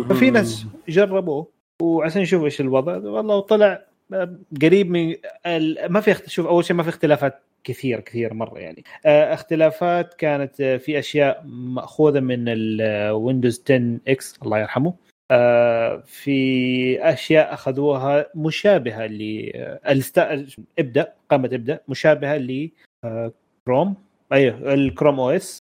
ففي 0.09 0.31
ناس 0.31 0.67
جربوه 0.89 1.47
وعشان 1.83 2.23
نشوف 2.23 2.45
إيش 2.45 2.61
الوضع 2.61 2.97
والله 2.97 3.41
طلع 3.41 3.83
آه، 4.13 4.37
قريب 4.63 4.91
من 4.91 5.15
ما 5.89 6.01
في 6.01 6.31
شوف 6.31 6.47
أول 6.47 6.65
شيء 6.65 6.77
ما 6.77 6.83
في 6.83 6.89
اختلافات 6.89 7.41
كثير 7.65 8.01
كثير 8.01 8.35
مرة 8.35 8.59
يعني. 8.59 8.85
آه، 9.07 9.35
اختلافات 9.35 10.15
كانت 10.15 10.61
آه، 10.61 10.77
في 10.77 10.99
أشياء 10.99 11.43
مأخوذة 11.47 12.21
من 12.21 12.45
ال 12.49 13.63
Windows 13.67 13.99
10X 14.09 14.39
الله 14.43 14.59
يرحمه. 14.59 14.95
في 16.05 16.99
أشياء 17.13 17.55
أخذوها 17.55 18.27
مشابهة 18.35 19.07
ل 19.07 19.51
آه، 19.55 20.01
إبدأ 20.79 21.13
قامه 21.31 21.51
إبدأ 21.53 21.81
مشابهة 21.89 22.37
ل 22.37 22.71
كروم 23.67 23.95
أيوه 24.33 24.75
ال 24.75 25.21
Chrome 25.21 25.31
OS 25.31 25.59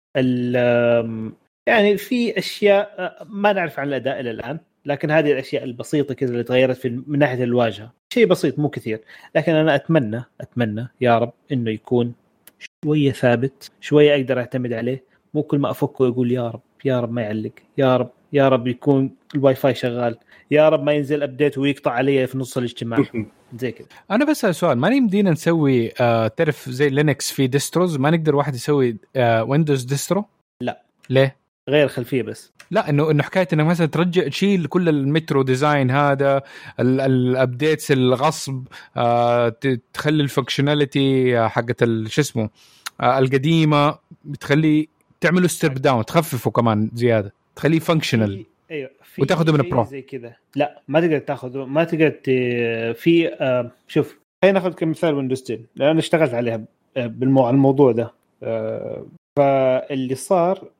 يعني 1.68 1.98
في 1.98 2.38
أشياء 2.38 2.96
آه، 3.00 3.26
ما 3.30 3.54
نعرف 3.54 3.80
عن 3.80 3.88
الأداء 3.88 4.20
إلى 4.20 4.32
الآن 4.32 4.60
لكن 4.86 5.12
هذه 5.12 5.32
الأشياء 5.32 5.64
البسيطة 5.64 6.14
كذا 6.14 6.32
اللي 6.32 6.44
تغيرت 6.44 6.78
في 6.78 7.04
من 7.08 7.20
ناحية 7.20 7.44
الواجهة. 7.44 7.94
شيء 8.14 8.26
بسيط 8.28 8.60
مو 8.60 8.70
كثير 8.70 9.02
لكن 9.36 9.56
أنا 9.56 9.76
أتمنى 9.76 10.24
أتمنى 10.42 10.88
يا 11.02 11.18
رب 11.20 11.34
إنه 11.52 11.72
يكون 11.72 12.14
شوية 12.86 13.12
ثابت 13.12 13.72
شوية 13.82 14.16
أقدر 14.16 14.40
أعتمد 14.40 14.74
عليه 14.74 15.04
مو 15.34 15.44
كل 15.44 15.60
ما 15.60 15.72
أفكه 15.72 16.08
يقول 16.08 16.32
يا 16.32 16.48
رب. 16.50 16.62
يا 16.88 17.00
رب 17.00 17.12
ما 17.12 17.22
يعلق. 17.22 17.52
يا 17.78 17.98
رب 17.98 18.10
يا 18.34 18.50
رب 18.50 18.68
يكون 18.68 19.12
الواي 19.36 19.56
فاي 19.56 19.76
شغال. 19.76 20.18
يا 20.52 20.70
رب 20.70 20.84
ما 20.84 20.92
ينزل 20.94 21.24
update 21.24 21.58
ويقطع 21.58 21.92
علي 21.92 22.28
في 22.28 22.38
نص 22.38 22.58
الاجتماع. 22.58 23.04
زي 23.60 23.72
كذا. 23.72 23.88
أنا 24.12 24.26
بسال 24.26 24.56
سؤال. 24.56 24.78
ما 24.78 24.90
يمدينا 24.90 25.32
نسوي 25.32 25.92
آه 26.00 26.28
تعرف 26.28 26.70
زي 26.70 26.90
Linux 26.90 27.32
في 27.32 27.48
distros 27.48 27.98
ما 27.98 28.10
نقدر 28.12 28.36
واحد 28.36 28.56
يسوي 28.56 28.98
آه 29.16 29.44
Windows 29.44 29.84
distro؟ 29.84 30.26
لا. 30.62 30.82
ليه؟ 31.10 31.36
غير 31.70 31.88
خلفية 31.88 32.22
بس. 32.24 32.52
لا 32.72 32.90
إنه 32.90 33.12
إنه 33.12 33.24
حكاية 33.24 33.48
إنك 33.54 33.66
مثلا 33.66 33.88
ترجع 33.88 34.28
تشيل 34.28 34.66
كل 34.66 34.90
ال 34.90 34.98
Metro 34.98 35.42
design 35.42 35.92
هذا 35.92 36.42
ال- 36.80 37.02
ال 37.02 37.13
updates 37.13 37.92
الغصب 37.92 38.64
آه 38.98 39.50
ت- 39.50 39.82
تخلي 39.94 40.24
ال 40.24 40.32
functionality 40.32 41.40
آه، 41.40 41.48
حقت 41.48 41.84
شو 42.08 42.22
اسمه 42.22 42.50
آه 43.02 43.20
القديمة 43.20 43.96
بتخليه 44.26 44.86
تعملوا 45.22 45.48
strip 45.48 45.74
down 45.74 46.06
تخففه 46.06 46.52
كمان 46.52 46.90
زيادة 46.94 47.34
تخليه 47.56 47.80
functional 47.80 48.46
أيوه 48.72 48.90
في 49.04 49.22
وتاخذه 49.22 49.52
من 49.52 49.60
ال 49.60 49.64
Pro. 49.64 49.84
زي 49.84 50.02
كذا. 50.02 50.36
لا 50.56 50.82
ما 50.88 51.02
تقدر 51.02 51.20
تاخذه 51.20 51.66
ما 51.66 51.84
تقدر 51.84 52.10
ت... 52.10 52.30
في 53.00 53.34
آه 53.34 53.72
شوف 53.88 54.20
خلينا 54.44 54.60
ناخذ 54.60 54.74
كمثال 54.74 55.14
Windows 55.14 55.44
10 55.44 55.60
لأن 55.76 55.90
أنا 55.90 56.00
اشتغلت 56.00 56.34
عليها 56.34 56.62
آه، 56.98 57.08
بالمو... 57.08 57.44
على 57.44 57.54
الموضوع 57.54 57.92
ده. 57.92 58.14
آه 58.44 59.06
فاللي 59.38 60.16
صار 60.16 60.72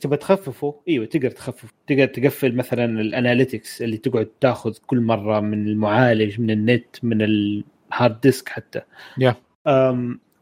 تبغى 0.00 0.16
تخففه 0.16 0.74
أيوه 0.88 1.06
تقدر 1.06 1.30
تخفف 1.30 1.72
تقدر 1.86 2.06
تقفل 2.06 2.56
مثلا 2.56 3.00
ال 3.00 3.08
analytics 3.08 3.82
اللي 3.82 3.96
تقعد 3.96 4.28
تاخذ 4.40 4.74
كل 4.86 5.00
مرة 5.00 5.40
من 5.40 5.66
المعالج 5.66 6.40
من 6.40 6.50
النت 6.50 6.96
من 7.02 7.22
ال 7.22 7.42
hard 7.42 8.20
disk 8.20 8.48
حتى. 8.48 8.80
Yeah. 9.20 9.34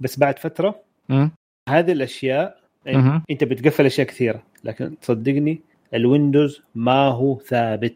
بس 0.00 0.18
بعد 0.18 0.38
فترة 0.38 0.82
هذه 1.68 1.92
الأشياء 1.92 2.61
مهم. 2.86 3.22
أنت 3.30 3.44
بتقفل 3.44 3.86
أشياء 3.86 4.06
كثيرة 4.06 4.42
لكن 4.64 4.94
تصدقني 5.00 5.60
ال 5.94 6.03
Windows 6.03 6.62
ما 6.74 7.08
هو 7.08 7.38
ثابت. 7.38 7.94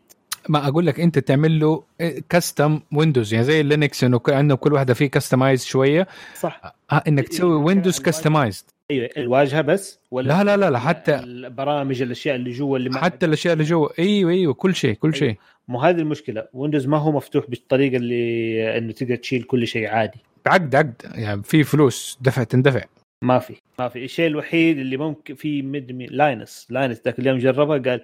ما 0.48 0.68
أقول 0.68 0.86
لك 0.86 1.00
أنت 1.00 1.18
تعمل 1.18 1.60
له 1.60 1.82
custom 2.28 2.80
Windows 2.93 3.34
يعني 3.34 3.44
زي 3.46 3.62
Linux 3.62 4.05
إنه 4.04 4.20
إنه 4.28 4.54
كل 4.54 4.72
واحدة 4.72 4.94
فيه 4.94 5.06
customize 5.06 5.64
شوية. 5.64 6.06
صح. 6.40 6.74
آه 6.92 7.02
إنك 7.08 7.28
تسوي 7.28 7.58
إيه، 7.58 7.64
Windows 7.64 7.94
الواجهة. 7.94 8.04
customized 8.05 8.64
أيوه 8.90 9.08
الواجهة 9.16 9.60
بس 9.60 9.98
ولا 10.10 10.28
لا 10.28 10.44
لا 10.44 10.56
لا 10.56 10.70
لا 10.70 10.78
حتى 10.78 11.14
البرامج 11.14 12.02
الأشياء 12.02 12.36
اللي 12.36 12.50
جوا 12.50 12.78
اللي 12.78 12.98
حتى 12.98 13.26
الأشياء 13.26 13.52
اللي 13.52 13.64
جوا. 13.64 13.88
أيوه 13.98 14.30
أيوه 14.30 14.54
كل 14.54 14.74
شيء 14.74 14.94
كل 14.94 15.08
أيوة. 15.08 15.18
شيء. 15.18 15.36
مو 15.68 15.80
هذه 15.80 15.98
المشكلة. 15.98 16.46
Windows 16.52 16.86
ما 16.86 16.98
هو 16.98 17.12
مفتوح 17.12 17.50
بالطريقة 17.50 17.96
اللي 17.96 18.78
إنه 18.78 18.92
تقدر 18.92 19.16
تشيل 19.16 19.42
كل 19.42 19.66
شيء 19.66 19.86
عادي. 19.86 20.18
عقد 20.46 20.74
عقد 20.74 20.94
يعني 21.14 21.42
في 21.42 21.64
فلوس 21.64 22.18
دفع 22.20 22.42
تندفع. 22.42 22.84
ما 23.24 23.38
في 23.38 23.56
ما 23.78 23.88
في. 23.88 24.05
الشيء 24.05 24.26
الوحيد 24.26 24.78
اللي 24.78 24.97
ممكن 24.97 25.34
في 25.34 25.62
مد 25.62 25.93
مي- 25.93 26.06
لاينس 26.06 26.66
لاينس 26.70 27.01
ذاك 27.05 27.18
اليوم 27.18 27.38
جربها 27.38 27.78
قال 27.78 28.02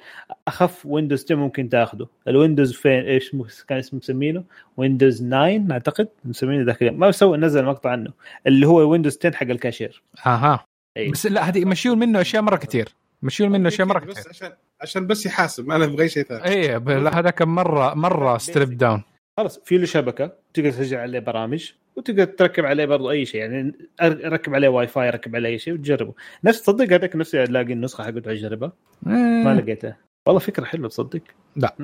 أخف 0.48 0.86
ويندوز 0.86 1.24
10 1.24 1.34
ممكن 1.36 1.68
تاخذه. 1.68 2.06
الويندوز 2.28 2.72
فين 2.72 2.93
إيش 3.05 3.30
كان 3.68 3.78
اسمه 3.78 3.98
مسمينه؟ 3.98 4.44
ويندوز 4.76 5.22
9 5.22 5.66
أعتقد؟ 5.72 6.09
مسمينه 6.24 6.64
ذاك 6.64 6.82
اليوم. 6.82 6.98
ما 7.01 7.10
سوى 7.10 7.39
نزل 7.39 7.64
مقطع 7.64 7.90
عنه. 7.90 8.12
اللي 8.47 8.66
هو 8.66 8.90
ويندوز 8.90 9.18
10 9.18 9.34
حق 9.36 9.43
الكاشير. 9.47 10.02
أها. 10.26 10.64
أيوة. 10.97 11.12
بس 11.12 11.26
لا 11.26 11.48
هذه 11.48 11.59
يمشيون 11.59 11.98
منه 11.98 12.20
أشياء 12.20 12.43
مرة 12.43 12.56
كثير. 12.56 12.89
يمشيون 13.22 13.51
منه 13.51 13.68
أشياء 13.68 13.89
مرة 13.89 13.98
بس 14.05 14.14
كثير. 14.18 14.30
عشان 14.30 14.52
عشان 14.80 15.06
بس 15.06 15.26
يحاسب 15.26 15.66
ما 15.68 15.76
أنا 15.76 15.84
أبغى 15.84 16.09
شيء 16.09 16.22
ثاني. 16.22 16.44
إيه 16.44 16.78
ب- 16.78 16.89
لا 16.90 17.18
هذا 17.18 17.30
كان 17.30 17.48
مرة 17.48 17.94
مره 17.94 18.39
ستريب 18.39 18.76
داون 18.76 19.02
خلاص 19.36 19.59
في 19.64 19.78
له 19.78 19.84
شبكة 19.86 20.32
تقدر 20.55 20.70
تسجل 20.70 20.97
عليه 20.97 21.18
برامج. 21.18 21.70
وتقدر 21.97 22.24
تركب 22.24 22.64
عليه 22.64 22.85
برضو 22.85 23.10
أي 23.10 23.24
شيء 23.27 23.40
يعني 23.40 23.73
أر- 24.02 24.05
ركب 24.24 24.55
عليه 24.55 24.69
واي 24.69 24.86
فاي 24.86 25.10
ركب 25.10 25.36
عليه 25.36 25.48
أي 25.48 25.59
شيء 25.59 25.74
وتجربه. 25.74 26.14
نفس 26.44 26.62
تصدق 26.62 26.93
هذاك 26.93 27.16
نفسي 27.16 27.43
الاقي 27.43 27.73
النسخة 27.73 28.05
حقته 28.05 28.32
أجربها؟ 28.32 28.73
ما 29.02 29.52
إيه. 29.52 29.59
لقيتها 29.59 29.97
والله 30.27 30.40
فكرة 30.40 30.64
حلوة 30.64 30.89
تصدق. 30.89 31.20
لا. 31.56 31.74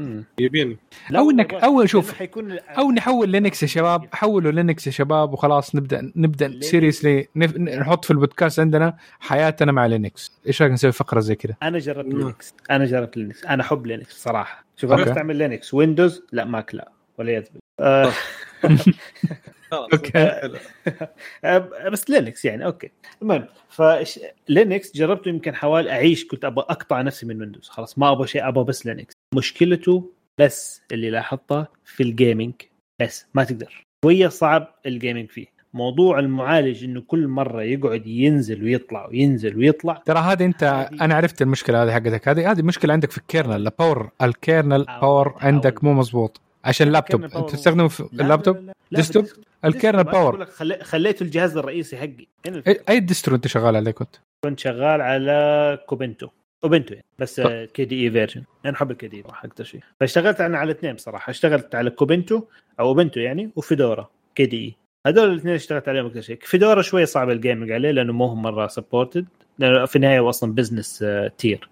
لا 1.11 1.19
أو 1.19 1.31
انك. 1.31 1.55
أو 1.55 1.87
شوف 1.87 2.13
حيكون 2.15 2.53
أو 2.53 2.91
نحول 2.93 3.29
Linux 3.29 3.63
يا 3.63 3.69
شباب 3.69 4.07
حولوا 4.15 4.53
Linux 4.53 4.87
يا 4.87 4.93
شباب 4.93 5.33
وخلاص 5.33 5.75
نبدا 5.77 6.13
نبدأ. 6.17 6.61
seriously 6.61 7.29
نحط 7.37 8.05
في 8.05 8.11
البودكاست 8.11 8.61
عندنا 8.61 8.97
حياتنا 9.21 9.73
مع 9.73 9.87
Linux 9.87 10.33
إيش 10.47 10.63
رأيك 10.63 10.73
نسوي 10.73 10.93
فقرة 10.93 11.21
زي 11.21 11.35
كذا؟ 11.35 11.55
أنا 11.63 11.79
جربت. 11.79 12.15
لينكس 12.15 12.55
أنا 12.71 12.85
جربت 12.85 13.17
لينكس 13.17 13.45
أنا 13.47 13.63
أحب 13.63 13.87
لينكس 13.87 14.23
صراحة. 14.23 14.65
شوف. 14.77 14.93
أنا 14.93 15.03
أستعمل 15.03 15.37
Linux 15.37 15.75
Windows 15.75 16.23
لا 16.33 16.45
Mac 16.45 16.75
لا. 16.75 16.93
والعياذ 17.19 17.45
بالله 17.79 18.13
آه، 21.45 21.59
بس 21.93 22.11
Linux 22.11 22.45
يعني 22.45 22.65
okay. 22.65 22.91
المهم 23.23 23.47
فش 23.69 24.21
Linux 24.49 24.97
جربته 24.97 25.29
يمكن 25.29 25.55
حوالي 25.55 25.91
أعيش 25.91 26.27
كنت 26.27 26.45
أبغى 26.45 26.65
أقطع 26.69 27.03
نفسي 27.03 27.27
من 27.27 27.41
Windows 27.41 27.69
خلاص 27.69 27.99
ما 27.99 28.13
أبغى 28.13 28.27
شيء 28.27 28.49
أبغى 28.49 28.65
بس 28.65 28.87
Linux. 28.87 29.15
مشكلته 29.35 30.11
بس 30.41 30.83
اللي 30.93 31.11
لاحظتها 31.11 31.69
في 31.85 32.03
ال 32.03 32.10
gaming 32.10 32.55
بس 33.01 33.27
ما 33.35 33.45
تقدر. 33.45 33.83
شوية 34.05 34.29
صعب 34.29 34.75
ال 34.87 34.93
gaming 34.93 35.29
فيه. 35.31 35.47
موضوع 35.75 36.19
المعالج 36.19 36.85
إنه 36.85 37.01
كل 37.01 37.29
مرة 37.29 37.63
يقعد 37.63 38.07
ينزل 38.07 38.65
ويطلع 38.65 39.07
وينزل 39.07 39.57
ويطلع. 39.57 40.03
ترى 40.07 40.19
هذه 40.19 40.45
أنت 40.45 40.65
هذه- 40.65 41.05
أنا 41.05 41.15
عرفت 41.15 41.43
المشكلة 41.43 41.83
هذه 41.83 41.93
حقتك. 41.93 42.29
هذه 42.29 42.51
هذه 42.51 42.63
مشكلة 42.63 42.93
عندك 42.93 43.11
في 43.11 43.19
ال 43.19 43.23
kernel. 43.23 43.57
ال 43.67 43.74
power 43.74 44.11
ال 44.23 44.32
kernel 44.32 44.85
power. 45.01 45.35
عندك 45.41 45.85
مو 45.85 45.93
مزبوط 45.93 46.41
عشان 46.69 46.87
اللابتوب. 46.87 47.25
أنت 47.25 47.51
تستخدمه 47.51 47.89
في 47.89 48.09
لا، 48.13 48.23
اللابتوب؟ 48.23 48.57
لا، 48.57 48.61
لا، 48.61 48.73
لا، 48.91 48.99
desktop؟ 48.99 49.27
ال 49.65 49.70
kernel. 49.70 50.05
power 50.05 50.45
خلي- 50.45 50.85
خليته 50.85 51.23
الجهاز 51.23 51.57
الرئيسي 51.57 51.97
حقي. 51.97 52.27
الفكرة. 52.47 52.73
اي 52.73 52.81
أي 52.89 53.01
distro 53.01 53.37
أنت 53.37 53.47
شغال 53.47 53.77
عليه 53.77 53.91
كنت؟ 53.91 54.17
كنت 54.45 54.61
شغال 54.61 55.01
على 55.01 55.79
Kubuntu. 55.87 56.29
Ubuntu 56.65 56.95
يعني 56.95 57.07
بس. 57.19 57.41
KDE 57.75 58.05
version 58.05 58.45
أنا 58.65 58.75
أحب 58.75 58.91
ال 58.91 59.09
KDE 59.09 59.25
أكثر 59.45 59.65
شيء. 59.65 59.81
فاشتغلت 60.01 60.41
أنا 60.41 60.59
على 60.59 60.71
اثنين 60.73 60.93
بصراحة. 60.95 61.31
اشتغلت 61.31 61.75
على 61.75 61.91
Kubuntu 61.91 62.43
أو 62.81 62.89
Ubuntu 62.89 63.21
يعني 63.21 63.51
و 63.57 63.64
Fedora 63.64 64.09
KDE. 64.35 64.75
هذول 65.09 65.31
الاثنين 65.33 65.55
اشتغلت 65.55 65.89
عليهم 65.89 66.07
أكثر 66.07 66.21
شيء. 66.21 66.39
Fedora 66.43 66.83
شوي 66.83 67.07
صعب 67.07 67.31
ال 67.31 67.37
gaming 67.37 67.73
عليه 67.73 67.91
لأنه 67.91 68.13
مو 68.13 68.27
هم 68.27 68.43
مرة 68.43 68.67
supported 68.67 69.27
لأنه 69.59 69.85
في 69.87 69.97
النهاية 69.97 70.19
هو 70.19 70.29
أصلا 70.29 70.53
business 70.55 71.05
tier 71.39 71.69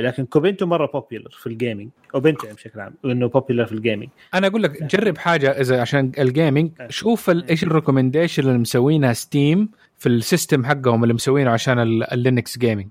لكن 0.00 0.24
Kubuntu 0.24 0.66
مرة 0.66 0.86
popular 0.86 1.30
في 1.30 1.46
ال 1.46 1.52
gaming 1.52 1.88
Ubuntu 2.14 2.44
يعني 2.46 2.56
بشكل 2.56 2.80
عام 2.80 2.94
إنه 3.04 3.28
popular 3.28 3.64
في 3.64 3.72
ال 3.72 3.77
gaming 3.77 4.08
أنا 4.34 4.46
أقول 4.46 4.62
لك 4.62 4.82
جرب 4.82 5.18
حاجة 5.18 5.50
إذا 5.60 5.80
عشان 5.80 6.12
ال 6.18 6.25
gaming 6.25 6.70
أه. 6.80 6.88
شوف 6.90 7.30
إيش 7.30 7.62
ال 7.62 7.67
recommendation 7.67 8.42
اللي 8.42 8.58
مسوينها 8.58 9.12
Steam 9.12 9.68
في 9.98 10.08
ال 10.08 10.16
system 10.16 10.64
حقهم 10.64 11.02
اللي 11.02 11.14
مسوينه 11.14 11.50
عشان 11.50 11.78
ال- 11.78 12.12
ال 12.12 12.20
Linux 12.20 12.58
gaming. 12.58 12.88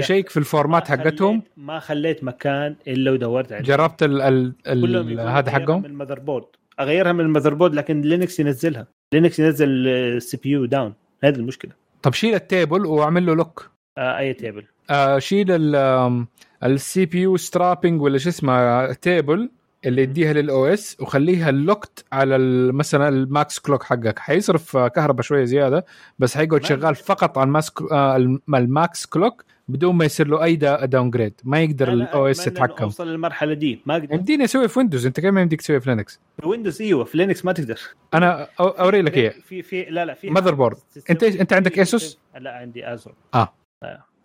check 0.00 0.28
في 0.28 0.36
ال 0.36 0.44
forums 0.44 0.90
ما 0.90 0.96
حقتهم؟ 0.96 1.42
ما 1.56 1.78
خليت 1.78 2.24
مكان 2.24 2.76
إلا 2.88 3.10
ودورت 3.10 3.52
عليه. 3.52 3.62
جربت 3.64 4.02
ال 4.02 4.20
ال 4.22 4.52
ال 4.66 5.20
هذا 5.20 5.50
حقهم؟ 5.50 5.84
ال 5.84 6.18
motherboard 6.18 6.44
أغيرها 6.80 7.12
من 7.12 7.20
ال 7.20 7.54
motherboard 7.54 7.74
لكن 7.74 8.00
Linux 8.00 8.40
ينزلها. 8.40 8.86
Linux 9.14 9.38
ينزل 9.38 9.68
ال 9.88 10.36
CPU 10.36 10.50
down 10.50 10.94
هذه 11.24 11.34
المشكلة. 11.36 11.72
طب 12.02 12.12
شيل 12.12 12.34
ال 12.34 12.43
table 12.43 12.86
واعمل 12.86 13.26
له 13.26 13.34
lock 13.34 13.70
آه 13.98 14.18
أي 14.18 14.34
table. 14.34 14.64
آه 14.90 15.18
شيل 15.18 15.46
ال 16.64 17.06
CPU 17.06 17.36
سترابنج 17.36 18.02
ولا 18.02 18.18
شو 18.18 18.28
اسمه 18.28 18.92
table 18.92 19.50
اللي 19.86 20.02
يديها 20.02 20.32
لل 20.32 20.66
OS 20.66 20.96
وخليها 21.00 21.50
locked 21.50 22.04
على 22.12 22.38
مثلا 22.72 23.08
ال 23.08 23.20
max 23.20 23.58
clock 23.58 23.82
حقك. 23.82 24.18
حيصرف 24.18 24.76
آه، 24.76 24.88
كهرباء 24.88 25.22
شوية 25.22 25.44
زيادة 25.44 25.84
بس 26.18 26.36
حيقعد 26.36 26.64
شغال 26.64 26.94
فقط 26.94 27.38
على 27.38 27.46
ال 27.46 27.55
max 27.55 27.82
آه 27.92 28.16
الم- 28.16 28.40
ال 28.54 28.67
max 28.67 29.06
clock 29.06 29.44
بدون 29.68 29.94
ما 29.94 30.04
يصير 30.04 30.28
له 30.28 30.44
أي 30.44 30.56
downgrade 30.56 31.40
ما 31.44 31.60
يقدر 31.60 31.92
ال 31.92 32.26
OS 32.26 32.46
يتحكم. 32.46 32.84
أوصل 32.84 33.08
للمرحلة 33.08 33.54
دي. 33.54 33.80
ما 33.86 33.94
أقدر. 33.96 34.14
يمديني 34.14 34.44
أسوي 34.44 34.68
في 34.68 34.78
Windows 34.78 35.06
أنت 35.06 35.20
كيف 35.20 35.30
ما 35.32 35.40
يمديك 35.40 35.60
تسوي 35.60 35.80
في 35.80 35.90
Linux 35.90 36.20
في 36.40 36.48
Windows 36.48 36.82
إيوه. 36.82 37.04
في 37.04 37.18
Linux 37.18 37.44
ما 37.44 37.52
تقدر. 37.52 37.80
أنا 38.14 38.44
أو- 38.46 38.50
اوري 38.60 39.02
لك 39.02 39.16
اياه 39.18 39.30
في 39.44 39.62
في 39.62 39.82
لا 39.84 40.04
لا 40.04 40.14
في 40.14 40.30
mother 40.30 40.54
board. 40.54 40.76
إيش- 40.98 41.40
أنت 41.40 41.52
عندك 41.52 41.78
ASUS؟ 41.78 42.18
لا 42.38 42.50
عندي 42.56 42.92
Acer 42.92 43.12
آه. 43.34 43.54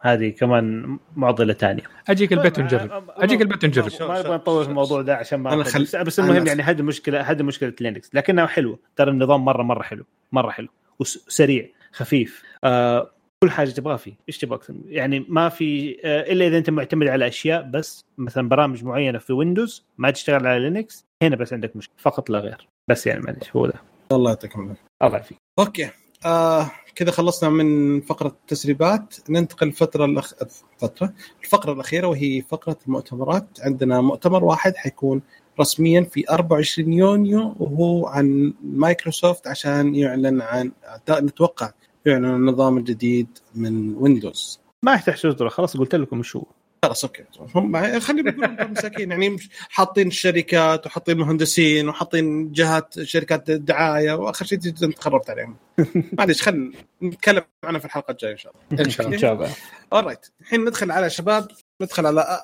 هذه 0.02 0.30
كمان 0.30 0.98
معضلة 1.16 1.54
ثانية. 1.54 1.84
أجيك 2.10 2.34
البيت 2.34 2.60
ونجرب. 2.60 3.04
أجيك 3.10 3.42
البيت 3.42 3.64
ونجرب. 3.64 3.86
ما 4.10 4.20
نبغى 4.20 4.36
نطول 4.36 4.64
في 4.64 4.70
الموضوع 4.70 5.02
ده 5.02 5.16
عشان 5.16 5.40
ما 5.40 5.54
أنا 5.54 5.64
خل- 5.64 5.82
بس, 5.84 5.96
بس 5.96 6.20
المهم 6.20 6.44
أنا- 6.44 6.48
يعني 6.48 6.62
هذه 6.64 6.82
مشكله 6.82 7.22
هذه 7.22 7.44
مشكلة 7.44 7.74
Linux 7.82 8.10
لكنها 8.16 8.46
حلوة. 8.46 8.80
ترى 8.96 9.12
النظام 9.12 9.46
مره 9.46 9.64
مرة 9.64 9.84
حلو. 9.84 10.06
مرة 10.32 10.50
حلو. 10.52 10.68
وسريع. 11.00 11.70
خفيف. 11.92 12.44
آه 12.64 13.12
كل 13.44 13.52
حاجة 13.52 13.70
تبغاها 13.70 13.98
فيه. 13.98 14.14
إيش 14.28 14.38
تبغى 14.38 14.56
أكثر 14.56 14.74
يعني 14.86 15.26
ما 15.30 15.50
في 15.50 15.98
آه 16.04 16.32
إلا 16.32 16.48
إذا 16.48 16.58
أنت 16.58 16.70
معتمد 16.70 17.08
على 17.08 17.28
أشياء 17.28 17.62
بس. 17.62 18.06
مثلا 18.18 18.50
برامج 18.50 18.84
معينة 18.84 19.20
في 19.20 19.34
Windows 19.34 19.86
ما 19.98 20.12
تشتغل 20.12 20.48
على 20.48 20.60
Linux 20.70 21.06
هنا 21.24 21.36
بس 21.36 21.54
عندك 21.54 21.76
مشكلة. 21.76 21.96
فقط 21.98 22.30
لا 22.30 22.40
غير. 22.40 22.68
بس 22.90 23.08
يعني 23.08 23.22
معلش 23.22 23.56
هو 23.56 23.66
ده. 23.66 23.74
الله 24.12 24.30
يعطيكم 24.30 24.62
العافية. 24.62 24.84
الله 25.04 25.14
يعافيك. 25.14 25.38
okay. 25.60 25.90
آه 26.26 26.72
كذا 26.96 27.12
خلصنا 27.12 27.50
من 27.50 28.02
فقرة 28.02 28.28
التسريبات. 28.28 29.16
ننتقل 29.30 29.68
الفترة 29.68 30.06
الأخ... 30.06 30.34
فتره 30.78 31.14
الفقرة 31.44 31.74
الأخيرة 31.74 32.08
وهي 32.08 32.42
فقرة 32.42 32.78
المؤتمرات. 32.88 33.48
عندنا 33.62 34.02
مؤتمر 34.02 34.44
واحد 34.44 34.76
حيكون 34.76 35.22
رسميا 35.60 36.02
في 36.02 36.30
24 36.30 36.94
يونيو 36.94 37.56
وهو 37.60 38.08
عن 38.08 38.54
مايكروسوفت 38.64 39.48
عشان 39.48 39.96
يعلن 39.96 40.42
عن 40.42 40.72
نتوقع 41.12 41.72
يعلن 42.08 42.26
عن 42.26 42.36
النظام 42.36 42.78
الجديد 42.78 43.28
من 43.56 43.96
Windows 43.96 44.60
ما 44.84 44.94
يحتاج 44.94 45.16
تصدر 45.16 45.50
خلاص 45.50 45.78
قلت 45.78 45.96
لكم 45.96 46.24
شو. 46.24 46.44
خلاص 46.86 47.06
okay. 47.06 47.24
هم 47.56 48.00
خلينا 48.00 48.32
نقول 48.32 48.72
مساكين. 48.72 49.12
يعني 49.12 49.38
حاطين 49.70 50.08
الشركات 50.08 50.86
وحاطين 50.86 51.18
مهندسين 51.18 51.90
وحاطين 51.90 52.52
جهات 52.52 53.04
شركات 53.04 53.52
دعاية 53.52 54.14
وآخر 54.14 54.46
شيء 54.46 54.60
انت 54.84 55.00
خربت 55.00 55.30
عليهم. 55.30 55.56
معليش 56.18 56.42
خلينا 56.42 56.72
نتكلم 57.04 57.42
عنها 57.64 57.80
في 57.80 57.86
الحلقة 57.86 58.12
الجاية 58.12 58.32
إن 58.32 58.38
شاء 58.38 58.54
الله. 58.72 59.14
إن 59.14 59.18
شاء 59.18 59.34
الله 59.34 59.50
alright 59.94 60.26
الحين 60.42 60.66
ندخل 60.66 60.92
على 60.92 61.10
شباب 61.10 61.48
ندخل 61.82 62.06
على 62.06 62.42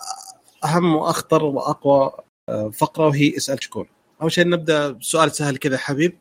أهم 0.63 0.95
وأخطر 0.95 1.43
وأقوى 1.43 2.11
آه، 2.49 2.69
فقرة 2.69 3.07
وهي 3.07 3.37
اسأل 3.37 3.63
شكون. 3.63 3.85
أول 4.21 4.31
شيء 4.31 4.47
نبدأ 4.47 4.91
بسؤال 4.91 5.31
سهل 5.31 5.57
كذا 5.57 5.77
حبيب. 5.77 6.17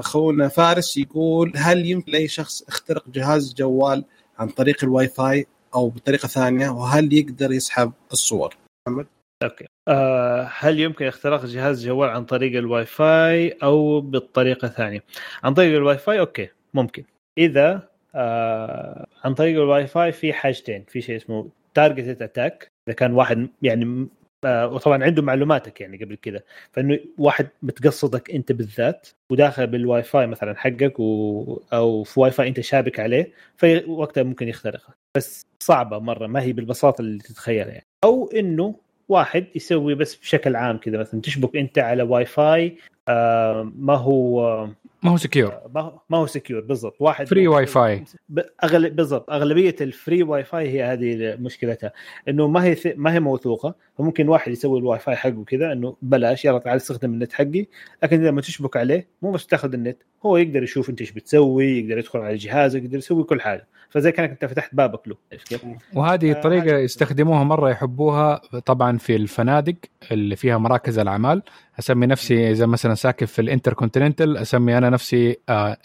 خونا 0.00 0.48
فارس 0.48 0.96
يقول 0.96 1.52
هل 1.56 1.86
يمكن 1.86 2.12
لأي 2.12 2.28
شخص 2.28 2.62
يخترق 2.68 3.08
جهاز 3.08 3.54
جوال 3.54 4.04
عن 4.38 4.48
طريق 4.48 4.84
الواي 4.84 5.08
فاي 5.08 5.46
أو 5.74 5.88
بطريقة 5.88 6.28
ثانية؟ 6.28 6.68
وهل 6.70 7.12
يقدر 7.12 7.52
يسحب 7.52 7.92
الصور؟ 8.12 8.56
okay. 9.42 9.66
آه 9.88 10.50
هل 10.58 10.80
يمكن 10.80 11.06
اختراق 11.06 11.44
جهاز 11.46 11.86
جوال 11.86 12.08
عن 12.08 12.24
طريق 12.24 12.58
الواي 12.58 12.86
فاي 12.86 13.56
أو 13.62 14.00
بالطريقة 14.00 14.66
الثانية؟ 14.66 15.02
عن 15.44 15.54
طريق 15.54 15.76
ال 15.76 15.98
WiFi 15.98 16.20
okay 16.20 16.48
ممكن. 16.74 17.04
إذا 17.38 17.88
آه 18.14 19.06
عن 19.24 19.34
طريق 19.34 19.62
الواي 19.62 19.86
فاي 19.86 20.12
في 20.12 20.32
حاجتين. 20.32 20.84
في 20.88 21.00
شيء 21.00 21.16
اسمه 21.16 21.48
targeted 21.74 22.22
attack 22.22 22.68
إذا 22.88 22.96
كان 22.96 23.12
واحد 23.12 23.48
يعني 23.62 24.08
وطبعا 24.44 25.04
عنده 25.04 25.22
معلوماتك 25.22 25.80
يعني 25.80 26.04
قبل 26.04 26.16
كذا. 26.16 26.40
فإنه 26.72 26.98
واحد 27.18 27.48
متقصدك 27.62 28.30
أنت 28.30 28.52
بالذات 28.52 29.08
وداخل 29.30 29.66
بالواي 29.66 30.02
فاي 30.02 30.26
مثلا 30.26 30.56
حقك 30.56 31.00
و... 31.00 31.62
أو 31.72 32.02
في 32.02 32.20
واي 32.20 32.30
فاي 32.30 32.48
أنت 32.48 32.60
شابك 32.60 33.00
عليه 33.00 33.32
فوقتها 33.56 34.22
ممكن 34.22 34.48
يخترقك 34.48 34.94
بس 35.16 35.46
صعبة 35.60 35.98
مرة 35.98 36.26
ما 36.26 36.42
هي 36.42 36.52
بالبساطه 36.52 37.02
اللي 37.02 37.18
تتخيلها 37.18 37.72
يعني. 37.72 37.86
أو 38.04 38.30
إنه 38.30 38.74
واحد 39.08 39.46
يسوي 39.54 39.94
بس 39.94 40.16
بشكل 40.16 40.56
عام 40.56 40.76
كذا 40.76 40.98
مثلا 40.98 41.20
تشبك 41.20 41.56
أنت 41.56 41.78
على 41.78 42.02
واي 42.02 42.24
فاي 42.24 42.66
آه 42.66 42.97
ما 43.78 43.94
هو 43.96 44.66
ما 45.02 45.10
هو 45.10 45.16
secure 45.16 45.54
ما 45.74 45.80
هو 45.80 45.98
ما 46.10 46.18
هو 46.18 46.26
secure 46.26 46.60
بالضبط. 46.60 46.96
واحد 47.00 47.26
free 47.28 47.48
WiFi 47.48 48.04
ب- 48.28 48.40
أغلب 48.64 48.96
بالضبط. 48.96 49.30
أغلبية 49.30 49.76
ال 49.80 50.22
free 50.22 50.44
WiFi 50.44 50.68
هي 50.70 50.82
هذه 50.82 51.36
مشكلتها. 51.40 51.92
إنه 52.28 52.48
ما 52.48 52.64
هي 52.64 52.76
ما 52.96 53.12
هي 53.14 53.20
موثوقة. 53.20 53.74
فممكن 53.98 54.28
واحد 54.28 54.52
يسوي 54.52 54.78
الواي 54.78 54.98
فاي 54.98 55.16
حقه 55.16 55.44
كذا 55.44 55.72
إنه 55.72 55.96
بلاش 56.02 56.44
يلا 56.44 56.58
تعال 56.58 56.76
استخدم 56.76 57.12
النت 57.12 57.32
حقي. 57.32 57.66
لكن 58.02 58.24
لما 58.24 58.40
تشبك 58.40 58.76
عليه 58.76 59.08
مو 59.22 59.30
بس 59.30 59.46
تاخذ 59.46 59.72
النت 59.74 60.02
هو 60.26 60.36
يقدر 60.36 60.62
يشوف 60.62 60.90
أنت 60.90 61.00
إيش 61.00 61.10
بتسوي 61.12 61.78
يقدر 61.78 61.98
يدخل 61.98 62.18
على 62.18 62.36
جهازك 62.36 62.82
يقدر 62.82 62.98
يسوي 62.98 63.24
كل 63.24 63.40
حاجة. 63.40 63.66
فزي 63.90 64.12
كانك 64.12 64.30
انت 64.30 64.44
فتحت 64.44 64.74
بابك 64.74 65.08
له. 65.08 65.14
عرفت 65.32 65.48
كيف؟ 65.48 65.60
وهذه 65.94 66.30
آه، 66.38 66.40
طريقة 66.42 66.76
هذه- 66.76 66.80
يستخدموها 66.80 67.44
مرة 67.44 67.70
يحبوها 67.70 68.40
طبعا 68.66 68.98
في 68.98 69.16
الفنادق 69.16 69.74
اللي 70.12 70.36
فيها 70.36 70.58
مراكز 70.58 70.98
الأعمال. 70.98 71.42
أسمي 71.78 72.06
نفسي 72.06 72.50
إذا 72.50 72.66
مثلا 72.66 72.94
ساكن 72.94 73.26
في 73.26 73.38
الإنتركونتيننتال 73.42 74.36
أسمي 74.36 74.78
أنا 74.78 74.90
نفسي 74.90 75.36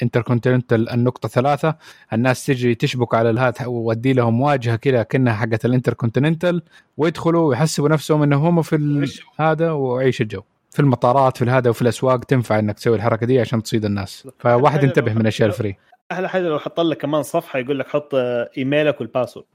إنتركونتيننتال 0.04 0.90
النقطة 0.90 1.30
ثلاثة. 1.30 1.76
الناس 2.14 2.46
تجي 2.46 2.76
تشبك 2.76 3.16
على 3.16 3.30
الهات 3.30 3.62
وأودي 3.68 4.14
لهم 4.14 4.42
واجهة 4.42 4.76
كذا 4.76 5.04
كأنها 5.04 5.34
حقت 5.34 5.66
الإنتركونتيننتال 5.66 6.62
ويدخلوا 6.98 7.50
ويحسبوا 7.50 7.90
نفسهم 7.90 8.24
انهم 8.24 8.46
هم 8.46 8.62
في 8.62 8.76
ال- 8.76 9.12
هذا 9.40 9.72
ويعيش 9.72 10.22
الجو. 10.22 10.42
في 10.72 10.80
المطارات 10.80 11.38
في 11.38 11.44
الهذا 11.44 11.70
وفي 11.70 11.82
الأسواق 11.82 12.24
تنفع 12.24 12.60
إنك 12.60 12.76
تسوي 12.76 12.96
الحركة 12.96 13.26
دي 13.26 13.40
عشان 13.40 13.64
تصيد 13.64 13.86
الناس. 13.86 14.28
فواحد 14.40 14.84
ينتبه 14.84 15.14
من 15.14 15.22
الأشياء 15.22 15.50
ال 15.49 15.54
free. 15.54 15.78
أحلى 16.14 16.30
حاجة 16.30 16.41
لو 16.41 16.60
حط 16.60 16.80
لك 16.80 16.98
كمان 16.98 17.23
صفحة 17.23 17.60
يقول 17.60 17.80
لك 17.80 17.88
حط 17.88 18.15
آه، 18.15 18.49
إيميلك 18.57 19.02
وال 19.02 19.10
password. 19.10 19.45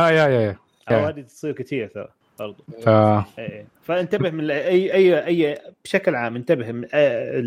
آه 0.00 0.10
yeah 0.10 0.28
yeah, 0.28 0.56
yeah. 0.90 1.08
هذه 1.08 1.20
تصير 1.20 1.52
كثير 1.52 1.88
ترى 1.88 2.08
برضو. 2.38 2.64
ف... 2.82 2.88
إيه. 3.38 3.66
فانتبه 3.82 4.30
من 4.30 4.50
أي 4.50 4.94
أي 4.94 5.26
أي 5.26 5.58
بشكل 5.84 6.14
عام 6.14 6.36
انتبه 6.36 6.72
من 6.72 6.84
آه، 6.94 7.40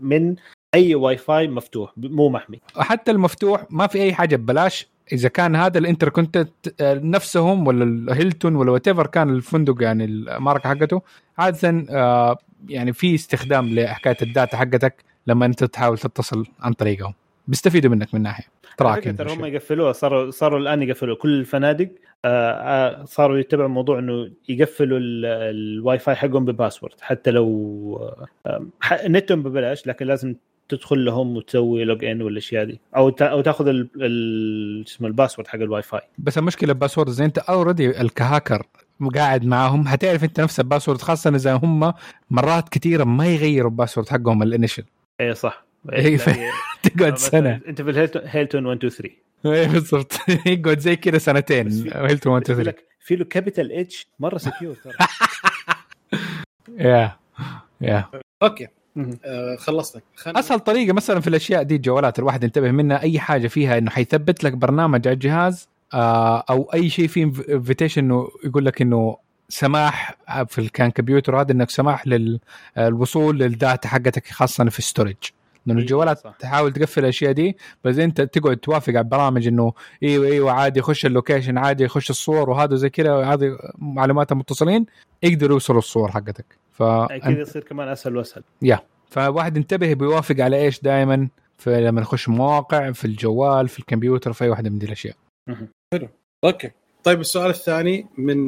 من 0.00 0.36
أي 0.74 0.94
واي 0.94 1.16
فاي 1.16 1.48
مفتوح 1.48 1.92
مو 1.96 2.28
محمي. 2.28 2.60
حتى 2.76 3.10
المفتوح 3.10 3.66
ما 3.70 3.86
في 3.86 4.02
أي 4.02 4.12
حاجة 4.12 4.36
ببلاش. 4.36 4.88
إذا 5.12 5.28
كان 5.28 5.56
هذا 5.56 5.78
الإنتركونتيننتال 5.78 6.82
نفسهم 6.82 7.66
ولا 7.66 7.84
الهيلتون 7.84 8.56
ولا 8.56 8.70
what 8.70 8.88
كان 8.88 9.30
الفندق 9.30 9.82
يعني 9.82 10.04
الماركة 10.04 10.68
حقته 10.68 11.02
عادة 11.38 11.84
آه، 11.90 12.38
يعني 12.68 12.92
في 12.92 13.14
استخدام 13.14 13.68
لحكاية 13.74 14.16
ال 14.22 14.29
data 14.29 14.56
حقتك 14.56 15.04
لما 15.26 15.46
أنت 15.46 15.64
تحاول 15.64 15.98
تتصل 15.98 16.46
عن 16.60 16.72
طريقهم. 16.72 17.14
بيستفيدوا 17.50 17.90
منك 17.90 18.14
من 18.14 18.22
ناحية 18.22 18.44
على 18.64 18.74
track 18.76 19.00
فكرة 19.00 19.12
ترى 19.12 19.32
هم 19.32 19.44
يقفلوها 19.44 19.92
صاروا 19.92 20.30
صاروا 20.30 20.58
الآن 20.58 20.82
يقفلوا 20.82 21.16
كل 21.16 21.40
الفنادق 21.40 21.88
آه، 22.24 22.50
آه، 22.52 23.04
صاروا 23.04 23.38
يتبعوا 23.38 23.68
موضوع 23.68 23.98
إنه 23.98 24.30
يقفلوا 24.48 24.98
ال- 24.98 25.26
الواي 25.26 25.98
فاي 25.98 26.14
حقهم 26.14 26.44
ب 26.44 26.49
password. 26.49 26.94
حتى 27.00 27.30
لو 27.30 28.12
آه، 28.46 28.66
نتهم 29.06 29.42
ببلاش 29.42 29.86
لكن 29.86 30.06
لازم 30.06 30.34
تدخل 30.68 31.04
لهم 31.04 31.36
وتسوي 31.36 31.84
log 31.84 32.04
in 32.04 32.22
والأشياء 32.22 32.64
دي. 32.64 32.80
أو 32.96 33.08
أو 33.08 33.40
تاخذ 33.40 33.68
ال- 33.68 33.88
ال- 33.96 34.88
شو 34.88 34.94
اسمه 34.96 35.08
ال 35.08 35.12
password 35.12 35.48
حق 35.48 35.58
الواي 35.58 35.82
فاي 35.82 36.00
بس 36.18 36.38
المشكلة 36.38 36.72
ب 36.72 36.76
password 36.76 37.10
زي 37.10 37.24
أنت 37.24 37.38
already 37.38 38.00
ك 38.00 38.09
hacker 38.09 38.66
قاعد 39.14 39.44
معاهم 39.44 39.88
حتعرف 39.88 40.24
أنت 40.24 40.40
نفس 40.40 40.60
ال 40.60 40.64
password 40.64 41.00
خاصة 41.02 41.30
إذا 41.30 41.54
هم 41.54 41.92
مرات 42.30 42.68
كثيره 42.68 43.04
ما 43.04 43.26
يغيروا 43.26 43.70
ال 43.70 43.74
password 43.74 44.08
حقهم 44.08 44.42
ال 44.42 44.47
initial 44.47 44.84
اي 45.20 45.34
صح. 45.34 45.64
إيه، 45.92 46.16
ف- 46.16 46.38
تقعد 46.82 47.18
سنة. 47.18 47.60
أنت 47.68 47.82
في 47.82 47.90
الهيلتون 47.90 48.22
هيلتون 48.24 48.66
1 48.66 48.76
2 48.84 48.90
3 48.92 49.10
إيه 49.46 49.66
بالضبط. 49.66 50.12
يقعد 50.46 50.78
زي 50.78 50.96
كذا 50.96 51.18
سنتين 51.18 51.70
في- 51.70 51.90
هيلتون 51.94 52.32
1 52.32 52.42
2 52.42 52.58
يقول 52.58 52.64
3 52.64 52.78
لك 52.78 52.84
في 53.00 53.16
له 53.16 53.24
capital 53.24 53.72
H 53.72 54.06
مرة 54.20 54.38
secure 54.38 54.74
ترى. 54.84 54.92
yeah 56.78 57.16
yeah. 57.80 58.04
okay. 58.42 58.68
آه 59.24 59.56
خلصنا. 59.56 60.02
خل... 60.16 60.36
أسهل 60.36 60.60
طريقة 60.60 60.92
مثلا 60.92 61.20
في 61.20 61.28
الأشياء 61.28 61.62
دي 61.62 61.76
الجوالات 61.76 62.18
الواحد 62.18 62.44
ينتبه 62.44 62.70
منها 62.70 63.02
أي 63.02 63.18
حاجة 63.20 63.48
فيها 63.48 63.78
إنه 63.78 63.90
حيثبت 63.90 64.44
لك 64.44 64.52
برنامج 64.52 65.08
على 65.08 65.14
الجهاز 65.14 65.68
آه 65.94 66.44
أو 66.50 66.70
أي 66.74 66.90
شيء 66.90 67.08
فيه 67.08 67.24
invitation 67.24 68.04
إنه 68.04 68.28
يقول 68.44 68.64
لك 68.66 68.82
إنه 68.82 69.16
سماح 69.48 70.14
في 70.48 70.58
ال- 70.60 70.70
كان 70.72 70.90
كمبيوتر 70.90 71.40
هذا 71.40 71.52
إنك 71.52 71.70
سماح 71.70 72.04
للوصول 72.76 73.38
لل 73.38 73.55
data 73.55 73.88
حقتك 73.88 74.26
خاصة 74.28 74.64
في 74.68 74.82
storage 74.82 75.16
لأنه 75.66 75.78
أيوة، 75.78 75.82
الجوالات 75.82 76.18
صح. 76.18 76.36
تحاول 76.38 76.72
تقفل 76.72 77.00
الأشياء 77.00 77.32
دي 77.32 77.56
بس 77.84 77.98
أنت 77.98 78.20
تقعد 78.20 78.56
توافق 78.56 78.88
على 78.88 79.00
البرامج 79.00 79.46
إنه 79.46 79.72
أيوه 80.02 80.26
أيوه 80.26 80.52
عادي 80.52 80.78
يخش 80.78 81.06
ال 81.06 81.12
location 81.12 81.58
عادي 81.58 81.84
يخش 81.84 82.10
الصور 82.10 82.50
وهذا 82.50 82.76
زي 82.76 82.90
كذا 82.90 83.24
هذه 83.24 83.58
معلومات 83.78 84.32
متصلين 84.32 84.86
يقدروا 85.22 85.52
يوصلوا 85.52 85.78
الصور 85.78 86.10
حقتك. 86.10 86.58
ف 86.72 86.82
كذا 86.82 87.40
يصير 87.40 87.64
كمان 87.64 87.88
أسهل 87.88 88.16
وأسهل. 88.16 88.42
فواحد 89.10 89.56
ينتبه 89.56 89.94
بيوافق 89.94 90.40
على 90.40 90.56
إيش 90.62 90.80
دائما 90.80 91.28
في 91.58 91.80
لما 91.80 92.00
يخش 92.00 92.28
مواقع 92.28 92.92
في 92.92 93.04
الجوال 93.04 93.68
في 93.68 93.78
الكمبيوتر 93.78 94.32
في 94.32 94.44
أي 94.44 94.50
واحدة 94.50 94.70
من 94.70 94.78
دي 94.78 94.86
الأشياء. 94.86 95.16
okay. 96.44 96.70
طيب 97.04 97.20
السؤال 97.20 97.50
الثاني 97.50 98.06
من 98.18 98.38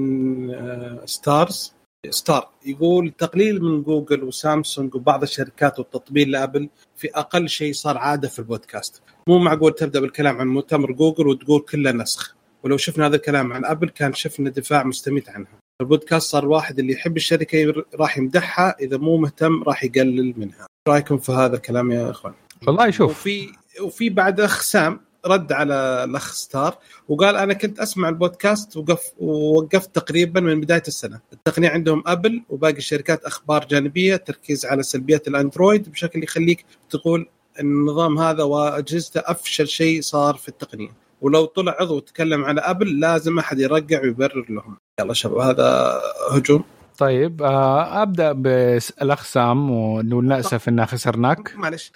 آه 0.55 1.03
ستارز. 1.05 1.75
ستار 2.11 2.49
يقول 2.67 3.11
تقليل 3.19 3.63
من 3.63 3.83
جوجل 3.83 4.25
وسامسونج 4.25 4.95
وبعض 4.95 5.23
الشركات 5.23 5.79
والتطبيق 5.79 6.29
لأبل 6.29 6.69
في 6.97 7.11
أقل 7.15 7.49
شيء 7.49 7.73
صار 7.73 7.99
عادة 7.99 8.29
في 8.29 8.39
البودكاست. 8.39 9.03
مو 9.29 9.39
معقول 9.39 9.75
تبدأ 9.75 10.01
بالكلام 10.01 10.37
عن 10.39 10.47
مؤتمر 10.47 10.93
جوجل 10.93 11.27
وتقول 11.27 11.61
كله 11.61 11.93
نسخ. 11.93 12.35
ولو 12.63 12.77
شفنا 12.77 13.07
هذا 13.07 13.17
الكلام 13.17 13.53
عن 13.53 13.65
أبل 13.65 13.89
كان 13.89 14.13
شفنا 14.13 14.51
دفاع 14.51 14.85
مستميت 14.85 15.29
عنها. 15.29 15.59
البودكاست 15.81 16.31
صار 16.31 16.49
واحد 16.49 16.79
اللي 16.79 16.93
يحب 16.93 17.17
الشركة 17.17 17.85
راح 17.95 18.19
يمدحها 18.19 18.77
إذا 18.81 18.97
مو 18.97 19.17
مهتم 19.17 19.63
راح 19.63 19.85
يقلل 19.85 20.35
منها. 20.37 20.67
رأيكم 20.89 21.19
في 21.19 21.33
هذا 21.33 21.57
الكلام 21.57 21.91
يا 21.91 22.11
إخوان؟ 22.11 22.35
والله 22.67 22.91
شوف. 22.91 23.11
وفي 23.11 23.53
وفي 23.83 24.11
بعد 24.11 24.41
اخ 24.41 24.61
سام 24.63 25.01
رد 25.27 25.53
على 25.53 26.05
الأخ 26.05 26.33
ستار 26.33 26.79
وقال 27.09 27.37
أنا 27.37 27.55
كنت 27.55 27.79
أسمع 27.79 28.09
البودكاست 28.09 28.77
وقف 28.77 29.13
ووقفت 29.19 29.95
تقريبا 29.95 30.41
من 30.41 30.61
بداية 30.61 30.83
السنة. 30.89 31.21
التقنية 31.33 31.69
عندهم 31.69 32.03
أبل 32.07 32.43
وباقي 32.49 32.77
الشركات 32.77 33.25
أخبار 33.25 33.65
جانبية 33.65 34.17
تركيز 34.17 34.67
على 34.67 34.83
سلبيات 34.83 35.29
الأندرويد 35.29 35.89
بشكل 35.91 36.23
يخليك 36.23 36.65
تقول 36.91 37.29
النظام 37.61 38.19
هذا 38.19 38.43
وأجهزته 38.43 39.21
أفشل 39.25 39.69
شيء 39.69 40.01
صار 40.01 40.35
في 40.35 40.49
التقنية. 40.49 40.91
ولو 41.21 41.45
طلع 41.45 41.77
عضو 41.81 41.97
وتكلم 41.97 42.45
على 42.45 42.61
أبل 42.61 43.01
لازم 43.01 43.39
أحد 43.39 43.59
يرقع 43.61 44.01
ويبرر 44.03 44.47
لهم. 44.49 44.77
يلا 45.01 45.13
شباب 45.15 45.39
هذا 45.39 46.01
هجوم. 46.31 46.65
طيب 46.99 47.43
آه 47.43 48.03
أبدأ 48.03 48.33
بالأخ 48.33 49.25
سام 49.25 49.71
وللاسف 49.71 50.69
اننا 50.69 50.87
خسرناك. 50.87 51.53
معلش 51.57 51.93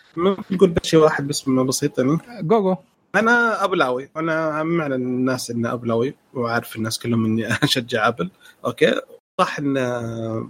نقول 0.51 0.71
بس 0.71 0.87
شيء 0.87 1.01
واحد 1.01 1.29
بس 1.29 1.49
بسيط 1.49 1.99
يعني. 1.99 2.19
جو 2.43 2.63
جو 2.63 2.77
أنا 3.19 3.65
ابلاوي 3.65 4.11
أنا 4.17 4.63
معنى 4.63 4.95
الناس 4.95 5.51
إن 5.51 5.67
ابلاوي 5.67 6.15
وعارف 6.35 6.77
الناس 6.77 6.99
كلهم 6.99 7.25
إني 7.25 7.47
أشجع 7.65 8.09
أبل. 8.09 8.31
okay؟ 8.65 9.01
صح 9.41 9.59
إن 9.59 9.75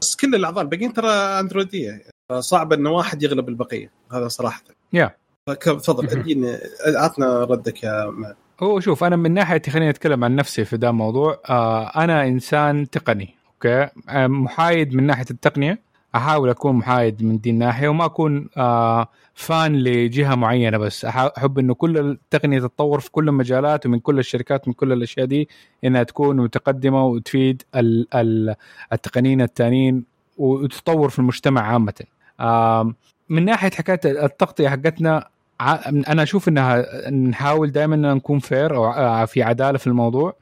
بس 0.01 0.16
كل 0.16 0.34
الأعضاء 0.34 0.64
الباقيين 0.64 0.93
ترى 0.93 1.10
أندرويدية. 1.10 2.02
صعب 2.38 2.72
إن 2.72 2.86
واحد 2.86 3.22
يغلب 3.22 3.48
البقية. 3.48 3.90
هذا 4.12 4.28
صراحة. 4.28 4.62
yeah 4.93 5.16
تفضل 5.60 6.09
أديني 6.09 6.59
عطنا 6.86 7.44
ردك 7.44 7.82
يا 7.82 8.10
معد. 8.10 8.36
هو 8.60 8.80
شوف 8.80 9.05
أنا 9.05 9.16
من 9.16 9.34
ناحيتي 9.34 9.70
خليني 9.70 9.90
أتكلم 9.90 10.24
عن 10.24 10.36
نفسي 10.36 10.64
في 10.64 10.76
ذا 10.76 10.88
الموضوع. 10.88 11.40
آه 11.48 12.05
أنا 12.05 12.26
إنسان 12.26 12.90
تقني 12.90 13.34
okay؟ 13.55 13.89
آه 14.09 14.26
محايد 14.26 14.94
من 14.94 15.06
ناحية 15.06 15.26
التقنية. 15.30 15.85
أحاول 16.16 16.48
أكون 16.48 16.72
محايد 16.76 17.22
من 17.24 17.38
دي 17.40 17.51
الناحية 17.51 17.88
وما 17.88 18.05
أكون 18.05 18.48
آه 18.56 19.09
فان 19.34 19.76
لجهة 19.76 20.34
معينة 20.34 20.78
بس. 20.78 21.05
أحب 21.05 21.59
إنه 21.59 21.74
كل 21.74 21.98
التقنية 21.98 22.59
تتطور 22.60 23.01
في 23.01 23.10
كل 23.10 23.28
المجالات 23.28 23.86
ومن 23.86 23.98
كل 23.98 24.18
الشركات 24.18 24.68
من 24.68 24.74
كل 24.74 24.93
الأشياء 24.93 25.26
دي 25.26 25.48
إنها 25.84 26.02
تكون 26.02 26.36
متقدمة 26.36 27.06
وتفيد 27.06 27.62
ال 27.76 28.06
ال 28.14 28.55
التقنيين 28.93 29.40
الثانيين 29.43 30.05
وتتطور 30.38 31.09
في 31.09 31.18
المجتمع 31.18 31.60
عامة. 31.62 31.94
آه 32.40 32.93
من 33.28 33.44
ناحية 33.44 33.70
حكاية 33.70 34.01
التغطية 34.24 34.68
حقتنا 34.68 35.28
أنا 36.09 36.22
أشوف 36.22 36.48
إنها 36.48 37.10
نحاول 37.10 37.72
دائما 37.72 37.97
نكون 38.14 38.38
فير 38.38 38.76
أو 38.76 39.26
في 39.26 39.43
عدالة 39.43 39.78
في 39.78 39.86
الموضوع. 39.86 40.34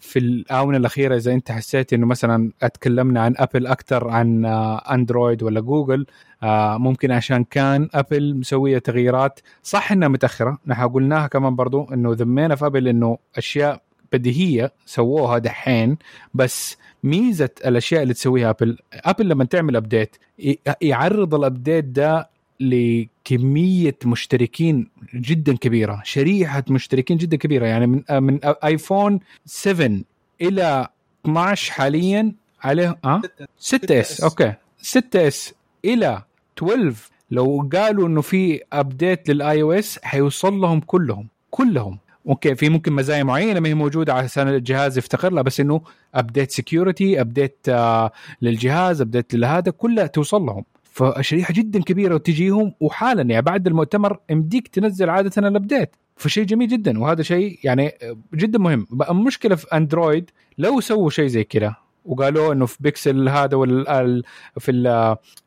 في 0.00 0.16
الآونة 0.18 0.76
الأخيرة 0.76 1.16
إذا 1.16 1.32
أنت 1.32 1.52
حسيت 1.52 1.92
إنه 1.92 2.06
مثلا 2.06 2.50
أتكلمنا 2.62 3.20
عن 3.22 3.34
أبل 3.36 3.66
أكثر 3.66 4.08
عن 4.08 4.44
أندرويد 4.90 5.42
ولا 5.42 5.60
جوجل 5.60 6.06
ممكن 6.78 7.10
عشان 7.10 7.44
كان 7.44 7.88
أبل 7.94 8.34
مسوية 8.34 8.78
تغييرات 8.78 9.40
صح 9.62 9.92
إنها 9.92 10.08
متأخرة. 10.08 10.58
نحن 10.66 10.88
قلناها 10.88 11.26
كمان 11.26 11.56
برضو 11.56 11.84
إنه 11.92 12.12
ذمينا 12.12 12.54
في 12.54 12.66
أبل 12.66 12.88
إنه 12.88 13.18
أشياء 13.36 13.82
بديهية 14.12 14.72
سووها 14.86 15.38
دحين 15.38 15.98
بس 16.34 16.76
ميزة 17.04 17.50
الأشياء 17.66 18.02
اللي 18.02 18.14
تسويها 18.14 18.50
أبل 18.50 18.78
أبل 18.92 19.28
لما 19.28 19.44
تعمل 19.44 19.76
update 19.76 20.16
يعرض 20.80 21.34
ال 21.34 21.41
update 21.41 21.84
ده 21.84 22.30
لكميه 23.32 23.96
مشتركين 24.04 24.88
جدا 25.14 25.56
كبيرة 25.56 26.00
شريحة 26.04 26.64
مشتركين 26.70 27.16
جدا 27.16 27.36
كبيرة. 27.36 27.66
يعني 27.66 27.86
من 27.86 28.02
من 28.10 28.38
ايفون 28.44 29.20
7 29.46 30.00
إلى 30.40 30.88
12 31.24 31.72
حاليا 31.72 32.32
عليه 32.62 32.98
آه؟ 33.04 33.22
6 33.58 34.00
S 34.00 34.20
okay. 34.20 34.54
6 34.82 35.28
S 35.28 35.54
إلى 35.84 36.22
12 36.58 36.94
لو 37.30 37.68
قالوا 37.72 38.08
إنه 38.08 38.20
في 38.20 38.60
update 38.72 39.30
لل 39.30 39.62
iOS 39.62 39.98
حيوصل 40.02 40.54
لهم 40.54 40.80
كلهم 40.80 41.28
كلهم. 41.50 41.98
okay 42.28 42.54
في 42.54 42.68
ممكن 42.68 42.92
مزايا 42.92 43.22
معينة 43.22 43.60
ما 43.60 43.68
هي 43.68 43.74
موجودة 43.74 44.14
عشان 44.14 44.48
الجهاز 44.48 44.98
يفتقر 44.98 45.32
لها 45.32 45.42
بس 45.42 45.60
إنه 45.60 45.80
update 46.14 46.50
security 46.50 47.20
update 47.20 47.56
آه 47.68 48.12
للجهاز 48.42 49.00
update 49.00 49.34
لهذا 49.34 49.70
كلها 49.70 50.06
توصل 50.06 50.42
لهم. 50.42 50.64
فشريحة 50.98 51.54
جدا 51.54 51.82
كبيرة 51.82 52.14
وتجيهم 52.14 52.74
وحالا 52.80 53.22
يعني 53.22 53.42
بعد 53.42 53.66
المؤتمر 53.66 54.18
يمديك 54.30 54.68
تنزل 54.68 55.10
عادة 55.10 55.48
ال 55.48 55.55
update 55.55 55.96
فشيء 56.16 56.44
جميل 56.44 56.68
جدا 56.68 56.98
وهذا 56.98 57.22
شيء 57.22 57.58
يعني 57.64 57.92
جدا 58.34 58.58
مهم. 58.58 58.86
المشكلة 59.10 59.54
في 59.56 59.66
Android 59.76 60.30
لو 60.58 60.80
سووا 60.80 61.10
شيء 61.10 61.26
زي 61.26 61.44
كذا 61.44 61.74
وقالوا 62.04 62.52
إنه 62.52 62.66
في 62.66 62.76
بيكسل 62.80 63.28
هذا 63.28 63.56
ولا 63.56 64.22
في 64.58 64.70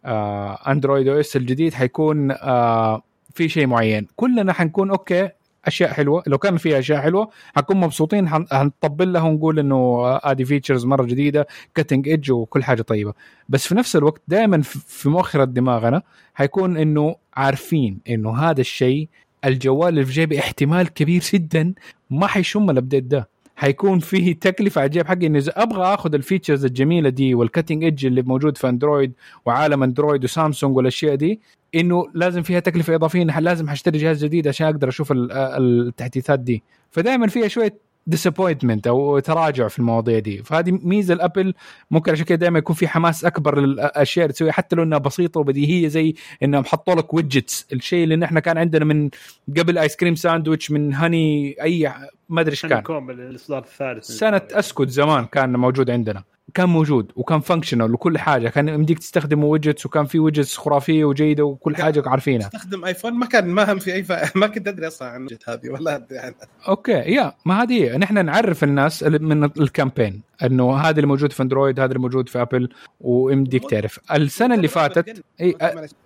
ال 0.05 1.07
Android 1.07 1.19
OS 1.19 1.35
الجديد 1.35 1.73
حيكون 1.73 2.31
آه 2.31 3.01
في 3.33 3.49
شيء 3.49 3.67
معين. 3.67 4.07
كلنا 4.15 4.53
حنكون 4.53 4.89
okay 4.89 5.29
أشياء 5.65 5.89
حلوة. 5.93 6.23
لو 6.27 6.37
كان 6.37 6.57
فيها 6.57 6.79
أشياء 6.79 7.01
حلوة 7.01 7.29
حنكون 7.55 7.77
مبسوطين 7.77 8.29
حنطبل 8.29 9.13
لها 9.13 9.21
ونقول 9.21 9.59
إنه 9.59 10.01
ادي 10.05 10.45
features 10.45 10.85
مرة 10.85 11.03
جديدة 11.03 11.47
cutting 11.75 12.07
edge 12.07 12.31
وكل 12.31 12.63
حاجة 12.63 12.81
طيبة. 12.81 13.13
بس 13.49 13.67
في 13.67 13.75
نفس 13.75 13.95
الوقت 13.95 14.21
دائما 14.27 14.61
في 14.61 15.09
مؤخرة 15.09 15.43
دماغنا 15.45 16.01
حيكون 16.33 16.77
إنه 16.77 17.15
عارفين 17.33 17.99
إنه 18.09 18.37
هذا 18.37 18.61
الشيء 18.61 19.09
الجوال 19.45 19.89
اللي 19.89 20.05
في 20.05 20.11
جيبي 20.11 20.39
احتمال 20.39 20.93
كبير 20.93 21.21
جدا 21.33 21.73
ما 22.09 22.27
حيشم 22.27 22.69
ال 22.69 22.74
update 22.74 23.03
ده. 23.03 23.29
حيكون 23.61 23.99
فيه 23.99 24.39
تكلفة 24.39 24.81
على 24.81 24.87
الجيب 24.87 25.07
حقي 25.07 25.25
إني 25.25 25.37
إذا 25.37 25.51
أبغى 25.55 25.83
آخذ 25.83 26.13
ال 26.13 26.19
features 26.19 26.65
الجميلة 26.65 27.09
دي 27.09 27.35
وال 27.35 27.46
cutting 27.46 27.83
edge 27.83 28.05
اللي 28.05 28.21
موجود 28.21 28.57
في 28.57 28.69
أندرويد 28.69 29.13
وعالم 29.45 29.83
أندرويد 29.83 30.23
وسامسونج 30.23 30.77
والأشياء 30.77 31.15
دي 31.15 31.39
إنه 31.75 32.07
لازم 32.13 32.41
فيها 32.41 32.59
تكلفة 32.59 32.95
إضافية. 32.95 33.23
لازم 33.23 33.69
حاشتري 33.69 33.97
جهاز 33.97 34.25
جديد 34.25 34.47
عشان 34.47 34.67
أقدر 34.67 34.89
أشوف 34.89 35.13
التحديثات 35.15 36.39
دي. 36.39 36.63
فدائما 36.91 37.27
فيها 37.27 37.47
شوية 37.47 37.73
disappointment 38.07 38.87
أو 38.87 39.19
تراجع 39.19 39.67
في 39.67 39.79
المواضيع 39.79 40.19
دي. 40.19 40.43
فهذه 40.43 40.79
ميزة 40.83 41.13
ال 41.13 41.20
Apple 41.20 41.53
ممكن 41.91 42.11
عشان 42.11 42.25
كده 42.25 42.35
دائما 42.35 42.59
يكون 42.59 42.75
في 42.75 42.87
حماس 42.87 43.25
أكبر 43.25 43.59
للأشياء 43.59 44.25
اللي 44.25 44.33
تسويها 44.33 44.51
حتى 44.51 44.75
لو 44.75 44.83
إنها 44.83 44.97
بسيطة 44.97 45.39
وبديهية 45.39 45.87
زي 45.87 46.15
إنهم 46.43 46.65
حطوا 46.65 46.95
لك 46.95 47.13
widgets 47.13 47.67
الشيء 47.73 48.03
اللي 48.03 48.15
نحن 48.15 48.39
كان 48.39 48.57
عندنا 48.57 48.85
من 48.85 49.09
قبل 49.57 49.77
Ice 49.77 49.95
Cream 49.95 50.15
Sandwich 50.15 50.71
من 50.71 50.93
هني 50.93 51.55
أي 51.61 51.93
ما 52.29 52.41
أدري 52.41 52.51
إيش 52.51 52.65
كان. 52.65 52.83
الإصدار 53.09 53.63
الثالث. 53.63 54.05
سنة 54.05 54.41
أسكت 54.51 54.89
زمان 54.89 55.25
كان 55.25 55.55
موجود 55.55 55.89
عندنا. 55.89 56.23
كان 56.53 56.69
موجود 56.69 57.11
وكان 57.15 57.39
functional 57.39 57.93
وكل 57.93 58.17
حاجة. 58.17 58.49
كان 58.49 58.67
يمديك 58.67 58.99
تستخدم 58.99 59.43
widgets 59.43 59.85
وكان 59.85 60.05
في 60.05 60.19
widgets 60.19 60.57
خرافية 60.57 61.05
وجيدة 61.05 61.43
وكل 61.43 61.75
حاجة 61.75 62.03
عارفينها. 62.05 62.47
استخدم 62.47 62.85
ايفون 62.85 63.13
ما 63.13 63.25
كان 63.25 63.47
ما 63.47 63.71
هم 63.71 63.79
في 63.79 63.93
أي 63.93 64.03
ف... 64.03 64.11
ما 64.37 64.47
كنت 64.47 64.67
أدري 64.67 64.87
أصلا 64.87 65.07
عن 65.07 65.27
هذه 65.47 65.69
ولا 65.69 65.95
أدري 65.95 66.19
عنها. 66.19 66.35
أوكي 66.67 66.91
يا 66.91 67.33
ما 67.45 67.63
هذه 67.63 67.97
نحن 67.97 68.25
نعرف 68.25 68.63
الناس 68.63 69.03
من 69.03 69.43
الكامبين 69.43 70.21
إنه 70.43 70.77
هذا 70.77 70.95
اللي 70.95 71.07
موجود 71.07 71.31
في 71.31 71.43
اندرويد 71.43 71.79
هذا 71.79 71.91
اللي 71.91 71.99
موجود 71.99 72.29
في 72.29 72.41
ابل 72.41 72.69
ويمديك 73.01 73.69
تعرف. 73.69 73.99
السنة 74.11 74.55
اللي 74.55 74.67
فاتت 74.67 75.23
إي 75.41 75.55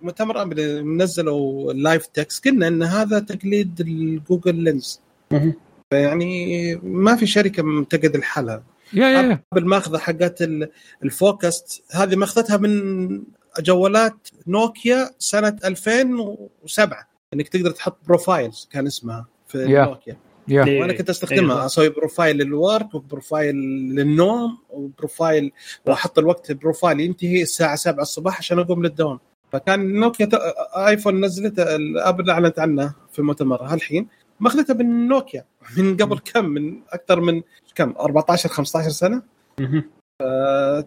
مؤتمر 0.02 0.42
ابل 0.42 0.82
نزلوا 0.96 1.72
اللايف 1.72 2.06
تكست 2.06 2.48
قلنا 2.48 2.68
إن 2.68 2.82
هذا 2.82 3.18
تقليد 3.18 3.80
الجوجل 3.80 4.54
لينز 4.54 5.00
فيعني 5.90 6.74
ما 6.82 7.16
في 7.16 7.26
شركة 7.26 7.62
منتقد 7.62 8.16
لحالها 8.16 8.62
يا 8.92 9.08
يا 9.08 9.42
قبل 9.52 9.66
ماخذه 9.66 9.98
حقت 9.98 10.42
الفوكست. 11.04 11.82
هذه 11.90 12.16
ماخذتها 12.16 12.56
من 12.56 13.22
جوالات 13.60 14.28
نوكيا 14.46 15.10
سنة 15.18 15.56
2007 15.64 17.08
إنك 17.34 17.48
تقدر 17.48 17.70
تحط 17.70 17.98
profiles 18.06 18.68
كان 18.72 18.86
اسمها 18.86 19.26
في 19.48 19.58
yeah. 19.58 19.84
نوكيا. 19.84 20.16
yeah. 20.48 20.80
وأنا 20.80 20.92
كنت 20.92 21.10
أستخدمها. 21.10 21.66
أسوي 21.66 21.88
profile 21.88 22.36
لل 22.36 22.55
work 22.55 22.94
و 22.94 23.02
profile 23.02 23.56
للنوم 23.94 24.58
و 24.70 24.80
profile 24.80 25.52
وأحط 25.86 26.18
الوقت 26.18 26.52
profile 26.52 27.00
ينتهي 27.00 27.42
الساعة 27.42 27.76
7 27.76 28.02
الصباح 28.02 28.38
عشان 28.38 28.58
أقوم 28.58 28.82
للدوام. 28.82 29.18
فكان 29.52 29.94
نوكيا 29.94 30.28
iPhone 30.88 31.24
نزلت 31.24 31.54
Apple 31.96 32.30
أعلنت 32.30 32.58
عنه 32.58 32.94
في 33.12 33.22
مؤتمرها 33.22 33.74
الحين 33.74 34.08
ماخذتها 34.40 34.74
من 34.74 35.08
نوكيا 35.08 35.44
من 35.78 35.96
قبل 35.96 36.18
كم؟ 36.18 36.44
من 36.44 36.80
أكثر 36.90 37.20
من 37.20 37.42
كم؟ 37.74 37.94
14 38.00 38.48
15 38.48 38.88
سنة؟ 38.88 39.22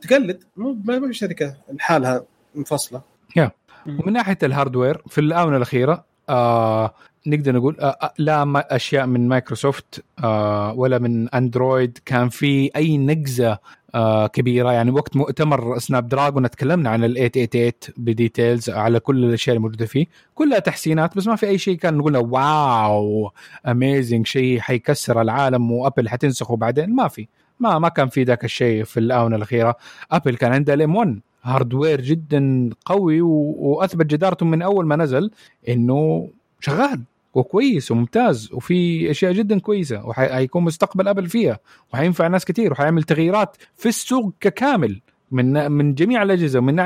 تقلد. 0.02 0.44
مو 0.58 0.74
ما 0.86 1.08
في 1.08 1.14
شركة 1.14 1.56
لحالها 1.74 2.26
منفصلة. 2.56 3.02
yeah. 3.36 3.52
ومن 3.88 4.14
ناحية 4.14 4.38
ال 4.44 4.50
hardware 4.50 5.02
في 5.08 5.22
الآونة 5.22 5.58
الأخيرة 5.58 6.06
آه 6.30 6.94
نقدر 7.28 7.56
نقول 7.56 7.78
آه 7.80 8.14
لا 8.18 8.46
ما 8.46 8.76
أشياء 8.76 9.06
من 9.06 9.28
مايكروسوفت 9.28 10.04
آه 10.24 10.74
ولا 10.74 11.00
من 11.00 11.30
أندرويد 11.30 12.00
كان 12.06 12.30
في 12.30 12.72
أي 12.76 12.98
نقزة 12.98 13.60
آه 13.96 14.28
كبيرة. 14.28 14.72
يعني 14.72 14.92
وقت 14.92 15.16
مؤتمر 15.16 15.80
Snapdragon 15.80 16.50
تكلمنا 16.50 16.90
عن 16.90 17.04
ال 17.04 17.14
888 17.14 17.74
ب 17.98 18.07
details 18.07 18.70
على 18.70 19.00
كل 19.00 19.26
الأشياء 19.26 19.56
الموجوده 19.56 19.86
فيه. 19.86 20.06
كلها 20.36 20.60
تحسينات 20.60 21.18
بس 21.18 21.28
ما 21.28 21.36
في 21.36 21.48
أي 21.48 21.58
شيء 21.58 21.78
كان 21.78 21.98
نقول 21.98 22.18
wow 22.18 23.32
amazing 23.68 24.28
شيء 24.28 24.60
حيكسر 24.60 25.22
العالم 25.22 25.72
و 25.72 25.78
Apple 25.78 26.10
حتنسخه 26.10 26.56
بعدين. 26.56 26.96
ما 26.96 27.08
في. 27.08 27.28
ما 27.60 27.80
ما 27.80 27.90
كان 27.90 28.10
في 28.10 28.24
ذاك 28.24 28.46
الشيء 28.46 28.84
في 28.84 29.00
الآونة 29.00 29.36
الأخيرة. 29.36 29.76
Apple 30.12 30.36
كان 30.36 30.54
عندها 30.54 30.76
ال 30.76 30.96
M1 30.96 31.20
hardware 31.44 32.02
جدا 32.02 32.70
قوي. 32.86 33.22
وأثبت 33.22 34.06
جدارته 34.06 34.46
من 34.46 34.62
أول 34.62 34.86
ما 34.86 34.96
نزل 34.96 35.32
إنه 35.70 36.30
شغال. 36.60 37.02
وكويس 37.34 37.92
وممتاز 37.92 38.50
وفي 38.54 39.12
أشياء 39.12 39.32
جدا 39.32 39.60
كويسة 39.60 40.06
وحيكون 40.06 40.64
مستقبل 40.64 41.08
Apple 41.08 41.28
فيها 41.30 41.60
وحينفع 41.94 42.28
ناس 42.28 42.46
كثير 42.46 42.72
وحيعمل 42.72 43.04
تغييرات 43.04 43.58
في 43.76 43.90
السوق 43.90 44.34
ككامل. 44.40 45.02
من 45.32 45.72
من 45.72 45.96
جميع 45.96 46.24
الأجهزة 46.24 46.60
من 46.60 46.80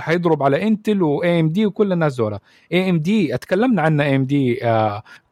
حيضرب 0.00 0.42
على 0.42 0.66
Intel 0.68 1.02
و 1.02 1.40
AMD 1.40 1.66
وكل 1.66 1.92
الناس 1.92 2.16
دول. 2.16 2.38
AMD 2.72 3.34
اتكلمنا 3.34 3.82
عنها 3.82 4.06
AMD 4.06 4.60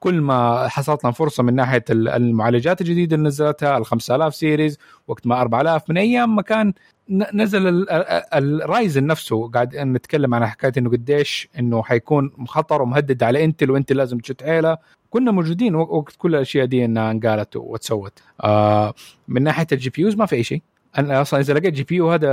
كل 0.01 0.21
ما 0.21 0.69
حصلت 0.69 1.05
لنا 1.05 1.13
فرصة 1.13 1.43
من 1.43 1.55
ناحية 1.55 1.85
المعالجات 1.91 2.81
الجديدة 2.81 3.17
اللي 3.17 3.29
نزلتها 3.29 3.79
ال 3.79 3.87
5000 3.87 4.35
series 4.35 4.79
وقت 5.09 5.27
ما 5.27 5.41
4000 5.41 5.91
من 5.91 5.99
أيام 5.99 6.37
ما 6.37 6.43
كان 6.43 6.73
نزل 7.35 7.87
ال 8.35 8.47
Ryzen 8.47 9.07
نفسه. 9.07 9.49
قاعد 9.51 9.77
نتكلم 9.77 10.35
عن 10.35 10.47
حكاية 10.47 10.73
إنه 10.79 10.91
قديش 10.91 11.49
إنه 11.59 11.83
حيكون 11.83 12.31
خطر 12.47 12.83
ومهدد 12.83 13.23
على 13.23 13.45
Intel 13.45 13.71
و 13.71 13.75
Intel 13.75 13.97
لازم 13.97 14.19
تشد 14.19 14.43
حيله 14.43 14.79
كنا 15.11 15.31
موجودين 15.31 15.75
وقت 15.75 16.15
كل 16.19 16.35
الأشياء 16.35 16.67
دي 16.67 16.85
إنها 16.85 17.11
انقالت 17.11 17.57
وتسوت. 17.57 18.19
آه 18.45 18.95
من 19.29 19.43
ناحية 19.43 19.67
ال 19.73 19.91
GPUs 19.91 20.15
ما 20.17 20.27
في 20.27 20.37
أي 20.37 20.43
شيء. 20.43 20.63
أنا 20.99 21.21
أصلا 21.23 21.41
إذا 21.41 21.55
لقيت 21.55 21.75
GPU 21.75 22.11
هذا 22.11 22.29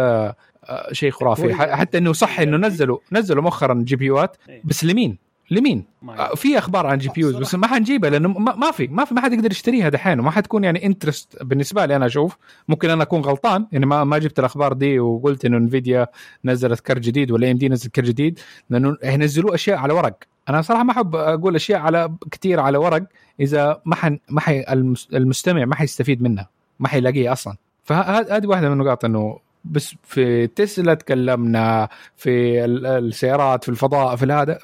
آه، 0.64 0.94
شيء 0.94 1.11
خرافي 1.11 1.53
حتى 1.53 1.98
إنه 1.98 2.14
صح 2.14 2.40
إنه 2.40 2.57
نزلوا 2.57 2.98
نزلوا 3.11 3.44
مؤخرا 3.44 3.84
GPU 3.86 4.06
ات 4.06 4.38
إيه. 4.49 4.61
بس 4.64 4.85
لمين؟ 4.85 5.18
لمين؟ 5.52 5.85
آه، 6.10 6.35
في 6.35 6.57
أخبار 6.57 6.88
عن 6.88 6.98
GPUs 6.98 7.36
بس 7.35 7.56
ما 7.56 7.68
حنجيبها 7.68 8.10
لأنه 8.10 8.30
ما 8.40 8.72
في 8.72 8.88
ما 8.88 9.06
في 9.06 9.14
ما 9.14 9.22
حد 9.22 9.34
يقدر 9.34 9.52
يشتريها 9.52 9.90
دحين 9.90 10.19
وما 10.19 10.31
حتكون 10.31 10.64
يعني 10.64 10.85
interest 10.86 11.44
بالنسبة 11.44 11.85
لي 11.85 11.95
أنا 11.95 12.06
أشوف 12.06 12.38
ممكن 12.68 12.90
أنا 12.90 13.03
أكون 13.03 13.22
غلطان 13.22 13.68
يعني 13.72 13.85
ما 13.85 14.03
ما 14.03 14.18
جبت 14.18 14.40
الأخبار 14.40 14.73
دي 14.73 14.99
وقلت 14.99 15.45
إنه 15.45 15.57
Nvidia 15.58 16.08
نزلت 16.45 16.80
كرت 16.80 17.02
جديد 17.02 17.31
ولا 17.31 17.52
AMD 17.52 17.70
نزل 17.69 17.90
كرت 17.90 18.06
جديد 18.06 18.40
لأنه 18.69 18.98
ينزلوا 19.03 19.56
أشياء 19.56 19.77
على 19.77 19.94
ورق 19.94 20.15
أنا 20.49 20.61
صراحة 20.61 20.84
ما 20.84 20.91
أحب 20.91 21.15
أقول 21.15 21.56
أشياء 21.56 21.80
على 21.80 22.15
كثير 22.31 22.60
على 22.60 22.77
ورق 22.77 23.03
إذا 23.40 23.81
ما 23.85 23.95
حن 23.95 24.19
ما 24.30 24.41
حي 24.41 24.65
المستمع 25.14 25.65
ما 25.65 25.76
حيستفيد 25.76 26.22
منها 26.22 26.49
ما 26.80 26.88
حيلاقيها 26.88 27.31
أصلا 27.31 27.56
فهذه 27.84 28.48
واحدة 28.48 28.70
من 28.70 28.74
النقاط 28.74 29.06
إنه 29.06 29.40
بس 29.66 29.96
في 30.04 30.48
تسلا 30.48 30.94
تكلمنا 30.94 31.90
في 32.16 32.66
السيارات 32.66 33.64
في 33.64 33.70
الفضاء 33.70 34.16
في 34.16 34.26
هذا 34.26 34.60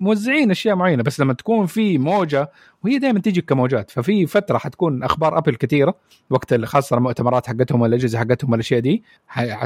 موزعين 0.00 0.50
أشياء 0.50 0.76
معينة. 0.76 1.02
بس 1.02 1.20
لما 1.20 1.32
تكون 1.32 1.66
في 1.66 1.98
موجة 1.98 2.50
وهي 2.84 2.98
دائما 2.98 3.20
تيجي 3.20 3.40
كموجات. 3.40 3.90
ففي 3.90 4.26
فترة 4.26 4.58
حتكون 4.58 5.02
أخبار 5.02 5.38
Apple 5.38 5.54
كثيرة 5.54 5.94
وقت 6.30 6.64
خاصة 6.64 6.96
المؤتمرات 6.96 7.46
حقتهم 7.46 7.80
والأجهزة 7.80 8.18
حقتهم 8.18 8.50
والأشياء 8.52 8.80
دي. 8.80 9.02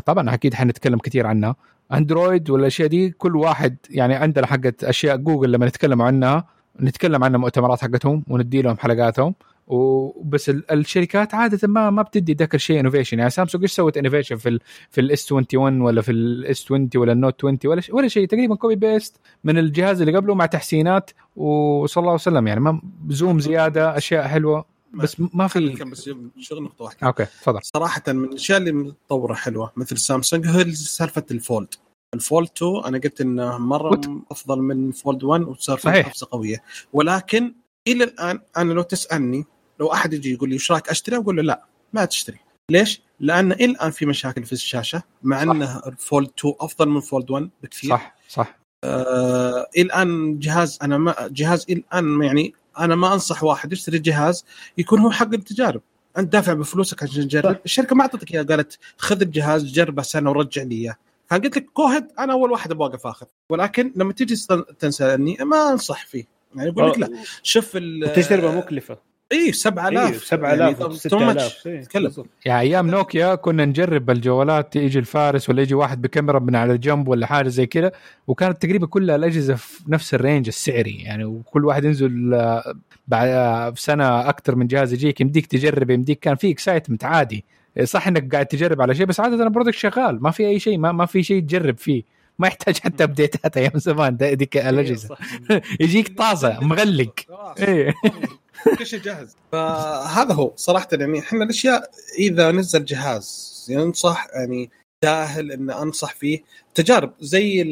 طبعا 0.07 0.35
أكيد 0.35 0.55
حنتكلم 0.55 0.99
كثير 0.99 1.27
عنها. 1.27 1.57
Android 1.93 2.51
والأشياء 2.51 2.89
دي 2.89 3.11
كل 3.11 3.37
واحد 3.37 3.77
يعني 3.91 4.15
عندنا 4.15 4.47
حقت 4.47 4.85
أشياء 4.85 5.17
جوجل 5.17 5.53
لما 5.53 5.67
نتكلم 5.67 6.03
عنها 6.03 6.45
نتكلم 6.81 7.25
عن 7.25 7.35
المؤتمرات 7.35 7.81
حقتهم 7.83 8.25
وندي 8.29 8.63
لهم 8.63 8.77
حلقاتهم. 8.79 9.35
وبس 9.67 10.49
الشركات 10.51 11.35
عادة 11.35 11.69
ما 11.69 11.91
ما 11.91 12.03
بتدي 12.03 12.33
ذاك 12.33 12.55
الشيء 12.55 12.81
innovation 12.81 13.19
يعني 13.19 13.31
سامسونج 13.31 13.65
إيش 13.65 13.73
سوت 13.73 13.97
innovation 13.97 14.37
في 14.37 14.49
ال 14.49 14.61
في 14.91 15.01
ال 15.01 15.17
S 15.17 15.33
21 15.33 15.81
ولا 15.81 16.03
في 16.03 16.13
ال 16.13 16.39
S 16.39 16.65
20 16.65 16.91
ولا 16.97 17.13
ال 17.13 17.17
Note 17.17 17.35
20 17.45 17.59
ولا 17.65 17.83
ولا 17.91 18.09
شيء 18.09 18.29
تقريبا 18.29 18.55
copy 18.55 18.75
paste 18.75 19.17
من 19.45 19.59
الجهاز 19.59 20.01
اللي 20.01 20.17
قبله 20.17 20.35
مع 20.35 20.47
تحسينات 20.47 21.11
وصلى 21.37 22.03
الله 22.03 22.15
وسلم. 22.15 22.47
يعني 22.47 22.61
ما 22.61 22.83
zoom 23.09 23.41
زيادة 23.41 23.97
أشياء 23.97 24.29
حلوة 24.29 24.65
بس 24.95 25.17
ما 25.35 25.49
في 25.49 25.69
بس 25.69 26.11
شغل 26.39 26.63
نقطة 26.63 26.85
واحدة. 26.85 27.07
okay 27.07 27.25
تفضل. 27.25 27.61
صراحة 27.63 28.03
من 28.09 28.25
الأشياء 28.25 28.59
اللي 28.59 28.73
متطورة 28.73 29.35
حلوة 29.35 29.73
مثل 29.77 29.99
سامسونج 29.99 30.47
هي 30.47 30.73
سالفة 30.73 31.25
ال 31.31 31.40
Fold 31.40 31.75
ال 32.15 32.22
Fold 32.22 32.49
2 32.57 32.85
أنا 32.85 32.99
قلت 32.99 33.21
إنه 33.21 33.59
مرة 33.59 33.91
وت... 33.91 34.11
أفضل 34.31 34.63
من 34.63 34.91
Fold 34.91 35.25
1 35.25 35.43
وصار 35.43 35.79
في 35.79 36.27
قوية. 36.31 36.63
ولكن 36.93 37.55
إلى 37.89 38.05
الآن 38.05 38.41
أنا 38.57 38.73
لو 38.73 38.83
تسألني 38.83 39.45
لو 39.81 39.93
أحد 39.93 40.13
يجي 40.13 40.33
يقول 40.33 40.49
لي 40.49 40.55
إيش 40.55 40.73
رأيك 40.73 40.89
أشتري؟ 40.89 41.17
أقول 41.17 41.37
له 41.37 41.43
لا 41.43 41.65
ما 41.93 42.05
تشتري. 42.05 42.39
ليش؟ 42.71 43.03
لأن 43.21 43.53
إلى 43.53 43.65
الآن 43.65 43.91
في 43.91 44.07
مشاكل 44.07 44.45
في 44.45 44.53
الشاشة 44.53 45.03
مع 45.23 45.43
انه 45.43 45.79
الفولد 45.87 46.31
2 46.39 46.55
أفضل 46.61 46.89
من 46.89 47.01
فولد 47.01 47.31
1 47.31 47.51
بكثير. 47.63 47.91
صح 47.91 48.17
صح. 48.29 48.59
آه 48.85 49.69
الآن 49.77 50.39
جهاز 50.39 50.79
أنا 50.83 50.99
ما 50.99 51.15
جهاز 51.31 51.67
الآن 51.71 52.23
يعني 52.23 52.55
أنا 52.79 52.95
ما 52.95 53.15
أنصح 53.15 53.45
واحد 53.45 53.73
يشتري 53.73 53.99
جهاز 53.99 54.45
يكون 54.79 54.99
هو 54.99 55.11
حق 55.11 55.33
التجارب. 55.33 55.83
أنت 56.19 56.33
دافع 56.33 56.53
بفلوسك 56.53 57.03
عشان 57.03 57.29
تجرب. 57.29 57.57
الشركة 57.65 57.97
ما 57.97 58.03
أعطتك 58.03 58.35
اياه 58.35 58.43
قالت 58.43 58.79
خذ 58.99 59.21
الجهاز 59.21 59.65
جربه 59.65 60.03
سنة 60.03 60.31
ورجع 60.31 60.63
لي 60.63 60.75
إياه. 60.75 60.97
فقلت 61.27 61.57
لك 61.57 61.67
كوهد 61.75 62.09
أنا 62.19 62.33
أول 62.33 62.51
واحد 62.51 62.73
بوقف 62.73 63.07
اخذ 63.07 63.27
ولكن 63.51 63.93
لما 63.97 64.13
تيجي 64.13 64.35
تسألني 64.79 65.37
ما 65.41 65.73
أنصح 65.73 66.07
فيه. 66.07 66.32
يعني 66.57 66.69
يقول 66.69 66.91
لك 66.91 66.99
لا 66.99 67.11
شوف 67.43 67.73
التجربة 67.77 68.57
مكلفة. 68.57 69.13
اي 69.33 69.53
7000 69.53 70.25
7000 70.25 70.93
6000 70.97 71.67
تكلم. 71.89 72.11
يعني 72.45 72.61
أيام 72.61 72.91
نوكيا 72.91 73.35
كنا 73.35 73.65
نجرب 73.65 74.11
الجوالات 74.11 74.77
يجي 74.77 74.99
الفارس 74.99 75.49
ولا 75.49 75.63
يجي 75.63 75.75
واحد 75.75 76.03
بكاميرا 76.03 76.39
من 76.39 76.57
على 76.57 76.79
جنب 76.79 77.09
ولا 77.09 77.27
حاجة 77.27 77.49
زي 77.49 77.67
كذا 77.67 77.93
وكانت 78.27 78.63
تقريبا 78.63 78.87
كل 78.87 79.11
الأجهزة 79.11 79.55
في 79.55 79.83
نفس 79.89 80.15
ال 80.15 80.21
range 80.21 80.49
السعري. 80.49 81.03
يعني 81.03 81.25
وكل 81.25 81.65
واحد 81.65 81.85
ينزل 81.85 82.35
آه، 82.35 82.75
بعد 83.09 83.29
آه، 83.29 83.75
سنة 83.77 84.29
أكثر 84.29 84.55
من 84.55 84.67
جهاز 84.67 84.93
يجيك 84.93 85.21
يمديك 85.21 85.47
تجرب 85.47 85.91
يمديك 85.91 86.19
كان 86.19 86.37
في 86.37 86.51
excitement 86.51 87.05
عادي. 87.05 87.45
صح 87.85 88.09
إنك 88.09 88.33
قاعد 88.33 88.47
تجرب 88.47 88.83
على 88.83 88.95
شيء 88.95 89.07
بس 89.07 89.21
عادة 89.21 89.45
ال 89.45 89.49
product 89.49 89.77
شغال 89.77 90.23
ما 90.23 90.31
في 90.31 90.47
أي 90.47 90.59
شيء 90.59 90.79
ما, 90.79 90.93
ما 90.93 91.07
في 91.07 91.23
شيء 91.23 91.41
تجرب 91.43 91.79
فيه. 91.79 92.03
ما 92.43 92.49
يحتاج 92.49 92.79
حتى 92.79 93.05
update 93.05 93.50
ات 93.50 93.57
أيام 93.57 93.73
زمان 93.75 94.17
ذيك 94.17 94.57
الاجهزه 94.57 95.17
يجيك 95.81 96.19
طازة 96.19 96.61
مغلق. 96.61 97.15
إيه. 97.59 97.95
كل 98.79 98.87
شيء 98.87 99.01
جاهز. 99.01 99.37
فهذا 99.53 100.35
هو 100.35 100.53
صراحة 100.57 100.89
يعني 100.93 101.19
إحنا 101.19 101.45
الأشياء 101.45 101.91
إذا 102.19 102.53
نزل 102.53 102.85
جهاز 102.85 103.67
ينصح 103.71 104.27
يعني 104.35 104.71
سهل 105.05 105.53
إن 105.53 105.71
أنصح 105.71 106.15
فيه. 106.15 106.43
تجارب 106.75 107.13
زي 107.21 107.63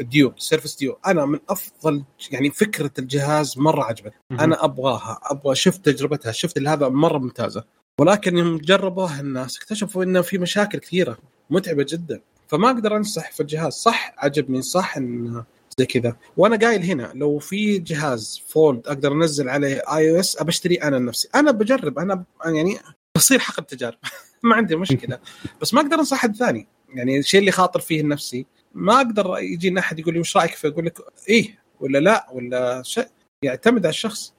ال 0.00 0.09
Duo 0.09 0.34
Surface 0.36 0.76
Duo 0.76 0.98
أنا 1.06 1.26
من 1.26 1.38
أفضل 1.48 2.04
يعني 2.30 2.50
فكرة 2.50 2.90
الجهاز 2.98 3.58
مرة 3.58 3.84
عجبتني. 3.84 4.40
أنا 4.40 4.64
أبغاها 4.64 5.20
أبغى 5.22 5.54
شفت 5.54 5.84
تجربتها 5.84 6.32
شفت 6.32 6.58
هذا 6.58 6.88
مرة 6.88 7.18
ممتازة. 7.18 7.64
ولكن 8.00 8.38
يوم 8.38 8.58
جربوها 8.58 9.20
الناس 9.20 9.56
اكتشفوا 9.56 10.04
إنه 10.04 10.20
في 10.22 10.38
مشاكل 10.38 10.78
كثيرة 10.78 11.18
متعبة 11.50 11.86
جدا. 11.88 12.20
فما 12.48 12.70
أقدر 12.70 12.96
أنصح 12.96 13.32
في 13.32 13.40
الجهاز. 13.40 13.72
صح 13.72 14.14
عجبني. 14.18 14.62
صح 14.62 14.96
انه 14.96 15.44
زي 15.78 15.86
كذا. 15.86 16.16
وأنا 16.36 16.56
قايل 16.56 16.82
هنا 16.82 17.12
لو 17.14 17.38
في 17.38 17.78
جهاز 17.78 18.42
fold 18.48 18.86
أقدر 18.86 19.12
أنزل 19.12 19.48
عليه 19.48 19.82
iOS 19.96 20.40
بشتري 20.40 20.74
أنا 20.74 20.98
نفسي 20.98 21.28
أنا 21.34 21.50
بجرب. 21.50 21.98
أنا 21.98 22.24
يعني 22.44 22.78
بصير 23.16 23.38
حق 23.38 23.60
التجارب. 23.60 23.98
ما 24.42 24.54
عندي 24.54 24.76
مشكلة. 24.76 25.18
بس 25.60 25.74
ما 25.74 25.80
أقدر 25.80 25.98
أنصح 25.98 26.16
حد 26.16 26.36
ثاني. 26.36 26.68
يعني 26.94 27.18
الشيء 27.18 27.40
اللي 27.40 27.50
خاطر 27.50 27.80
فيه 27.80 28.02
نفسي 28.02 28.46
ما 28.74 28.96
أقدر 28.96 29.38
يجينا 29.38 29.80
أحد 29.80 29.98
يقول 29.98 30.14
لي 30.14 30.20
وش 30.20 30.36
رأيك 30.36 30.54
فيه 30.54 30.68
أقول 30.68 30.86
لك 30.86 30.98
إيه. 31.28 31.58
ولا 31.80 31.98
لا 31.98 32.26
ولا 32.32 32.82
شيء. 32.82 33.08
يعتمد 33.44 33.86
على 33.86 33.92
الشخص. 33.92 34.34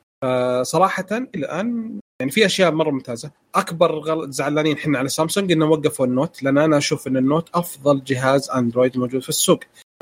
صراحة 0.61 1.07
الآن 1.11 1.99
يعني 2.19 2.31
في 2.31 2.45
أشياء 2.45 2.71
مرة 2.71 2.91
ممتازة. 2.91 3.31
أكبر 3.55 3.99
غلط 3.99 4.29
زعلانين 4.29 4.77
إحنا 4.77 4.99
على 4.99 5.09
سامسونج 5.09 5.51
انه 5.51 5.65
وقفوا 5.65 6.05
النوت 6.05 6.43
لأن 6.43 6.57
أنا 6.57 6.77
أشوف 6.77 7.07
إن 7.07 7.17
النوت 7.17 7.49
أفضل 7.55 8.03
جهاز 8.03 8.49
أندرويد 8.49 8.97
موجود 8.97 9.21
في 9.21 9.29
السوق. 9.29 9.59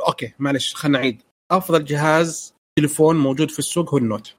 okay 0.07 0.33
معلش 0.39 0.75
خلينا 0.75 0.99
نعيد. 0.99 1.21
أفضل 1.51 1.85
جهاز 1.85 2.53
تليفون 2.79 3.15
موجود 3.15 3.51
في 3.51 3.59
السوق 3.59 3.89
هو 3.89 3.97
النوت. 3.97 4.35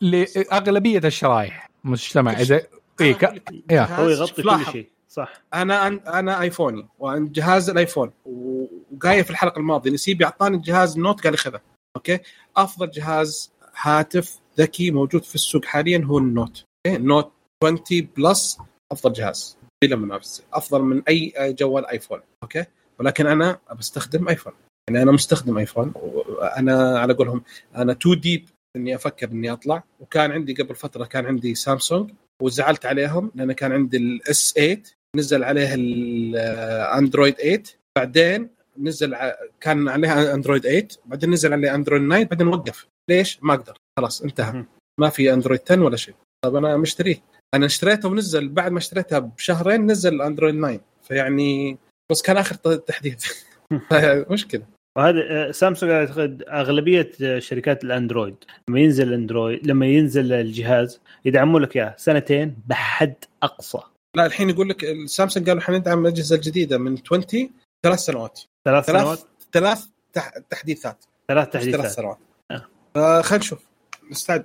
لاغلبيه 0.00 0.98
الشرائح 0.98 1.70
مجتمع. 1.84 2.32
اذا 2.32 2.62
اي 3.00 3.14
ك... 3.14 3.24
هو 3.72 4.08
يغطي 4.08 4.42
كل 4.42 4.64
شيء. 4.72 4.88
صح. 5.08 5.42
أنا 5.54 5.86
أنا 6.18 6.40
آيفوني 6.40 6.88
وجهاز 6.98 7.70
الآيفون. 7.70 8.10
وقايل 8.24 9.22
في 9.22 9.30
الحلقة 9.30 9.58
الماضية 9.58 9.90
نسيب 9.90 10.22
اعطاني 10.22 10.56
الجهاز 10.56 10.96
النوت 10.96 11.24
قال 11.24 11.32
لي 11.32 11.36
خذه. 11.36 11.60
okay؟ 11.96 12.18
أفضل 12.56 12.90
جهاز 12.90 13.52
هاتف 13.76 14.38
ذكي 14.58 14.90
موجود 14.90 15.24
في 15.24 15.34
السوق 15.34 15.64
حاليا 15.64 16.04
هو 16.04 16.18
النوت. 16.18 16.64
نوت 16.86 17.32
20 17.64 18.08
Plus 18.16 18.58
أفضل 18.92 19.12
جهاز 19.12 19.56
بلا 19.84 19.96
منافسة 19.96 20.44
أفضل 20.52 20.82
من 20.82 21.02
أي 21.08 21.32
جوال 21.38 21.86
ايفون 21.86 22.20
okay؟ 22.42 22.64
ولكن 22.98 23.26
أنا 23.26 23.58
بستخدم 23.78 24.28
ايفون 24.28 24.52
يعني 24.90 25.02
أنا 25.02 25.12
مستخدم 25.12 25.58
ايفون 25.58 25.92
وأنا 25.96 26.98
على 26.98 27.14
قولهم 27.14 27.42
أنا 27.76 27.92
too 27.92 28.14
deep 28.14 28.48
إني 28.76 28.94
أفكر 28.94 29.28
إني 29.28 29.52
أطلع 29.52 29.82
وكان 30.00 30.32
عندي 30.32 30.54
قبل 30.54 30.74
فترة 30.74 31.04
كان 31.04 31.26
عندي 31.26 31.54
سامسونج 31.54 32.10
وزعلت 32.42 32.86
عليهم 32.86 33.32
لأن 33.34 33.52
كان 33.52 33.72
عندي 33.72 33.96
ال 33.96 34.24
S 34.24 34.52
8 34.52 34.82
نزل 35.16 35.44
عليه 35.44 35.74
الاندرويد 35.74 37.34
8 37.34 37.62
بعدين 37.96 38.48
نزل 38.78 39.16
كان 39.60 39.88
عليها 39.88 40.34
اندرويد 40.34 40.62
8 40.62 40.88
بعدين 41.06 41.30
نزل 41.30 41.52
عليه 41.52 41.74
اندرويد 41.74 42.08
9 42.08 42.24
بعدين 42.24 42.46
وقف. 42.46 42.86
ليش؟ 43.10 43.38
ما 43.42 43.54
أقدر 43.54 43.76
خلاص 43.98 44.22
انتهى. 44.22 44.64
ما 45.00 45.08
في 45.08 45.32
اندرويد 45.32 45.60
10 45.70 45.84
ولا 45.84 45.96
شيء. 45.96 46.14
طب 46.44 46.56
أنا 46.56 46.76
مشتريه. 46.76 47.22
أنا 47.54 47.66
اشتريته 47.66 48.08
ونزل 48.08 48.48
بعد 48.48 48.72
ما 48.72 48.78
اشتريتها 48.78 49.18
بشهرين 49.18 49.86
نزل 49.86 50.22
اندرويد 50.22 50.60
9 50.60 50.80
فيعني 51.02 51.78
بس 52.10 52.22
كان 52.22 52.36
آخر 52.36 52.54
تحديث. 52.76 53.32
مشكله 54.30 54.62
وهذا 54.96 55.18
آه، 55.30 55.50
سامسونج 55.50 55.92
اعتقد 55.92 56.44
أغلبية 56.48 57.12
آه، 57.22 57.38
شركات 57.38 57.84
الأندرويد. 57.84 58.36
لما 58.68 58.80
ينزل 58.80 59.08
الاندرويد 59.08 59.66
لما 59.66 59.86
ينزل 59.86 60.32
الجهاز 60.32 61.00
يدعموا 61.24 61.60
لك 61.60 61.76
إياه 61.76 61.94
سنتين 61.98 62.56
بحد 62.66 63.14
أقصى. 63.42 63.80
لا 64.16 64.26
الحين 64.26 64.50
يقول 64.50 64.68
لك 64.68 64.84
السامسونج 64.84 65.48
قالوا 65.48 65.62
حندعم 65.62 66.06
الأجهزة 66.06 66.36
الجديدة 66.36 66.78
من 66.78 66.98
20 67.06 67.50
ثلاث 67.82 67.98
سنوات. 67.98 68.40
ثلاث 68.64 68.86
سنوات؟ 68.86 69.18
ثلاث 69.18 69.28
ثلاث 69.52 69.86
تح... 70.12 70.38
تحديثات. 70.50 71.04
ثلاث 71.28 71.48
ثلاث 71.48 71.64
تحديثات. 71.64 71.86
سنوات. 71.86 72.18
آه. 72.50 72.66
آه 72.96 73.22
خلينا 73.22 73.44
نشوف. 73.44 73.66
نستعد. 74.10 74.44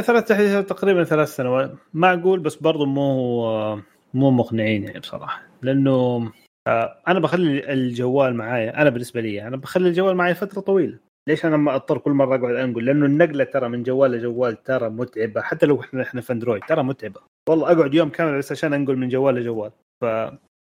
ثلاث 0.00 0.24
تحديثات 0.24 0.68
تقريبا 0.68 1.04
ثلاث 1.04 1.36
سنوات. 1.36 1.72
معقول 1.94 2.40
بس 2.40 2.56
برضو 2.56 2.86
مو 2.86 3.76
مو 4.14 4.30
مقنعين 4.30 4.84
يعني 4.84 5.00
بصراحة. 5.00 5.42
لأنه 5.62 6.30
آه، 6.66 6.96
أنا 7.08 7.20
بخلي 7.20 7.72
الجوال 7.72 8.34
معايا 8.34 8.82
أنا 8.82 8.90
بالنسبة 8.90 9.20
لي 9.20 9.46
أنا 9.46 9.56
بخلي 9.56 9.88
الجوال 9.88 10.16
معي 10.16 10.34
فترة 10.34 10.60
طويلة. 10.60 10.98
ليش 11.28 11.46
أنا 11.46 11.56
ما 11.56 11.74
أضطر 11.74 11.98
كل 11.98 12.10
مرة 12.10 12.36
أقعد 12.36 12.54
أنقل؟ 12.54 12.84
لأنه 12.84 13.06
النقلة 13.06 13.44
ترى 13.44 13.68
من 13.68 13.82
جوال 13.82 14.10
لجوال 14.10 14.62
ترى 14.62 14.88
متعبة. 14.88 15.40
حتى 15.40 15.66
لو 15.66 15.80
إحنا 15.80 16.02
إحنا 16.02 16.20
في 16.20 16.32
أندرويد 16.32 16.62
ترى 16.68 16.82
متعبة. 16.82 17.20
والله 17.48 17.72
أقعد 17.72 17.94
يوم 17.94 18.08
كامل 18.08 18.38
بس 18.38 18.52
عشان 18.52 18.72
أنقل 18.72 18.96
من 18.96 19.08
جوال 19.08 19.34
لجوال. 19.34 19.70
ف 20.00 20.04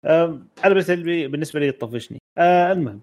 آه، 0.05 0.39
أنا 0.65 0.75
لي 0.89 1.29
بالنسبة 1.29 1.61
لي 1.61 1.73
تطفشني 1.73 2.19
آه 2.39 2.73
المهم 2.73 3.01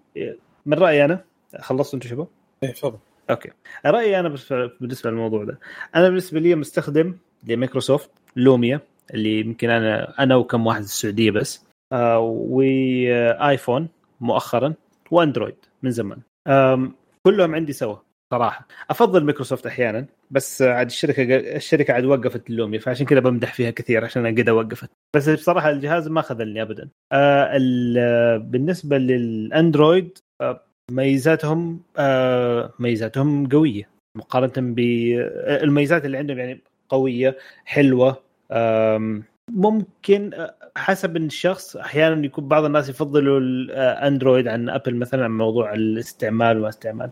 من 0.66 0.78
رأيي 0.78 1.06
أنا 1.06 1.24
خلصت 1.60 1.94
أنتم 1.94 2.10
شباب؟ 2.10 2.28
إيه 2.64 2.72
تفضل. 2.72 2.98
okay. 3.30 3.50
رأيي 3.86 4.20
أنا 4.20 4.36
بالنسبة 4.80 5.10
للموضوع 5.10 5.44
ده. 5.44 5.60
أنا 5.96 6.08
بالنسبة 6.10 6.40
لي 6.40 6.56
مستخدم 6.56 7.18
لمايكروسوفت 7.48 8.10
لوميا 8.36 8.80
اللي 9.14 9.40
يمكن 9.40 9.70
أنا 9.70 10.20
أنا 10.24 10.36
وكم 10.36 10.68
واحد 10.68 10.82
في 10.82 10.88
السعودية 10.88 11.32
بس. 11.32 11.66
آه 11.94 12.20
وايفون 12.20 13.88
مؤخرا 14.22 14.74
وأندرويد 15.12 15.56
من 15.84 15.92
زمان. 15.92 16.18
كلهم 17.28 17.56
عندي 17.56 17.74
سوا 17.74 17.96
صراحة. 18.34 18.68
أفضل 18.90 19.24
مايكروسوفت 19.24 19.66
أحيانا 19.68 20.06
بس 20.32 20.62
عاد 20.62 20.86
الشركة 20.86 21.36
الشركة 21.56 21.94
عاد 21.94 22.06
وقفت 22.06 22.50
اللوميا 22.50 22.80
فعشان 22.80 23.06
كذا 23.06 23.20
بمدح 23.20 23.54
فيها 23.54 23.72
كثير 23.72 24.06
عشان 24.06 24.28
قد 24.40 24.50
وقفت. 24.50 24.90
بس 25.16 25.30
بصراحة 25.30 25.70
الجهاز 25.70 26.08
ما 26.08 26.22
خذلني 26.22 26.62
ابدا. 26.62 26.90
آه 27.12 27.50
ال- 27.58 28.40
بالنسبة 28.40 28.98
للأندرويد 28.98 30.18
آه، 30.42 30.62
ميزاتهم 30.92 31.80
آه 31.98 32.74
ميزاتهم 32.80 33.50
قوية. 33.50 33.90
مقارنة 34.18 34.74
بالميزات 34.74 36.06
اللي 36.06 36.18
عندهم 36.18 36.40
يعني 36.40 36.62
قوية 36.90 37.38
حلوة 37.66 38.24
ممكن 39.52 40.34
آه، 40.34 40.56
حسب 40.78 41.18
الشخص 41.18 41.76
أحيانا 41.76 42.26
يكون 42.26 42.48
بعض 42.48 42.66
الناس 42.66 42.90
يفضلوا 42.90 43.40
الاندرويد 43.40 44.48
عن 44.48 44.70
ابل 44.70 44.96
مثلا 44.96 45.24
عن 45.24 45.38
موضوع 45.38 45.74
الاستعمال 45.74 46.58
وما 46.58 46.70
استعمال. 46.70 47.10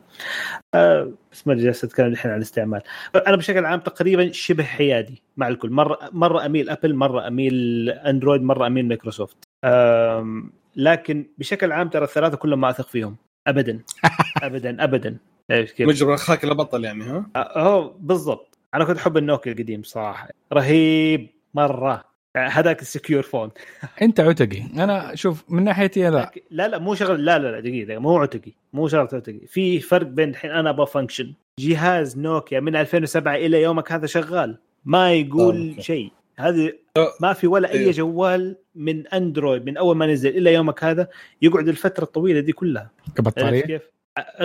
آه، 0.75 1.11
بس 1.31 1.47
ما 1.47 1.55
جالس 1.55 1.83
اتكلم 1.83 2.07
الحين 2.07 2.31
عن 2.31 2.37
الاستعمال. 2.37 2.81
أنا 3.27 3.35
بشكل 3.35 3.65
عام 3.65 3.79
تقريبا 3.79 4.31
شبه 4.31 4.63
حيادي 4.63 5.21
مع 5.37 5.47
الكل. 5.47 5.69
مرة 5.69 5.99
مرة 6.11 6.45
أميل 6.45 6.69
ابل 6.69 6.95
مرة 6.95 7.27
أميل 7.27 7.89
اندرويد 7.89 8.41
مرة 8.41 8.67
أميل 8.67 8.87
مايكروسوفت 8.87 9.37
لكن 10.75 11.25
بشكل 11.37 11.71
عام 11.71 11.89
ترى 11.89 12.03
الثلاثة 12.03 12.37
كلهم 12.37 12.61
ما 12.61 12.69
أثق 12.69 12.87
فيهم. 12.87 13.15
ابدا. 13.47 13.79
ابدا 14.43 14.83
ابدا. 14.83 15.17
عرفت 15.51 15.75
كيف؟ 15.75 15.87
مجبر 15.87 16.13
أخاك 16.13 16.45
لا 16.45 16.53
بطل 16.53 16.85
يعني 16.85 17.03
ها؟ 17.03 17.25
هو 17.37 17.93
بالضبط. 17.99 18.57
أنا 18.73 18.85
كنت 18.85 18.97
أحب 18.97 19.17
النوكيا 19.17 19.51
القديم 19.51 19.83
صراحة. 19.83 20.29
رهيب 20.53 21.29
مرة. 21.53 22.03
هذاك 22.37 22.81
السكيور 22.81 23.23
فون. 23.23 23.51
أنت 24.01 24.19
عتقي. 24.19 24.61
أنا 24.61 25.15
شوف 25.15 25.43
من 25.49 25.63
ناحيتي 25.63 26.09
لا 26.09 26.31
لا 26.51 26.67
لا 26.67 26.77
مو 26.79 26.95
شغل 26.95 27.25
لا 27.25 27.39
لا 27.39 27.51
لا 27.51 27.59
دقيقة 27.59 27.99
مو 27.99 28.17
عتقي. 28.17 28.51
مو 28.73 28.87
شغل 28.87 29.01
عتقي. 29.01 29.39
في 29.47 29.79
فرق 29.79 30.07
بين 30.07 30.29
الحين 30.29 30.51
أنا 30.51 30.69
أبغى 30.69 30.85
function 30.85 31.33
جهاز 31.59 32.17
نوكيا 32.17 32.59
من 32.59 32.75
2007 32.75 33.35
إلى 33.35 33.61
يومك 33.61 33.91
هذا 33.91 34.05
شغال. 34.05 34.57
ما 34.85 35.13
يقول 35.13 35.69
okay. 35.69 35.81
شيء. 35.81 36.11
هذه. 36.39 36.73
ما 37.19 37.33
في 37.33 37.47
ولا 37.47 37.71
إيه. 37.71 37.79
اي 37.87 37.91
جوال 37.91 38.55
من 38.75 39.07
أندرويد 39.07 39.65
من 39.65 39.77
أول 39.77 39.95
ما 39.97 40.05
نزل 40.07 40.29
إلى 40.37 40.53
يومك 40.53 40.83
هذا 40.83 41.07
يقعد 41.41 41.67
الفترة 41.67 42.03
الطويلة 42.03 42.39
دي 42.39 42.51
كلها 42.51 42.91
كبطارية 43.15 43.61
كيف؟ 43.61 43.81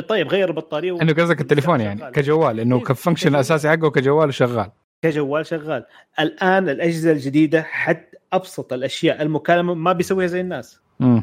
طيب 0.09 0.29
غير 0.29 0.49
البطاريه 0.49 0.93
و- 0.93 1.01
إنه 1.01 1.13
قصدك 1.13 1.41
التليفون 1.41 1.81
يعني 1.81 2.01
شغال. 2.01 2.13
كجوال 2.13 2.61
إنه 2.61 2.77
إيه، 2.77 2.83
ك 2.85 2.89
function. 2.89 3.29
الأساسي 3.35 3.69
حقه 3.69 3.91
كجوال 3.91 4.35
شغال 4.35 4.71
كجوال 5.03 5.47
شغال 5.47 5.85
الآن 6.21 6.69
الأجهزة 6.69 7.13
الجديدة 7.13 7.63
حتى 7.63 8.17
أبسط 8.33 8.73
الأشياء 8.73 9.23
المكالمة 9.23 9.75
ما 9.75 9.93
بيسويها 9.93 10.27
زي 10.27 10.41
الناس 10.41 10.81
امم 11.01 11.23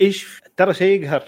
إيش 0.00 0.42
ترى 0.56 0.74
شيء 0.74 1.02
يقهر 1.02 1.24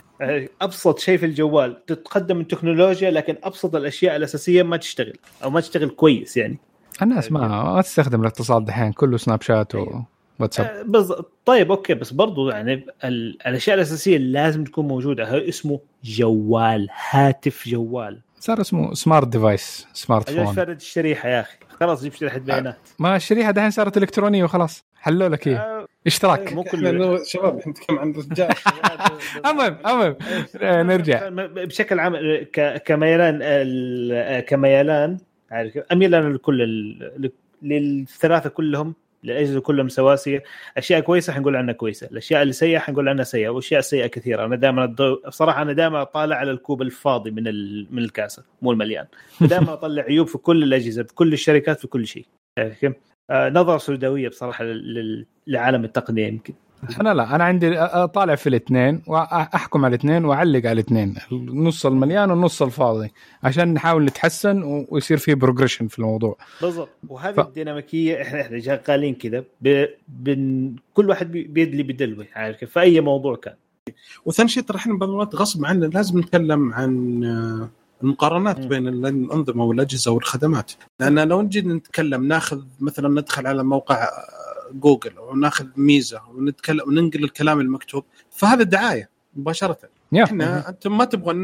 أبسط 0.62 0.98
شيء 0.98 1.18
في 1.18 1.26
الجوال 1.26 1.86
تتقدم 1.86 2.40
التكنولوجيا 2.40 3.10
لكن 3.10 3.36
أبسط 3.42 3.74
الأشياء 3.76 4.16
الأساسية 4.16 4.62
ما 4.62 4.76
تشتغل 4.76 5.12
أو 5.44 5.50
ما 5.50 5.60
تشتغل 5.60 5.88
كويس 5.88 6.36
يعني 6.36 6.58
الناس 7.02 7.32
ما 7.32 7.48
ما 7.74 7.82
تستخدم 7.82 8.20
الاتصال 8.20 8.64
دحين 8.64 8.92
كله 8.92 9.16
سناب 9.16 9.42
شات 9.42 9.72
وواتساب 9.74 10.66
آه، 10.66 10.82
بز... 10.82 11.12
طيب 11.44 11.70
okay 11.70 11.94
بس 11.94 12.10
برضو 12.12 12.48
يعني 12.50 12.86
ال... 13.04 13.38
الأشياء 13.46 13.76
الأساسية 13.76 14.18
لازم 14.18 14.64
تكون 14.64 14.88
موجودة 14.88 15.30
هو 15.30 15.36
اسمه 15.38 15.80
جوال 16.04 16.88
هاتف 17.10 17.68
جوال. 17.68 18.20
صار 18.40 18.60
اسمه 18.60 18.94
smart 18.94 19.28
device 19.28 19.86
smart 19.92 20.28
إيش 20.30 20.38
phone 20.38 20.54
فرد 20.54 20.76
الشريحه 20.76 21.28
يا 21.28 21.40
أخي. 21.40 21.56
خلاص 21.80 22.02
جيب 22.02 22.12
شريحة 22.12 22.38
بيانات. 22.38 22.78
ما 22.98 23.16
الشريحة 23.16 23.50
دحين 23.50 23.70
صارت 23.70 23.96
إلكترونية 23.96 24.44
وخلاص. 24.44 24.84
حلوا 25.00 25.28
لك 25.28 25.46
إيه 25.48 25.56
آه، 25.56 25.86
اشتراك. 26.06 26.52
مو 26.52 26.62
إحنا 26.62 26.70
كل 26.80 27.26
شباب 27.26 27.58
إحنا 27.58 27.72
نتكلم 27.72 27.98
عن 27.98 28.12
رجال. 28.12 28.48
المهم 29.46 29.76
المهم 29.86 30.16
آه، 30.62 30.82
نرجع. 30.82 31.28
بشكل 31.64 31.98
عام 32.00 32.16
ك- 32.52 32.82
كميلان 32.86 33.38
ال- 33.42 34.40
كميلان 34.44 35.18
عارف 35.52 35.72
كيف؟ 35.72 35.84
أميل 35.92 36.14
أنا 36.14 36.28
لكل 36.28 36.62
ال- 36.62 37.30
للثلاثة 37.62 38.50
كلهم 38.50 38.94
الاجهزه 39.24 39.60
كلهم 39.60 39.88
سواسية. 39.88 40.42
أشياء 40.76 41.00
كويسة 41.00 41.32
حنقول 41.32 41.56
عنها 41.56 41.74
كويسة. 41.74 42.06
الأشياء 42.12 42.42
اللي 42.42 42.52
سيئة 42.52 42.78
حنقول 42.78 43.08
عنها 43.08 43.24
سيئة 43.24 43.48
وأشياء 43.48 43.80
سيئة 43.80 44.06
كثيرة. 44.06 44.44
أنا 44.44 44.56
دائما 44.56 44.86
بصراحه 45.26 45.62
أنا 45.62 45.72
دائما 45.72 46.02
أطالع 46.02 46.36
على 46.36 46.50
الكوب 46.50 46.82
الفاضي 46.82 47.30
من 47.30 47.48
ال... 47.48 47.86
من 47.90 47.98
الكاسة 48.02 48.42
مو 48.62 48.72
المليان. 48.72 49.06
دائما 49.40 49.72
أطلع 49.82 50.02
عيوب 50.02 50.26
في 50.26 50.38
كل 50.38 50.62
الأجهزة 50.62 51.02
في 51.02 51.14
كل 51.14 51.32
الشركات 51.32 51.80
في 51.80 51.86
كل 51.86 52.06
شيء. 52.06 52.24
عارف 52.58 52.78
كيف؟ 52.80 52.92
آه، 53.30 53.48
نظرة 53.48 53.78
سوداوية 53.78 54.28
بصراحة 54.28 54.64
لل- 54.64 55.26
لعالم 55.46 55.84
التقنية 55.84 56.26
يمكن. 56.26 56.54
أنا 57.00 57.14
لا 57.14 57.34
أنا 57.34 57.44
عندي 57.44 57.78
اطالع 57.78 58.34
في 58.34 58.48
الاثنين 58.48 59.02
وأحكم 59.06 59.84
على 59.84 59.94
الاثنين 59.94 60.24
وأعلق 60.24 60.58
على 60.66 60.72
الاثنين. 60.72 61.14
النص 61.32 61.86
المليان 61.86 62.30
والنص 62.30 62.62
الفاضي. 62.62 63.12
عشان 63.42 63.74
نحاول 63.74 64.04
نتحسن 64.04 64.62
و- 64.62 64.86
ويصير 64.88 65.16
في 65.18 65.34
progression 65.34 65.86
في 65.88 65.98
الموضوع. 65.98 66.36
بالضبط. 66.62 66.88
وهذه 67.08 67.34
ف- 67.34 67.40
الديناميكية 67.40 68.22
إحنا 68.22 68.40
إحنا 68.40 68.60
شغالين 68.60 69.14
كذا. 69.14 69.44
ب... 69.60 69.84
بن... 70.08 70.72
كل 70.94 71.08
واحد 71.08 71.32
بي- 71.32 71.44
بيدلي 71.44 71.82
بدلوه 71.82 72.26
عارف 72.34 72.56
كيف؟ 72.56 72.70
في 72.70 72.80
اي 72.80 73.00
موضوع 73.00 73.36
كان. 73.36 73.54
وثاني 74.24 74.48
شيء 74.48 74.62
ترى 74.62 74.76
إحنا 74.78 74.94
بعض 74.98 75.08
المرات 75.10 75.34
غصب 75.34 75.64
عنا 75.64 75.86
لازم 75.86 76.18
نتكلم 76.18 76.72
عن 76.74 77.24
آه، 77.24 77.68
المقارنات. 78.02 78.66
بين 78.66 78.88
الأنظمة 78.88 79.64
والأجهزة 79.64 80.10
والخدمات. 80.10 80.72
لأن 81.00 81.28
لو 81.28 81.42
نجي 81.42 81.60
نتكلم 81.60 82.24
ناخذ 82.28 82.60
مثلا 82.80 83.08
ندخل 83.20 83.46
على 83.46 83.64
موقع 83.64 84.08
جوجل 84.72 85.16
أو 85.16 85.36
ناخذ 85.36 85.66
ميزة 85.76 86.20
ونتكلم 86.34 86.80
وننقل 86.86 87.24
الكلام 87.24 87.60
المكتوب 87.60 88.04
فهذا 88.30 88.62
دعاية 88.62 89.08
مباشرة. 89.36 89.78
يا. 90.12 90.24
إحنا 90.24 90.68
أنتم 90.68 90.98
ما 90.98 91.04
تبغون 91.04 91.36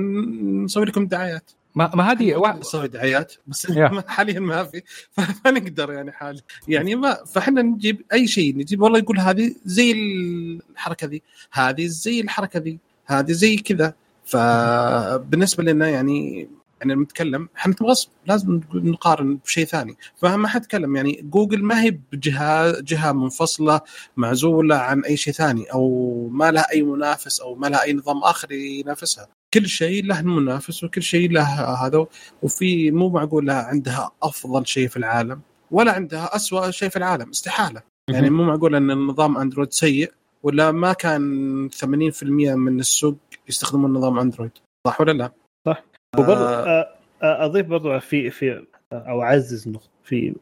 نسوي 0.65 0.85
لكم 0.85 1.07
دعايات. 1.07 1.51
ما, 1.75 1.91
ما 1.95 2.13
هذه 2.13 2.59
نسوي 2.59 2.89
دعايات 2.89 3.35
بس 3.47 3.71
يا. 3.71 4.03
حاليا 4.09 4.41
ما 4.41 4.65
في. 4.65 4.83
فما 5.15 5.51
نقدر 5.51 5.93
يعني 5.93 6.13
حاليا. 6.13 6.43
يعني 6.69 6.95
ما 6.95 7.15
فإحنا 7.15 7.63
نجيب 7.63 8.03
أي 8.13 8.27
شيء 8.27 8.57
نجيب 8.57 8.83
والله 8.83 8.99
يقول 8.99 9.19
هذه 9.19 9.55
زي 9.65 9.93
الحركة 9.93 11.07
ذي 11.07 11.23
هذه 11.53 11.87
زي 11.87 12.21
الحركة 12.21 12.61
ذي 12.61 12.79
هذه 13.07 13.33
زي 13.33 13.57
كذا. 13.57 13.95
فبالنسبة 14.25 15.65
لنا 15.65 15.89
يعني 15.89 16.49
يعني 16.81 16.95
نتكلم 16.95 17.49
إحنا 17.57 17.75
غصب 17.83 18.09
لازم 18.27 18.61
نقارن 18.75 19.37
بشيء 19.37 19.65
ثاني. 19.65 19.97
فما 20.17 20.49
حتكلم 20.49 20.97
يعني 20.97 21.21
جوجل 21.23 21.63
ما 21.63 21.83
هي 21.83 21.91
بجهه 21.91 22.81
جهة 22.81 23.13
منفصلة 23.13 23.81
معزولة 24.17 24.77
عن 24.77 25.05
أي 25.05 25.17
شيء 25.17 25.33
ثاني 25.33 25.65
أو 25.73 26.29
ما 26.33 26.51
لها 26.51 26.71
أي 26.73 26.83
منافس 26.83 27.41
أو 27.41 27.55
ما 27.55 27.67
لها 27.67 27.83
أي 27.83 27.93
نظام 27.93 28.19
آخر 28.19 28.53
ينافسها. 28.53 29.29
كل 29.55 29.67
شيء 29.67 30.05
له 30.05 30.23
منافس 30.23 30.85
وكل 30.85 31.03
شيء 31.03 31.31
له 31.31 31.43
هذا 31.87 32.07
وفي 32.43 32.91
مو 32.91 33.09
معقول 33.09 33.47
لها 33.47 33.63
عندها 33.63 34.11
أفضل 34.23 34.67
شيء 34.67 34.89
في 34.89 34.97
العالم 34.97 35.41
ولا 35.71 35.93
عندها 35.93 36.37
أسوأ 36.37 36.71
شيء 36.71 36.89
في 36.89 36.97
العالم 36.97 37.31
استحالة. 37.31 37.83
يعني 38.11 38.31
مو 38.31 38.45
معقول 38.45 38.75
إن 38.75 38.91
النظام 38.91 39.39
اندرويد 39.39 39.73
سيء 39.73 40.13
ولا 40.43 40.73
ما 40.73 40.93
كان 40.93 41.71
80% 41.71 42.23
من 42.55 42.81
السوق 42.81 43.17
يستخدمون 43.49 43.93
نظام 43.93 44.19
اندرويد 44.19 44.53
صح 44.87 45.01
ولا 45.01 45.13
لا؟ 45.13 45.33
وبرضه 46.17 46.45
آه. 46.49 46.67
آه، 46.81 46.89
آه، 47.23 47.45
أضيف 47.45 47.67
برضه 47.67 47.99
في 47.99 48.31
في 48.31 48.65
أو 48.93 49.23
أعزز 49.23 49.69
نقطه 49.69 49.89
في 50.05 50.35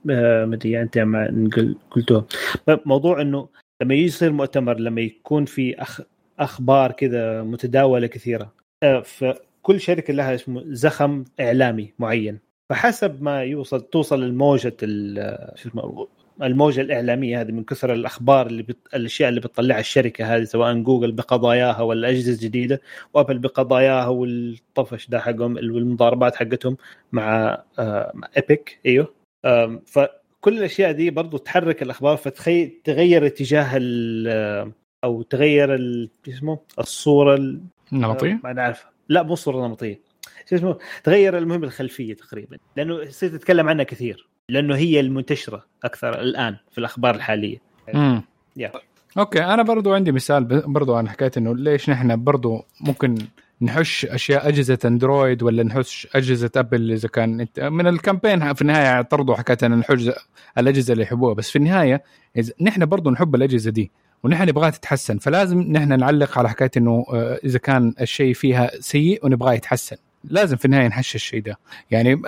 مدري 0.47 0.82
أنت 0.82 0.98
ما 0.98 1.30
نقل- 1.30 1.76
قلتوها 1.90 2.24
موضوع 2.68 3.20
إنه 3.20 3.48
لما 3.82 3.94
يجي 3.94 4.05
يصير 4.05 4.32
مؤتمر 4.32 4.78
لما 4.80 5.01
يكون 5.01 5.44
في 5.44 5.82
أخ 5.82 6.01
أخبار 6.38 6.93
كذا 6.93 7.43
متداولة 7.43 8.06
كثيرة 8.06 8.52
فكل 9.05 9.80
شركة 9.80 10.12
لها 10.14 10.34
اسمه 10.34 10.62
زخم 10.66 11.24
إعلامي 11.40 11.93
معين 11.98 12.38
فحسب 12.70 13.22
ما 13.22 13.43
يوصل 13.43 13.80
توصل 13.80 14.22
الموجة 14.22 14.76
ال- 14.82 15.59
شو 15.59 15.68
اسمه 15.68 16.09
الموجة 16.43 16.81
الإعلامية 16.81 17.41
هذه 17.41 17.53
من 17.53 17.65
كثر 17.65 17.93
الأخبار 17.93 18.47
اللي 18.47 18.63
بت... 18.63 18.77
الأشياء 18.95 19.29
اللي 19.29 19.41
بتطلعها 19.41 19.81
الشركة 19.81 20.37
هذه 20.37 20.45
سواء 20.45 20.75
جوجل 20.75 21.13
بقضاياها 21.13 21.81
ولا 21.83 22.01
الاجهزه 22.09 22.33
الجديده 22.33 22.81
وأبل 23.15 23.39
بقضاياها 23.39 24.07
والطفش 24.07 25.09
ده 25.09 25.21
حقهم 25.21 25.57
والمضاربات 25.57 26.37
حقتهم 26.37 26.77
مع 27.13 27.59
آه 27.79 28.13
مع 28.15 28.29
ايبك 28.37 28.79
إيوه. 28.87 29.15
آم، 29.45 29.83
فكل 29.87 30.59
الأشياء 30.59 30.93
دي 30.93 31.11
برضو 31.11 31.37
تحرك 31.37 31.83
الأخبار 31.83 32.17
فتخيل 32.17 32.81
تغير 32.85 33.27
اتجاه 33.27 33.77
ال- 33.77 34.73
أو 35.05 35.23
تغير 35.23 35.75
ال- 35.75 36.11
اسمه؟ 36.29 36.59
الصورة 36.79 37.35
ال- 37.35 37.61
نمطيه 37.93 38.41
ما 38.45 38.53
نعرف 38.53 38.87
لا 39.09 39.23
مو 39.23 39.35
صوره 39.35 39.67
نمطيه 39.69 40.01
شو 40.51 40.57
اسمه؟ 40.57 40.79
تغير 41.05 41.39
المهم 41.39 41.65
الخلفية 41.65 42.15
تقريبا 42.15 42.59
لأنه 42.77 43.05
صرت 43.11 43.31
تتكلم 43.33 43.69
عنها 43.69 43.85
كثير. 43.85 44.29
لأنه 44.48 44.77
هي 44.77 45.01
المنتشرة 45.01 45.64
أكثر 45.85 46.20
الآن 46.20 46.56
في 46.73 46.78
الأخبار 46.78 47.14
الحالية. 47.14 47.59
امم 47.94 48.23
يا. 48.56 48.73
أوكي 49.18 49.44
أنا 49.44 49.62
برضو 49.62 49.94
عندي 49.94 50.12
مثال 50.12 50.44
برضو 50.66 50.94
عن 50.94 51.09
حكايه 51.09 51.31
إنه 51.36 51.55
ليش 51.55 51.90
نحن 51.90 52.24
برضو 52.24 52.64
ممكن 52.81 53.18
نحش 53.62 54.05
أشياء 54.05 54.48
أجهزة 54.48 54.78
أندرويد 54.85 55.43
ولا 55.43 55.62
نحش 55.62 56.09
أجهزة 56.14 56.51
أبل 56.56 56.93
إذا 56.93 57.09
كان 57.09 57.40
انت 57.40 57.60
من 57.60 57.86
الكامبين 57.86 58.55
في 58.55 58.62
النهاية 58.62 58.86
اعترضوا 58.86 59.35
حكايه 59.35 59.59
ان 59.62 59.78
نحج 59.78 60.10
الأجهزة 60.59 60.93
اللي 60.93 61.02
يحبوها 61.02 61.35
بس 61.35 61.51
في 61.51 61.56
النهاية 61.56 62.02
إذا 62.36 62.52
نحن 62.60 62.86
برضو 62.86 63.10
نحب 63.10 63.35
الأجهزة 63.35 63.70
دي 63.70 63.90
ونحن 64.24 64.43
نبغاها 64.48 64.70
تتحسن 64.70 65.18
فلازم 65.18 65.60
نحن 65.60 65.98
نعلق 65.98 66.39
على 66.39 66.48
حكاية 66.48 66.70
إنه 66.77 67.05
آه، 67.12 67.40
إذا 67.44 67.59
كان 67.59 67.94
الشيء 68.01 68.35
فيها 68.35 68.70
سيء 68.81 69.27
ونبغاه 69.27 69.52
يتحسن. 69.52 69.97
لازم 70.24 70.56
في 70.56 70.64
النهايه 70.64 70.88
نحش 70.88 71.14
الشيء 71.14 71.43
ده 71.43 71.59
يعني 71.90 72.22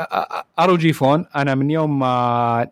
ار 0.58 0.76
جي 0.76 0.92
فون 0.92 1.24
أنا 1.36 1.54
من 1.54 1.70
يوم 1.70 1.98
ما 1.98 2.68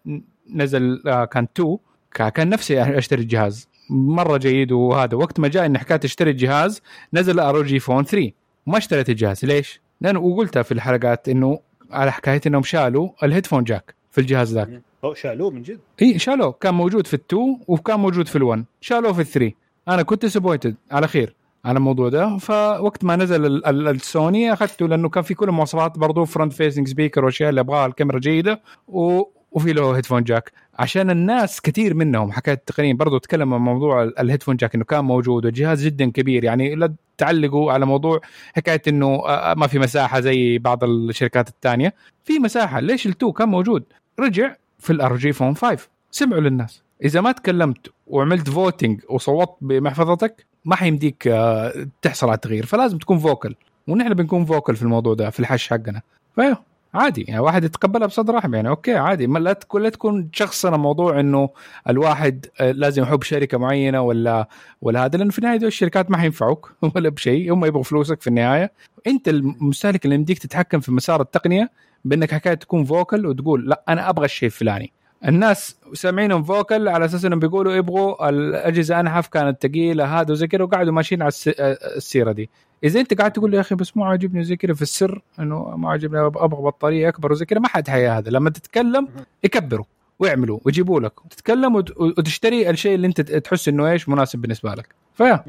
نزل 0.55 1.03
آه، 1.07 1.25
كان 1.25 1.47
2 1.57 1.79
كا- 2.15 2.29
كان 2.29 2.49
نفسي 2.49 2.83
اشتري 2.99 3.23
الجهاز 3.23 3.69
مره 3.91 4.37
جيد 4.37 4.73
وهذا 4.73 5.17
وقت 5.17 5.41
ما 5.41 5.49
جاء 5.49 5.67
ان 5.67 5.79
حكايه 5.79 6.01
اشتري 6.05 6.31
الجهاز 6.31 6.83
نزل 7.15 7.41
ROG 7.41 7.79
Phone 7.79 8.05
3 8.05 8.33
وما 8.67 8.79
اشتريت 8.79 9.09
الجهاز 9.11 9.45
ليش؟ 9.45 9.81
لأنه 10.01 10.21
وقلتها 10.21 10.63
في 10.63 10.73
الحلقات 10.73 11.29
انه 11.29 11.59
على 11.91 12.13
حكايه 12.13 12.41
انهم 12.47 12.63
شالوا 12.63 13.09
ال 13.23 13.27
headphone 13.27 13.65
jack 13.65 13.95
في 14.11 14.21
الجهاز 14.21 14.55
ذاك 14.55 14.83
هو 15.05 15.15
شالوه 15.15 15.51
من 15.51 15.63
جد 15.63 15.81
اي 16.03 16.19
شالوه 16.19 16.53
كان 16.53 16.75
موجود 16.75 17.07
في 17.07 17.15
ال 17.15 17.26
two 17.26 17.59
وكان 17.69 18.01
موجود 18.01 18.29
في 18.29 18.37
ال 18.37 18.44
one 18.44 18.65
شالوه 18.81 19.13
في 19.13 19.21
ال 19.21 19.27
three 19.27 19.55
أنا 19.89 20.03
كنت 20.03 20.21
disappointed 20.23 20.77
على 20.91 21.09
خير 21.09 21.35
على 21.67 21.77
الموضوع 21.77 22.09
ده. 22.09 22.37
فوقت 22.37 23.05
ما 23.05 23.17
نزل 23.17 23.47
ال- 23.47 23.67
ال- 23.67 23.89
السوني 23.89 24.53
أخذته 24.53 24.89
لأنه 24.89 25.09
كان 25.09 25.23
في 25.23 25.35
كل 25.35 25.49
المواصفات 25.49 25.99
برضه 25.99 26.25
front 26.25 26.53
facing 26.53 26.89
speaker 26.89 27.25
وأشياء 27.25 27.51
اللي 27.51 27.61
أبغاها 27.61 27.87
الكاميرا 27.87 28.19
جيدة 28.19 28.61
و... 28.89 29.23
وفي 29.53 29.73
له 29.73 29.97
headphone 29.97 30.23
jack 30.25 30.53
عشان 30.79 31.11
الناس 31.11 31.61
كثير 31.61 31.95
منهم 31.95 32.33
حكايه 32.33 32.55
التقنيين 32.55 32.97
برضو 32.97 33.19
تكلم 33.19 33.55
عن 33.55 33.61
موضوع 33.61 34.03
ال- 34.03 34.19
ال 34.19 34.23
headphone 34.23 34.57
jack 34.57 34.75
إنه 34.75 34.85
كان 34.85 35.05
موجود 35.05 35.45
والجهاز 35.45 35.85
جدا 35.85 36.11
كبير. 36.11 36.45
يعني 36.45 36.75
لا 36.75 36.95
تعلقوا 37.19 37.73
على 37.73 37.87
موضوع 37.87 38.21
حكاية 38.57 38.83
إنه 38.89 39.07
آه، 39.27 39.55
ما 39.55 39.67
في 39.67 39.79
مساحة 39.79 40.21
زي 40.21 40.59
بعض 40.59 40.85
الشركات 40.85 41.49
الثانية 41.49 41.95
في 42.25 42.39
مساحة. 42.39 42.81
ليش 42.81 43.07
ال 43.07 43.13
two 43.13 43.33
كان 43.33 43.49
موجود؟ 43.49 43.83
رجع 44.21 44.55
في 44.79 44.93
ال 44.93 45.17
ROG 45.17 45.33
Phone 45.33 45.57
5 45.57 45.89
سمعوا 46.11 46.41
للناس. 46.41 46.83
إذا 47.05 47.21
ما 47.21 47.33
تكلمت 47.33 47.91
وعملت 48.07 48.51
voting 48.51 49.01
وصوتت 49.11 49.55
بمحفظتك 49.61 50.47
ما 50.67 50.77
حيمديك 50.77 51.29
آه، 51.29 51.87
تحصل 52.03 52.27
على 52.27 52.35
التغيير 52.35 52.67
فلازم 52.67 52.99
تكون 52.99 53.19
vocal. 53.19 53.55
ونحن 53.89 54.15
بنكون 54.15 54.45
vocal 54.45 54.77
في 54.77 54.83
الموضوع 54.83 55.15
ده 55.15 55.31
في 55.31 55.41
الحش 55.41 55.69
حقنا. 55.69 56.03
فايوه 56.37 56.59
عادي 56.95 57.23
يعني 57.23 57.41
واحد 57.41 57.65
يتقبلها 57.65 58.07
بصدر 58.07 58.35
رحب 58.35 58.55
يعني 58.55 58.69
okay 58.69 58.95
عادي. 58.95 59.27
ما 59.27 59.39
لا 59.39 59.53
تكون 59.53 59.83
لا 59.83 59.89
تكون 59.89 60.29
شخصنا 60.33 60.77
موضوع 60.77 61.21
إنه 61.21 61.49
الواحد 61.89 62.47
آه، 62.61 62.73
لازم 62.73 63.03
يحب 63.03 63.23
شركة 63.23 63.59
معينة 63.59 64.01
ولا 64.03 64.49
ولا 64.83 65.05
هذا 65.05 65.19
لأنه 65.19 65.31
في 65.31 65.39
النهاية 65.39 65.57
دول 65.59 65.69
الشركات 65.69 66.11
ما 66.11 66.19
حينفعوك 66.19 66.73
ولا 66.95 67.09
بشيء 67.09 67.53
هم 67.53 67.65
يبغوا 67.65 67.83
فلوسك 67.83 68.21
في 68.21 68.27
النهاية. 68.27 68.73
أنت 69.07 69.29
المستهلك 69.29 70.05
اللي 70.05 70.15
يمديك 70.15 70.39
تتحكم 70.39 70.81
في 70.81 70.93
مسار 70.93 71.21
التقنية 71.21 71.71
بأنك 72.05 72.35
حكاية 72.35 72.55
تكون 72.55 72.85
فوكل 72.85 73.27
وتقول 73.27 73.69
لا 73.69 73.83
أنا 73.89 74.11
أبغى 74.11 74.25
الشيء 74.25 74.47
الفلاني. 74.47 74.93
الناس 75.25 75.77
سامعينهم 75.95 76.43
فوكل 76.43 76.89
على 76.89 77.05
أساس 77.05 77.25
إنهم 77.25 77.39
بيقولوا 77.39 77.73
يبغوا 77.73 78.29
الأجهزة 78.29 79.01
انحف 79.01 79.29
كانت 79.29 79.63
ثقيلة 79.67 80.21
هذا 80.21 80.33
وزي 80.33 80.47
كذا 80.47 80.63
وقعدوا 80.63 80.93
ماشيين 80.93 81.23
على 81.23 81.29
الس- 81.29 81.49
السيرة 81.97 82.33
دي. 82.33 82.51
إذا 82.85 83.01
أنت 83.01 83.15
قاعد 83.19 83.33
تقول 83.33 83.51
لي 83.51 83.57
يا 83.57 83.61
أخي 83.61 83.75
بس 83.75 83.97
مو 83.97 84.05
عاجبني 84.05 84.45
زي 84.45 84.57
كذا 84.57 84.75
في 84.75 84.83
السر 84.83 85.23
إنه 85.39 85.77
ما 85.77 85.91
عاجبني 85.91 86.21
أبغى 86.21 86.63
بطارية 86.63 87.09
أكبر 87.09 87.33
وزي 87.33 87.45
كذا 87.45 87.59
ما 87.59 87.69
حد 87.69 87.89
حي 87.89 88.07
هذا. 88.07 88.31
لما 88.31 88.51
تتكلم 88.51 89.09
يكبروا 89.45 89.85
ويعملوا 90.19 90.59
ويجيبوا 90.65 91.01
لك. 91.01 91.13
تتكلم 91.31 91.75
وت- 91.75 91.97
وتشتري 92.01 92.71
الشيء 92.71 92.95
اللي 92.95 93.07
أنت 93.07 93.21
تحس 93.21 93.69
إنه 93.69 93.91
إيش 93.91 94.09
مناسب 94.09 94.39
بالنسبة 94.39 94.75
لك. 94.75 94.95
ف 95.15 95.45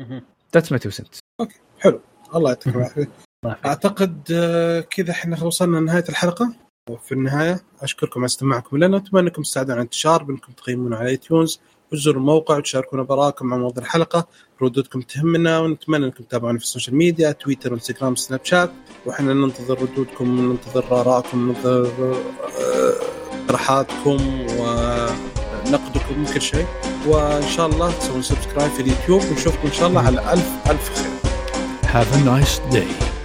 yeah 0.54 0.61
that's 0.61 0.72
my 0.72 0.80
two 0.80 0.90
cents 0.90 1.16
حلو. 1.80 2.00
الله 2.36 2.50
يعطيك 2.50 2.68
العافية. 2.76 3.08
أعتقد 3.66 4.22
آه، 4.34 4.80
كذا 4.80 5.12
إحنا 5.12 5.44
وصلنا 5.44 5.78
لنهاية 5.78 6.04
الحلقة. 6.10 6.54
وفي 6.90 7.12
النهاية 7.12 7.64
أشكركم 7.82 8.20
على 8.20 8.26
استماعكم 8.26 8.78
لنا 8.78 8.98
أتمنى 8.98 9.28
أنكم 9.28 9.42
تساعدونا 9.42 9.74
على 9.74 9.82
الانتشار 9.82 10.24
بأنكم 10.24 10.54
تقيمونا 10.54 10.98
على 10.98 11.10
iTunes 11.10 11.60
وتزوروا 11.92 12.20
الموقع 12.20 12.58
وتشاركونا 12.58 13.04
بآرائكم 13.04 13.54
عن 13.54 13.60
موضوع 13.60 13.84
الحلقة. 13.84 14.28
ردودكم 14.62 15.02
تهمنا 15.02 15.60
ونتمنى 15.60 16.06
أنكم 16.06 16.24
تتابعونا 16.24 16.58
في 16.58 16.64
السوشيال 16.64 16.96
ميديا 16.96 17.32
تويتر 17.32 17.72
وانستغرام 17.72 18.16
سناب 18.16 18.40
شات. 18.44 18.72
وإحنا 19.06 19.34
ننتظر 19.34 19.82
ردودكم 19.82 20.40
وننتظر 20.40 21.02
آرائكم 21.02 21.44
وننتظر 21.44 22.16
آه، 22.16 22.94
اقتراحاتكم 23.42 24.46
ونقدكم 24.60 26.24
وكل 26.24 26.42
شيء. 26.42 26.66
وإن 27.08 27.48
شاء 27.48 27.68
الله 27.68 27.92
تسوون 28.00 28.22
سبسكرايب 28.22 28.72
في 28.72 28.82
اليوتيوب 28.82 29.22
ونشوفكم 29.32 29.68
إن 29.68 29.74
شاء 29.74 29.88
الله 29.90 30.02
على 30.02 30.34
ألف 30.34 30.50
ألف 30.70 30.90
خير. 30.96 31.18
Have 31.88 32.12
a 32.14 32.20
nice 32.26 32.60
day. 32.76 33.17